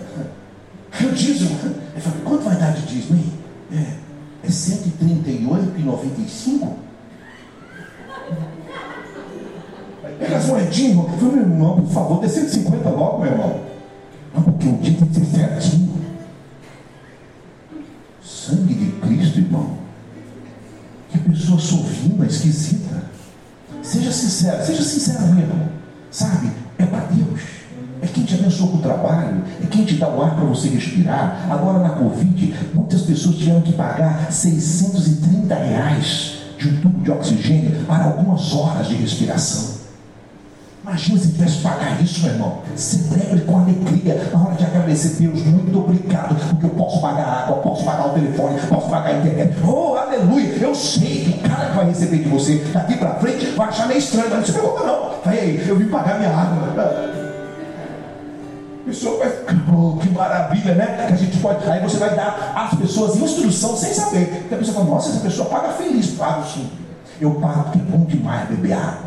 Eu 1.01 1.11
dízimo, 1.11 1.57
ele 1.93 2.01
fala, 2.01 2.15
quanto 2.23 2.43
vai 2.43 2.55
dar 2.57 2.73
de 2.73 2.83
dízimo? 2.83 3.17
Hein? 3.17 3.33
É, 3.71 3.93
é 4.45 4.49
138,95? 4.49 6.73
Pega 10.19 10.37
as 10.37 10.45
moedinhas, 10.45 10.91
irmão. 10.91 11.09
Eu 11.11 11.17
falei, 11.17 11.35
meu 11.35 11.43
irmão, 11.43 11.81
por 11.81 11.91
favor, 11.91 12.21
dê 12.21 12.29
150 12.29 12.87
logo, 12.89 13.23
meu 13.23 13.31
irmão. 13.31 13.59
Não, 14.33 14.41
porque 14.43 14.67
o 14.67 14.77
dia 14.77 14.97
tem 14.97 15.07
que 15.07 15.15
ser 15.15 15.25
certinho. 15.25 15.86
Sangue 18.47 18.75
de 18.75 18.91
Cristo, 19.01 19.39
irmão. 19.39 19.73
Que 21.11 21.19
pessoa 21.19 21.59
sovina, 21.59 22.25
esquisita. 22.25 23.03
Seja 23.83 24.09
sincero, 24.09 24.65
seja 24.65 24.83
sincero 24.83 25.33
mesmo. 25.33 25.69
Sabe? 26.09 26.51
É 26.77 26.85
para 26.85 27.07
Deus. 27.07 27.41
É 28.01 28.07
quem 28.07 28.23
te 28.23 28.35
abençoa 28.35 28.69
com 28.69 28.77
o 28.77 28.81
trabalho, 28.81 29.43
é 29.61 29.65
quem 29.65 29.83
te 29.83 29.95
dá 29.95 30.07
o 30.07 30.21
ar 30.21 30.35
para 30.35 30.45
você 30.45 30.69
respirar. 30.69 31.45
Agora 31.49 31.79
na 31.79 31.89
Covid, 31.89 32.55
muitas 32.73 33.01
pessoas 33.01 33.35
tiveram 33.35 33.61
que 33.61 33.73
pagar 33.73 34.31
630 34.31 35.53
reais 35.53 36.37
de 36.57 36.69
um 36.69 36.81
tubo 36.81 37.03
de 37.03 37.11
oxigênio 37.11 37.83
para 37.85 38.05
algumas 38.05 38.53
horas 38.53 38.87
de 38.87 38.95
respiração. 38.95 39.76
Imagina 40.87 41.19
se 41.19 41.33
tivesse 41.33 41.57
que 41.57 41.63
pagar 41.63 42.01
isso, 42.01 42.21
meu 42.21 42.31
irmão. 42.31 42.59
Celebre 42.77 43.41
com 43.41 43.59
alegria 43.59 44.29
na 44.31 44.41
hora 44.41 44.55
de 44.55 44.63
agradecer 44.63 45.21
Deus. 45.21 45.43
Muito 45.43 45.79
obrigado, 45.79 46.33
porque 46.49 46.65
eu 46.65 46.69
posso 46.69 47.01
pagar 47.01 47.43
água, 47.43 47.57
posso 47.57 47.83
pagar 47.83 48.07
o 48.07 48.09
telefone, 48.11 48.57
posso 48.69 48.89
pagar 48.89 49.09
a 49.09 49.17
internet. 49.17 49.57
Oh, 49.67 49.95
aleluia! 49.95 50.55
Eu 50.61 50.73
sei 50.73 51.25
que 51.25 51.45
o 51.45 51.49
cara 51.49 51.71
que 51.71 51.75
vai 51.75 51.89
receber 51.89 52.19
de 52.19 52.29
você 52.29 52.63
daqui 52.73 52.95
para 52.95 53.15
frente 53.15 53.47
vai 53.47 53.67
achar 53.67 53.85
meio 53.87 53.99
estranho, 53.99 54.29
mas 54.29 54.39
não 54.39 54.45
se 54.45 54.53
preocupa 54.53 54.85
não. 54.85 55.09
Vai 55.25 55.61
eu 55.67 55.75
vim 55.75 55.89
pagar 55.89 56.19
minha 56.19 56.31
água. 56.31 57.17
A 58.81 58.87
pessoa 58.87 59.17
vai, 59.19 59.33
oh, 59.69 59.97
que 59.97 60.09
maravilha, 60.09 60.73
né? 60.73 61.05
Que 61.05 61.13
a 61.13 61.17
gente 61.17 61.37
pode. 61.39 61.69
Aí 61.69 61.81
você 61.81 61.97
vai 61.97 62.15
dar 62.15 62.53
às 62.55 62.79
pessoas 62.79 63.17
instrução 63.17 63.75
sem 63.75 63.93
saber. 63.93 64.27
Porque 64.27 64.55
a 64.55 64.57
pessoa 64.59 64.77
fala, 64.77 64.89
nossa, 64.89 65.09
essa 65.09 65.19
pessoa 65.19 65.49
paga 65.49 65.73
feliz, 65.73 66.11
pago 66.11 66.45
sim. 66.47 66.69
Eu 67.19 67.31
pago 67.31 67.63
porque 67.63 67.79
é 67.79 67.81
bom 67.81 68.05
demais 68.05 68.47
beber 68.47 68.71
água. 68.71 69.06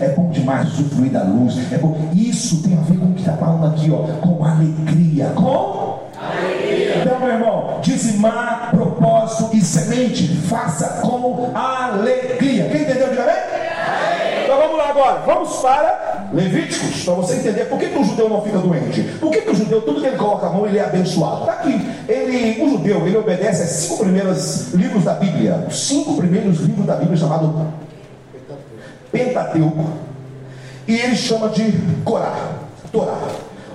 É 0.00 0.08
bom 0.08 0.30
demais 0.30 0.68
usufruir 0.72 1.12
da 1.12 1.22
luz. 1.22 1.56
É 1.72 1.78
bom. 1.78 1.96
Isso 2.14 2.62
tem 2.62 2.76
a 2.76 2.80
ver 2.80 2.98
com 2.98 3.06
o 3.06 3.12
que 3.14 3.20
está 3.20 3.34
falando 3.34 3.66
aqui, 3.66 3.90
ó, 3.90 3.98
com 4.20 4.44
alegria. 4.44 5.26
Com 5.34 6.00
alegria. 6.18 7.02
Então, 7.02 7.20
meu 7.20 7.28
irmão, 7.28 7.78
dizimar, 7.82 8.70
propósito 8.70 9.56
e 9.56 9.60
semente, 9.60 10.26
faça 10.46 11.00
com 11.02 11.50
alegria. 11.54 12.68
Quem 12.68 12.82
entendeu 12.82 13.12
de 13.12 13.18
amém? 13.18 13.34
Então 14.44 14.56
vamos 14.56 14.78
lá 14.78 14.88
agora, 14.88 15.22
vamos 15.26 15.56
para 15.56 16.08
Levíticos, 16.32 17.04
para 17.04 17.14
você 17.14 17.36
entender 17.36 17.64
por 17.64 17.78
que, 17.78 17.86
que 17.86 17.98
o 17.98 18.04
judeu 18.04 18.28
não 18.28 18.42
fica 18.42 18.58
doente. 18.58 19.02
Por 19.18 19.30
que, 19.30 19.40
que 19.40 19.50
o 19.50 19.54
judeu, 19.54 19.80
tudo 19.80 20.00
que 20.00 20.06
ele 20.06 20.16
coloca 20.16 20.46
a 20.46 20.50
mão, 20.50 20.66
ele 20.66 20.78
é 20.78 20.84
abençoado. 20.84 21.40
Está 21.40 21.52
aqui, 21.52 21.90
ele, 22.06 22.62
o 22.62 22.70
judeu, 22.70 23.06
ele 23.06 23.16
obedece 23.16 23.62
aos 23.62 23.70
cinco 23.70 23.98
primeiros 24.04 24.74
livros 24.74 25.04
da 25.04 25.14
Bíblia. 25.14 25.64
Os 25.66 25.86
cinco 25.86 26.16
primeiros 26.16 26.60
livros 26.60 26.86
da 26.86 26.96
Bíblia 26.96 27.16
chamados 27.16 27.50
Pentateuco, 29.10 29.88
e 30.86 30.98
ele 30.98 31.16
chama 31.16 31.48
de 31.48 31.72
Corá, 32.04 32.52
Torá. 32.92 33.18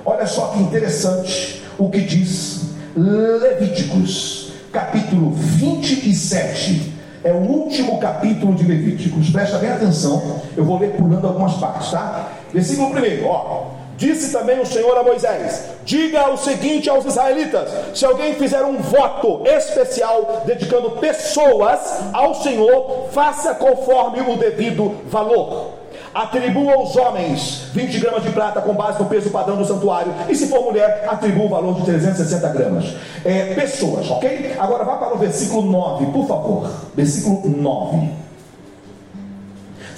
Olha 0.06 0.26
só 0.28 0.48
que 0.48 0.60
interessante 0.60 1.64
o 1.78 1.90
que 1.90 2.02
diz 2.02 2.74
Levíticos, 2.96 4.54
capítulo 4.72 5.32
27. 5.32 6.94
É 7.24 7.32
o 7.32 7.38
último 7.38 8.00
capítulo 8.00 8.54
de 8.54 8.66
Levíticos. 8.66 9.30
Presta 9.30 9.58
bem 9.58 9.72
atenção, 9.72 10.42
eu 10.58 10.66
vou 10.66 10.78
ler 10.78 10.92
pulando 10.92 11.26
algumas 11.26 11.54
partes, 11.54 11.92
tá? 11.92 12.32
Versículo 12.54 12.90
1, 12.90 13.26
ó. 13.26 13.83
Disse 13.98 14.32
também 14.32 14.60
o 14.60 14.66
Senhor 14.66 14.98
a 14.98 15.04
Moisés: 15.04 15.66
Diga 15.86 16.30
o 16.30 16.38
seguinte 16.38 16.90
aos 16.90 17.06
israelitas: 17.06 17.70
se 17.94 18.06
alguém 18.06 18.34
fizer 18.36 18.64
um 18.64 18.78
voto 18.78 19.42
especial 19.46 20.44
dedicando 20.46 20.92
pessoas 20.92 21.80
ao 22.12 22.36
Senhor, 22.36 23.10
faça 23.12 23.54
conforme 23.54 24.22
o 24.22 24.38
devido 24.38 24.96
valor. 25.08 25.84
Atribua 26.14 26.76
aos 26.76 26.96
homens 26.96 27.70
20 27.74 28.00
gramas 28.00 28.24
de 28.24 28.30
prata 28.30 28.62
com 28.62 28.76
base 28.76 29.00
no 29.02 29.10
peso 29.10 29.32
padrão 29.32 29.58
do 29.58 29.66
santuário. 29.66 30.14
E 30.30 30.36
se 30.36 30.48
for 30.48 30.64
mulher, 30.64 31.06
atribua 31.08 31.46
o 31.46 31.50
valor 31.50 31.76
de 31.76 31.86
360 31.86 32.50
gramas. 32.50 32.96
É, 33.26 33.56
pessoas, 33.56 34.10
ok? 34.12 34.56
Agora 34.60 34.84
vá 34.84 34.98
para 34.98 35.16
o 35.16 35.18
versículo 35.18 35.64
9, 35.64 36.06
por 36.08 36.28
favor. 36.28 36.70
Versículo 36.96 37.42
9. 37.50 38.23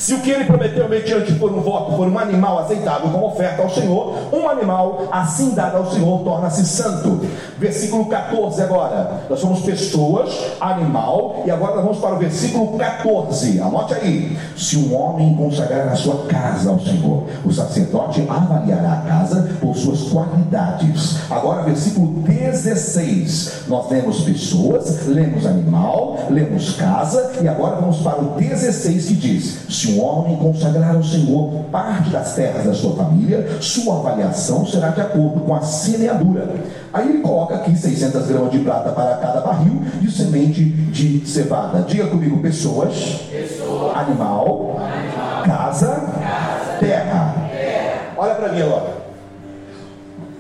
Se 0.06 0.14
o 0.14 0.20
que 0.20 0.30
ele 0.30 0.46
prometeu 0.46 0.88
mediante 0.88 1.34
for 1.34 1.52
um 1.52 1.62
voto 1.62 1.98
for 1.98 2.08
um 2.08 2.20
animal 2.20 2.60
aceitável 2.60 3.10
como 3.10 3.26
oferta 3.26 3.64
ao 3.64 3.72
Senhor, 3.72 4.16
um 4.32 4.48
animal 4.48 5.08
assim 5.12 5.56
dado 5.56 5.78
ao 5.78 5.92
Senhor 5.92 6.24
torna-se 6.24 6.64
santo. 6.64 7.26
Versículo 7.58 8.06
14 8.06 8.62
agora. 8.62 9.22
Nós 9.28 9.40
somos 9.40 9.62
pessoas, 9.62 10.32
animal, 10.62 11.42
e 11.44 11.50
agora 11.50 11.78
nós 11.78 11.86
vamos 11.86 11.98
para 11.98 12.14
o 12.14 12.20
versículo 12.20 12.78
14. 12.78 13.60
Anote 13.60 13.96
aí. 13.96 14.38
Se 14.56 14.78
um 14.78 14.96
homem 14.96 15.36
consagrar 15.36 15.88
a 15.88 15.96
sua 15.96 16.28
casa 16.28 16.70
ao 16.70 16.80
Senhor, 16.80 17.24
o 17.44 17.52
sacerdote 17.52 18.24
avaliará 18.30 18.94
a 18.94 19.10
casa 19.10 19.58
por 19.60 19.76
suas 19.76 20.04
qualidades. 20.04 21.18
Agora, 21.32 21.64
versículo 21.64 22.22
16. 22.22 23.64
Nós 23.68 23.90
lemos 23.90 24.22
pessoas, 24.22 25.08
lemos 25.08 25.48
animal, 25.48 26.20
lemos 26.30 26.76
casa, 26.76 27.32
e 27.42 27.48
agora 27.48 27.78
vamos 27.78 27.98
para 28.04 28.22
o 28.22 28.36
16 28.38 29.06
que 29.08 29.14
diz: 29.16 29.58
se 29.68 29.95
um 29.95 29.95
homem 30.00 30.36
consagrar 30.38 30.96
ao 30.96 31.04
Senhor 31.04 31.66
parte 31.72 32.10
das 32.10 32.34
terras 32.34 32.66
da 32.66 32.74
sua 32.74 32.96
família, 32.96 33.62
sua 33.62 34.00
avaliação 34.00 34.66
será 34.66 34.90
de 34.90 35.02
acordo 35.02 35.42
com 35.42 35.56
a 35.56 35.62
semeadura. 35.62 36.48
Aí 36.94 37.10
ele 37.10 37.20
coloca 37.20 37.56
aqui 37.56 37.76
600 37.76 38.28
gramas 38.28 38.52
de 38.52 38.60
prata 38.60 38.92
para 38.92 39.18
cada 39.18 39.42
barril 39.42 39.82
de 40.02 40.12
semente 40.12 40.64
de 40.64 41.28
cevada. 41.28 41.82
Diga 41.82 42.08
comigo, 42.08 42.42
pessoas, 42.42 42.94
Pessoa. 43.32 43.94
animal, 43.98 44.78
animal. 44.80 45.44
Casa, 45.44 45.88
casa, 45.88 46.78
terra. 46.80 47.36
terra. 47.52 48.14
Olha 48.18 48.36
para 48.36 48.52
mim 48.52 48.62
agora. 48.62 48.96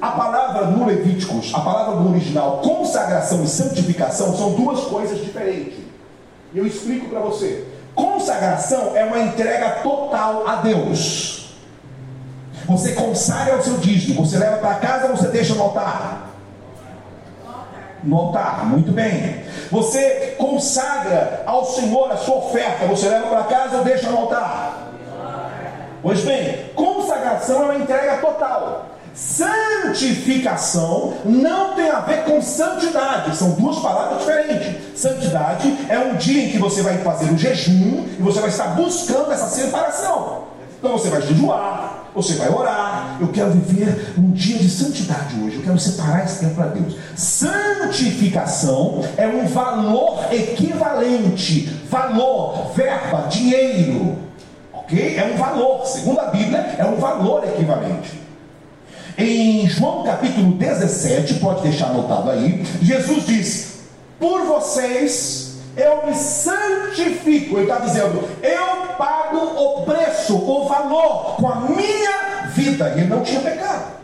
A 0.01 0.11
palavra 0.11 0.67
no 0.67 0.85
Levíticos, 0.85 1.51
a 1.53 1.59
palavra 1.61 1.95
no 1.99 2.11
original, 2.11 2.61
consagração 2.63 3.43
e 3.43 3.47
santificação, 3.47 4.35
são 4.35 4.51
duas 4.51 4.81
coisas 4.81 5.17
diferentes. 5.19 5.79
Eu 6.53 6.65
explico 6.65 7.09
para 7.09 7.19
você. 7.19 7.65
Consagração 7.95 8.95
é 8.95 9.05
uma 9.05 9.19
entrega 9.19 9.79
total 9.81 10.47
a 10.47 10.57
Deus. 10.57 11.55
Você 12.65 12.93
consagra 12.93 13.57
o 13.57 13.63
seu 13.63 13.77
dízimo, 13.77 14.25
você 14.25 14.37
leva 14.37 14.57
para 14.57 14.75
casa, 14.75 15.07
você 15.07 15.27
deixa 15.27 15.53
no 15.53 15.63
altar. 15.63 16.29
No 18.03 18.17
altar, 18.17 18.65
muito 18.65 18.91
bem. 18.91 19.43
Você 19.71 20.35
consagra 20.37 21.43
ao 21.45 21.65
Senhor 21.65 22.11
a 22.11 22.17
sua 22.17 22.35
oferta, 22.35 22.85
você 22.85 23.07
leva 23.07 23.27
para 23.27 23.43
casa 23.43 23.77
ou 23.77 23.83
deixa 23.83 24.09
no 24.09 24.17
altar. 24.17 24.89
Pois 26.01 26.21
bem, 26.21 26.71
consagração 26.75 27.63
é 27.63 27.65
uma 27.65 27.77
entrega 27.77 28.17
total. 28.17 28.87
Santificação 29.13 31.13
não 31.23 31.73
tem 31.73 31.89
a 31.89 32.01
ver 32.01 32.25
com 32.25 32.41
santidade, 32.41 33.35
são 33.35 33.51
duas 33.51 33.79
palavras 33.79 34.19
diferentes. 34.19 34.84
Santidade 34.95 35.77
é 35.89 35.99
um 35.99 36.15
dia 36.15 36.45
em 36.45 36.51
que 36.51 36.57
você 36.57 36.81
vai 36.81 36.97
fazer 36.99 37.29
o 37.29 37.37
jejum 37.37 38.05
e 38.17 38.21
você 38.21 38.39
vai 38.39 38.49
estar 38.49 38.67
buscando 38.75 39.29
essa 39.31 39.47
separação. 39.47 40.45
Então 40.79 40.93
você 40.93 41.09
vai 41.09 41.21
jejuar, 41.21 42.11
você 42.15 42.35
vai 42.35 42.47
orar. 42.47 43.17
Eu 43.19 43.27
quero 43.27 43.51
viver 43.51 44.13
um 44.17 44.31
dia 44.31 44.57
de 44.57 44.69
santidade 44.69 45.35
hoje. 45.41 45.57
Eu 45.57 45.63
quero 45.63 45.77
separar 45.77 46.23
esse 46.23 46.39
tempo 46.39 46.55
para 46.55 46.67
Deus. 46.67 46.95
Santificação 47.15 49.03
é 49.17 49.27
um 49.27 49.45
valor 49.47 50.33
equivalente, 50.33 51.65
valor, 51.89 52.71
verba, 52.73 53.27
dinheiro. 53.27 54.17
Ok? 54.71 55.17
É 55.17 55.25
um 55.33 55.37
valor. 55.37 55.85
Segundo 55.85 56.19
a 56.21 56.27
Bíblia, 56.27 56.75
é 56.77 56.85
um 56.85 56.95
valor 56.95 57.43
equivalente. 57.43 58.21
Em 59.17 59.67
João 59.67 60.03
capítulo 60.03 60.53
17, 60.53 61.35
pode 61.35 61.63
deixar 61.63 61.87
anotado 61.87 62.29
aí, 62.29 62.65
Jesus 62.81 63.25
diz: 63.25 63.74
Por 64.19 64.45
vocês 64.45 65.55
eu 65.75 66.07
me 66.07 66.15
santifico. 66.15 67.57
Ele 67.57 67.63
está 67.63 67.79
dizendo: 67.79 68.23
Eu 68.41 68.95
pago 68.97 69.37
o 69.37 69.81
preço, 69.83 70.35
o 70.35 70.67
valor, 70.67 71.35
com 71.35 71.47
a 71.47 71.55
minha 71.61 72.47
vida. 72.47 72.93
E 72.95 73.01
ele 73.01 73.07
não 73.07 73.21
tinha 73.21 73.41
pecado. 73.41 73.95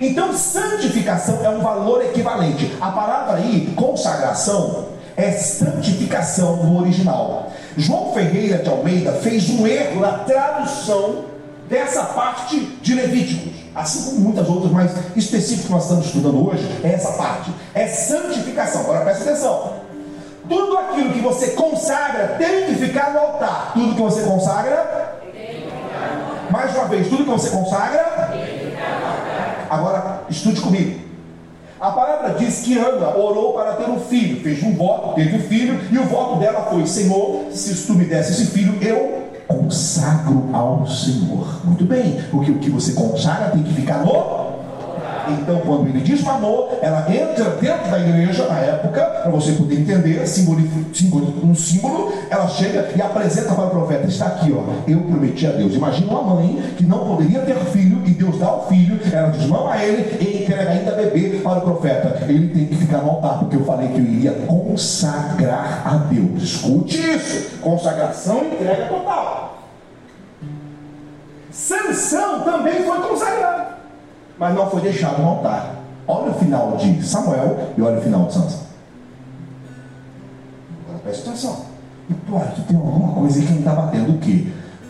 Então, 0.00 0.32
santificação 0.32 1.44
é 1.44 1.48
um 1.48 1.60
valor 1.60 2.04
equivalente. 2.04 2.72
A 2.80 2.90
palavra 2.90 3.38
aí, 3.38 3.72
consagração, 3.74 4.90
é 5.16 5.32
santificação 5.32 6.56
no 6.64 6.80
original. 6.80 7.50
João 7.76 8.12
Ferreira 8.14 8.58
de 8.58 8.68
Almeida 8.68 9.12
fez 9.14 9.50
um 9.50 9.66
erro 9.66 10.00
na 10.00 10.18
tradução 10.18 11.24
dessa 11.68 12.04
parte 12.04 12.58
de 12.80 12.94
Levíticos, 12.94 13.57
assim 13.78 14.02
como 14.04 14.20
muitas 14.20 14.48
outras, 14.48 14.72
mas 14.72 14.90
específicas 15.16 15.66
que 15.66 15.72
nós 15.72 15.82
estamos 15.84 16.06
estudando 16.06 16.48
hoje, 16.48 16.68
é 16.82 16.92
essa 16.92 17.12
parte, 17.12 17.52
é 17.74 17.86
santificação. 17.86 18.82
Agora 18.82 19.00
presta 19.02 19.30
atenção. 19.30 19.72
Tudo 20.48 20.78
aquilo 20.78 21.12
que 21.12 21.20
você 21.20 21.48
consagra 21.48 22.36
tem 22.38 22.66
que 22.66 22.74
ficar 22.74 23.12
no 23.12 23.18
altar. 23.20 23.72
Tudo 23.74 23.94
que 23.94 24.00
você 24.00 24.22
consagra, 24.22 25.20
mais 26.50 26.74
uma 26.74 26.86
vez, 26.86 27.08
tudo 27.08 27.24
que 27.24 27.30
você 27.30 27.50
consagra, 27.50 28.34
agora 29.70 30.22
estude 30.28 30.60
comigo. 30.60 31.08
A 31.80 31.92
palavra 31.92 32.30
diz 32.30 32.62
que 32.62 32.76
Ana 32.76 33.16
orou 33.16 33.52
para 33.52 33.74
ter 33.74 33.88
um 33.88 34.00
filho, 34.00 34.42
fez 34.42 34.60
um 34.64 34.74
voto, 34.74 35.14
teve 35.14 35.36
um 35.36 35.42
filho, 35.42 35.80
e 35.92 35.98
o 35.98 36.04
voto 36.04 36.40
dela 36.40 36.66
foi: 36.70 36.84
Senhor, 36.86 37.44
se 37.52 37.86
tu 37.86 37.94
me 37.94 38.04
desse 38.04 38.32
esse 38.32 38.46
filho, 38.46 38.76
eu 38.82 39.27
consagro 39.48 40.50
ao 40.52 40.86
Senhor. 40.86 41.60
Muito 41.64 41.84
bem, 41.84 42.20
porque 42.30 42.50
o 42.50 42.58
que 42.58 42.70
você 42.70 42.92
consagra 42.92 43.50
tem 43.50 43.62
que 43.62 43.72
ficar 43.72 44.04
no. 44.04 44.47
Então, 45.32 45.60
quando 45.60 45.88
ele 45.88 46.00
diz 46.00 46.26
amor, 46.26 46.78
ela 46.82 47.06
entra 47.08 47.50
dentro 47.60 47.90
da 47.90 47.98
igreja 47.98 48.46
na 48.46 48.58
época, 48.58 49.00
para 49.04 49.30
você 49.30 49.52
poder 49.52 49.80
entender, 49.80 50.26
símbolo, 50.26 50.62
um 51.42 51.54
símbolo, 51.54 52.12
ela 52.30 52.48
chega 52.48 52.90
e 52.96 53.00
apresenta 53.00 53.54
para 53.54 53.66
o 53.66 53.70
profeta: 53.70 54.06
está 54.06 54.26
aqui, 54.26 54.52
ó, 54.52 54.62
eu 54.86 55.00
prometi 55.00 55.46
a 55.46 55.50
Deus. 55.50 55.74
Imagina 55.74 56.10
uma 56.10 56.34
mãe 56.34 56.62
que 56.76 56.84
não 56.84 57.00
poderia 57.00 57.40
ter 57.40 57.56
filho 57.66 58.02
e 58.06 58.10
Deus 58.10 58.38
dá 58.38 58.54
o 58.54 58.66
filho, 58.66 58.98
ela 59.12 59.28
desmama 59.28 59.76
ele 59.82 60.18
e 60.20 60.42
entrega 60.42 60.70
ainda 60.70 60.92
bebê 60.92 61.40
para 61.42 61.58
o 61.58 61.62
profeta. 61.62 62.24
Ele 62.28 62.48
tem 62.48 62.66
que 62.66 62.76
ficar 62.76 62.98
no 62.98 63.10
altar, 63.10 63.38
porque 63.40 63.56
eu 63.56 63.64
falei 63.64 63.88
que 63.88 63.98
eu 63.98 64.04
iria 64.04 64.32
consagrar 64.46 65.82
a 65.86 65.96
Deus. 65.96 66.42
Escute 66.42 66.98
isso: 66.98 67.58
consagração 67.60 68.42
e 68.44 68.54
entrega 68.54 68.86
total. 68.86 69.58
Sansão 71.50 72.42
também 72.42 72.84
foi 72.84 72.98
consagrado, 73.00 73.74
mas 74.38 74.54
não 74.54 74.70
foi 74.70 74.80
deixado 74.80 75.20
no 75.20 75.28
altar. 75.28 75.76
Olha 76.06 76.30
o 76.30 76.34
final 76.38 76.76
de 76.76 77.02
Samuel 77.02 77.72
e 77.76 77.82
olha 77.82 77.98
o 77.98 78.02
final 78.02 78.26
de 78.26 78.34
Sansão. 78.34 78.60
Agora 80.84 80.98
presta 81.00 81.30
atenção. 81.30 81.66
E 82.08 82.14
pode 82.14 82.62
tem 82.62 82.76
alguma 82.76 83.12
coisa 83.12 83.40
que 83.42 83.52
não 83.52 83.58
está 83.58 83.72
batendo 83.72 84.14
o 84.14 84.18
quê? 84.18 84.46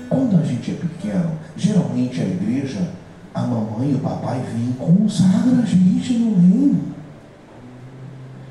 Quando 0.08 0.38
a 0.38 0.44
gente 0.44 0.70
é 0.70 0.74
pequeno, 0.74 1.32
geralmente 1.56 2.20
a 2.20 2.24
igreja, 2.24 2.90
a 3.34 3.42
mamãe 3.42 3.90
e 3.90 3.94
o 3.94 3.98
papai 3.98 4.40
vêm 4.54 4.72
consagra 4.78 5.62
a 5.62 5.66
gente 5.66 6.12
no 6.14 6.34
reino. 6.36 6.84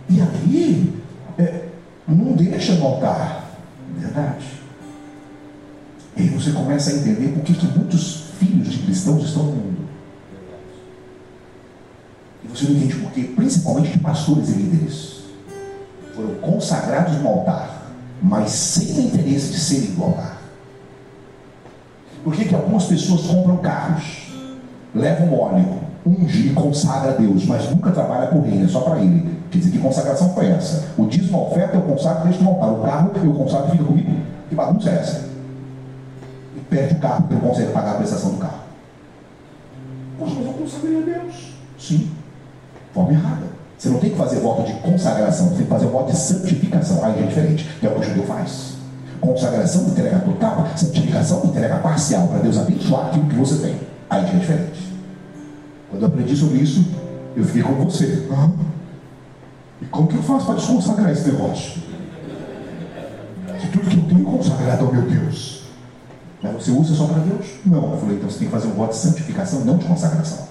E 0.10 0.22
aí, 0.22 0.94
é, 1.38 1.68
não 2.08 2.34
deixa 2.34 2.76
no 2.76 2.86
altar. 2.86 3.46
Verdade. 3.98 4.46
E 6.16 6.24
aí 6.24 6.30
você 6.30 6.52
começa 6.52 6.92
a 6.92 6.94
entender 6.94 7.30
por 7.30 7.44
que, 7.44 7.54
que 7.54 7.78
muitos 7.78 8.32
filhos 8.40 8.72
de 8.72 8.80
cristãos 8.80 9.24
estão. 9.24 9.54
E 12.48 12.58
você 12.58 12.66
não 12.66 12.76
entende 12.76 12.96
por 12.96 13.12
quê, 13.12 13.24
principalmente 13.36 13.92
de 13.92 14.00
pastores 14.00 14.50
e 14.50 14.54
líderes. 14.54 15.18
Foram 16.16 16.36
consagrados 16.36 17.16
no 17.22 17.28
altar, 17.28 17.92
mas 18.22 18.50
sem 18.52 18.98
o 18.98 19.02
interesse 19.02 19.52
de 19.52 19.60
serem 19.60 19.92
do 19.92 20.04
altar. 20.04 20.42
Por 22.24 22.34
que, 22.34 22.46
que 22.46 22.56
algumas 22.56 22.86
pessoas 22.86 23.22
compram 23.22 23.58
carros, 23.58 24.34
levam 24.94 25.38
óleo, 25.38 25.80
unge 26.06 26.48
e 26.48 26.54
consagra 26.54 27.12
a 27.12 27.16
Deus, 27.16 27.46
mas 27.46 27.70
nunca 27.70 27.92
trabalha 27.92 28.28
por 28.28 28.42
reino, 28.42 28.66
é 28.66 28.68
só 28.68 28.82
para 28.82 29.00
ele. 29.00 29.38
Quer 29.52 29.60
dizer, 29.60 29.72
que 29.72 29.80
consagração 29.80 30.34
foi 30.34 30.48
essa? 30.48 30.90
O 30.98 31.06
dízimo, 31.06 31.38
a 31.38 31.42
oferta, 31.44 31.78
eu 31.78 31.82
consagro, 31.82 32.28
deixa 32.28 32.44
no 32.44 32.50
altar. 32.50 32.72
O 32.72 32.84
carro, 32.84 33.12
eu 33.24 33.34
consagro, 33.34 33.72
fica 33.72 33.84
comigo. 33.84 34.12
Que 34.50 34.56
bagunça 34.56 34.90
é 34.90 34.94
essa? 34.96 35.28
perde 36.70 36.96
o 36.96 37.00
carro, 37.00 37.22
porque 37.24 37.36
não 37.36 37.42
consegue 37.42 37.72
pagar 37.72 37.92
a 37.92 37.96
prestação 37.96 38.32
do 38.32 38.38
carro. 38.38 38.60
Poxa, 40.20 40.36
mas 40.38 40.46
eu 40.46 40.54
consagrei 40.54 40.98
a 40.98 41.02
Deus. 41.02 41.54
Sim, 41.80 42.12
forma 42.98 43.12
errada. 43.12 43.48
Você 43.78 43.90
não 43.90 44.00
tem 44.00 44.10
que 44.10 44.18
fazer 44.18 44.40
voto 44.40 44.64
de 44.64 44.74
consagração, 44.80 45.50
você 45.50 45.56
tem 45.56 45.66
que 45.66 45.70
fazer 45.70 45.86
voto 45.86 46.12
de 46.12 46.18
santificação. 46.18 47.06
Aí 47.06 47.24
é 47.24 47.28
diferente, 47.28 47.70
que 47.80 47.86
é 47.86 47.90
o 47.90 47.94
que 47.94 48.00
o 48.00 48.04
judeu 48.04 48.24
faz. 48.24 48.74
Consagração, 49.22 49.88
entrega 49.88 50.20
total, 50.20 50.68
santificação, 50.76 51.46
entrega 51.46 51.78
parcial, 51.78 52.28
para 52.28 52.40
Deus 52.40 52.58
abençoar 52.58 53.08
aquilo 53.08 53.26
que 53.28 53.36
você 53.36 53.68
tem. 53.68 53.76
Aí 54.10 54.24
é 54.24 54.40
diferente. 54.40 54.94
Quando 55.90 56.02
eu 56.02 56.08
aprendi 56.08 56.36
sobre 56.36 56.58
isso, 56.58 56.86
eu 57.36 57.44
fiquei 57.46 57.62
com 57.62 57.74
você. 57.74 58.28
Ah, 58.32 58.50
e 59.82 59.86
como 59.86 60.08
que 60.08 60.16
eu 60.16 60.24
faço 60.24 60.46
para 60.48 60.56
desconsagrar 60.56 61.12
esse 61.12 61.30
negócio? 61.30 61.82
Se 63.62 63.68
tudo 63.68 63.90
que 63.90 63.98
eu 63.98 64.04
tenho 64.04 64.28
é 64.28 64.32
consagrado 64.32 64.86
ao 64.86 64.92
meu 64.92 65.04
Deus. 65.04 65.64
Mas 66.42 66.54
você 66.54 66.72
usa 66.72 66.96
só 66.96 67.06
para 67.06 67.20
Deus? 67.20 67.46
Não. 67.66 67.92
Eu 67.92 67.98
falei, 67.98 68.18
então 68.18 68.30
você 68.30 68.40
tem 68.40 68.48
que 68.48 68.54
fazer 68.54 68.68
um 68.68 68.74
voto 68.74 68.92
de 68.92 68.98
santificação, 68.98 69.66
não 69.66 69.78
de 69.78 69.86
consagração. 69.86 70.47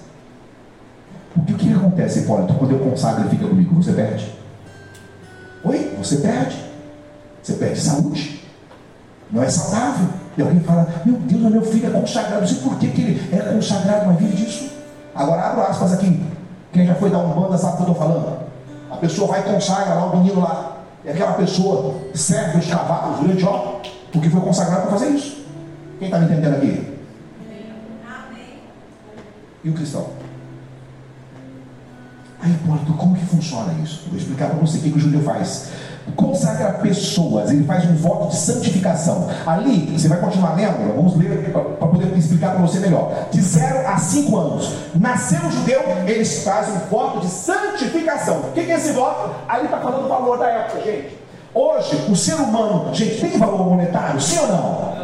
O 1.37 1.53
que 1.53 1.73
acontece, 1.73 2.19
Hipólito, 2.19 2.53
quando 2.55 2.71
eu 2.71 2.79
consagro 2.79 3.27
e 3.27 3.29
fica 3.29 3.47
comigo? 3.47 3.75
Você 3.75 3.93
perde. 3.93 4.33
Oi? 5.63 5.95
Você 5.97 6.17
perde. 6.17 6.57
Você 7.43 7.53
perde 7.53 7.79
saúde. 7.79 8.43
Não 9.31 9.43
é 9.43 9.49
saudável. 9.49 10.09
E 10.37 10.41
alguém 10.41 10.59
fala, 10.61 10.87
meu 11.05 11.15
Deus, 11.15 11.51
meu 11.51 11.61
filho 11.61 11.87
é 11.87 11.99
consagrado. 11.99 12.41
Não 12.41 12.47
sei 12.47 12.57
por 12.57 12.77
que, 12.77 12.87
que 12.87 13.01
ele 13.01 13.35
é 13.35 13.39
consagrado, 13.53 14.07
mas 14.07 14.17
vive 14.17 14.35
disso. 14.35 14.69
Agora 15.13 15.41
abro 15.41 15.61
aspas 15.61 15.93
aqui. 15.93 16.23
Quem 16.71 16.85
já 16.85 16.95
foi 16.95 17.09
dar 17.09 17.19
um 17.19 17.29
banda 17.29 17.57
sabe 17.57 17.73
o 17.73 17.75
que 17.77 17.83
eu 17.83 17.91
estou 17.91 18.07
falando. 18.07 18.39
A 18.89 18.97
pessoa 18.97 19.27
vai 19.27 19.43
consagrar 19.43 19.95
lá 19.95 20.05
o 20.05 20.17
menino 20.17 20.41
lá. 20.41 20.77
E 21.03 21.09
aquela 21.09 21.33
pessoa 21.33 21.95
serve 22.13 22.59
os 22.59 22.67
cavalos 22.67 23.19
durante 23.19 23.45
ó, 23.45 23.79
porque 24.11 24.29
foi 24.29 24.41
consagrado 24.41 24.81
para 24.83 24.91
fazer 24.91 25.09
isso. 25.09 25.45
Quem 25.99 26.07
está 26.07 26.19
me 26.19 26.25
entendendo 26.25 26.55
aqui? 26.55 26.97
E 29.63 29.69
o 29.69 29.73
cristão? 29.73 30.07
Aí, 32.47 32.95
como 32.97 33.15
que 33.15 33.25
funciona 33.25 33.73
isso? 33.83 34.05
Vou 34.07 34.17
explicar 34.17 34.49
para 34.49 34.57
você 34.59 34.77
o 34.77 34.81
que, 34.81 34.91
que 34.91 34.97
o 34.97 35.01
judeu 35.01 35.21
faz. 35.21 35.69
Consagra 36.15 36.73
pessoas, 36.75 37.51
ele 37.51 37.65
faz 37.65 37.83
um 37.83 37.95
voto 37.95 38.29
de 38.29 38.37
santificação. 38.37 39.27
Ali, 39.45 39.91
você 39.91 40.07
vai 40.07 40.19
continuar 40.19 40.55
lendo, 40.55 40.95
vamos 40.95 41.17
ler 41.17 41.51
para 41.51 41.61
poder 41.87 42.17
explicar 42.17 42.51
para 42.51 42.61
você 42.61 42.79
melhor. 42.79 43.27
De 43.29 43.41
0 43.41 43.85
a 43.85 43.97
5 43.97 44.37
anos, 44.37 44.73
nasceu 44.95 45.51
judeu, 45.51 45.81
eles 46.05 46.43
fazem 46.43 46.75
um 46.75 46.89
voto 46.89 47.19
de 47.19 47.27
santificação. 47.27 48.37
O 48.39 48.51
que, 48.53 48.63
que 48.63 48.71
é 48.71 48.75
esse 48.75 48.93
voto? 48.93 49.35
Aí 49.49 49.65
está 49.65 49.79
falando 49.79 50.03
do 50.03 50.07
valor 50.07 50.37
da 50.37 50.47
época, 50.47 50.81
gente. 50.81 51.17
Hoje, 51.53 52.05
o 52.09 52.15
ser 52.15 52.35
humano, 52.35 52.93
gente, 52.93 53.19
tem 53.19 53.37
valor 53.37 53.65
monetário, 53.65 54.21
sim 54.21 54.39
ou 54.39 54.47
não? 54.47 54.96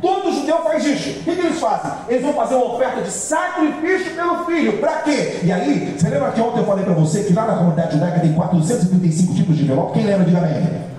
Todo 0.00 0.32
judeu 0.32 0.58
faz 0.62 0.84
isso. 0.84 1.20
O 1.20 1.22
que, 1.24 1.36
que 1.36 1.46
eles 1.46 1.60
fazem? 1.60 1.92
Eles 2.08 2.22
vão 2.22 2.32
fazer 2.32 2.54
uma 2.54 2.74
oferta 2.74 3.02
de 3.02 3.10
sacrifício 3.10 4.14
pelo 4.14 4.44
filho. 4.44 4.78
Para 4.78 5.02
quê? 5.02 5.40
E 5.42 5.52
aí, 5.52 5.94
você 5.96 6.08
lembra 6.08 6.30
que 6.32 6.40
ontem 6.40 6.60
eu 6.60 6.66
falei 6.66 6.84
para 6.84 6.94
você 6.94 7.24
que 7.24 7.32
lá 7.32 7.46
na 7.46 7.56
comunidade 7.56 7.92
judaica 7.92 8.20
tem 8.20 8.32
435 8.32 9.34
tipos 9.34 9.56
de 9.56 9.64
envelope? 9.64 9.92
Quem 9.92 10.06
lembra? 10.06 10.24
Diga 10.24 10.38
amém. 10.38 10.90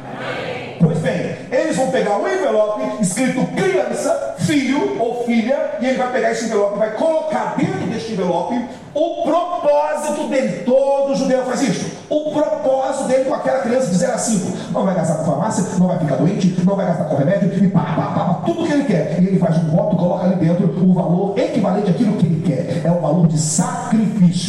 Pois 0.79 0.97
bem, 0.97 1.30
eles 1.51 1.75
vão 1.75 1.91
pegar 1.91 2.17
um 2.17 2.27
envelope 2.27 3.01
escrito 3.01 3.45
criança, 3.47 4.35
filho 4.39 4.95
ou 4.99 5.25
filha, 5.25 5.71
e 5.81 5.85
ele 5.85 5.97
vai 5.97 6.11
pegar 6.11 6.31
esse 6.31 6.45
envelope 6.45 6.75
e 6.75 6.79
vai 6.79 6.91
colocar 6.91 7.55
dentro 7.57 7.87
deste 7.87 8.13
envelope 8.13 8.55
o 8.93 9.23
propósito 9.23 10.27
dele. 10.29 10.63
Todo 10.65 11.15
judeu 11.15 11.43
faz 11.43 11.61
isso. 11.61 11.91
O 12.09 12.31
propósito 12.31 13.07
dele 13.07 13.25
com 13.25 13.33
aquela 13.33 13.59
criança 13.59 13.87
de 13.87 13.97
0 13.97 14.13
a 14.13 14.17
5. 14.17 14.57
Não 14.71 14.85
vai 14.85 14.95
gastar 14.95 15.15
com 15.15 15.25
farmácia, 15.25 15.65
não 15.77 15.87
vai 15.87 15.99
ficar 15.99 16.15
doente, 16.15 16.55
não 16.63 16.75
vai 16.75 16.85
gastar 16.85 17.05
com 17.05 17.15
remédio, 17.15 17.63
e 17.63 17.69
pá, 17.69 17.81
pá, 17.81 17.93
pá, 17.93 18.23
pá, 18.23 18.33
tudo 18.45 18.65
que 18.65 18.71
ele 18.73 18.83
quer. 18.85 19.17
E 19.21 19.27
ele 19.27 19.39
faz 19.39 19.57
um 19.57 19.69
voto, 19.69 19.95
coloca 19.97 20.25
ali 20.25 20.35
dentro 20.35 20.67
o 20.67 20.93
valor 20.93 21.37
equivalente 21.37 21.89
àquilo 21.89 22.17
que 22.17 22.25
ele 22.25 22.43
quer. 22.45 22.81
É 22.85 22.91
um 22.91 23.01
valor 23.01 23.27
de 23.27 23.37
sacrifício, 23.37 24.00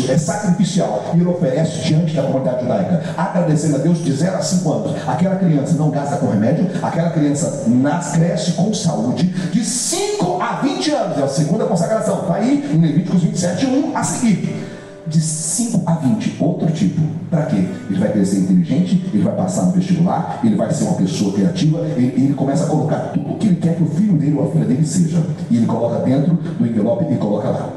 é 0.08 0.18
sacrificial. 0.18 1.12
E 1.14 1.20
ele 1.20 1.28
oferece 1.28 1.80
diante 1.82 2.14
da 2.14 2.22
comunidade 2.22 2.62
judaica, 2.62 3.02
agradecendo 3.16 3.76
a 3.76 3.78
Deus 3.78 4.04
de 4.04 4.12
0 4.12 4.36
a 4.36 4.42
5 4.42 4.72
anos. 4.72 4.96
Aquela 5.06 5.36
criança 5.36 5.74
não 5.74 5.90
gasta 5.90 6.16
com 6.16 6.30
remédio, 6.30 6.68
aquela 6.82 7.10
criança 7.10 7.64
nasce, 7.66 8.18
cresce 8.18 8.52
com 8.52 8.72
saúde, 8.72 9.24
de 9.24 9.64
5 9.64 10.40
a 10.40 10.60
20 10.62 10.90
anos. 10.90 11.18
É 11.18 11.22
a 11.22 11.28
segunda 11.28 11.64
consagração. 11.64 12.20
Está 12.22 12.34
aí 12.36 12.70
em 12.72 12.80
Levíticos 12.80 13.22
27, 13.22 13.66
1 13.66 13.96
a 13.96 14.02
seguir 14.02 14.62
de 15.06 15.20
5 15.20 15.82
a 15.84 15.94
20, 15.94 16.36
outro 16.40 16.70
tipo. 16.70 17.00
Para 17.30 17.46
quê? 17.46 17.64
Ele 17.90 17.98
vai 17.98 18.12
crescer 18.12 18.38
inteligente, 18.38 19.04
ele 19.12 19.22
vai 19.22 19.34
passar 19.34 19.66
no 19.66 19.72
vestibular, 19.72 20.40
ele 20.42 20.54
vai 20.54 20.72
ser 20.72 20.84
uma 20.84 20.94
pessoa 20.94 21.32
criativa, 21.32 21.80
ele, 21.96 22.06
ele 22.16 22.34
começa 22.34 22.64
a 22.64 22.66
colocar 22.66 22.98
tudo 23.12 23.32
o 23.32 23.36
que 23.36 23.48
ele 23.48 23.56
quer 23.56 23.76
que 23.76 23.82
o 23.82 23.86
filho 23.86 24.14
dele 24.14 24.36
ou 24.36 24.48
a 24.48 24.52
filha 24.52 24.64
dele 24.64 24.86
seja. 24.86 25.22
E 25.50 25.56
ele 25.56 25.66
coloca 25.66 25.98
dentro 26.04 26.34
do 26.34 26.66
envelope 26.66 27.12
e 27.12 27.16
coloca 27.16 27.48
lá. 27.48 27.70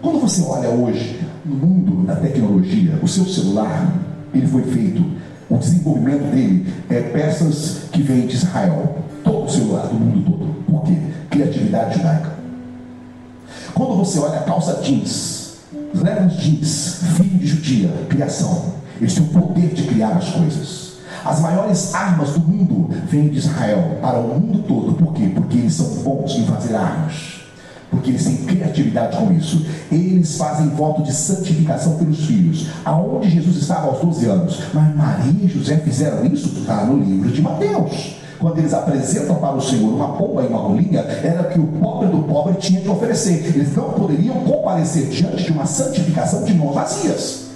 Quando 0.00 0.20
você 0.20 0.42
olha 0.42 0.68
hoje 0.68 1.20
no 1.44 1.54
mundo 1.54 2.06
da 2.06 2.16
tecnologia, 2.16 2.98
o 3.02 3.08
seu 3.08 3.24
celular, 3.24 3.94
ele 4.34 4.46
foi 4.46 4.62
feito, 4.62 5.04
o 5.48 5.56
desenvolvimento 5.56 6.30
dele 6.30 6.72
é 6.88 7.00
peças 7.00 7.88
que 7.90 8.02
vêm 8.02 8.26
de 8.26 8.36
Israel. 8.36 8.98
Todo 9.24 9.46
o 9.46 9.50
celular 9.50 9.88
do 9.88 9.94
mundo 9.94 10.30
todo. 10.30 10.64
Por 10.64 10.84
quê? 10.84 10.96
Criatividade 11.28 11.96
judaica. 11.96 12.30
Quando 13.74 13.96
você 13.96 14.18
olha 14.18 14.38
a 14.38 14.42
calça 14.42 14.80
jeans, 14.82 15.56
Levi's 15.92 16.36
jeans, 16.38 17.00
filho 17.16 17.38
de 17.38 17.46
judia, 17.46 17.90
criação. 18.08 18.74
Eles 19.00 19.14
têm 19.14 19.24
o 19.24 19.28
poder 19.28 19.74
de 19.74 19.82
criar 19.84 20.10
as 20.10 20.30
coisas. 20.30 20.90
As 21.24 21.40
maiores 21.40 21.94
armas 21.94 22.30
do 22.30 22.40
mundo 22.40 22.88
vêm 23.08 23.28
de 23.28 23.38
Israel 23.38 23.98
para 24.00 24.18
o 24.18 24.40
mundo 24.40 24.62
todo. 24.66 24.92
Por 24.94 25.12
quê? 25.12 25.30
Porque 25.34 25.58
eles 25.58 25.74
são 25.74 25.86
bons 26.02 26.32
em 26.32 26.44
fazer 26.46 26.76
armas. 26.76 27.39
Porque 27.90 28.10
eles 28.10 28.24
têm 28.24 28.36
criatividade 28.36 29.16
com 29.16 29.32
isso. 29.32 29.66
Eles 29.90 30.36
fazem 30.36 30.68
voto 30.68 31.02
de 31.02 31.12
santificação 31.12 31.96
pelos 31.96 32.24
filhos. 32.24 32.68
Aonde 32.84 33.28
Jesus 33.28 33.56
estava 33.56 33.88
aos 33.88 34.00
12 34.00 34.26
anos. 34.26 34.60
Mas 34.72 34.94
Maria 34.94 35.44
e 35.44 35.48
José 35.48 35.76
fizeram 35.78 36.24
isso? 36.26 36.60
Está 36.60 36.84
no 36.84 37.02
livro 37.02 37.30
de 37.30 37.42
Mateus 37.42 38.20
quando 38.40 38.58
eles 38.58 38.72
apresentam 38.72 39.36
para 39.36 39.54
o 39.54 39.60
Senhor 39.60 39.92
uma 39.92 40.16
pomba 40.16 40.42
e 40.42 40.46
uma 40.46 40.60
rolinha, 40.60 41.00
era 41.00 41.44
que 41.44 41.60
o 41.60 41.66
pobre 41.66 42.08
do 42.08 42.22
pobre 42.22 42.54
tinha 42.54 42.80
que 42.80 42.88
oferecer. 42.88 43.52
Eles 43.54 43.76
não 43.76 43.90
poderiam 43.90 44.36
comparecer 44.36 45.08
diante 45.08 45.44
de 45.44 45.52
uma 45.52 45.66
santificação 45.66 46.42
de 46.42 46.54
mãos 46.54 46.74
vazias. 46.74 47.49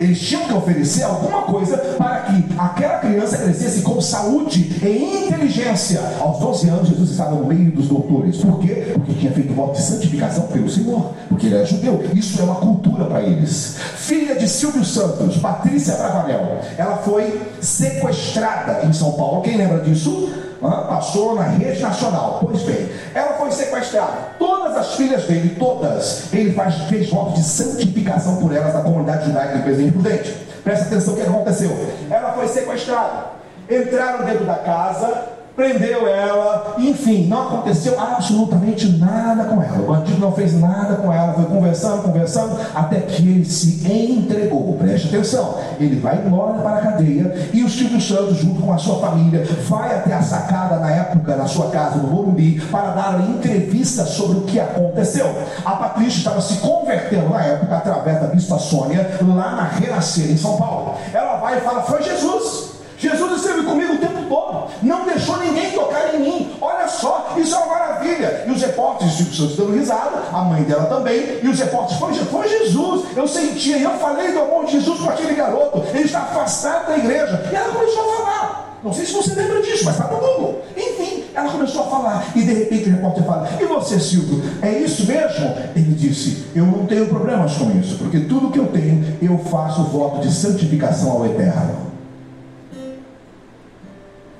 Eles 0.00 0.20
tinham 0.20 0.44
que 0.44 0.54
oferecer 0.54 1.02
alguma 1.02 1.42
coisa 1.42 1.76
para 1.76 2.20
que 2.20 2.44
aquela 2.56 2.98
criança 2.98 3.38
crescesse 3.38 3.82
com 3.82 4.00
saúde 4.00 4.76
e 4.82 5.26
inteligência. 5.26 6.00
Aos 6.20 6.38
12 6.38 6.68
anos, 6.68 6.88
Jesus 6.88 7.10
estava 7.10 7.34
no 7.34 7.46
meio 7.46 7.72
dos 7.72 7.88
doutores. 7.88 8.36
Por 8.36 8.60
quê? 8.60 8.92
Porque 8.94 9.14
tinha 9.14 9.32
feito 9.32 9.52
voto 9.52 9.76
de 9.76 9.82
santificação 9.82 10.46
pelo 10.46 10.70
Senhor. 10.70 11.14
Porque 11.28 11.46
ele 11.46 11.56
era 11.56 11.64
judeu. 11.64 12.00
Isso 12.14 12.40
é 12.40 12.44
uma 12.44 12.56
cultura 12.56 13.06
para 13.06 13.22
eles. 13.22 13.76
Filha 13.96 14.36
de 14.36 14.48
Silvio 14.48 14.84
Santos, 14.84 15.36
Patrícia 15.38 15.94
Bravanel. 15.96 16.60
Ela 16.76 16.98
foi 16.98 17.40
sequestrada 17.60 18.86
em 18.86 18.92
São 18.92 19.12
Paulo. 19.12 19.42
Quem 19.42 19.56
lembra 19.56 19.80
disso? 19.80 20.30
Passou 20.60 21.34
na 21.34 21.42
rede 21.42 21.80
nacional. 21.80 22.40
Pois 22.44 22.62
bem, 22.62 22.88
ela 23.14 23.34
foi 23.34 23.50
sequestrada. 23.50 24.32
Todas 24.38 24.76
as 24.76 24.94
filhas 24.94 25.24
dele, 25.24 25.56
todas, 25.58 26.32
ele 26.32 26.52
faz, 26.52 26.74
fez 26.88 27.10
voto 27.10 27.34
de 27.34 27.42
santificação 27.42 28.36
por 28.36 28.54
elas 28.54 28.74
na 28.74 28.82
comunidade 28.82 29.26
judaica 29.26 29.56
de 29.56 29.62
Presidente 29.62 29.92
Prudente. 29.92 30.46
Presta 30.64 30.86
atenção 30.86 31.14
o 31.14 31.16
que 31.16 31.22
aconteceu. 31.22 31.70
Ela 32.10 32.32
foi 32.32 32.48
sequestrada. 32.48 33.38
Entraram 33.70 34.24
dentro 34.24 34.44
da 34.44 34.56
casa, 34.56 35.37
prendeu 35.58 36.06
ela, 36.06 36.76
enfim, 36.78 37.26
não 37.26 37.48
aconteceu 37.48 38.00
absolutamente 38.00 38.86
nada 38.96 39.42
com 39.46 39.60
ela. 39.60 39.78
O 39.78 39.86
bandido 39.86 40.20
não 40.20 40.30
fez 40.30 40.58
nada 40.58 40.94
com 40.94 41.12
ela, 41.12 41.32
foi 41.32 41.46
conversando, 41.46 42.04
conversando, 42.04 42.56
até 42.72 43.00
que 43.00 43.28
ele 43.28 43.44
se 43.44 43.84
entregou. 43.92 44.76
Preste 44.78 45.08
atenção, 45.08 45.58
ele 45.80 45.98
vai 45.98 46.22
embora 46.24 46.60
para 46.60 46.76
a 46.76 46.80
cadeia 46.80 47.50
e 47.52 47.64
o 47.64 47.68
Silvio 47.68 48.00
Santos, 48.00 48.36
junto 48.36 48.62
com 48.62 48.72
a 48.72 48.78
sua 48.78 49.00
família, 49.00 49.44
vai 49.68 49.96
até 49.96 50.14
a 50.14 50.22
sacada 50.22 50.76
na 50.76 50.92
época, 50.92 51.34
na 51.34 51.48
sua 51.48 51.70
casa, 51.70 51.96
no 51.96 52.06
Morumbi, 52.06 52.60
para 52.70 52.92
dar 52.92 53.16
uma 53.16 53.28
entrevista 53.28 54.04
sobre 54.04 54.38
o 54.38 54.42
que 54.42 54.60
aconteceu. 54.60 55.26
A 55.64 55.72
Patrícia 55.72 56.18
estava 56.18 56.40
se 56.40 56.58
convertendo 56.58 57.30
na 57.30 57.42
época 57.42 57.78
através 57.78 58.20
da 58.20 58.28
Bispa 58.28 58.60
Sônia, 58.60 59.10
lá 59.22 59.56
na 59.56 59.64
Renascer, 59.64 60.30
em 60.30 60.36
São 60.36 60.56
Paulo. 60.56 60.94
Ela 61.12 61.38
vai 61.38 61.58
e 61.58 61.60
fala: 61.62 61.82
Foi 61.82 62.00
Jesus. 62.00 62.68
Jesus 62.96 63.40
esteve 63.40 63.62
comigo 63.62 63.94
o 63.94 63.98
tempo 63.98 64.17
todo, 64.28 64.68
não 64.82 65.04
deixou 65.04 65.36
ninguém 65.38 65.70
tocar 65.72 66.14
em 66.14 66.20
mim. 66.20 66.56
Olha 66.60 66.88
só, 66.88 67.34
isso 67.36 67.54
é 67.54 67.58
uma 67.58 67.66
maravilha. 67.66 68.44
E 68.46 68.50
os 68.50 68.60
repórteres, 68.60 69.20
os 69.20 69.28
pessoas 69.28 69.56
dando 69.56 69.76
risada, 69.76 70.22
a 70.32 70.42
mãe 70.42 70.62
dela 70.62 70.86
também, 70.86 71.40
e 71.42 71.48
os 71.48 71.58
repórteres, 71.58 71.98
foi, 71.98 72.14
foi 72.14 72.48
Jesus. 72.48 73.04
Eu 73.16 73.26
sentia, 73.26 73.78
eu 73.78 73.90
falei 73.98 74.32
do 74.32 74.40
amor 74.40 74.66
de 74.66 74.72
Jesus 74.72 75.00
com 75.00 75.10
aquele 75.10 75.34
garoto, 75.34 75.84
ele 75.94 76.04
está 76.04 76.20
afastado 76.20 76.88
da 76.88 76.98
igreja. 76.98 77.48
E 77.50 77.54
ela 77.54 77.72
começou 77.72 78.02
a 78.02 78.16
falar. 78.16 78.68
Não 78.82 78.92
sei 78.92 79.04
se 79.04 79.12
você 79.12 79.34
lembra 79.34 79.60
disso, 79.60 79.84
mas 79.84 79.94
está 79.94 80.06
no 80.06 80.20
Google. 80.20 80.62
Enfim, 80.76 81.24
ela 81.34 81.50
começou 81.50 81.82
a 81.82 81.86
falar. 81.86 82.32
E 82.36 82.42
de 82.42 82.52
repente 82.52 82.88
o 82.88 82.92
repórter 82.92 83.24
fala: 83.24 83.48
E 83.60 83.64
você, 83.64 83.98
Silvio, 83.98 84.42
é 84.62 84.70
isso 84.78 85.04
mesmo? 85.06 85.54
Ele 85.74 85.94
disse: 85.94 86.46
Eu 86.54 86.64
não 86.64 86.86
tenho 86.86 87.06
problemas 87.06 87.54
com 87.54 87.70
isso, 87.78 87.98
porque 87.98 88.20
tudo 88.20 88.50
que 88.50 88.58
eu 88.58 88.66
tenho, 88.66 89.16
eu 89.20 89.36
faço 89.38 89.82
voto 89.84 90.20
de 90.20 90.32
santificação 90.32 91.10
ao 91.10 91.26
eterno. 91.26 91.88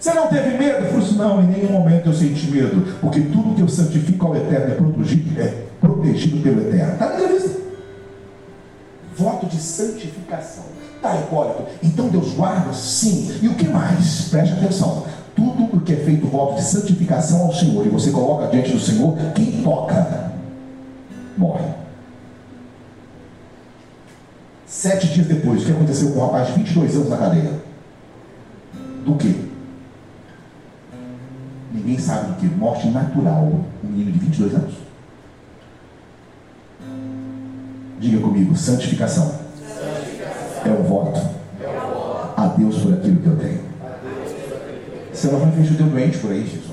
Você 0.09 0.15
não 0.15 0.29
teve 0.29 0.57
medo? 0.57 0.87
Falei 0.87 0.99
assim, 0.99 1.17
não, 1.17 1.43
em 1.43 1.47
nenhum 1.49 1.73
momento 1.73 2.07
eu 2.07 2.15
senti 2.15 2.51
medo, 2.51 2.97
porque 2.99 3.21
tudo 3.21 3.55
que 3.55 3.61
eu 3.61 3.69
santifico 3.69 4.27
ao 4.27 4.37
Eterno 4.37 4.73
é 4.73 4.75
protegido, 4.75 5.41
é 5.41 5.65
protegido 5.81 6.43
pelo 6.43 6.63
Eterno. 6.63 6.93
Está 6.95 7.09
na 7.09 7.15
entrevista. 7.17 7.61
Voto 9.15 9.47
de 9.47 9.57
santificação. 9.57 10.65
Tá, 11.03 11.15
Hipólito? 11.15 11.65
Então 11.83 12.09
Deus 12.09 12.33
guarda? 12.33 12.73
Sim. 12.73 13.39
E 13.43 13.49
o 13.49 13.55
que 13.55 13.69
mais? 13.69 14.29
Preste 14.31 14.55
atenção. 14.55 15.05
Tudo 15.37 15.77
o 15.77 15.81
que 15.81 15.93
é 15.93 15.97
feito 15.97 16.27
voto 16.27 16.55
de 16.55 16.63
santificação 16.63 17.43
ao 17.43 17.53
Senhor 17.53 17.85
e 17.85 17.91
você 17.91 18.11
coloca 18.11 18.49
diante 18.49 18.73
do 18.73 18.81
Senhor, 18.81 19.15
quem 19.35 19.63
toca 19.63 20.33
morre. 21.37 21.67
Sete 24.67 25.07
dias 25.09 25.27
depois, 25.27 25.63
o 25.63 25.67
que 25.67 25.73
aconteceu 25.73 26.13
com 26.13 26.21
um 26.21 26.27
rapaz 26.27 26.49
de 26.49 26.55
22 26.55 26.95
anos 26.97 27.09
na 27.11 27.17
cadeia? 27.19 27.53
Do 29.05 29.15
que? 29.15 29.48
Ninguém 31.73 31.99
sabe 31.99 32.35
que? 32.40 32.47
Morte 32.47 32.89
natural. 32.89 33.51
Um 33.85 33.89
menino 33.89 34.12
de 34.12 34.19
22 34.19 34.55
anos. 34.55 34.74
Diga 38.01 38.20
comigo, 38.20 38.57
santificação. 38.57 39.27
santificação. 39.27 40.62
É 40.65 40.70
o 40.70 40.82
voto. 40.85 41.20
É. 41.61 41.66
A 42.36 42.47
Deus 42.57 42.78
por 42.78 42.95
aquilo 42.95 43.20
que 43.20 43.27
eu 43.27 43.36
tenho. 43.36 43.69
Você 45.12 45.27
não 45.28 45.40
vai 45.40 45.51
ver 45.51 45.65
judeu 45.65 45.86
doente 45.89 46.19
por 46.19 46.31
aí, 46.31 46.43
Jesus. 46.43 46.69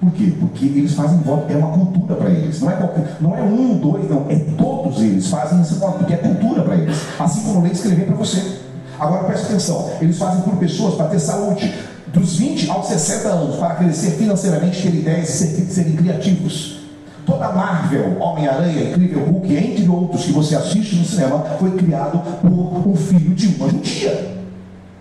Por 0.00 0.10
quê? 0.12 0.32
Porque 0.40 0.64
eles 0.64 0.94
fazem 0.94 1.18
voto, 1.18 1.52
é 1.52 1.56
uma 1.56 1.76
cultura 1.76 2.14
para 2.14 2.30
eles. 2.30 2.58
Não 2.62 2.70
é, 2.70 2.76
qualquer, 2.76 3.16
não 3.20 3.36
é 3.36 3.42
um, 3.42 3.76
dois, 3.76 4.08
não. 4.08 4.24
É 4.30 4.36
todos 4.56 5.02
eles 5.02 5.28
fazem 5.28 5.60
esse 5.60 5.74
voto, 5.74 5.98
porque 5.98 6.14
é 6.14 6.16
cultura 6.16 6.62
para 6.62 6.74
eles. 6.76 6.96
Assim 7.18 7.42
como 7.42 7.58
eu 7.58 7.62
lei 7.64 7.72
escrever 7.72 8.06
para 8.06 8.16
você. 8.16 8.60
Agora 8.98 9.24
preste 9.24 9.46
atenção, 9.46 9.90
eles 10.00 10.18
fazem 10.18 10.42
por 10.42 10.56
pessoas 10.56 10.94
para 10.94 11.08
ter 11.08 11.18
saúde 11.18 11.74
dos 12.12 12.36
20 12.38 12.70
aos 12.70 12.86
60 12.86 13.28
anos 13.28 13.56
para 13.56 13.76
crescer 13.76 14.12
financeiramente, 14.12 14.82
ter 14.82 14.94
ideias 14.94 15.28
e 15.28 15.32
ser, 15.32 15.46
serem 15.70 15.96
criativos. 15.96 16.80
Toda 17.24 17.52
Marvel, 17.52 18.18
Homem-Aranha, 18.18 18.90
Incrível 18.90 19.24
Hulk, 19.24 19.54
entre 19.54 19.88
outros 19.88 20.24
que 20.24 20.32
você 20.32 20.56
assiste 20.56 20.96
no 20.96 21.04
cinema, 21.04 21.38
foi 21.58 21.70
criado 21.76 22.18
por 22.40 22.88
um 22.88 22.96
filho 22.96 23.34
de 23.34 23.48
uma 23.48 23.68
judia, 23.68 24.36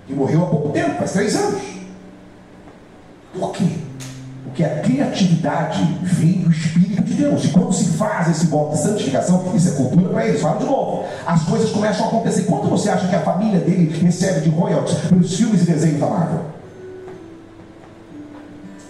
que 0.05 0.13
morreu 0.13 0.43
há 0.43 0.47
pouco 0.47 0.69
tempo, 0.69 0.97
faz 0.97 1.13
três 1.13 1.35
anos. 1.35 1.61
Por 3.33 3.51
quê? 3.53 3.65
Porque 4.43 4.63
a 4.63 4.79
criatividade 4.81 5.83
vem 6.03 6.41
do 6.41 6.51
Espírito 6.51 7.03
de 7.03 7.13
Deus. 7.13 7.45
E 7.45 7.47
quando 7.49 7.71
se 7.71 7.85
faz 7.97 8.29
esse 8.29 8.47
voto 8.47 8.75
de 8.75 8.81
santificação, 8.81 9.51
isso 9.55 9.69
é 9.69 9.71
cultura 9.71 10.09
para 10.09 10.27
eles. 10.27 10.41
Fala 10.41 10.57
de 10.57 10.65
novo. 10.65 11.05
As 11.25 11.43
coisas 11.43 11.69
começam 11.69 12.05
a 12.05 12.09
acontecer. 12.09 12.43
Quanto 12.43 12.67
você 12.67 12.89
acha 12.89 13.07
que 13.07 13.15
a 13.15 13.21
família 13.21 13.59
dele 13.59 13.95
recebe 14.01 14.41
de 14.41 14.49
royalties 14.49 14.97
pelos 15.07 15.35
filmes 15.35 15.61
e 15.61 15.65
desenhos 15.65 15.99
da 15.99 16.07
Marvel? 16.07 16.58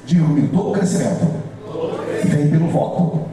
Diga 0.09 0.25
comigo, 0.25 0.47
todo 0.57 0.71
crescimento 0.71 1.27
vem 2.25 2.49
pelo 2.49 2.67
voto. 2.69 3.29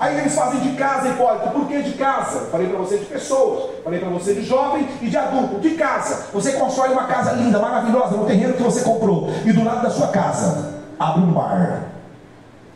Aí 0.00 0.18
eles 0.18 0.34
fazem 0.34 0.60
de 0.60 0.70
casa, 0.78 1.10
Hipólito. 1.10 1.50
Por 1.50 1.68
que 1.68 1.82
de 1.82 1.92
casa? 1.92 2.46
Falei 2.50 2.68
para 2.68 2.78
você 2.78 2.96
de 2.96 3.04
pessoas, 3.04 3.82
falei 3.84 4.00
para 4.00 4.08
você 4.08 4.32
de 4.32 4.44
jovem 4.44 4.88
e 5.02 5.10
de 5.10 5.16
adulto. 5.18 5.60
De 5.60 5.72
casa. 5.72 6.28
Você 6.32 6.52
constrói 6.52 6.88
uma 6.88 7.04
casa 7.04 7.32
linda, 7.32 7.58
maravilhosa, 7.58 8.16
no 8.16 8.24
terreno 8.24 8.54
que 8.54 8.62
você 8.62 8.80
comprou. 8.80 9.28
E 9.44 9.52
do 9.52 9.62
lado 9.62 9.82
da 9.82 9.90
sua 9.90 10.08
casa, 10.08 10.74
abre 10.98 11.20
um 11.20 11.32
bar. 11.32 11.82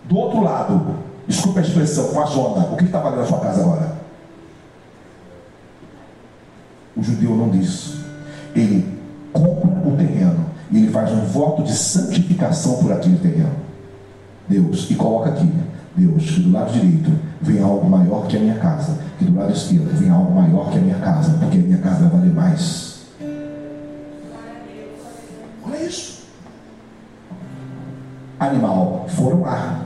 Do 0.04 0.18
outro 0.18 0.42
lado, 0.42 0.98
desculpa 1.26 1.60
a 1.60 1.62
expressão, 1.62 2.08
com 2.08 2.20
a 2.20 2.26
zona. 2.26 2.66
O 2.72 2.76
que 2.76 2.84
está 2.84 2.98
valendo 2.98 3.22
a 3.22 3.26
sua 3.26 3.40
casa 3.40 3.62
agora? 3.62 3.96
O 6.94 7.02
judeu 7.02 7.30
não 7.30 7.48
diz. 7.48 7.94
Ele 8.54 9.00
compra 9.32 9.88
o 9.88 9.96
terreno 9.96 10.51
e 10.72 10.78
ele 10.78 10.90
faz 10.90 11.12
um 11.12 11.20
voto 11.26 11.62
de 11.62 11.72
santificação 11.72 12.78
por 12.78 12.90
aquele 12.92 13.18
terreno. 13.18 13.52
Deus, 14.48 14.90
e 14.90 14.94
coloca 14.94 15.30
aqui, 15.30 15.52
Deus, 15.94 16.30
que 16.30 16.40
do 16.40 16.50
lado 16.50 16.72
direito 16.72 17.12
vem 17.40 17.62
algo 17.62 17.88
maior 17.88 18.26
que 18.26 18.36
a 18.38 18.40
minha 18.40 18.58
casa, 18.58 18.98
que 19.18 19.24
do 19.26 19.38
lado 19.38 19.52
esquerdo 19.52 19.94
vem 19.94 20.10
algo 20.10 20.34
maior 20.34 20.70
que 20.70 20.78
a 20.78 20.80
minha 20.80 20.98
casa, 20.98 21.36
porque 21.38 21.58
a 21.58 21.60
minha 21.60 21.78
casa 21.78 22.08
vai 22.08 22.08
valer 22.08 22.32
mais. 22.32 23.02
Olha 25.64 25.84
isso. 25.84 26.22
Animal, 28.40 29.06
foram 29.08 29.42
lá, 29.42 29.82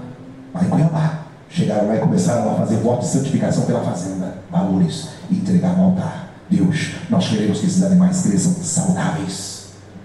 lá 0.55 0.65
em 0.65 0.69
Cuiabá. 0.69 1.27
Chegaram 1.49 1.89
lá 1.89 1.97
e 1.97 2.01
começaram 2.01 2.53
a 2.53 2.55
fazer 2.55 2.77
voto 2.77 3.01
de 3.01 3.09
santificação 3.09 3.65
pela 3.65 3.81
fazenda, 3.81 4.39
valores, 4.51 5.09
e 5.31 5.37
entregar 5.37 5.77
no 5.77 5.85
altar. 5.85 6.29
Deus, 6.49 6.95
nós 7.11 7.29
queremos 7.29 7.61
que 7.61 7.67
esses 7.67 7.83
animais 7.83 8.23
cresçam 8.23 8.53
saudáveis. 8.63 9.56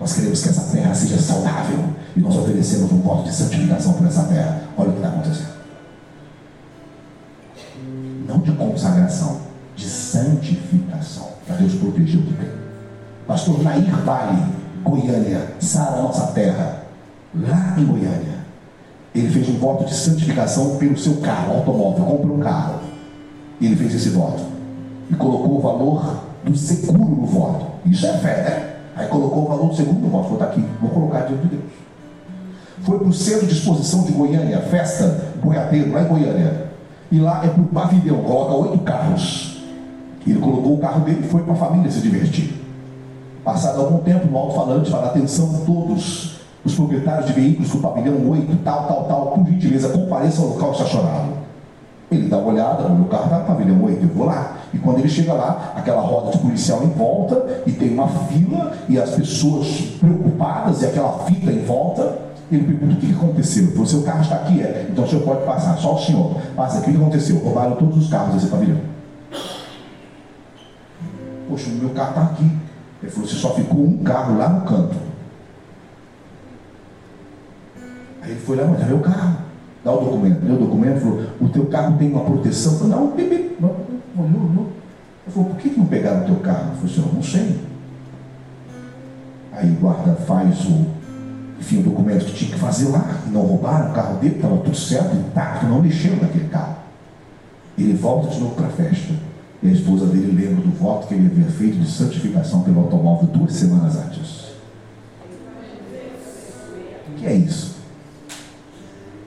Nós 0.02 0.14
queremos 0.14 0.41
que 0.44 0.49
essa 0.49 0.76
terra 0.76 0.94
seja 0.94 1.22
saudável. 1.22 1.80
E 2.15 2.19
nós 2.19 2.36
oferecemos 2.36 2.91
um 2.91 2.99
voto 2.99 3.23
de 3.23 3.34
santificação 3.34 3.94
por 3.94 4.06
essa 4.06 4.23
terra. 4.23 4.64
Olha 4.78 4.90
o 4.90 4.91
que 4.91 4.98
está 4.98 5.10
acontecendo 5.10 5.61
não 8.32 8.40
de 8.40 8.52
consagração, 8.53 9.41
de 9.76 9.86
santificação, 9.86 11.30
para 11.45 11.57
Deus 11.57 11.73
proteger 11.76 12.19
o 12.19 12.23
que 12.23 12.34
tem. 12.34 12.49
Pastor 13.28 13.61
Nair 13.61 13.95
Vale, 14.06 14.41
Goiânia, 14.84 15.56
Sara, 15.60 16.02
nossa 16.02 16.28
terra, 16.28 16.84
lá 17.36 17.76
em 17.78 17.86
Goiânia, 17.86 18.41
ele 19.14 19.30
fez 19.30 19.49
um 19.49 19.57
voto 19.57 19.86
de 19.86 19.94
santificação 19.94 20.78
pelo 20.78 20.98
seu 20.98 21.18
carro, 21.18 21.57
automóvel, 21.57 22.06
comprou 22.06 22.38
um 22.38 22.40
carro. 22.40 22.80
Ele 23.60 23.76
fez 23.76 23.94
esse 23.94 24.10
voto 24.10 24.44
e 25.10 25.15
colocou 25.15 25.57
o 25.57 25.61
valor 25.61 26.23
do 26.44 26.56
seguro 26.56 27.15
no 27.15 27.28
voto. 27.28 27.65
Isso 27.86 28.06
é 28.06 28.18
fé, 28.18 28.44
né? 28.44 28.70
Aí 28.96 29.08
colocou 29.08 29.46
o 29.46 29.48
valor 29.48 29.70
do 29.70 29.76
seguro 29.76 30.00
no 30.00 30.10
voto. 30.10 30.34
Estar 30.34 30.46
aqui, 30.46 30.66
vou 30.80 30.90
colocar 30.90 31.22
diante 31.22 31.44
de 31.44 31.56
Deus. 31.56 31.64
Foi 32.84 32.98
para 32.98 33.08
o 33.08 33.14
centro 33.14 33.46
de 33.46 33.54
exposição 33.54 34.04
de 34.04 34.12
Goiânia, 34.12 34.60
festa 34.62 35.34
boiadeiro, 35.44 35.92
lá 35.92 36.02
em 36.02 36.08
Goiânia. 36.08 36.72
E 37.12 37.20
lá 37.20 37.44
é 37.44 37.48
para 37.48 37.62
o 37.62 37.66
pavilhão, 37.66 38.24
coloca 38.24 38.70
oito 38.70 38.80
carros. 38.80 39.62
Ele 40.26 40.40
colocou 40.40 40.76
o 40.76 40.78
carro 40.80 41.02
dele 41.02 41.22
e 41.24 41.28
foi 41.28 41.44
para 41.44 41.54
a 41.54 41.58
família 41.58 41.92
se 41.92 42.00
divertir. 42.00 42.54
Passado 43.44 43.82
algum 43.82 44.00
tempo, 44.00 44.28
no 44.28 44.38
alto-falante 44.38 44.90
fala: 44.90 45.08
atenção, 45.08 45.62
todos 45.66 46.40
os 46.64 46.76
proprietários 46.76 47.26
de 47.26 47.34
veículos 47.34 47.72
do 47.72 47.80
pavilhão 47.80 48.30
8, 48.30 48.58
tal, 48.64 48.88
tal, 48.88 49.04
tal, 49.06 49.28
por 49.32 49.46
gentileza, 49.46 49.90
compareçam 49.90 50.46
ao 50.46 50.52
local 50.52 50.72
estacionado. 50.72 51.34
Ele 52.12 52.28
dá 52.28 52.38
uma 52.38 52.52
olhada, 52.52 52.88
o 52.88 52.96
meu 52.96 53.06
carro 53.06 53.26
está 53.26 53.40
no 53.40 53.46
pavilhão 53.46 53.84
8, 53.84 54.04
eu 54.04 54.10
vou 54.10 54.28
lá. 54.28 54.58
E 54.73 54.77
quando 54.77 54.99
ele 54.99 55.10
chega 55.10 55.34
lá, 55.34 55.73
aquela 55.76 56.02
roda 56.02 56.31
de 56.31 56.38
policial 56.38 56.84
em 56.84 56.89
volta, 56.89 57.64
e 57.65 57.72
tem 57.72 57.93
uma 57.93 58.07
fila, 58.07 58.73
e 58.88 58.98
as 58.99 59.11
pessoas 59.11 59.68
preocupadas, 59.99 60.81
e 60.81 60.85
aquela 60.85 61.26
fita 61.26 61.52
em 61.52 61.64
volta. 61.64 62.31
Ele 62.52 62.64
pergunta 62.65 62.93
o 62.93 62.98
que 62.98 63.14
aconteceu. 63.14 63.64
Ele 63.64 63.72
falou, 63.72 63.85
seu 63.88 64.02
carro 64.03 64.22
está 64.22 64.35
aqui, 64.35 64.61
é. 64.61 64.88
Então 64.91 65.06
o 65.06 65.07
senhor 65.07 65.23
pode 65.23 65.45
passar, 65.45 65.77
só 65.77 65.95
o 65.95 65.99
senhor. 65.99 66.35
Passa 66.53 66.80
o 66.80 66.81
que 66.81 66.91
aconteceu? 66.91 67.38
Roubaram 67.38 67.76
todos 67.77 67.98
os 67.98 68.10
carros 68.10 68.34
desse 68.34 68.48
pavilhão. 68.48 68.77
Poxa, 71.48 71.69
o 71.69 71.73
meu 71.73 71.89
carro 71.91 72.10
está 72.10 72.22
aqui. 72.23 72.52
Ele 73.02 73.11
falou, 73.11 73.27
você 73.27 73.35
só 73.35 73.53
ficou 73.53 73.80
um 73.80 73.98
carro 74.03 74.38
lá 74.38 74.49
no 74.49 74.61
canto. 74.61 74.95
Aí 78.22 78.31
ele 78.31 78.39
foi 78.41 78.57
lá, 78.57 78.68
mas 78.68 78.81
é 78.81 78.85
meu 78.85 78.99
carro. 78.99 79.38
Dá 79.84 79.91
o 79.93 80.03
documento. 80.03 80.39
Deu 80.41 80.56
o 80.56 80.60
documento, 80.60 80.99
falou, 80.99 81.23
o 81.39 81.49
teu 81.49 81.65
carro 81.68 81.98
tem 81.98 82.11
uma 82.11 82.23
proteção. 82.26 82.73
Eu 82.73 82.80
falei, 82.80 82.95
não, 82.95 83.07
bebê, 83.11 83.56
não, 83.60 83.69
olhou. 84.18 84.61
Ele 85.32 85.34
falou, 85.34 85.49
por 85.49 85.58
que, 85.58 85.70
não 85.70 85.86
pegaram 85.86 86.24
o 86.24 86.26
teu 86.26 86.36
carro? 86.38 86.72
Eu 86.72 86.76
falei, 86.76 86.94
senhor, 86.94 87.14
não 87.14 87.24
sei. 87.24 87.60
Aí 89.53 89.72
o 89.72 89.76
guarda 89.76 90.16
faz 90.16 90.66
o 90.66 91.02
enfim, 91.62 91.80
o 91.82 91.84
documento 91.84 92.26
que 92.26 92.34
tinha 92.34 92.52
que 92.52 92.58
fazer 92.58 92.90
lá, 92.90 93.22
não 93.28 93.41
roubaram 93.41 93.91
o 93.91 93.94
carro 93.94 94.18
dele, 94.18 94.36
estava 94.36 94.58
tudo 94.58 94.76
certo, 94.76 95.16
intacto, 95.16 95.68
não 95.68 95.80
mexeram 95.80 96.18
naquele 96.18 96.48
carro. 96.48 96.76
Ele 97.78 97.94
volta 97.94 98.30
de 98.30 98.40
novo 98.40 98.56
para 98.56 98.66
a 98.66 98.72
festa. 98.72 99.14
E 99.62 99.70
a 99.70 99.72
esposa 99.72 100.08
dele 100.08 100.32
lembra 100.41 100.64
do 100.64 100.72
voto 100.72 101.08
que 101.08 101.14
ele 101.14 101.28
havia 101.28 101.45
feito 101.52 101.78
de 101.78 101.88
santificação 101.88 102.64
pelo 102.64 102.80
automóvel 102.80 103.28
duas 103.28 103.53
semanas 103.53 103.95
antes. 103.95 104.53
O 107.10 107.14
que 107.18 107.28
é 107.28 107.36
isso? 107.36 107.76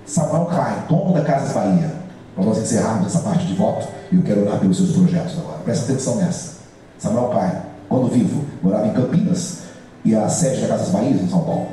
Samuel 0.04 0.46
Klein, 0.46 0.88
dono 0.88 1.14
da 1.14 1.22
Casas 1.22 1.54
Bahia. 1.54 2.03
Para 2.34 2.44
nós 2.44 2.58
encerrarmos 2.58 3.06
essa 3.06 3.20
parte 3.20 3.46
de 3.46 3.54
voto, 3.54 3.86
eu 4.12 4.22
quero 4.22 4.42
orar 4.42 4.58
pelos 4.58 4.76
seus 4.76 4.92
projetos 4.92 5.38
agora. 5.38 5.58
Presta 5.58 5.92
atenção 5.92 6.16
nessa. 6.16 6.54
Samuel 6.98 7.28
Klein, 7.28 7.52
quando 7.88 8.08
vivo, 8.08 8.44
morava 8.62 8.86
em 8.86 8.92
Campinas 8.92 9.58
e 10.04 10.14
a 10.14 10.28
sede 10.28 10.60
da 10.62 10.68
Casas 10.68 10.90
Bahia 10.90 11.10
em 11.10 11.28
São 11.28 11.42
Paulo. 11.42 11.68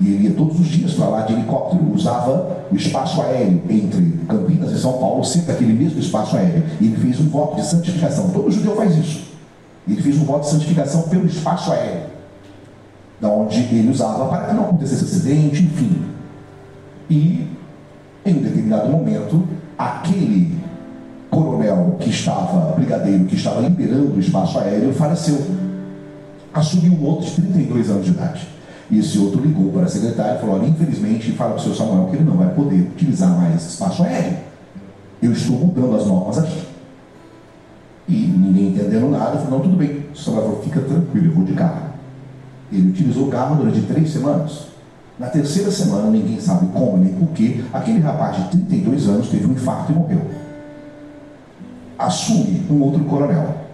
E 0.00 0.12
ele 0.12 0.28
ia 0.28 0.34
todos 0.34 0.58
os 0.58 0.66
dias 0.66 0.92
para 0.94 1.08
lá 1.08 1.22
de 1.22 1.32
helicóptero, 1.32 1.92
usava 1.94 2.64
o 2.70 2.76
espaço 2.76 3.22
aéreo 3.22 3.62
entre 3.70 4.18
Campinas 4.28 4.72
e 4.72 4.78
São 4.78 4.94
Paulo, 4.94 5.24
sempre 5.24 5.52
aquele 5.52 5.72
mesmo 5.72 5.98
espaço 6.00 6.36
aéreo. 6.36 6.64
E 6.80 6.86
ele 6.86 6.96
fez 6.96 7.20
um 7.20 7.28
voto 7.28 7.56
de 7.56 7.64
santificação. 7.64 8.30
Todo 8.30 8.50
judeu 8.50 8.74
faz 8.76 8.96
isso. 8.96 9.24
Ele 9.88 10.02
fez 10.02 10.18
um 10.18 10.24
voto 10.24 10.44
de 10.44 10.50
santificação 10.50 11.02
pelo 11.02 11.26
espaço 11.26 11.70
aéreo, 11.70 12.06
da 13.20 13.28
onde 13.28 13.60
ele 13.60 13.90
usava 13.90 14.26
para 14.26 14.46
que 14.46 14.54
não 14.54 14.64
acontecesse 14.64 15.04
acidente, 15.04 15.62
enfim. 15.62 16.02
E 17.08 17.48
em 18.24 18.34
um 18.34 18.42
determinado 18.42 18.88
momento, 18.88 19.46
aquele 19.78 20.58
coronel 21.30 21.96
que 21.98 22.10
estava, 22.10 22.72
brigadeiro 22.74 23.24
que 23.24 23.34
estava 23.34 23.60
liberando 23.60 24.14
o 24.14 24.20
espaço 24.20 24.58
aéreo, 24.58 24.92
faleceu. 24.92 25.44
Assumiu 26.52 26.92
um 26.92 27.04
outro 27.04 27.26
de 27.26 27.42
32 27.42 27.90
anos 27.90 28.04
de 28.04 28.10
idade. 28.12 28.48
E 28.90 28.98
esse 28.98 29.18
outro 29.18 29.40
ligou 29.40 29.72
para 29.72 29.84
a 29.84 29.88
secretária 29.88 30.36
e 30.36 30.40
falou: 30.40 30.56
Olha, 30.56 30.68
infelizmente, 30.68 31.32
fala 31.32 31.54
para 31.54 31.60
o 31.60 31.62
seu 31.64 31.74
Samuel 31.74 32.06
que 32.08 32.16
ele 32.16 32.24
não 32.24 32.36
vai 32.36 32.54
poder 32.54 32.80
utilizar 32.80 33.30
mais 33.30 33.66
espaço 33.66 34.02
aéreo. 34.02 34.36
Eu 35.20 35.32
estou 35.32 35.56
mudando 35.58 35.96
as 35.96 36.06
normas 36.06 36.38
aqui. 36.38 36.62
E 38.06 38.12
ninguém 38.12 38.68
entendendo 38.68 39.10
nada, 39.10 39.38
falou: 39.38 39.50
Não, 39.50 39.60
tudo 39.60 39.76
bem. 39.76 40.04
O 40.14 40.16
Samuel 40.16 40.44
falou: 40.44 40.62
Fica 40.62 40.80
tranquilo, 40.80 41.26
eu 41.26 41.32
vou 41.32 41.44
de 41.44 41.54
carro. 41.54 41.94
Ele 42.70 42.90
utilizou 42.90 43.26
o 43.26 43.30
carro 43.30 43.56
durante 43.56 43.80
três 43.82 44.10
semanas. 44.10 44.73
Na 45.18 45.28
terceira 45.28 45.70
semana, 45.70 46.10
ninguém 46.10 46.40
sabe 46.40 46.66
como 46.72 46.98
nem 46.98 47.14
porquê, 47.14 47.62
aquele 47.72 48.00
rapaz 48.00 48.36
de 48.36 48.58
32 48.58 49.08
anos 49.08 49.28
teve 49.28 49.46
um 49.46 49.52
infarto 49.52 49.92
e 49.92 49.94
morreu. 49.94 50.30
Assume 51.96 52.66
um 52.68 52.80
outro 52.82 53.04
coronel 53.04 53.64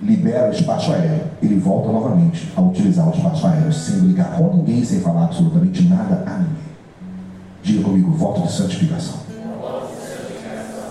libera 0.00 0.48
o 0.48 0.52
espaço 0.52 0.92
aéreo, 0.92 1.24
ele 1.42 1.58
volta 1.58 1.90
novamente 1.90 2.52
a 2.54 2.60
utilizar 2.60 3.08
o 3.08 3.16
espaço 3.16 3.46
aéreo 3.46 3.72
sem 3.72 3.96
ligar 4.00 4.36
com 4.36 4.56
ninguém, 4.56 4.84
sem 4.84 5.00
falar 5.00 5.24
absolutamente 5.24 5.82
nada 5.84 6.22
a 6.26 6.38
ninguém. 6.38 6.66
Diga 7.62 7.82
comigo, 7.82 8.12
voto 8.12 8.42
de 8.42 8.52
santificação. 8.52 9.16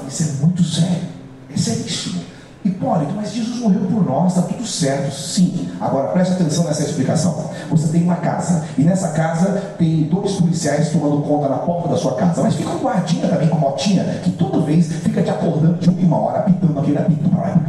Isso 0.07 0.23
é 0.23 0.45
muito 0.45 0.63
sério, 0.63 1.07
é 1.53 1.57
seríssimo. 1.57 2.22
Hipólito, 2.66 3.14
mas 3.16 3.32
Jesus 3.32 3.60
morreu 3.60 3.82
por 3.82 4.04
nós, 4.04 4.36
está 4.36 4.42
tudo 4.42 4.66
certo. 4.66 5.14
Sim. 5.14 5.70
Agora 5.80 6.08
preste 6.08 6.34
atenção 6.34 6.64
nessa 6.64 6.82
explicação. 6.82 7.52
Você 7.70 7.90
tem 7.90 8.02
uma 8.02 8.16
casa, 8.16 8.66
e 8.76 8.82
nessa 8.82 9.10
casa 9.10 9.76
tem 9.78 10.04
dois 10.06 10.34
policiais 10.34 10.90
tomando 10.90 11.22
conta 11.22 11.48
na 11.48 11.58
porta 11.58 11.90
da 11.90 11.98
sua 11.98 12.16
casa. 12.16 12.42
Mas 12.42 12.56
fica 12.56 12.72
um 12.72 12.80
guardinha 12.80 13.28
também 13.28 13.48
com 13.50 13.58
motinha, 13.58 14.04
que 14.24 14.32
toda 14.32 14.60
vez 14.62 14.92
fica 14.92 15.22
te 15.22 15.30
acordando 15.30 15.76
de 15.76 15.90
última 15.90 16.18
hora, 16.18 16.40
apitando 16.40 16.80
aquele 16.80 16.98
apito 16.98 17.30
para 17.30 17.42
lá. 17.42 17.62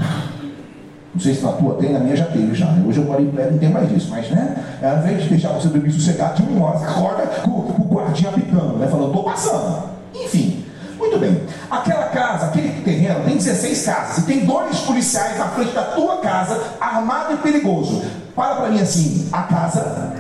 Não 1.15 1.21
sei 1.21 1.35
se 1.35 1.43
na 1.43 1.53
tua 1.53 1.75
tem, 1.75 1.93
na 1.93 1.99
minha 1.99 2.17
já 2.17 2.27
teve 2.27 2.55
já. 2.55 2.67
Né? 2.67 2.85
Hoje 2.87 2.99
eu 2.99 3.05
moro 3.05 3.23
em 3.23 3.31
prédio, 3.31 3.53
não 3.53 3.59
tem 3.59 3.71
mais 3.71 3.91
isso. 3.91 4.11
Mas, 4.11 4.31
né? 4.31 4.57
Ao 4.83 4.99
invés 4.99 5.23
de 5.23 5.29
deixar 5.31 5.51
você 5.51 5.69
dormir 5.69 5.91
sossegado, 5.91 6.43
de 6.43 6.53
uma 6.53 6.69
hora 6.69 6.79
você 6.79 6.85
acorda 6.87 7.23
com, 7.43 7.51
com 7.51 7.83
o 7.83 7.87
guardinha 7.87 8.31
apitando, 8.31 8.79
né? 8.79 8.87
Falando, 8.87 9.09
estou 9.09 9.25
passando. 9.25 9.83
Enfim, 10.15 10.66
muito 11.17 11.19
bem. 11.19 11.43
Aquela 11.71 12.07
casa, 12.07 12.47
aquele 12.47 12.83
terreno, 12.83 13.25
tem 13.25 13.37
16 13.37 13.85
casas. 13.85 14.19
E 14.19 14.23
tem 14.23 14.45
dois 14.45 14.79
policiais 14.81 15.39
na 15.39 15.49
frente 15.49 15.73
da 15.73 15.83
tua 15.83 16.19
casa, 16.19 16.61
armado 16.81 17.35
e 17.35 17.37
perigoso. 17.39 18.05
Fala 18.35 18.57
para 18.57 18.69
mim 18.69 18.81
assim, 18.81 19.29
a 19.33 19.43
casa 19.43 20.13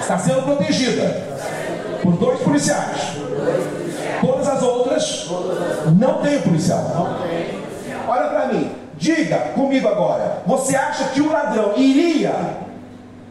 está 0.00 0.18
sendo 0.18 0.42
protegida 0.42 1.22
por 2.02 2.12
dois 2.16 2.40
policiais. 2.40 3.16
Todas 4.20 4.48
as 4.48 4.62
outras 4.62 5.30
não 5.98 6.22
tem 6.22 6.40
policial. 6.40 7.18
Olha 8.08 8.28
para 8.28 8.46
mim. 8.46 8.72
Diga 8.98 9.36
comigo 9.54 9.86
agora: 9.88 10.42
você 10.46 10.74
acha 10.74 11.04
que 11.10 11.20
o 11.20 11.30
ladrão 11.30 11.74
iria 11.76 12.32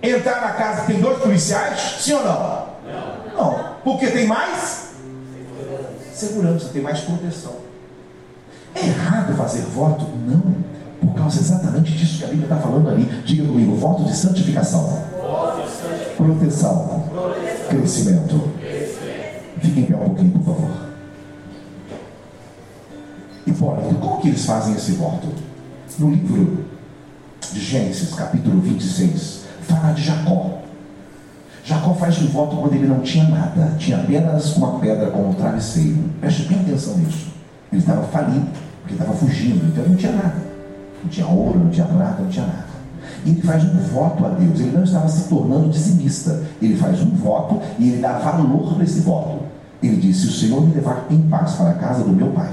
entrar 0.02 0.42
na 0.42 0.50
casa 0.50 0.82
que 0.82 0.94
tem 0.94 1.02
dois 1.02 1.18
policiais? 1.18 1.98
Sim 2.00 2.14
ou 2.14 2.24
não? 2.24 2.66
Não. 3.36 3.66
Porque 3.84 4.08
tem 4.08 4.28
mais 4.28 4.85
segurança, 6.16 6.70
tem 6.70 6.82
mais 6.82 7.02
proteção. 7.02 7.54
É 8.74 8.88
errado 8.88 9.36
fazer 9.36 9.62
voto? 9.64 10.06
Não. 10.28 10.56
Por 11.02 11.14
causa 11.14 11.40
exatamente 11.40 11.92
disso 11.92 12.20
que 12.20 12.24
a 12.24 12.28
Bíblia 12.28 12.46
está 12.46 12.58
falando 12.58 12.90
ali. 12.90 13.04
Diga 13.26 13.48
comigo, 13.48 13.76
voto 13.76 14.06
de 14.06 14.16
santificação. 14.16 15.04
Proteção. 16.18 17.04
Crescimento. 17.70 18.50
Fiquem 19.62 19.84
em 19.84 19.86
pé 19.86 19.96
um 19.96 20.06
pouquinho, 20.06 20.32
por 20.32 20.44
favor. 20.44 20.72
Hipólito, 23.46 23.96
como 23.96 24.22
que 24.22 24.30
eles 24.30 24.46
fazem 24.46 24.76
esse 24.76 24.94
voto? 24.94 25.28
No 26.00 26.12
livro 26.12 26.66
de 27.52 27.60
Gênesis, 27.60 28.14
capítulo 28.14 28.60
26, 28.62 29.42
fala 29.62 29.94
de 29.94 30.02
Jacó. 30.02 30.65
Jacó 31.66 31.96
faz 31.96 32.22
um 32.22 32.28
voto 32.28 32.58
quando 32.58 32.76
ele 32.76 32.86
não 32.86 33.00
tinha 33.00 33.24
nada, 33.24 33.72
tinha 33.80 33.98
apenas 33.98 34.56
uma 34.56 34.80
pedra 34.80 35.10
como 35.10 35.34
travesseiro. 35.34 35.98
Preste 36.22 36.44
bem 36.44 36.60
atenção 36.60 36.96
nisso. 37.00 37.30
Ele 37.72 37.82
estava 37.82 38.04
falido, 38.04 38.46
porque 38.82 38.94
estava 38.94 39.14
fugindo, 39.14 39.66
então 39.66 39.84
ele 39.84 39.94
não 39.94 39.98
tinha 39.98 40.12
nada. 40.12 40.36
Não 41.02 41.10
tinha 41.10 41.26
ouro, 41.26 41.58
não 41.58 41.72
tinha 41.72 41.88
prata, 41.88 42.22
não 42.22 42.30
tinha 42.30 42.46
nada. 42.46 42.66
E 43.26 43.32
ele 43.32 43.42
faz 43.42 43.64
um 43.64 43.80
voto 43.80 44.24
a 44.28 44.30
Deus. 44.30 44.60
Ele 44.60 44.78
não 44.78 44.84
estava 44.84 45.10
se 45.10 45.28
tornando 45.28 45.70
dizimista. 45.70 46.44
Ele 46.62 46.76
faz 46.76 47.02
um 47.02 47.10
voto 47.16 47.60
e 47.80 47.90
ele 47.90 48.02
dá 48.02 48.20
valor 48.20 48.76
para 48.76 48.84
esse 48.84 49.00
voto. 49.00 49.40
Ele 49.82 49.98
diz: 49.98 50.18
Se 50.18 50.28
o 50.28 50.32
Senhor 50.32 50.62
me 50.62 50.72
levar 50.72 51.08
em 51.10 51.24
paz 51.24 51.54
para 51.54 51.72
a 51.72 51.74
casa 51.74 52.04
do 52.04 52.12
meu 52.12 52.28
pai, 52.28 52.52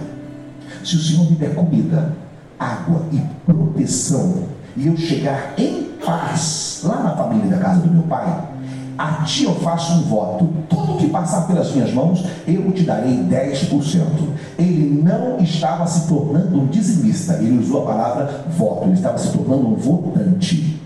se 0.82 0.96
o 0.96 0.98
Senhor 0.98 1.30
me 1.30 1.36
der 1.36 1.54
comida, 1.54 2.16
água 2.58 3.02
e 3.12 3.18
proteção, 3.44 4.44
e 4.74 4.86
eu 4.86 4.96
chegar 4.96 5.52
em 5.58 5.82
paz 6.02 6.80
lá 6.82 7.02
na 7.02 7.14
família 7.14 7.50
da 7.50 7.58
casa 7.58 7.80
do 7.80 7.92
meu 7.92 8.04
pai, 8.04 8.51
a 8.96 9.24
ti 9.24 9.44
eu 9.44 9.54
faço 9.56 9.92
um 9.94 10.02
voto, 10.02 10.48
tudo 10.68 10.98
que 10.98 11.08
passar 11.08 11.46
pelas 11.46 11.72
minhas 11.72 11.92
mãos, 11.92 12.24
eu 12.46 12.70
te 12.72 12.82
darei 12.82 13.16
10%. 13.16 14.02
Ele 14.58 15.02
não 15.02 15.38
estava 15.38 15.86
se 15.86 16.08
tornando 16.08 16.60
um 16.60 16.66
dizimista, 16.66 17.34
ele 17.34 17.58
usou 17.58 17.82
a 17.82 17.86
palavra 17.86 18.44
voto, 18.56 18.84
ele 18.84 18.94
estava 18.94 19.18
se 19.18 19.32
tornando 19.32 19.68
um 19.68 19.74
votante. 19.74 20.80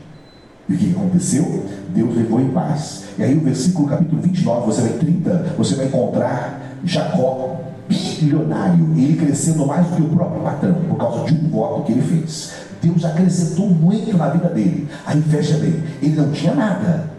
E 0.68 0.74
o 0.74 0.76
que 0.76 0.90
aconteceu? 0.90 1.64
Deus 1.94 2.14
levou 2.16 2.40
em 2.40 2.48
paz. 2.48 3.04
E 3.18 3.22
aí 3.22 3.36
o 3.36 3.40
versículo 3.40 3.88
capítulo 3.88 4.20
29, 4.20 4.66
você 4.66 4.82
vai 4.82 4.92
30, 4.98 5.54
você 5.56 5.74
vai 5.74 5.86
encontrar 5.86 6.60
Jacó 6.84 7.60
bilionário, 7.88 8.92
ele 8.96 9.16
crescendo 9.16 9.66
mais 9.66 9.86
do 9.86 9.96
que 9.96 10.02
o 10.02 10.08
próprio 10.08 10.42
patrão, 10.42 10.74
por 10.88 10.96
causa 10.96 11.24
de 11.24 11.34
um 11.34 11.48
voto 11.50 11.82
que 11.84 11.92
ele 11.92 12.02
fez. 12.02 12.52
Deus 12.82 13.04
acrescentou 13.04 13.68
muito 13.68 14.16
na 14.16 14.28
vida 14.28 14.48
dele. 14.48 14.88
Aí 15.06 15.20
fecha 15.22 15.56
bem, 15.56 15.82
ele 16.02 16.16
não 16.16 16.30
tinha 16.30 16.54
nada, 16.54 17.10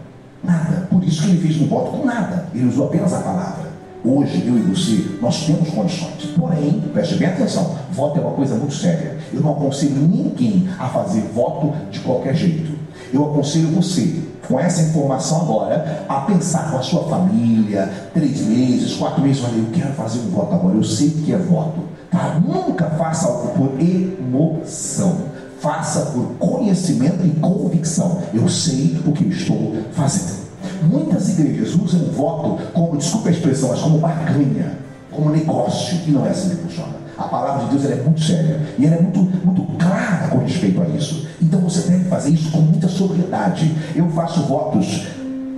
nada. 0.48 0.86
Por 0.90 1.04
isso 1.04 1.22
que 1.22 1.28
ele 1.30 1.40
fez 1.40 1.60
um 1.60 1.68
voto 1.68 1.98
com 1.98 2.06
nada. 2.06 2.46
Ele 2.54 2.66
usou 2.66 2.86
apenas 2.86 3.12
a 3.12 3.18
palavra. 3.20 3.68
Hoje, 4.04 4.44
eu 4.46 4.56
e 4.56 4.62
você, 4.62 5.18
nós 5.20 5.44
temos 5.44 5.68
condições. 5.70 6.24
Porém, 6.36 6.82
preste 6.92 7.16
bem 7.16 7.28
atenção: 7.28 7.76
voto 7.92 8.18
é 8.18 8.22
uma 8.22 8.32
coisa 8.32 8.54
muito 8.54 8.74
séria. 8.74 9.18
Eu 9.32 9.40
não 9.40 9.52
aconselho 9.52 9.96
ninguém 9.96 10.68
a 10.78 10.88
fazer 10.88 11.20
voto 11.34 11.74
de 11.90 12.00
qualquer 12.00 12.34
jeito. 12.34 12.78
Eu 13.12 13.24
aconselho 13.24 13.68
você, 13.68 14.22
com 14.46 14.58
essa 14.58 14.82
informação 14.82 15.42
agora, 15.42 16.04
a 16.08 16.20
pensar 16.20 16.70
com 16.70 16.78
a 16.78 16.82
sua 16.82 17.04
família, 17.04 17.90
três 18.14 18.40
meses, 18.42 18.94
quatro 18.94 19.22
meses, 19.22 19.42
olha, 19.44 19.56
eu 19.56 19.66
quero 19.72 19.92
fazer 19.94 20.20
um 20.20 20.30
voto 20.30 20.54
agora, 20.54 20.76
eu 20.76 20.84
sei 20.84 21.10
que 21.10 21.32
é 21.32 21.38
voto. 21.38 21.80
Tá? 22.10 22.40
Nunca 22.46 22.86
faça 22.90 23.28
algo 23.28 23.48
por 23.48 23.72
emoção. 23.80 25.16
Faça 25.60 26.12
por 26.12 26.34
conhecimento 26.38 27.26
e 27.26 27.30
convicção. 27.40 28.22
Eu 28.32 28.48
sei 28.48 29.00
o 29.04 29.12
que 29.12 29.24
estou 29.24 29.76
fazendo. 29.92 30.38
Muitas 30.82 31.30
igrejas 31.30 31.74
usam 31.74 32.00
o 32.00 32.12
voto 32.12 32.62
como, 32.72 32.96
desculpa 32.96 33.28
a 33.28 33.32
expressão, 33.32 33.70
mas 33.70 33.80
como 33.80 33.98
barganha, 33.98 34.78
como 35.10 35.30
negócio, 35.30 35.98
e 36.06 36.10
não 36.12 36.24
é 36.24 36.30
assim 36.30 36.50
que 36.50 36.56
funciona. 36.56 36.94
A 37.16 37.24
palavra 37.24 37.64
de 37.64 37.76
Deus 37.76 37.90
é 37.90 38.02
muito 38.02 38.20
séria 38.22 38.60
e 38.78 38.86
ela 38.86 38.94
é 38.94 39.00
muito, 39.00 39.20
muito 39.20 39.62
clara 39.76 40.28
com 40.28 40.38
respeito 40.38 40.80
a 40.80 40.88
isso. 40.88 41.26
Então 41.42 41.60
você 41.60 41.88
deve 41.88 42.04
fazer 42.04 42.30
isso 42.30 42.52
com 42.52 42.60
muita 42.60 42.86
sobriedade. 42.86 43.74
Eu 43.96 44.08
faço 44.10 44.42
votos 44.42 45.08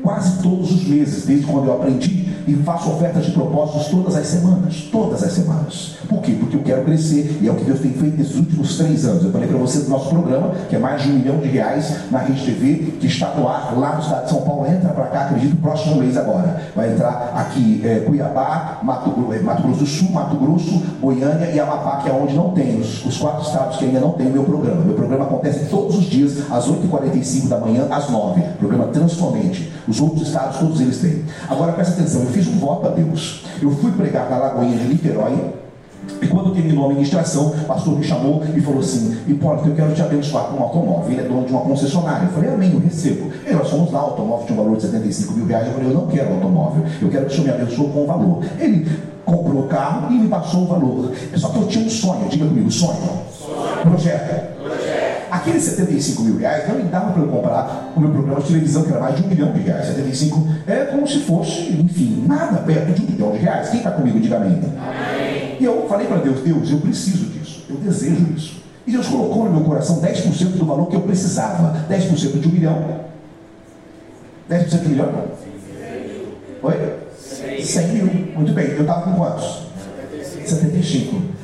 quase 0.03 0.43
todos 0.43 0.73
os 0.73 0.85
meses, 0.85 1.27
desde 1.27 1.47
quando 1.47 1.67
eu 1.67 1.75
aprendi 1.75 2.30
e 2.47 2.55
faço 2.57 2.91
ofertas 2.91 3.27
de 3.27 3.33
propósitos 3.33 3.89
todas 3.89 4.17
as 4.17 4.27
semanas. 4.27 4.89
Todas 4.91 5.23
as 5.23 5.33
semanas. 5.33 5.97
Por 6.09 6.21
quê? 6.21 6.37
Porque 6.39 6.57
eu 6.57 6.63
quero 6.63 6.85
crescer 6.85 7.39
e 7.41 7.49
é 7.49 7.53
o 7.53 7.55
que 7.55 7.65
Deus 7.65 7.81
tem 7.81 7.93
feito 7.93 8.17
nesses 8.17 8.37
últimos 8.37 8.77
três 8.77 9.05
anos. 9.05 9.25
Eu 9.25 9.31
falei 9.31 9.49
para 9.49 9.59
você 9.59 9.81
do 9.81 9.91
nosso 9.91 10.09
programa, 10.09 10.51
que 10.69 10.77
é 10.77 10.79
mais 10.79 11.03
de 11.03 11.11
um 11.11 11.15
milhão 11.15 11.39
de 11.39 11.49
reais 11.49 12.11
na 12.11 12.19
Rede 12.19 12.45
TV, 12.45 12.93
que 12.99 13.07
está 13.07 13.35
no 13.35 13.49
ar 13.49 13.79
lá 13.79 13.95
no 13.95 14.03
estado 14.03 14.25
de 14.25 14.31
São 14.31 14.43
Paulo. 14.43 14.67
Entra 14.67 14.91
para 14.91 15.07
cá, 15.07 15.21
acredito, 15.23 15.57
próximo 15.57 15.97
mês 15.97 16.17
agora. 16.17 16.63
Vai 16.75 16.93
entrar 16.93 17.33
aqui 17.37 17.81
é, 17.85 18.01
Cuiabá, 18.01 18.81
Mato, 18.83 19.11
Mato, 19.45 19.63
Grosso 19.63 19.81
do 19.81 19.87
Sul, 19.87 20.11
Mato 20.11 20.37
Grosso, 20.37 20.83
Goiânia 21.01 21.51
e 21.51 21.61
Amapá, 21.61 22.01
que 22.03 22.09
é 22.09 22.13
onde 22.13 22.35
não 22.35 22.51
tem, 22.51 22.81
os, 22.81 23.05
os 23.05 23.17
quatro 23.17 23.47
estados 23.47 23.77
que 23.77 23.85
ainda 23.85 24.01
não 24.01 24.13
tem 24.13 24.27
o 24.27 24.31
meu 24.31 24.45
programa. 24.45 24.83
Meu 24.83 24.95
programa 24.95 25.25
acontece 25.25 25.67
todos 25.67 25.97
os 25.97 26.05
dias, 26.05 26.51
às 26.51 26.69
8h45 26.69 27.49
da 27.49 27.59
manhã, 27.59 27.87
às 27.91 28.09
9 28.09 28.43
Programa 28.59 28.87
Transformente. 28.87 29.71
Os 29.89 30.01
outros 30.01 30.29
estados, 30.29 30.59
todos 30.59 30.81
eles 30.81 30.99
têm. 30.99 31.25
Agora 31.49 31.73
presta 31.73 31.95
atenção, 31.95 32.23
fiz 32.31 32.47
um 32.49 32.59
voto 32.59 32.87
a 32.87 32.91
Deus. 32.91 33.45
Eu 33.61 33.71
fui 33.71 33.93
pregar 33.93 34.31
na 34.31 34.39
Lagoinha 34.39 34.77
de 34.77 34.89
Niterói. 34.89 35.61
E 36.23 36.27
quando 36.27 36.53
terminou 36.53 36.87
a 36.87 36.89
ministração, 36.89 37.49
o 37.49 37.65
pastor 37.67 37.99
me 37.99 38.05
chamou 38.05 38.43
e 38.55 38.61
falou 38.61 38.81
assim: 38.81 39.17
Hipólito, 39.29 39.69
eu 39.69 39.75
quero 39.75 39.95
te 39.95 40.03
abençoar 40.03 40.45
com 40.45 40.57
um 40.57 40.63
automóvel. 40.63 41.13
Ele 41.13 41.21
é 41.21 41.25
dono 41.25 41.45
de 41.45 41.53
uma 41.53 41.61
concessionária. 41.61 42.27
Eu 42.27 42.33
falei: 42.33 42.51
Amém, 42.51 42.73
eu 42.73 42.81
recebo. 42.81 43.31
E 43.47 43.53
nós 43.53 43.69
fomos 43.69 43.93
lá, 43.93 44.01
automóvel 44.01 44.47
de 44.47 44.53
um 44.53 44.57
valor 44.57 44.77
de 44.77 44.83
75 44.83 45.33
mil 45.35 45.47
reais. 45.47 45.67
Eu 45.67 45.75
falei: 45.75 45.91
Eu 45.91 45.95
não 45.95 46.07
quero 46.07 46.35
automóvel, 46.35 46.85
eu 47.01 47.09
quero 47.09 47.27
que 47.27 47.33
o 47.33 47.35
senhor 47.35 47.57
me 47.57 47.63
abençoe 47.63 47.89
com 47.89 48.03
o 48.03 48.07
valor. 48.07 48.43
Ele 48.59 48.89
comprou 49.25 49.65
o 49.65 49.69
carro 49.69 50.13
e 50.13 50.15
me 50.15 50.29
passou 50.29 50.63
o 50.63 50.67
valor. 50.67 51.13
Só 51.37 51.49
que 51.51 51.59
eu 51.59 51.67
tinha 51.69 51.87
um 51.87 51.91
sonho, 51.91 52.29
diga 52.29 52.47
comigo: 52.47 52.71
sonho. 52.71 52.97
sonho. 53.31 53.83
Projeto. 53.83 54.60
Aqueles 55.41 55.63
75 55.63 56.23
mil 56.23 56.37
reais 56.37 56.69
não 56.69 56.77
me 56.77 56.83
dava 56.83 57.13
para 57.13 57.23
eu 57.23 57.29
comprar 57.29 57.93
o 57.97 58.01
meu 58.01 58.11
programa 58.11 58.43
de 58.43 58.49
televisão, 58.49 58.83
que 58.83 58.91
era 58.91 59.01
mais 59.01 59.17
de 59.17 59.23
um 59.23 59.27
milhão 59.27 59.51
de 59.53 59.61
reais. 59.61 59.87
75 59.87 60.49
é 60.67 60.85
como 60.85 61.09
se 61.09 61.21
fosse, 61.21 61.73
enfim, 61.81 62.25
nada 62.29 62.59
perto 62.59 62.93
de 62.93 63.03
um 63.03 63.07
milhão 63.07 63.33
de 63.33 63.39
reais. 63.39 63.71
Quem 63.71 63.79
está 63.79 63.91
comigo, 63.91 64.21
diga 64.21 64.37
amém. 64.37 64.61
E 65.59 65.65
eu 65.65 65.87
falei 65.89 66.07
para 66.07 66.19
Deus, 66.19 66.41
Deus, 66.41 66.71
eu 66.71 66.79
preciso 66.79 67.25
disso, 67.31 67.65
eu 67.71 67.77
desejo 67.77 68.27
isso. 68.37 68.61
E 68.87 68.93
Deus 68.93 69.07
colocou 69.07 69.45
no 69.47 69.53
meu 69.53 69.65
coração 69.65 70.03
10% 70.03 70.59
do 70.59 70.67
valor 70.67 70.89
que 70.89 70.97
eu 70.97 71.01
precisava. 71.01 71.87
10% 71.89 72.39
de 72.39 72.49
um 72.49 72.53
milhão. 72.53 73.01
10% 74.51 74.69
de 74.69 74.87
um 74.87 74.91
milhão? 74.91 75.25
Oi? 76.63 77.63
100 77.63 77.89
mil. 77.89 78.07
Muito 78.37 78.53
bem. 78.53 78.67
Eu 78.73 78.83
estava 78.83 79.03
com 79.03 79.15
quantos? 79.15 79.69
75. 80.45 81.40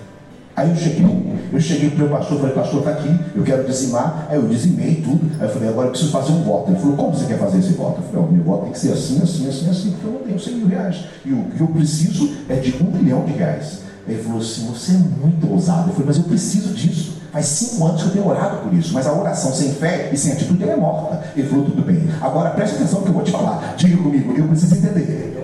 Aí 0.56 0.70
eu 0.70 0.76
cheguei, 0.76 1.04
eu 1.52 1.60
cheguei 1.60 1.90
para 1.90 1.96
o 1.96 2.08
meu 2.08 2.16
pastor, 2.16 2.38
falei, 2.38 2.54
pastor, 2.54 2.78
está 2.78 2.92
aqui, 2.92 3.14
eu 3.34 3.42
quero 3.42 3.64
dizimar. 3.64 4.26
Aí 4.30 4.36
eu 4.36 4.48
dizimei 4.48 5.02
tudo. 5.02 5.30
Aí 5.38 5.46
eu 5.46 5.52
falei, 5.52 5.68
agora 5.68 5.88
eu 5.88 5.90
preciso 5.90 6.10
fazer 6.10 6.32
um 6.32 6.42
voto. 6.42 6.70
Ele 6.70 6.80
falou, 6.80 6.96
como 6.96 7.14
você 7.14 7.26
quer 7.26 7.38
fazer 7.38 7.58
esse 7.58 7.74
voto? 7.74 8.00
Eu 8.00 8.08
falei, 8.08 8.26
o 8.26 8.32
meu 8.32 8.42
voto 8.42 8.62
tem 8.62 8.72
que 8.72 8.78
ser 8.78 8.92
assim, 8.92 9.20
assim, 9.22 9.46
assim, 9.46 9.68
assim, 9.68 9.90
porque 9.90 10.06
eu 10.06 10.12
não 10.12 10.20
tenho 10.20 10.40
100 10.40 10.54
mil 10.54 10.68
reais. 10.68 11.04
E 11.26 11.32
o 11.32 11.44
que 11.44 11.60
eu 11.60 11.66
preciso 11.66 12.32
é 12.48 12.54
de 12.54 12.74
um 12.82 12.90
milhão 12.90 13.26
de 13.26 13.32
reais. 13.32 13.80
Ele 14.08 14.22
falou 14.22 14.40
assim, 14.40 14.66
você 14.66 14.92
é 14.92 14.94
muito 14.94 15.50
ousado. 15.50 15.90
Eu 15.90 15.92
falei, 15.92 16.06
mas 16.06 16.16
eu 16.16 16.24
preciso 16.24 16.72
disso. 16.72 17.16
Faz 17.30 17.44
cinco 17.44 17.86
anos 17.86 18.00
que 18.00 18.08
eu 18.08 18.12
tenho 18.14 18.26
orado 18.26 18.62
por 18.62 18.72
isso, 18.72 18.94
mas 18.94 19.06
a 19.06 19.12
oração 19.12 19.52
sem 19.52 19.72
fé 19.72 20.08
e 20.10 20.16
sem 20.16 20.32
atitude 20.32 20.64
é 20.64 20.74
morta. 20.74 21.22
Ele 21.36 21.46
falou, 21.46 21.66
tudo 21.66 21.82
bem. 21.82 22.08
Agora 22.22 22.48
preste 22.50 22.76
atenção 22.76 23.00
no 23.00 23.04
que 23.04 23.10
eu 23.10 23.14
vou 23.14 23.22
te 23.22 23.30
falar. 23.30 23.74
Diga 23.76 24.02
comigo, 24.02 24.32
eu 24.34 24.48
preciso 24.48 24.74
entender. 24.74 25.35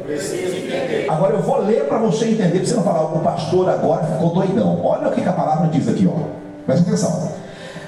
Agora 1.09 1.35
eu 1.35 1.43
vou 1.43 1.61
ler 1.63 1.85
para 1.85 1.99
você 1.99 2.27
entender, 2.27 2.59
para 2.59 2.67
você 2.67 2.75
não 2.75 2.83
falar, 2.83 3.05
o 3.05 3.21
pastor 3.21 3.69
agora 3.69 4.05
ficou 4.07 4.31
doidão. 4.31 4.85
Olha 4.85 5.09
o 5.09 5.13
que 5.13 5.21
a 5.21 5.33
palavra 5.33 5.69
diz 5.69 5.89
aqui, 5.89 6.07
ó. 6.07 6.17
Presta 6.67 6.87
atenção. 6.87 7.33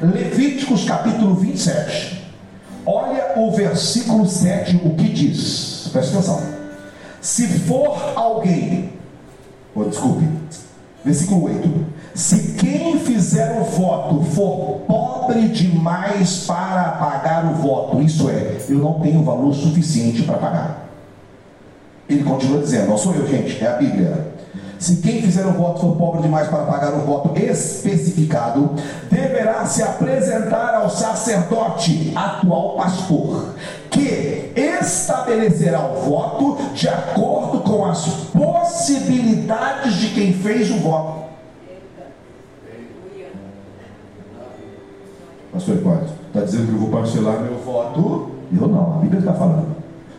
Levíticos 0.01 0.85
capítulo 0.85 1.35
27. 1.35 2.25
Olha 2.87 3.39
o 3.39 3.51
versículo 3.51 4.29
7, 4.29 4.83
o 4.85 4.95
que 4.95 5.09
diz. 5.09 5.89
Presta 5.93 6.19
atenção. 6.19 6.43
Se 7.21 7.47
for 7.61 8.13
alguém, 8.15 8.91
oh, 9.75 9.85
desculpe, 9.85 10.29
versículo 11.05 11.45
8. 11.45 11.87
Se 12.15 12.55
quem 12.55 12.99
fizer 13.01 13.61
o 13.61 13.65
voto 13.65 14.23
for 14.23 14.81
pobre 14.87 15.49
demais 15.49 16.45
para 16.47 16.93
pagar 16.93 17.47
o 17.47 17.55
voto, 17.55 18.01
isso 18.03 18.29
é, 18.29 18.59
eu 18.69 18.79
não 18.79 19.01
tenho 19.01 19.23
valor 19.25 19.53
suficiente 19.55 20.23
para 20.23 20.37
pagar. 20.37 20.84
Ele 22.09 22.23
continua 22.23 22.61
dizendo, 22.61 22.89
não 22.89 22.99
sou 22.99 23.15
eu, 23.15 23.27
gente, 23.27 23.65
é 23.65 23.67
a 23.67 23.77
Bíblia. 23.77 24.35
Se 24.79 24.97
quem 24.97 25.23
fizer 25.23 25.47
o 25.47 25.53
voto 25.53 25.81
for 25.81 25.97
pobre 25.97 26.23
demais 26.23 26.49
para 26.49 26.65
pagar 26.65 26.93
o 26.93 27.01
voto 27.01 27.39
especificado, 27.41 28.75
deverá 29.11 29.65
se 29.65 29.83
apresentar 29.83 30.75
ao 30.75 30.91
sacerdote, 30.91 32.13
atual 32.15 32.77
pastor, 32.77 33.55
que 33.91 34.53
estabelecerá 34.55 35.81
o 35.81 36.03
voto 36.03 36.59
de 36.75 36.87
acordo 36.87 37.61
com 37.61 37.87
as 37.87 38.05
possibilidades 38.33 39.95
de 39.95 40.09
quem 40.11 40.35
fez 40.35 40.71
o 40.71 40.79
voto. 40.81 41.25
Pastor 45.51 45.77
Hipólito, 45.77 46.13
está 46.27 46.41
dizendo 46.41 46.67
que 46.67 46.73
eu 46.73 46.79
vou 46.79 46.91
parcelar 46.91 47.41
meu 47.41 47.57
voto? 47.59 48.31
Eu 48.53 48.69
não, 48.69 48.97
a 48.97 48.99
Bíblia 48.99 49.21
está 49.21 49.33
falando. 49.33 49.74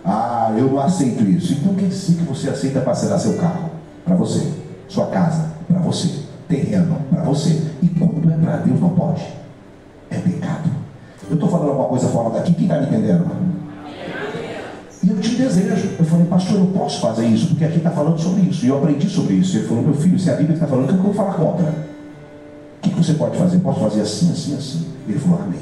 Ah, 0.06 0.54
eu 0.56 0.72
não 0.72 0.80
aceito 0.80 1.24
isso. 1.24 1.54
Então 1.54 1.74
quer 1.74 1.88
dizer 1.88 2.18
que 2.18 2.24
você 2.24 2.50
aceita 2.50 2.80
parcelar 2.82 3.20
seu 3.20 3.34
carro? 3.38 3.72
Para 4.06 4.16
você. 4.16 4.52
Sua 4.88 5.08
casa, 5.08 5.50
para 5.68 5.80
você. 5.80 6.10
Terreno, 6.48 6.98
para 7.10 7.24
você. 7.24 7.60
E 7.82 7.88
quando 7.88 8.32
é 8.32 8.38
para 8.38 8.58
Deus, 8.58 8.80
não 8.80 8.90
pode. 8.90 9.26
É 10.12 10.18
pecado. 10.18 10.70
Eu 11.28 11.34
estou 11.34 11.50
falando 11.50 11.70
alguma 11.70 11.88
coisa 11.90 12.08
fora 12.08 12.30
daqui, 12.30 12.54
quem 12.54 12.66
está 12.66 12.80
me 12.80 12.86
entendendo? 12.86 13.26
E 15.04 15.10
eu 15.10 15.20
tinha 15.20 15.48
desejo. 15.48 15.96
Eu 15.98 16.06
falei, 16.06 16.26
pastor, 16.28 16.60
eu 16.60 16.68
posso 16.68 17.02
fazer 17.02 17.26
isso, 17.26 17.48
porque 17.48 17.66
aqui 17.66 17.78
está 17.78 17.90
falando 17.90 18.20
sobre 18.20 18.42
isso. 18.42 18.64
E 18.64 18.70
eu 18.70 18.78
aprendi 18.78 19.10
sobre 19.10 19.34
isso. 19.34 19.58
Ele 19.58 19.68
falou, 19.68 19.84
meu 19.84 19.94
filho, 19.96 20.20
se 20.20 20.30
a 20.30 20.36
Bíblia 20.36 20.54
está 20.54 20.68
falando, 20.68 20.86
o 20.86 20.94
que 20.94 21.00
eu 21.00 21.04
vou 21.04 21.14
falar 21.14 21.34
contra? 21.34 21.66
O 21.66 22.82
que, 22.82 22.90
que 22.92 22.96
você 23.04 23.16
pode 23.16 23.38
fazer? 23.38 23.58
Posso 23.58 23.80
fazer 23.80 24.02
assim, 24.02 24.32
assim, 24.32 24.56
assim. 24.56 24.86
Ele 25.08 25.18
falou, 25.18 25.42
amém. 25.42 25.60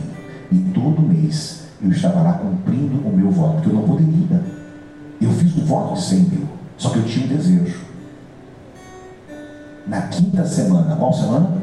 E 0.51 0.57
todo 0.73 1.01
mês 1.01 1.62
eu 1.83 1.91
estava 1.91 2.21
lá 2.21 2.33
cumprindo 2.33 3.05
o 3.05 3.15
meu 3.15 3.29
voto, 3.29 3.55
porque 3.55 3.69
eu 3.69 3.73
não 3.73 3.83
poderia. 3.83 4.41
Eu 5.21 5.29
fiz 5.31 5.57
um 5.57 5.65
voto 5.65 5.95
de 5.95 6.01
100 6.01 6.19
mil, 6.19 6.47
só 6.77 6.89
que 6.89 6.97
eu 6.97 7.03
tinha 7.03 7.25
um 7.25 7.29
desejo. 7.29 7.79
Na 9.85 10.03
quinta 10.03 10.45
semana, 10.45 10.95
qual 10.95 11.11
semana? 11.11 11.57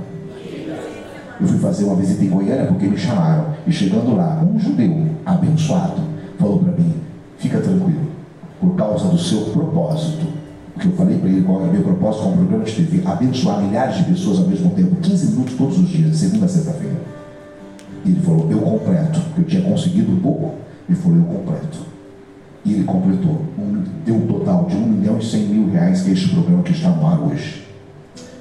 Eu 1.41 1.47
fui 1.47 1.59
fazer 1.59 1.85
uma 1.85 1.97
visita 1.97 2.23
em 2.23 2.29
Goiânia 2.29 2.67
porque 2.67 2.87
me 2.87 2.99
chamaram. 2.99 3.55
E 3.67 3.73
chegando 3.73 4.15
lá, 4.15 4.43
um 4.43 4.59
judeu 4.59 5.09
abençoado 5.25 6.03
falou 6.39 6.59
para 6.59 6.73
mim: 6.73 6.95
fica 7.39 7.59
tranquilo, 7.61 8.11
por 8.61 8.77
causa 8.77 9.09
do 9.09 9.19
seu 9.19 9.41
propósito. 9.47 10.27
Porque 10.75 10.89
eu 10.89 10.93
falei 10.93 11.19
para 11.19 11.29
ele 11.31 11.43
qual 11.43 11.61
era 11.63 11.71
o 11.71 11.73
meu 11.73 11.83
propósito 11.83 12.25
com 12.25 12.31
o 12.31 12.37
programa 12.37 12.65
de 12.65 12.73
TV: 12.75 13.03
abençoar 13.07 13.63
milhares 13.63 13.97
de 13.97 14.05
pessoas 14.05 14.39
ao 14.39 14.47
mesmo 14.47 14.71
tempo, 14.71 14.97
15 14.97 15.27
minutos 15.33 15.55
todos 15.55 15.79
os 15.79 15.89
dias, 15.89 16.17
segunda 16.17 16.45
a 16.45 16.49
sexta-feira. 16.49 17.20
Ele 18.05 18.21
falou: 18.21 18.51
eu 18.51 18.59
completo, 18.59 19.21
porque 19.21 19.41
eu 19.41 19.45
tinha 19.45 19.63
conseguido 19.63 20.13
um 20.13 20.21
pouco. 20.21 20.55
Ele 20.89 20.99
falou: 20.99 21.19
eu 21.19 21.25
completo. 21.25 21.79
E 22.65 22.75
ele 22.75 22.85
completou. 22.85 23.43
Um, 23.59 23.83
deu 24.05 24.15
um 24.17 24.27
total 24.27 24.67
de 24.67 24.77
1 24.77 24.87
milhão 24.87 25.19
e 25.19 25.25
100 25.25 25.41
mil 25.47 25.71
reais, 25.71 26.03
que 26.03 26.11
é 26.11 26.13
este 26.13 26.29
programa 26.31 26.63
que 26.63 26.73
está 26.73 26.91
no 26.91 27.07
ar 27.07 27.21
hoje. 27.21 27.67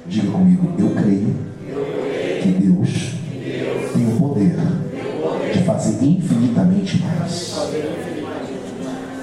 Diga 0.06 0.30
comigo: 0.30 0.72
eu 0.78 0.90
creio 0.90 1.34
que 2.42 2.48
Deus 2.52 3.14
tem 3.92 4.06
o 4.06 4.16
poder 4.16 4.56
de 5.52 5.62
fazer 5.64 6.04
infinitamente 6.04 7.02
mais. 7.02 7.54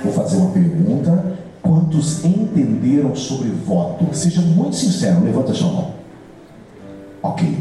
Vou 0.03 0.13
fazer 0.13 0.37
uma 0.37 0.51
pergunta. 0.51 1.37
Quantos 1.61 2.23
entenderam 2.23 3.13
sobre 3.13 3.49
voto? 3.49 4.05
Seja 4.15 4.41
muito 4.41 4.75
sincero, 4.75 5.21
levanta 5.23 5.51
a 5.51 5.55
sua 5.55 5.71
mão. 5.71 5.91
Ok. 7.21 7.57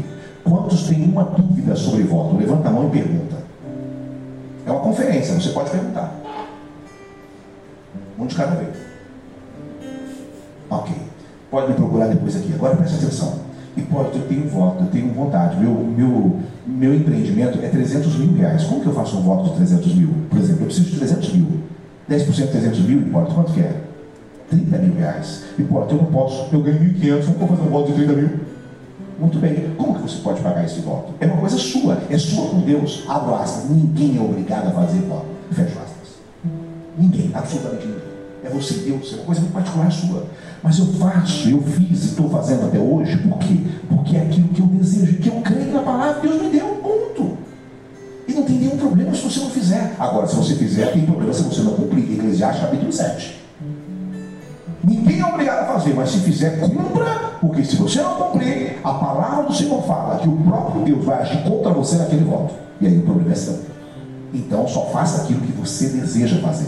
Quantos 0.47 0.83
têm 0.83 1.03
uma 1.03 1.23
dúvida 1.23 1.75
sobre 1.75 2.03
voto? 2.03 2.37
Levanta 2.37 2.69
a 2.69 2.71
mão 2.71 2.87
e 2.87 2.91
pergunta. 2.91 3.35
É 4.65 4.71
uma 4.71 4.79
conferência, 4.79 5.33
você 5.33 5.49
pode 5.49 5.69
perguntar. 5.69 6.13
Um 8.17 8.25
de 8.25 8.35
cada 8.35 8.55
vez. 8.55 8.75
Ok. 10.69 10.95
Pode 11.51 11.69
me 11.69 11.73
procurar 11.75 12.07
depois 12.07 12.35
aqui. 12.35 12.53
Agora 12.53 12.75
preste 12.75 12.95
atenção. 12.95 13.47
Pode, 13.91 14.17
eu 14.17 14.27
tenho 14.27 14.49
voto, 14.49 14.83
eu 14.83 14.87
tenho 14.87 15.13
vontade. 15.13 15.55
Meu, 15.57 15.71
meu, 15.71 16.39
meu 16.65 16.95
empreendimento 16.95 17.59
é 17.63 17.69
300 17.69 18.17
mil 18.17 18.33
reais. 18.33 18.63
Como 18.63 18.81
que 18.81 18.87
eu 18.87 18.93
faço 18.93 19.17
um 19.17 19.21
voto 19.21 19.51
de 19.51 19.55
300 19.57 19.95
mil? 19.95 20.09
Por 20.29 20.39
exemplo, 20.39 20.63
eu 20.63 20.65
preciso 20.65 20.89
de 20.89 20.97
300 20.97 21.33
mil. 21.33 21.47
10% 22.09 22.33
de 22.33 22.47
300 22.47 22.79
mil, 22.81 22.99
importa 22.99 23.33
quanto 23.33 23.53
que 23.53 23.59
é? 23.59 23.81
30 24.49 24.77
mil 24.77 24.95
reais. 24.95 25.43
Importa, 25.59 25.93
eu 25.93 25.97
não 25.99 26.05
posso. 26.05 26.47
Eu 26.53 26.61
ganho 26.61 26.79
1.500, 26.79 27.25
não 27.25 27.33
vou 27.33 27.47
fazer 27.47 27.61
um 27.61 27.69
voto 27.69 27.87
de 27.87 27.93
30 27.93 28.13
mil. 28.13 28.29
Muito 29.19 29.39
bem. 29.39 29.73
Como 29.75 29.95
que 29.95 30.01
você 30.01 30.21
pode 30.21 30.41
pagar 30.41 30.63
esse 30.63 30.79
voto? 30.81 31.13
É 31.19 31.25
uma 31.25 31.37
coisa 31.37 31.57
sua. 31.57 31.97
É 32.09 32.17
sua 32.17 32.49
com 32.49 32.61
Deus. 32.61 33.03
Abro 33.07 33.33
aspas. 33.35 33.69
Ninguém 33.69 34.17
é 34.17 34.21
obrigado 34.21 34.67
a 34.67 34.71
fazer 34.71 34.99
voto. 34.99 35.25
Fecho 35.51 35.79
aspas. 35.79 36.09
Ninguém. 36.97 37.31
Absolutamente 37.33 37.87
ninguém. 37.87 38.01
É 38.43 38.49
você, 38.49 38.75
Deus. 38.75 39.13
É 39.13 39.15
uma 39.15 39.25
coisa 39.25 39.41
muito 39.41 39.53
particular 39.53 39.91
sua. 39.91 40.27
Mas 40.61 40.77
eu 40.79 40.85
faço, 40.93 41.49
eu 41.49 41.61
fiz 41.61 42.03
e 42.03 42.07
estou 42.09 42.29
fazendo 42.29 42.67
até 42.67 42.77
hoje. 42.77 43.17
Por 43.17 43.39
quê? 43.39 43.57
Porque 43.89 44.17
é 44.17 44.21
aquilo 44.21 44.47
que 44.49 44.61
eu 44.61 44.67
desejo, 44.67 45.17
que 45.17 45.29
eu 45.29 45.41
creio 45.41 45.71
na 45.73 45.81
palavra 45.81 46.21
Deus 46.21 46.41
me 46.41 46.49
deu. 46.49 46.67
Ponto. 46.75 47.37
E 48.27 48.33
não 48.33 48.43
tem 48.43 48.57
nenhum 48.57 48.77
problema 48.77 49.13
se 49.15 49.21
você 49.21 49.39
não 49.39 49.49
fizer. 49.49 49.95
Agora, 49.97 50.27
se 50.27 50.35
você 50.35 50.55
fizer, 50.55 50.91
tem 50.91 51.05
problema 51.05 51.33
se 51.33 51.43
você 51.43 51.61
não 51.61 51.73
cumprir. 51.73 52.13
Eclesiastes 52.13 52.61
capítulo 52.61 52.91
7. 52.91 53.46
Ninguém 54.83 55.19
é 55.19 55.25
obrigado 55.25 55.63
a 55.63 55.73
fazer, 55.73 55.93
mas 55.93 56.09
se 56.09 56.19
fizer, 56.19 56.59
cumpra, 56.59 57.05
porque 57.41 57.63
se 57.63 57.75
você 57.75 58.01
não 58.01 58.15
cumprir, 58.15 58.79
a 58.83 58.93
palavra 58.93 59.43
do 59.45 59.53
Senhor 59.53 59.81
fala 59.83 60.19
que 60.19 60.27
o 60.27 60.37
próprio 60.37 60.83
Deus 60.83 61.05
vai 61.05 61.21
agir 61.21 61.43
contra 61.43 61.71
você 61.71 61.97
naquele 61.97 62.23
voto. 62.23 62.53
E 62.79 62.87
aí 62.87 62.97
o 62.97 63.01
problema 63.01 63.31
é 63.31 63.35
seu. 63.35 63.59
Então 64.33 64.67
só 64.67 64.85
faça 64.87 65.23
aquilo 65.23 65.41
que 65.41 65.51
você 65.51 65.87
deseja 65.87 66.37
fazer. 66.41 66.67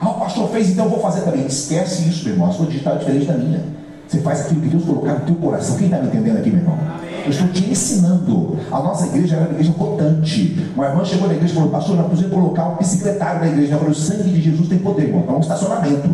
Ah, 0.00 0.08
o 0.10 0.14
pastor 0.14 0.48
fez, 0.48 0.70
então 0.70 0.86
eu 0.86 0.90
vou 0.90 1.00
fazer 1.00 1.20
também. 1.22 1.44
Esquece 1.46 2.08
isso, 2.08 2.24
meu 2.24 2.34
irmão. 2.34 2.48
A 2.48 2.52
sua 2.52 2.66
digital 2.66 2.94
é 2.94 2.98
diferente 2.98 3.26
da 3.26 3.34
minha. 3.34 3.62
Você 4.08 4.20
faz 4.20 4.40
aquilo 4.40 4.62
que 4.62 4.68
Deus 4.68 4.84
colocar 4.84 5.12
no 5.12 5.20
teu 5.20 5.34
coração. 5.36 5.76
Quem 5.76 5.86
está 5.86 5.98
me 5.98 6.08
entendendo 6.08 6.38
aqui, 6.38 6.50
meu 6.50 6.60
irmão? 6.60 6.78
Eu 7.24 7.30
estou 7.30 7.46
te 7.48 7.70
ensinando. 7.70 8.58
A 8.72 8.80
nossa 8.80 9.06
igreja 9.06 9.36
era 9.36 9.44
uma 9.44 9.52
igreja 9.52 9.72
rotante. 9.72 10.70
Uma 10.74 10.86
irmã 10.86 11.04
chegou 11.04 11.28
na 11.28 11.34
igreja 11.34 11.52
e 11.52 11.54
falou, 11.54 11.70
pastor, 11.70 11.96
nós 11.96 12.06
precisamos 12.06 12.34
colocar 12.34 12.68
um 12.70 12.76
bicicletário 12.76 13.40
na 13.40 13.46
igreja. 13.48 13.74
Eu 13.74 13.78
falei, 13.78 13.92
o 13.92 13.94
sangue 13.94 14.30
de 14.30 14.40
Jesus 14.40 14.68
tem 14.68 14.78
poder, 14.78 15.08
irmão. 15.08 15.24
É 15.28 15.32
um 15.32 15.40
estacionamento. 15.40 16.08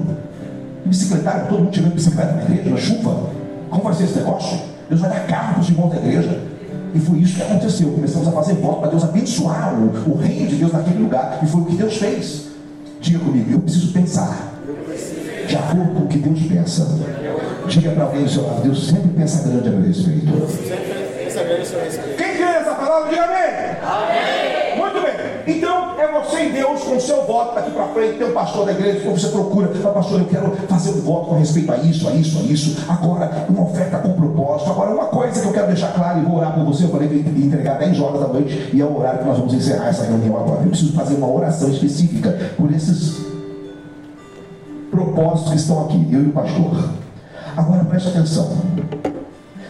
Bicicletário, 0.86 1.48
todo 1.48 1.58
mundo 1.58 1.70
tirando 1.70 1.94
bicicleta 1.94 2.32
na 2.32 2.42
igreja, 2.42 2.70
na 2.70 2.76
chuva. 2.76 3.30
Como 3.70 3.82
vai 3.82 3.94
ser 3.94 4.04
esse 4.04 4.18
negócio? 4.18 4.58
Deus 4.88 5.00
vai 5.00 5.10
dar 5.10 5.26
carro 5.26 5.54
para 5.54 5.62
os 5.62 5.68
irmãos 5.68 5.90
da 5.90 5.96
igreja. 5.96 6.40
E 6.94 7.00
foi 7.00 7.18
isso 7.18 7.36
que 7.36 7.42
aconteceu. 7.42 7.90
Começamos 7.90 8.28
a 8.28 8.32
fazer 8.32 8.54
voto 8.54 8.80
para 8.80 8.90
Deus 8.90 9.04
abençoar 9.04 9.74
o, 9.74 10.12
o 10.12 10.16
reino 10.16 10.48
de 10.48 10.56
Deus 10.56 10.72
naquele 10.72 11.02
lugar. 11.02 11.40
E 11.42 11.46
foi 11.46 11.60
o 11.60 11.64
que 11.64 11.76
Deus 11.76 11.96
fez. 11.96 12.46
Diga 13.00 13.18
comigo, 13.18 13.52
eu 13.52 13.60
preciso 13.60 13.92
pensar 13.92 14.54
de 15.46 15.56
acordo 15.56 15.94
com 15.94 16.04
o 16.04 16.08
que 16.08 16.18
Deus 16.18 16.40
pensa. 16.42 16.88
Diga 17.68 17.90
para 17.90 18.04
alguém 18.04 18.24
do 18.24 18.30
seu 18.30 18.46
lado, 18.46 18.62
Deus 18.62 18.86
sempre 18.86 19.08
pensa 19.10 19.48
grande 19.48 19.68
a 19.68 19.72
meu 19.72 19.86
respeito. 19.86 20.26
Quem 22.16 22.34
crê 22.34 22.44
nessa 22.44 22.74
palavra, 22.74 23.10
diga 23.10 23.24
amém. 23.24 23.76
amém. 23.82 24.45
E 26.34 26.52
Deus 26.52 26.82
com 26.82 26.96
o 26.96 27.00
seu 27.00 27.24
voto 27.24 27.54
daqui 27.54 27.70
para 27.70 27.88
frente. 27.88 28.18
Tem 28.18 28.26
um 28.26 28.32
pastor 28.32 28.66
da 28.66 28.72
igreja 28.72 29.00
que 29.00 29.08
você 29.08 29.28
procura. 29.28 29.68
Fala, 29.68 29.94
pastor, 29.94 30.20
eu 30.20 30.26
quero 30.26 30.50
fazer 30.68 30.90
um 30.90 31.00
voto 31.00 31.26
com 31.28 31.38
respeito 31.38 31.72
a 31.72 31.76
isso, 31.76 32.08
a 32.08 32.12
isso, 32.12 32.38
a 32.38 32.42
isso. 32.42 32.84
Agora, 32.88 33.46
uma 33.48 33.62
oferta 33.62 33.98
com 33.98 34.12
propósito. 34.12 34.70
Agora, 34.70 34.90
uma 34.92 35.06
coisa 35.06 35.40
que 35.40 35.46
eu 35.46 35.52
quero 35.52 35.66
deixar 35.68 35.92
claro 35.92 36.20
e 36.20 36.22
vou 36.22 36.36
orar 36.36 36.54
por 36.54 36.64
você. 36.64 36.84
Eu 36.84 36.90
falei 36.90 37.08
que 37.08 37.16
entregar 37.16 37.78
10 37.78 38.00
horas 38.00 38.20
da 38.20 38.28
noite 38.28 38.70
e 38.72 38.80
é 38.80 38.84
o 38.84 38.98
horário 38.98 39.20
que 39.20 39.26
nós 39.26 39.38
vamos 39.38 39.54
encerrar 39.54 39.88
essa 39.88 40.04
reunião 40.04 40.36
agora. 40.36 40.62
Eu 40.62 40.68
preciso 40.68 40.92
fazer 40.92 41.14
uma 41.14 41.30
oração 41.30 41.70
específica 41.70 42.52
por 42.56 42.72
esses 42.72 43.24
propósitos 44.90 45.52
que 45.52 45.56
estão 45.58 45.84
aqui, 45.84 46.08
eu 46.12 46.22
e 46.22 46.26
o 46.26 46.32
pastor. 46.32 46.90
Agora 47.56 47.84
preste 47.84 48.08
atenção. 48.08 48.50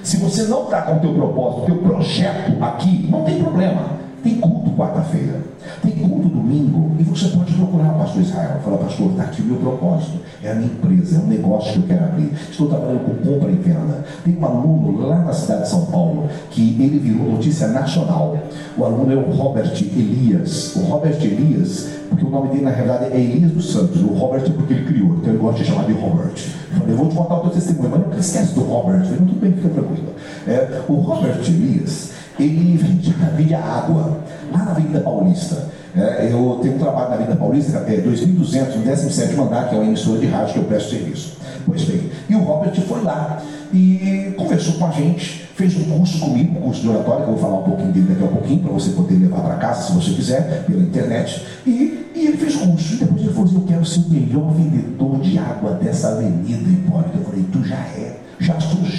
Se 0.03 0.19
você 0.19 0.45
não 0.45 0.65
está 0.65 0.83
com 0.83 0.97
o 0.97 1.01
teu 1.01 1.15
propósito, 1.15 1.66
teu 1.66 1.77
projeto 1.78 2.62
aqui, 2.62 3.09
não 3.11 3.24
tem 3.24 3.43
problema. 3.43 4.06
Tem 4.27 4.39
culto 4.39 4.70
quarta-feira, 4.73 5.40
tem 5.81 5.93
culto 5.93 6.28
domingo, 6.28 6.90
e 6.98 7.05
você 7.05 7.28
pode 7.28 7.55
procurar 7.55 7.94
o 7.94 7.98
pastor 8.01 8.23
Israel. 8.23 8.59
Fala, 8.65 8.78
pastor, 8.78 9.12
está 9.12 9.23
aqui 9.23 9.40
o 9.40 9.44
meu 9.44 9.57
propósito. 9.59 10.19
É 10.43 10.51
a 10.51 10.55
minha 10.57 10.66
empresa, 10.66 11.19
é 11.19 11.20
um 11.20 11.28
negócio 11.28 11.74
que 11.74 11.78
eu 11.78 11.82
quero 11.85 12.05
abrir. 12.07 12.32
Estou 12.51 12.66
trabalhando 12.66 13.05
com 13.05 13.15
compra 13.24 13.53
e 13.53 13.55
venda. 13.55 14.05
Tem 14.24 14.36
um 14.36 14.44
aluno 14.44 15.07
lá 15.07 15.20
na 15.20 15.32
cidade 15.32 15.62
de 15.62 15.69
São 15.69 15.86
Paulo 15.86 16.28
que 16.51 16.61
ele 16.61 16.98
virou 16.98 17.35
notícia 17.35 17.69
nacional. 17.69 18.36
O 18.77 18.85
aluno 18.85 19.12
é 19.12 19.15
o 19.15 19.31
Robert 19.31 19.73
Elias. 19.81 20.74
O 20.74 20.81
Robert 20.81 21.23
Elias, 21.23 21.89
porque 22.09 22.24
o 22.24 22.28
nome 22.28 22.48
dele 22.48 22.62
na 22.62 22.70
realidade 22.70 23.12
é 23.12 23.20
Elias 23.20 23.53
dos 23.53 23.70
Santos. 23.70 24.03
O 24.03 24.09
Robert 24.09 24.43
é 24.44 24.51
porque 24.51 24.74
ele 24.74 24.86
criou, 24.86 25.19
então 25.19 25.28
ele 25.28 25.39
gosta 25.39 25.62
de 25.62 25.70
chamar 25.70 25.85
de 25.85 25.93
Robert. 25.93 26.35
Eu 26.74 26.81
falei, 26.81 26.97
vou 26.97 27.09
te 27.09 27.15
contar 27.15 27.36
o 27.36 27.40
teu 27.43 27.51
testemunho, 27.51 27.90
mas 27.90 28.01
não 28.01 28.19
esquece 28.19 28.55
do 28.55 28.62
Robert. 28.62 28.98
Eu 28.98 29.05
falei, 29.05 29.19
tudo 29.19 29.40
bem, 29.40 29.53
fica 29.53 29.69
tranquilo. 29.69 30.09
É, 30.48 30.82
o 30.89 30.94
Robert 30.94 31.39
Elias, 31.47 32.16
ele 32.39 32.77
vendia, 32.77 33.59
água 33.59 34.21
lá 34.53 34.65
na 34.65 34.71
Avenida 34.73 35.01
Paulista. 35.01 35.69
É, 35.97 36.29
eu 36.31 36.59
tenho 36.61 36.75
um 36.75 36.79
trabalho 36.79 37.09
na 37.09 37.15
Avenida 37.15 37.37
Paulista, 37.37 37.79
é 37.89 37.97
2200, 37.97 38.77
no 38.77 38.83
17 38.83 39.41
andar, 39.41 39.69
que 39.69 39.75
é 39.75 39.79
uma 39.79 39.87
emissora 39.87 40.19
de 40.19 40.27
rádio 40.27 40.55
que 40.55 40.59
eu 40.59 40.65
presto 40.65 40.91
serviço. 40.91 41.37
Pois 41.65 41.83
bem, 41.85 42.11
e 42.29 42.35
o 42.35 42.41
Robert 42.41 42.75
foi 42.83 43.03
lá 43.03 43.43
e 43.73 44.35
conversou 44.37 44.75
com 44.75 44.87
a 44.87 44.91
gente, 44.91 45.47
fez 45.55 45.75
um 45.77 45.85
curso 45.85 46.21
comigo, 46.21 46.59
um 46.59 46.63
curso 46.63 46.83
de 46.83 46.89
oratório, 46.89 47.25
que 47.25 47.31
eu 47.31 47.37
vou 47.37 47.43
falar 47.43 47.61
um 47.61 47.65
pouquinho 47.65 47.93
dele 47.93 48.07
daqui 48.11 48.25
a 48.25 48.29
pouquinho, 48.29 48.61
para 48.61 48.73
você 48.73 48.91
poder 48.91 49.15
levar 49.15 49.41
para 49.41 49.55
casa, 49.57 49.87
se 49.87 49.93
você 49.93 50.11
quiser, 50.13 50.65
pela 50.67 50.83
internet. 50.83 51.45
E, 51.67 52.11
e 52.15 52.27
ele 52.27 52.37
fez 52.37 52.57
curso, 52.57 52.95
e 52.95 52.97
depois 52.99 53.23
ele 53.23 53.33
falou 53.33 53.45
assim, 53.47 53.57
eu 53.57 53.63
quero 53.63 53.85
ser 53.85 54.01
o 54.01 54.11
melhor 54.11 54.53
vendedor 54.53 55.19
de 55.21 55.39
água 55.39 55.73
dessa 55.73 56.11
avenida, 56.11 56.69
Hipólito. 56.69 57.19
Eu 57.19 57.25
falei, 57.25 57.45
tu 57.51 57.65
já 57.65 57.77
é 57.77 58.26
já 58.39 58.55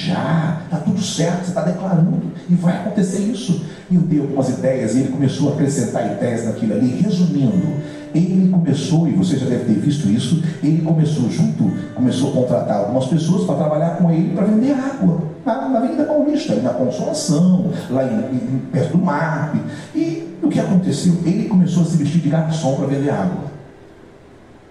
já, 0.08 0.62
está 0.64 0.78
tudo 0.78 1.02
certo, 1.02 1.44
você 1.44 1.50
está 1.50 1.62
declarando, 1.62 2.22
e 2.50 2.56
vai 2.56 2.76
acontecer 2.76 3.20
isso. 3.20 3.66
E 3.90 3.96
eu 3.96 4.02
dei 4.02 4.20
algumas 4.20 4.50
ideias, 4.50 4.96
e 4.96 5.00
ele 5.00 5.10
começou 5.10 5.50
a 5.50 5.54
acrescentar 5.54 6.12
ideias 6.14 6.46
naquilo 6.46 6.74
ali. 6.74 7.02
Resumindo, 7.02 7.68
ele 8.14 8.50
começou, 8.50 9.08
e 9.08 9.12
você 9.12 9.38
já 9.38 9.46
deve 9.46 9.66
ter 9.66 9.80
visto 9.80 10.08
isso, 10.08 10.44
ele 10.64 10.82
começou 10.82 11.30
junto, 11.30 11.72
começou 11.94 12.30
a 12.30 12.34
contratar 12.34 12.78
algumas 12.78 13.06
pessoas 13.06 13.46
para 13.46 13.56
trabalhar 13.56 13.98
com 13.98 14.12
ele 14.12 14.34
para 14.34 14.46
vender 14.46 14.74
água. 14.74 15.24
Na, 15.46 15.70
na 15.70 15.80
Avenida 15.80 16.04
Paulista, 16.04 16.56
na 16.56 16.72
Consolação, 16.72 17.72
lá 17.90 18.04
em, 18.04 18.36
em, 18.36 18.62
perto 18.72 18.98
do 18.98 19.04
mar. 19.04 19.56
E 19.96 20.36
o 20.44 20.50
que 20.50 20.60
aconteceu? 20.60 21.14
Ele 21.26 21.48
começou 21.48 21.84
a 21.84 21.86
se 21.86 21.98
vestir 21.98 22.22
de 22.22 22.30
garçom 22.30 22.76
para 22.76 22.88
vender 22.88 23.10
água. 23.10 23.57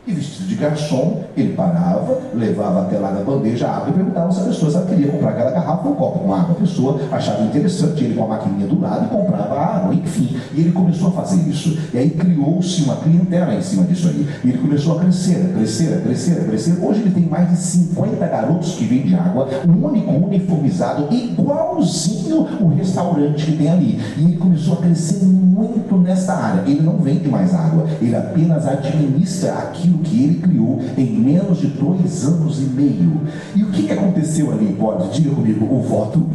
E 0.06 0.12
vestido 0.12 0.46
de 0.46 0.54
garçom, 0.54 1.24
ele 1.36 1.54
parava, 1.54 2.20
levava 2.32 2.82
até 2.82 2.96
lá 2.96 3.10
na 3.10 3.24
bandeja 3.24 3.66
a 3.66 3.78
água 3.78 3.88
e 3.88 3.92
perguntava 3.92 4.30
se 4.30 4.40
a 4.40 4.44
pessoa 4.44 4.70
se 4.70 4.80
queria 4.86 5.10
comprar 5.10 5.30
aquela 5.30 5.50
garrafa 5.50 5.88
ou 5.88 5.94
um 5.94 5.96
copo 5.96 6.20
com 6.20 6.32
água. 6.32 6.52
A 6.52 6.60
pessoa 6.60 7.00
achava 7.10 7.42
interessante, 7.42 8.04
ele 8.04 8.14
com 8.14 8.22
a 8.22 8.28
maquininha 8.28 8.68
do 8.68 8.80
lado 8.80 9.08
comprava 9.08 9.58
água, 9.58 9.92
enfim. 9.92 10.36
E 10.54 10.60
ele 10.60 10.70
começou 10.70 11.08
a 11.08 11.10
fazer 11.10 11.50
isso. 11.50 11.76
E 11.92 11.98
aí 11.98 12.10
criou-se 12.10 12.82
uma 12.82 12.94
clientela 12.94 13.52
em 13.52 13.60
cima 13.60 13.82
disso 13.82 14.06
aí. 14.06 14.28
E 14.44 14.50
ele 14.50 14.58
começou 14.58 14.96
a 14.96 15.00
crescer, 15.00 15.44
a 15.44 15.58
crescer, 15.58 15.94
a 15.94 16.00
crescer, 16.00 16.40
a 16.40 16.44
crescer. 16.44 16.78
Hoje 16.80 17.00
ele 17.00 17.10
tem 17.10 17.24
mais 17.24 17.50
de 17.50 17.56
50 17.56 18.26
garotos 18.28 18.76
que 18.76 18.84
vendem 18.84 19.18
água, 19.18 19.48
um 19.66 19.86
único 19.86 20.12
uniformizado, 20.12 21.12
igualzinho 21.12 22.46
o 22.60 22.68
restaurante 22.76 23.44
que 23.44 23.56
tem 23.56 23.68
ali. 23.68 24.00
E 24.16 24.22
ele 24.22 24.36
começou 24.36 24.74
a 24.74 24.76
crescer 24.82 25.24
muito 25.24 25.96
nessa 25.96 26.32
área. 26.32 26.62
Ele 26.70 26.82
não 26.82 26.98
vende 26.98 27.28
mais 27.28 27.52
água, 27.52 27.86
ele 28.00 28.14
apenas 28.14 28.68
administra 28.68 29.52
aquilo 29.54 29.95
que 29.98 30.24
ele 30.24 30.40
criou 30.40 30.80
em 30.96 31.06
menos 31.12 31.58
de 31.58 31.68
dois 31.68 32.24
anos 32.24 32.58
e 32.60 32.64
meio. 32.64 33.20
E 33.54 33.62
o 33.62 33.70
que, 33.70 33.84
que 33.84 33.92
aconteceu 33.92 34.52
ali, 34.52 34.74
pode? 34.78 35.10
Diga 35.10 35.34
comigo, 35.34 35.66
o 35.72 35.80
voto 35.82 36.26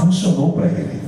funcionou 0.00 0.52
para 0.52 0.66
ele. 0.66 1.00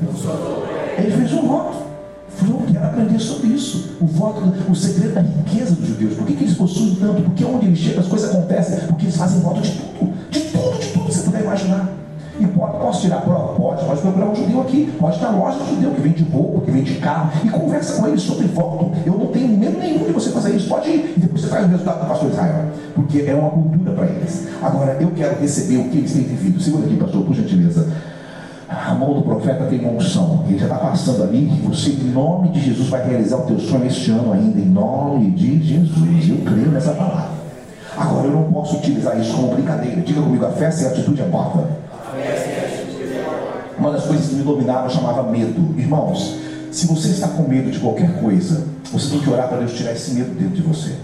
Ele 0.98 1.10
fez 1.10 1.32
um 1.32 1.46
voto. 1.46 1.86
Falou, 2.28 2.62
quero 2.70 2.84
aprender 2.84 3.18
sobre 3.18 3.48
isso. 3.48 3.96
O 4.00 4.06
voto, 4.06 4.42
o 4.70 4.74
segredo 4.74 5.14
da 5.14 5.22
riqueza 5.22 5.74
dos 5.74 5.88
judeus. 5.88 6.14
Por 6.14 6.26
que, 6.26 6.34
que 6.34 6.44
eles 6.44 6.54
possuem 6.54 6.94
tanto? 6.96 7.22
Porque 7.22 7.44
onde 7.44 7.66
eles 7.66 7.78
chegam 7.78 8.00
as 8.00 8.08
coisas 8.08 8.30
acontecem. 8.30 8.86
Porque 8.86 9.06
eles 9.06 9.16
fazem 9.16 9.40
voto 9.40 9.60
de 9.62 9.70
tudo. 9.70 10.12
De 10.30 10.40
tudo, 10.40 10.78
de 10.78 10.86
tudo 10.92 11.06
que 11.06 11.14
você 11.14 11.22
puder 11.22 11.42
imaginar. 11.42 12.05
E 12.38 12.46
pode, 12.46 12.78
posso 12.78 13.00
tirar 13.00 13.22
prova? 13.22 13.54
Pode, 13.54 13.84
pode 13.84 14.00
procurar 14.00 14.26
um 14.26 14.34
judeu 14.34 14.60
aqui. 14.60 14.92
Pode 14.98 15.16
estar 15.16 15.30
loja 15.30 15.58
de 15.58 15.70
judeu 15.70 15.90
que 15.92 16.00
vende 16.02 16.22
roupa, 16.24 16.60
que 16.66 16.70
vende 16.70 16.94
carro. 16.96 17.30
E 17.44 17.48
conversa 17.48 18.00
com 18.00 18.08
ele 18.08 18.18
sobre 18.18 18.46
voto. 18.48 18.92
Eu 19.06 19.14
não 19.14 19.26
tenho 19.28 19.48
medo 19.48 19.78
nenhum 19.78 20.04
de 20.04 20.12
você 20.12 20.30
fazer 20.30 20.54
isso. 20.54 20.68
Pode 20.68 20.88
ir. 20.88 21.14
E 21.16 21.20
depois 21.20 21.42
você 21.42 21.48
traz 21.48 21.64
o 21.64 21.68
resultado 21.68 22.00
do 22.00 22.06
pastor 22.06 22.30
Israel. 22.30 22.66
Porque 22.94 23.22
é 23.22 23.34
uma 23.34 23.50
cultura 23.50 23.92
para 23.92 24.06
eles. 24.06 24.48
Agora, 24.62 24.96
eu 25.00 25.10
quero 25.12 25.40
receber 25.40 25.78
o 25.78 25.84
que 25.88 25.98
eles 25.98 26.12
têm 26.12 26.22
vivido. 26.24 26.60
Segura 26.60 26.84
aqui, 26.84 26.96
pastor, 26.96 27.24
por 27.24 27.34
gentileza. 27.34 27.88
A 28.68 28.94
mão 28.94 29.14
do 29.14 29.22
profeta 29.22 29.64
tem 29.64 29.80
uma 29.80 29.92
unção. 29.92 30.44
Ele 30.46 30.58
já 30.58 30.66
está 30.66 30.76
passando 30.76 31.22
ali. 31.22 31.46
Você, 31.64 31.90
em 31.90 32.10
nome 32.12 32.50
de 32.50 32.60
Jesus, 32.60 32.88
vai 32.88 33.08
realizar 33.08 33.38
o 33.38 33.42
teu 33.42 33.58
sonho 33.58 33.86
este 33.86 34.10
ano 34.10 34.32
ainda. 34.32 34.58
Em 34.58 34.66
nome 34.66 35.30
de 35.30 35.62
Jesus. 35.62 36.28
Eu 36.28 36.38
creio 36.44 36.70
nessa 36.70 36.92
palavra. 36.92 37.36
Agora, 37.96 38.26
eu 38.26 38.32
não 38.32 38.52
posso 38.52 38.76
utilizar 38.76 39.18
isso 39.18 39.34
como 39.34 39.54
brincadeira. 39.54 40.02
Diga 40.02 40.20
comigo, 40.20 40.44
a 40.44 40.50
fé 40.50 40.70
sem 40.70 40.86
atitude 40.86 41.22
é 41.22 41.26
morta. 41.26 41.85
Uma 43.78 43.92
das 43.92 44.04
coisas 44.04 44.28
que 44.28 44.34
me 44.34 44.42
dominava 44.42 44.88
chamava 44.88 45.22
medo. 45.24 45.74
Irmãos, 45.78 46.36
se 46.70 46.86
você 46.86 47.08
está 47.08 47.28
com 47.28 47.42
medo 47.42 47.70
de 47.70 47.78
qualquer 47.78 48.20
coisa, 48.20 48.64
você 48.92 49.10
tem 49.10 49.20
que 49.20 49.30
orar 49.30 49.48
para 49.48 49.58
Deus 49.58 49.74
tirar 49.74 49.92
esse 49.92 50.12
medo 50.12 50.30
dentro 50.38 50.56
de 50.56 50.62
você. 50.62 50.94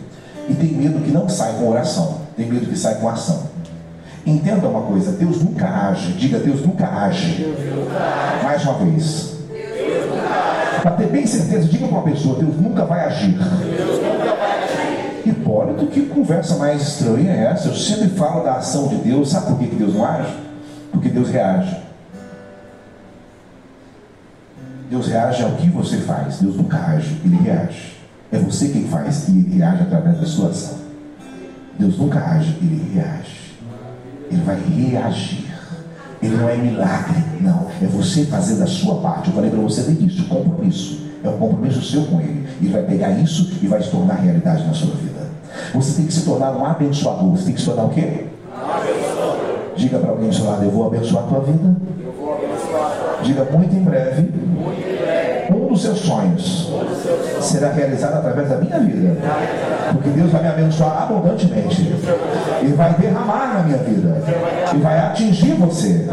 E 0.48 0.54
tem 0.54 0.72
medo 0.72 1.00
que 1.00 1.10
não 1.10 1.28
sai 1.28 1.54
com 1.54 1.68
oração, 1.68 2.18
tem 2.36 2.46
medo 2.46 2.66
que 2.66 2.78
sai 2.78 2.96
com 2.96 3.08
ação. 3.08 3.44
Entenda 4.24 4.68
uma 4.68 4.82
coisa, 4.82 5.12
Deus 5.12 5.42
nunca 5.42 5.66
age, 5.66 6.12
diga 6.12 6.38
Deus 6.38 6.64
nunca 6.64 6.86
age. 6.86 7.54
Mais 8.42 8.62
uma 8.64 8.74
vez. 8.74 9.32
Para 10.82 10.92
ter 10.92 11.06
bem 11.06 11.26
certeza, 11.26 11.68
diga 11.68 11.86
para 11.86 11.98
uma 11.98 12.04
pessoa, 12.04 12.38
Deus 12.38 12.56
nunca 12.56 12.84
vai 12.84 13.04
agir. 13.04 13.36
Hipólito, 15.24 15.86
que 15.86 16.02
conversa 16.06 16.56
mais 16.56 16.82
estranha 16.82 17.32
é 17.32 17.44
essa? 17.44 17.68
Eu 17.68 17.74
sempre 17.74 18.08
falo 18.08 18.42
da 18.42 18.54
ação 18.54 18.88
de 18.88 18.96
Deus, 18.96 19.30
sabe 19.30 19.46
por 19.46 19.58
que 19.58 19.76
Deus 19.76 19.94
não 19.94 20.04
age? 20.04 20.34
Porque 20.90 21.08
Deus 21.08 21.28
reage. 21.30 21.91
Deus 24.92 25.06
reage 25.06 25.42
ao 25.42 25.52
que 25.52 25.70
você 25.70 25.96
faz. 25.96 26.40
Deus 26.40 26.54
nunca 26.54 26.76
age, 26.76 27.18
ele 27.24 27.36
reage. 27.36 27.94
É 28.30 28.36
você 28.36 28.68
quem 28.68 28.84
faz 28.84 29.26
e 29.26 29.38
ele 29.38 29.56
reage 29.56 29.84
através 29.84 30.20
da 30.20 30.26
sua 30.26 30.50
ação. 30.50 30.76
Deus 31.78 31.96
nunca 31.96 32.18
age, 32.18 32.54
ele 32.60 32.92
reage. 32.92 33.54
Ele 34.30 34.42
vai 34.42 34.56
reagir. 34.56 35.50
Ele 36.22 36.36
não 36.36 36.46
é 36.46 36.56
milagre, 36.58 37.24
não. 37.40 37.68
É 37.80 37.86
você 37.86 38.26
fazendo 38.26 38.64
a 38.64 38.66
sua 38.66 38.96
parte. 38.96 39.28
Eu 39.28 39.34
falei 39.34 39.48
para 39.48 39.60
você 39.60 39.80
no 39.80 39.92
início, 39.92 40.26
compromisso. 40.26 41.06
É 41.24 41.28
um 41.30 41.38
compromisso 41.38 41.80
seu 41.80 42.04
com 42.04 42.20
ele. 42.20 42.46
Ele 42.60 42.70
vai 42.70 42.82
pegar 42.82 43.12
isso 43.12 43.50
e 43.62 43.66
vai 43.66 43.82
se 43.82 43.90
tornar 43.90 44.16
realidade 44.16 44.62
na 44.66 44.74
sua 44.74 44.94
vida. 44.96 45.26
Você 45.72 45.94
tem 45.94 46.06
que 46.06 46.12
se 46.12 46.22
tornar 46.22 46.50
um 46.54 46.66
abençoador. 46.66 47.30
Você 47.30 47.46
tem 47.46 47.54
que 47.54 47.60
se 47.60 47.66
tornar 47.66 47.84
o 47.84 47.88
quê? 47.88 48.26
Abençoador. 48.54 49.52
Diga 49.74 49.98
para 49.98 50.10
alguém 50.10 50.28
do 50.28 50.34
seu 50.34 50.44
lado, 50.44 50.62
eu 50.62 50.70
vou 50.70 50.86
abençoar 50.86 51.24
a 51.24 51.26
tua 51.28 51.40
vida. 51.40 51.76
Eu. 53.22 53.24
Diga 53.24 53.44
muito 53.44 53.74
em 53.74 53.82
breve. 53.82 54.28
Muito 55.50 55.68
dos 55.72 55.82
seus 55.82 55.98
sonhos 56.00 56.70
será 57.40 57.72
realizado 57.72 58.18
através 58.18 58.48
da 58.48 58.56
minha 58.56 58.78
vida. 58.78 59.16
Porque 59.92 60.08
Deus 60.10 60.30
vai 60.30 60.42
me 60.42 60.48
abençoar 60.48 61.02
abundantemente. 61.02 61.82
E 62.62 62.66
vai 62.72 62.94
derramar 62.94 63.54
na 63.54 63.62
minha 63.62 63.78
vida. 63.78 64.22
E 64.74 64.78
vai 64.78 64.98
atingir 64.98 65.54
você. 65.54 66.06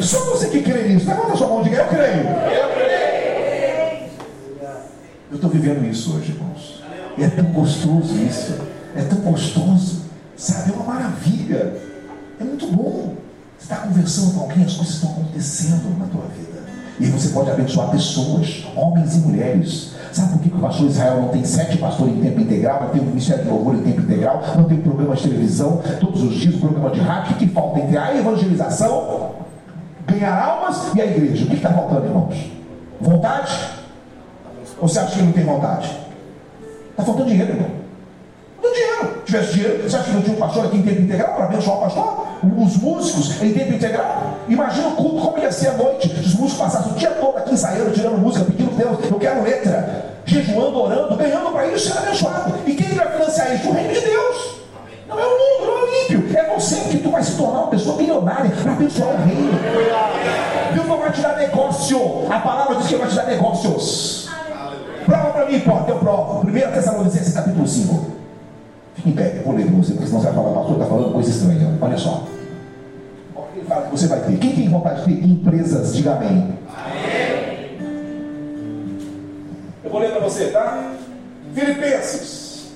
Só 0.00 0.18
você 0.30 0.48
que 0.48 0.62
crê 0.62 0.88
nisso. 0.88 1.08
Levanta 1.08 1.36
sua 1.36 1.48
mão 1.48 1.60
e 1.60 1.64
diga: 1.64 1.76
Eu 1.76 1.88
creio. 1.88 2.26
Eu 5.30 5.34
estou 5.34 5.50
vivendo 5.50 5.84
isso 5.84 6.16
hoje, 6.16 6.32
irmãos. 6.32 6.82
E 7.16 7.24
é 7.24 7.28
tão 7.28 7.44
gostoso 7.46 8.14
isso. 8.16 8.54
É 8.96 9.02
tão 9.02 9.18
gostoso. 9.18 10.02
Sabe? 10.36 10.70
É 10.70 10.74
uma 10.74 10.94
maravilha. 10.94 11.74
É 12.40 12.44
muito 12.44 12.66
bom. 12.68 13.17
Está 13.68 13.82
conversando 13.82 14.32
com 14.32 14.40
alguém, 14.40 14.64
as 14.64 14.72
coisas 14.72 14.94
estão 14.94 15.10
acontecendo 15.10 15.98
na 15.98 16.06
tua 16.06 16.22
vida. 16.34 16.62
E 16.98 17.04
você 17.04 17.28
pode 17.28 17.50
abençoar 17.50 17.90
pessoas, 17.90 18.66
homens 18.74 19.16
e 19.16 19.18
mulheres. 19.18 19.92
Sabe 20.10 20.32
por 20.32 20.40
que 20.40 20.48
o 20.48 20.58
pastor 20.58 20.86
Israel 20.86 21.20
não 21.20 21.28
tem 21.28 21.44
sete 21.44 21.76
pastores 21.76 22.14
em 22.14 22.20
tempo 22.22 22.40
integral, 22.40 22.84
não 22.84 22.88
tem 22.88 23.02
um 23.02 23.04
ministério 23.04 23.44
de 23.44 23.50
louvor 23.50 23.74
em 23.74 23.82
tempo 23.82 24.00
integral, 24.00 24.42
não 24.56 24.64
tem 24.64 24.78
programa 24.78 25.14
de 25.14 25.22
televisão 25.22 25.82
todos 26.00 26.22
os 26.22 26.34
dias, 26.36 26.54
um 26.54 26.60
programa 26.60 26.88
de 26.88 27.00
rádio? 27.00 27.34
O 27.34 27.36
que 27.36 27.46
falta 27.48 27.80
entre 27.80 27.98
a 27.98 28.16
evangelização, 28.16 29.32
ganhar 30.06 30.42
almas 30.42 30.94
e 30.94 31.02
a 31.02 31.04
igreja? 31.04 31.44
O 31.44 31.48
que 31.48 31.56
está 31.56 31.70
faltando, 31.70 32.06
irmãos? 32.06 32.50
Vontade? 32.98 33.52
Ou 34.80 34.88
você 34.88 34.98
acha 34.98 35.14
que 35.14 35.22
não 35.22 35.32
tem 35.32 35.44
vontade? 35.44 35.94
Está 36.92 37.04
faltando 37.04 37.28
dinheiro, 37.28 37.52
irmão. 37.52 37.68
Tivesse 39.28 39.52
dinheiro, 39.52 39.82
você 39.82 39.94
acha 39.94 40.04
que 40.06 40.12
não 40.12 40.22
tinha 40.22 40.34
um 40.34 40.40
pastor 40.40 40.64
aqui 40.64 40.78
em 40.78 40.82
tempo 40.82 41.02
integral 41.02 41.34
para 41.34 41.44
abençoar 41.44 41.76
o 41.76 41.80
pastor? 41.82 42.28
Os 42.56 42.76
músicos 42.78 43.42
em 43.42 43.52
tempo 43.52 43.74
integral? 43.74 44.38
Imagina 44.48 44.88
o 44.88 44.92
culto 44.92 45.20
como 45.20 45.38
ia 45.38 45.52
ser 45.52 45.68
a 45.68 45.72
noite. 45.74 46.08
Os 46.08 46.34
músicos 46.34 46.54
passassem 46.54 46.92
o 46.92 46.94
dia 46.94 47.10
todo 47.10 47.36
aqui 47.36 47.52
ensaiando, 47.52 47.90
tirando 47.90 48.16
música, 48.16 48.46
pedindo 48.46 48.74
Deus, 48.74 48.98
eu 49.10 49.18
quero 49.18 49.42
letra. 49.42 50.14
Jejuando, 50.24 50.80
orando, 50.80 51.14
ganhando 51.14 51.52
para 51.52 51.66
isso 51.66 51.92
ser 51.92 51.98
abençoado. 51.98 52.54
E 52.64 52.74
quem 52.74 52.88
vai 52.94 53.06
financiar 53.12 53.54
isso? 53.54 53.68
O 53.68 53.72
reino 53.74 53.92
de 53.92 54.00
Deus. 54.00 54.60
Não 55.06 55.20
é 55.20 55.26
o 55.26 55.30
mundo, 55.30 55.66
não 55.66 55.78
é 55.78 55.82
o 55.82 56.04
ímpio. 56.04 56.38
É 56.38 56.54
você 56.54 56.76
que 56.76 56.96
tu 56.96 57.10
vai 57.10 57.22
se 57.22 57.32
tornar 57.32 57.58
uma 57.58 57.68
pessoa 57.68 57.98
milionária 57.98 58.50
para 58.62 58.72
abençoar 58.72 59.10
o 59.10 59.26
reino. 59.26 59.52
Deus 60.72 60.86
não 60.86 60.96
vai 60.96 61.12
te 61.12 61.20
dar 61.20 61.36
negócio. 61.36 62.32
A 62.32 62.38
palavra 62.38 62.76
diz 62.76 62.86
que 62.86 62.96
vai 62.96 63.06
te 63.06 63.14
dar 63.14 63.26
negócios. 63.26 64.26
Prova 65.04 65.30
para 65.32 65.44
mim, 65.44 65.60
pô, 65.60 65.72
eu 65.86 65.98
provo. 65.98 66.46
1 66.48 66.72
Tessalonicenses 66.72 67.34
capítulo 67.34 67.68
5. 67.68 68.18
Eu 69.06 69.42
vou 69.44 69.54
ler 69.54 69.66
para 69.66 69.76
você, 69.76 69.92
porque 69.92 70.06
senão 70.06 70.20
você 70.20 70.26
vai 70.26 70.34
falar, 70.34 70.54
pastor, 70.54 70.72
está 70.74 70.86
falando 70.86 71.12
coisa 71.12 71.30
estranha. 71.30 71.78
Olha 71.80 71.96
só. 71.96 72.24
Fala 73.66 73.82
que 73.82 73.90
você 73.90 74.06
vai 74.06 74.20
ter. 74.20 74.38
Quem 74.38 74.54
tem 74.54 74.68
vontade 74.68 75.04
de 75.04 75.14
ter 75.14 75.24
empresas, 75.26 75.94
diga 75.94 76.12
amém. 76.12 76.54
Amém. 76.74 77.78
Eu 79.84 79.90
vou 79.90 80.00
ler 80.00 80.10
para 80.10 80.20
você, 80.20 80.46
tá? 80.46 80.92
Filipenses. 81.54 82.72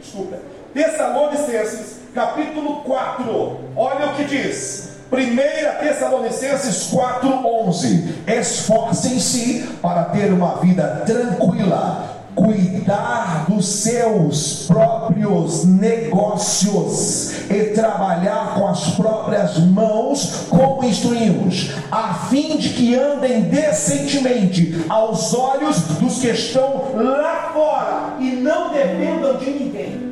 Desculpa. 0.00 0.36
Tessalonicenses, 0.74 2.00
capítulo 2.14 2.82
4. 2.82 3.60
Olha 3.76 4.06
o 4.06 4.14
que 4.14 4.24
diz. 4.24 4.96
1 5.12 5.80
Tessalonicenses 5.80 6.92
4,11. 6.92 8.04
Esforcem-se 8.26 9.66
para 9.80 10.04
ter 10.06 10.32
uma 10.32 10.56
vida 10.56 11.04
tranquila 11.06 12.15
cuidar 12.36 13.46
dos 13.48 13.66
seus 13.66 14.66
próprios 14.66 15.64
negócios 15.64 17.32
e 17.50 17.70
trabalhar 17.70 18.54
com 18.54 18.68
as 18.68 18.90
próprias 18.94 19.58
mãos, 19.58 20.46
como 20.50 20.84
instruímos, 20.84 21.72
a 21.90 22.12
fim 22.28 22.58
de 22.58 22.68
que 22.68 22.94
andem 22.94 23.40
decentemente 23.44 24.84
aos 24.86 25.32
olhos 25.32 25.80
dos 25.98 26.18
que 26.18 26.28
estão 26.28 26.92
lá 26.94 27.50
fora 27.54 28.16
e 28.20 28.36
não 28.36 28.70
dependam 28.70 29.38
de 29.38 29.50
ninguém. 29.50 30.06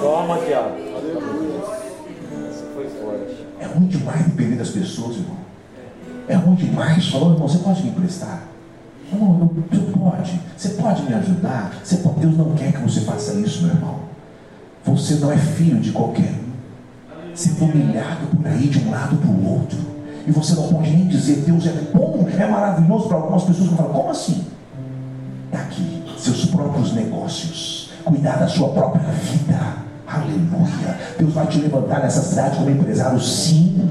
Toma 0.00 0.36
aqui, 0.36 0.52
ó. 0.54 0.64
foi 2.74 2.88
forte. 2.88 3.46
É 3.60 3.66
ruim 3.66 3.86
demais 3.86 4.24
depender 4.24 4.56
das 4.56 4.70
pessoas, 4.70 5.16
irmão. 5.16 5.36
É 6.26 6.34
ruim 6.34 6.54
demais. 6.54 7.08
Falou, 7.08 7.32
irmão, 7.32 7.46
você 7.46 7.58
pode 7.58 7.82
me 7.82 7.90
emprestar? 7.90 8.51
Não, 9.12 9.50
você 9.70 9.80
pode, 9.92 10.40
você 10.56 10.68
pode 10.70 11.02
me 11.02 11.14
ajudar. 11.14 11.72
Você 11.82 11.96
pode, 11.96 12.20
Deus 12.20 12.36
não 12.36 12.54
quer 12.54 12.72
que 12.72 12.80
você 12.80 13.00
faça 13.00 13.34
isso, 13.34 13.64
meu 13.64 13.74
irmão. 13.74 13.96
Você 14.84 15.14
não 15.16 15.30
é 15.30 15.36
filho 15.36 15.80
de 15.80 15.92
qualquer 15.92 16.32
um. 16.32 17.34
Você 17.34 17.50
foi 17.50 17.68
humilhado 17.68 18.26
por 18.26 18.46
aí 18.46 18.68
de 18.68 18.78
um 18.80 18.90
lado 18.90 19.16
para 19.16 19.30
o 19.30 19.52
outro. 19.52 19.78
E 20.26 20.30
você 20.30 20.54
não 20.54 20.68
pode 20.68 20.90
nem 20.90 21.08
dizer 21.08 21.44
Deus 21.46 21.66
é 21.66 21.72
bom, 21.92 22.26
é 22.38 22.46
maravilhoso 22.46 23.08
para 23.08 23.16
algumas 23.16 23.42
pessoas 23.42 23.68
que 23.70 23.74
falam, 23.74 23.92
como 23.92 24.10
assim? 24.10 24.44
É 25.50 25.56
aqui, 25.56 26.04
seus 26.16 26.46
próprios 26.46 26.92
negócios, 26.92 27.90
cuidar 28.04 28.38
da 28.38 28.46
sua 28.46 28.68
própria 28.68 29.02
vida. 29.02 29.58
Aleluia. 30.06 30.98
Deus 31.18 31.32
vai 31.32 31.46
te 31.46 31.58
levantar 31.58 32.00
nessa 32.00 32.22
cidade 32.22 32.56
como 32.56 32.70
empresário, 32.70 33.20
sim. 33.20 33.90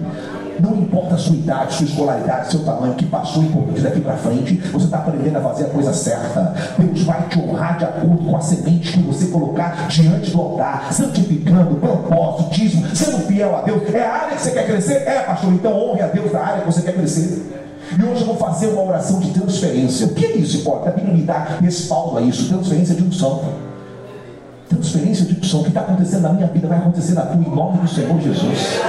Não 0.60 0.76
importa 0.76 1.16
a 1.16 1.18
sua 1.18 1.36
idade, 1.36 1.74
sua 1.74 1.86
escolaridade, 1.86 2.52
seu 2.52 2.64
tamanho, 2.64 2.94
o 2.94 2.96
que 2.96 3.06
passou 3.06 3.44
importante 3.44 3.82
daqui 3.82 4.02
para 4.02 4.18
frente, 4.18 4.56
você 4.72 4.86
está 4.86 4.98
aprendendo 4.98 5.38
a 5.38 5.42
fazer 5.42 5.66
a 5.66 5.70
coisa 5.70 5.94
certa. 5.94 6.54
Deus 6.78 7.04
vai 7.04 7.28
te 7.28 7.40
honrar 7.40 7.78
de 7.78 7.86
acordo 7.86 8.26
com 8.26 8.38
a 8.38 8.42
semente 8.42 8.94
que 8.94 9.00
você 9.00 9.28
colocar 9.28 9.88
diante 9.88 10.32
do 10.32 10.40
altar, 10.40 10.94
santificando, 10.94 11.76
propósito, 11.76 12.50
dízimo, 12.52 12.96
sendo 12.96 13.20
fiel 13.28 13.56
a 13.56 13.62
Deus. 13.62 13.94
É 13.94 14.06
a 14.06 14.14
área 14.14 14.36
que 14.36 14.42
você 14.42 14.52
quer 14.52 14.66
crescer? 14.68 15.08
É, 15.08 15.24
pastor, 15.24 15.54
então 15.54 15.74
honre 15.74 16.02
a 16.02 16.08
Deus 16.08 16.32
da 16.32 16.42
área 16.42 16.62
que 16.62 16.66
você 16.66 16.82
quer 16.82 16.94
crescer. 16.94 17.62
E 17.98 18.04
hoje 18.04 18.22
eu 18.22 18.28
vou 18.28 18.38
fazer 18.38 18.68
uma 18.68 18.84
oração 18.84 19.20
de 19.20 19.32
transferência. 19.32 20.08
O 20.08 20.14
que 20.14 20.26
é 20.26 20.38
isso, 20.38 20.64
Pode? 20.64 20.88
A 20.88 20.92
Bíblia 20.92 21.14
me 21.14 21.24
dá 21.24 21.58
respaldo 21.60 22.18
a 22.18 22.22
isso, 22.22 22.48
transferência 22.48 22.96
de 22.96 23.04
unção. 23.04 23.71
Transferência 24.76 25.26
de 25.26 25.40
unção. 25.40 25.60
O 25.60 25.64
que 25.64 25.70
está 25.70 25.82
acontecendo 25.82 26.24
na 26.24 26.34
minha 26.34 26.48
vida 26.48 26.68
vai 26.68 26.78
acontecer 26.78 27.14
na 27.14 27.24
tua, 27.24 27.42
em 27.42 27.56
nome 27.56 27.78
do 27.80 27.88
Senhor 27.88 28.20
Jesus 28.20 28.80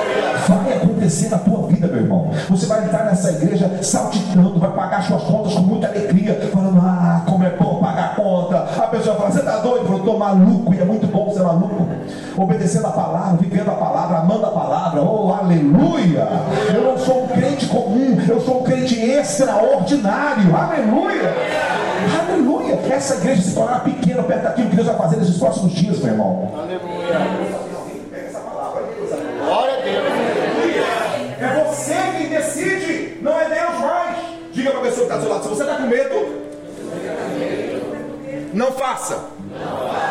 vai 0.49 0.77
acontecer 0.77 1.29
na 1.29 1.39
tua 1.39 1.67
vida, 1.69 1.87
meu 1.87 1.99
irmão. 1.99 2.31
Você 2.49 2.67
vai 2.67 2.85
entrar 2.85 3.05
nessa 3.05 3.31
igreja 3.31 3.71
saltitando, 3.83 4.59
vai 4.59 4.73
pagar 4.73 5.03
suas 5.03 5.23
contas 5.23 5.55
com 5.55 5.61
muita 5.61 5.89
alegria, 5.89 6.35
falando, 6.53 6.79
ah, 6.79 7.23
como 7.27 7.45
é 7.45 7.51
bom 7.51 7.81
pagar 7.81 8.05
a 8.05 8.15
conta. 8.15 8.57
A 8.57 8.87
pessoa 8.89 9.17
fala, 9.17 9.31
você 9.31 9.41
está 9.41 9.59
doido? 9.59 9.93
Eu 9.93 9.99
estou 9.99 10.19
maluco, 10.19 10.75
e 10.75 10.81
é 10.81 10.85
muito 10.85 11.07
bom 11.33 11.35
ser 11.35 11.43
maluco. 11.43 11.89
Obedecendo 12.37 12.87
a 12.87 12.91
palavra, 12.91 13.39
vivendo 13.41 13.71
a 13.71 13.75
palavra, 13.75 14.19
amando 14.19 14.47
a 14.47 14.51
palavra, 14.51 15.03
oh 15.03 15.33
aleluia! 15.33 16.29
Eu 16.73 16.83
não 16.83 16.99
sou 16.99 17.25
um 17.25 17.29
crente 17.29 17.67
comum, 17.67 18.19
eu 18.29 18.41
sou 18.41 18.61
um 18.61 18.65
crente 18.65 19.01
extraordinário, 19.01 20.55
aleluia! 20.55 21.35
Aleluia! 22.21 22.79
Essa 22.91 23.15
igreja 23.17 23.43
se 23.43 23.55
tornará 23.55 23.81
pequena 23.81 24.23
perto 24.23 24.43
daquilo 24.43 24.71
que 24.71 24.77
Deus 24.77 24.89
vai 24.89 24.97
fazer 24.97 25.17
nesses 25.17 25.39
próximos 25.39 25.73
dias, 25.73 25.99
meu 25.99 26.13
irmão. 26.13 26.51
Aleluia! 26.57 27.53
É 31.41 31.65
você 31.65 31.95
quem 32.17 32.29
decide, 32.29 33.19
não 33.21 33.33
é 33.33 33.49
Deus 33.49 33.81
mais. 33.81 34.17
Diga 34.53 34.71
para 34.71 34.81
a 34.81 34.83
pessoa 34.83 35.07
que 35.07 35.13
está 35.13 35.17
do 35.17 35.23
seu 35.23 35.31
lado: 35.33 35.43
se 35.43 35.49
você 35.49 35.63
está 35.63 35.75
com 35.77 35.83
medo, 35.83 36.43
não 38.55 38.71
faça. 38.73 39.42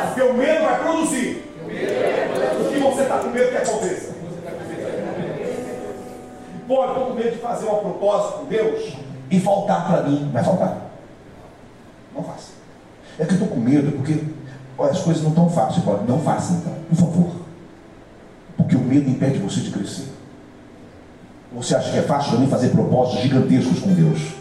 Porque 0.08 0.22
o 0.22 0.34
medo 0.34 0.64
vai 0.64 0.80
produzir. 0.84 1.44
O 1.64 2.72
que 2.72 2.80
você 2.80 3.02
está 3.02 3.20
com 3.20 3.30
medo 3.30 3.50
que 3.50 3.58
aconteça. 3.58 4.14
Pô, 6.68 6.84
eu 6.84 6.90
estou 6.90 7.06
com 7.08 7.14
medo 7.14 7.32
de 7.32 7.38
fazer 7.38 7.66
um 7.66 7.76
propósito 7.76 8.40
com 8.40 8.46
Deus 8.46 8.94
e 9.30 9.40
faltar 9.40 9.88
para 9.88 10.04
mim. 10.04 10.30
Vai 10.32 10.44
faltar. 10.44 10.78
Não 12.16 12.24
faça. 12.24 12.52
É 13.20 13.26
que 13.26 13.32
eu 13.32 13.36
estou 13.36 13.50
com 13.50 13.60
medo 13.60 13.92
porque 13.92 14.24
as 14.80 15.00
coisas 15.00 15.24
não 15.24 15.32
estão 15.32 15.50
fáceis. 15.50 15.86
Não 16.08 16.20
faça 16.20 16.54
então, 16.54 16.74
por 16.90 16.96
favor. 16.96 17.32
Porque 18.58 18.76
o 18.76 18.80
medo 18.80 19.10
impede 19.10 19.40
você 19.40 19.60
de 19.62 19.72
crescer. 19.72 20.08
Você 21.54 21.76
acha 21.76 21.92
que 21.92 21.98
é 21.98 22.04
fácil 22.04 22.32
para 22.32 22.40
mim 22.40 22.48
fazer 22.48 22.70
propósitos 22.70 23.22
gigantescos 23.22 23.80
com 23.80 23.94
Deus? 23.94 24.34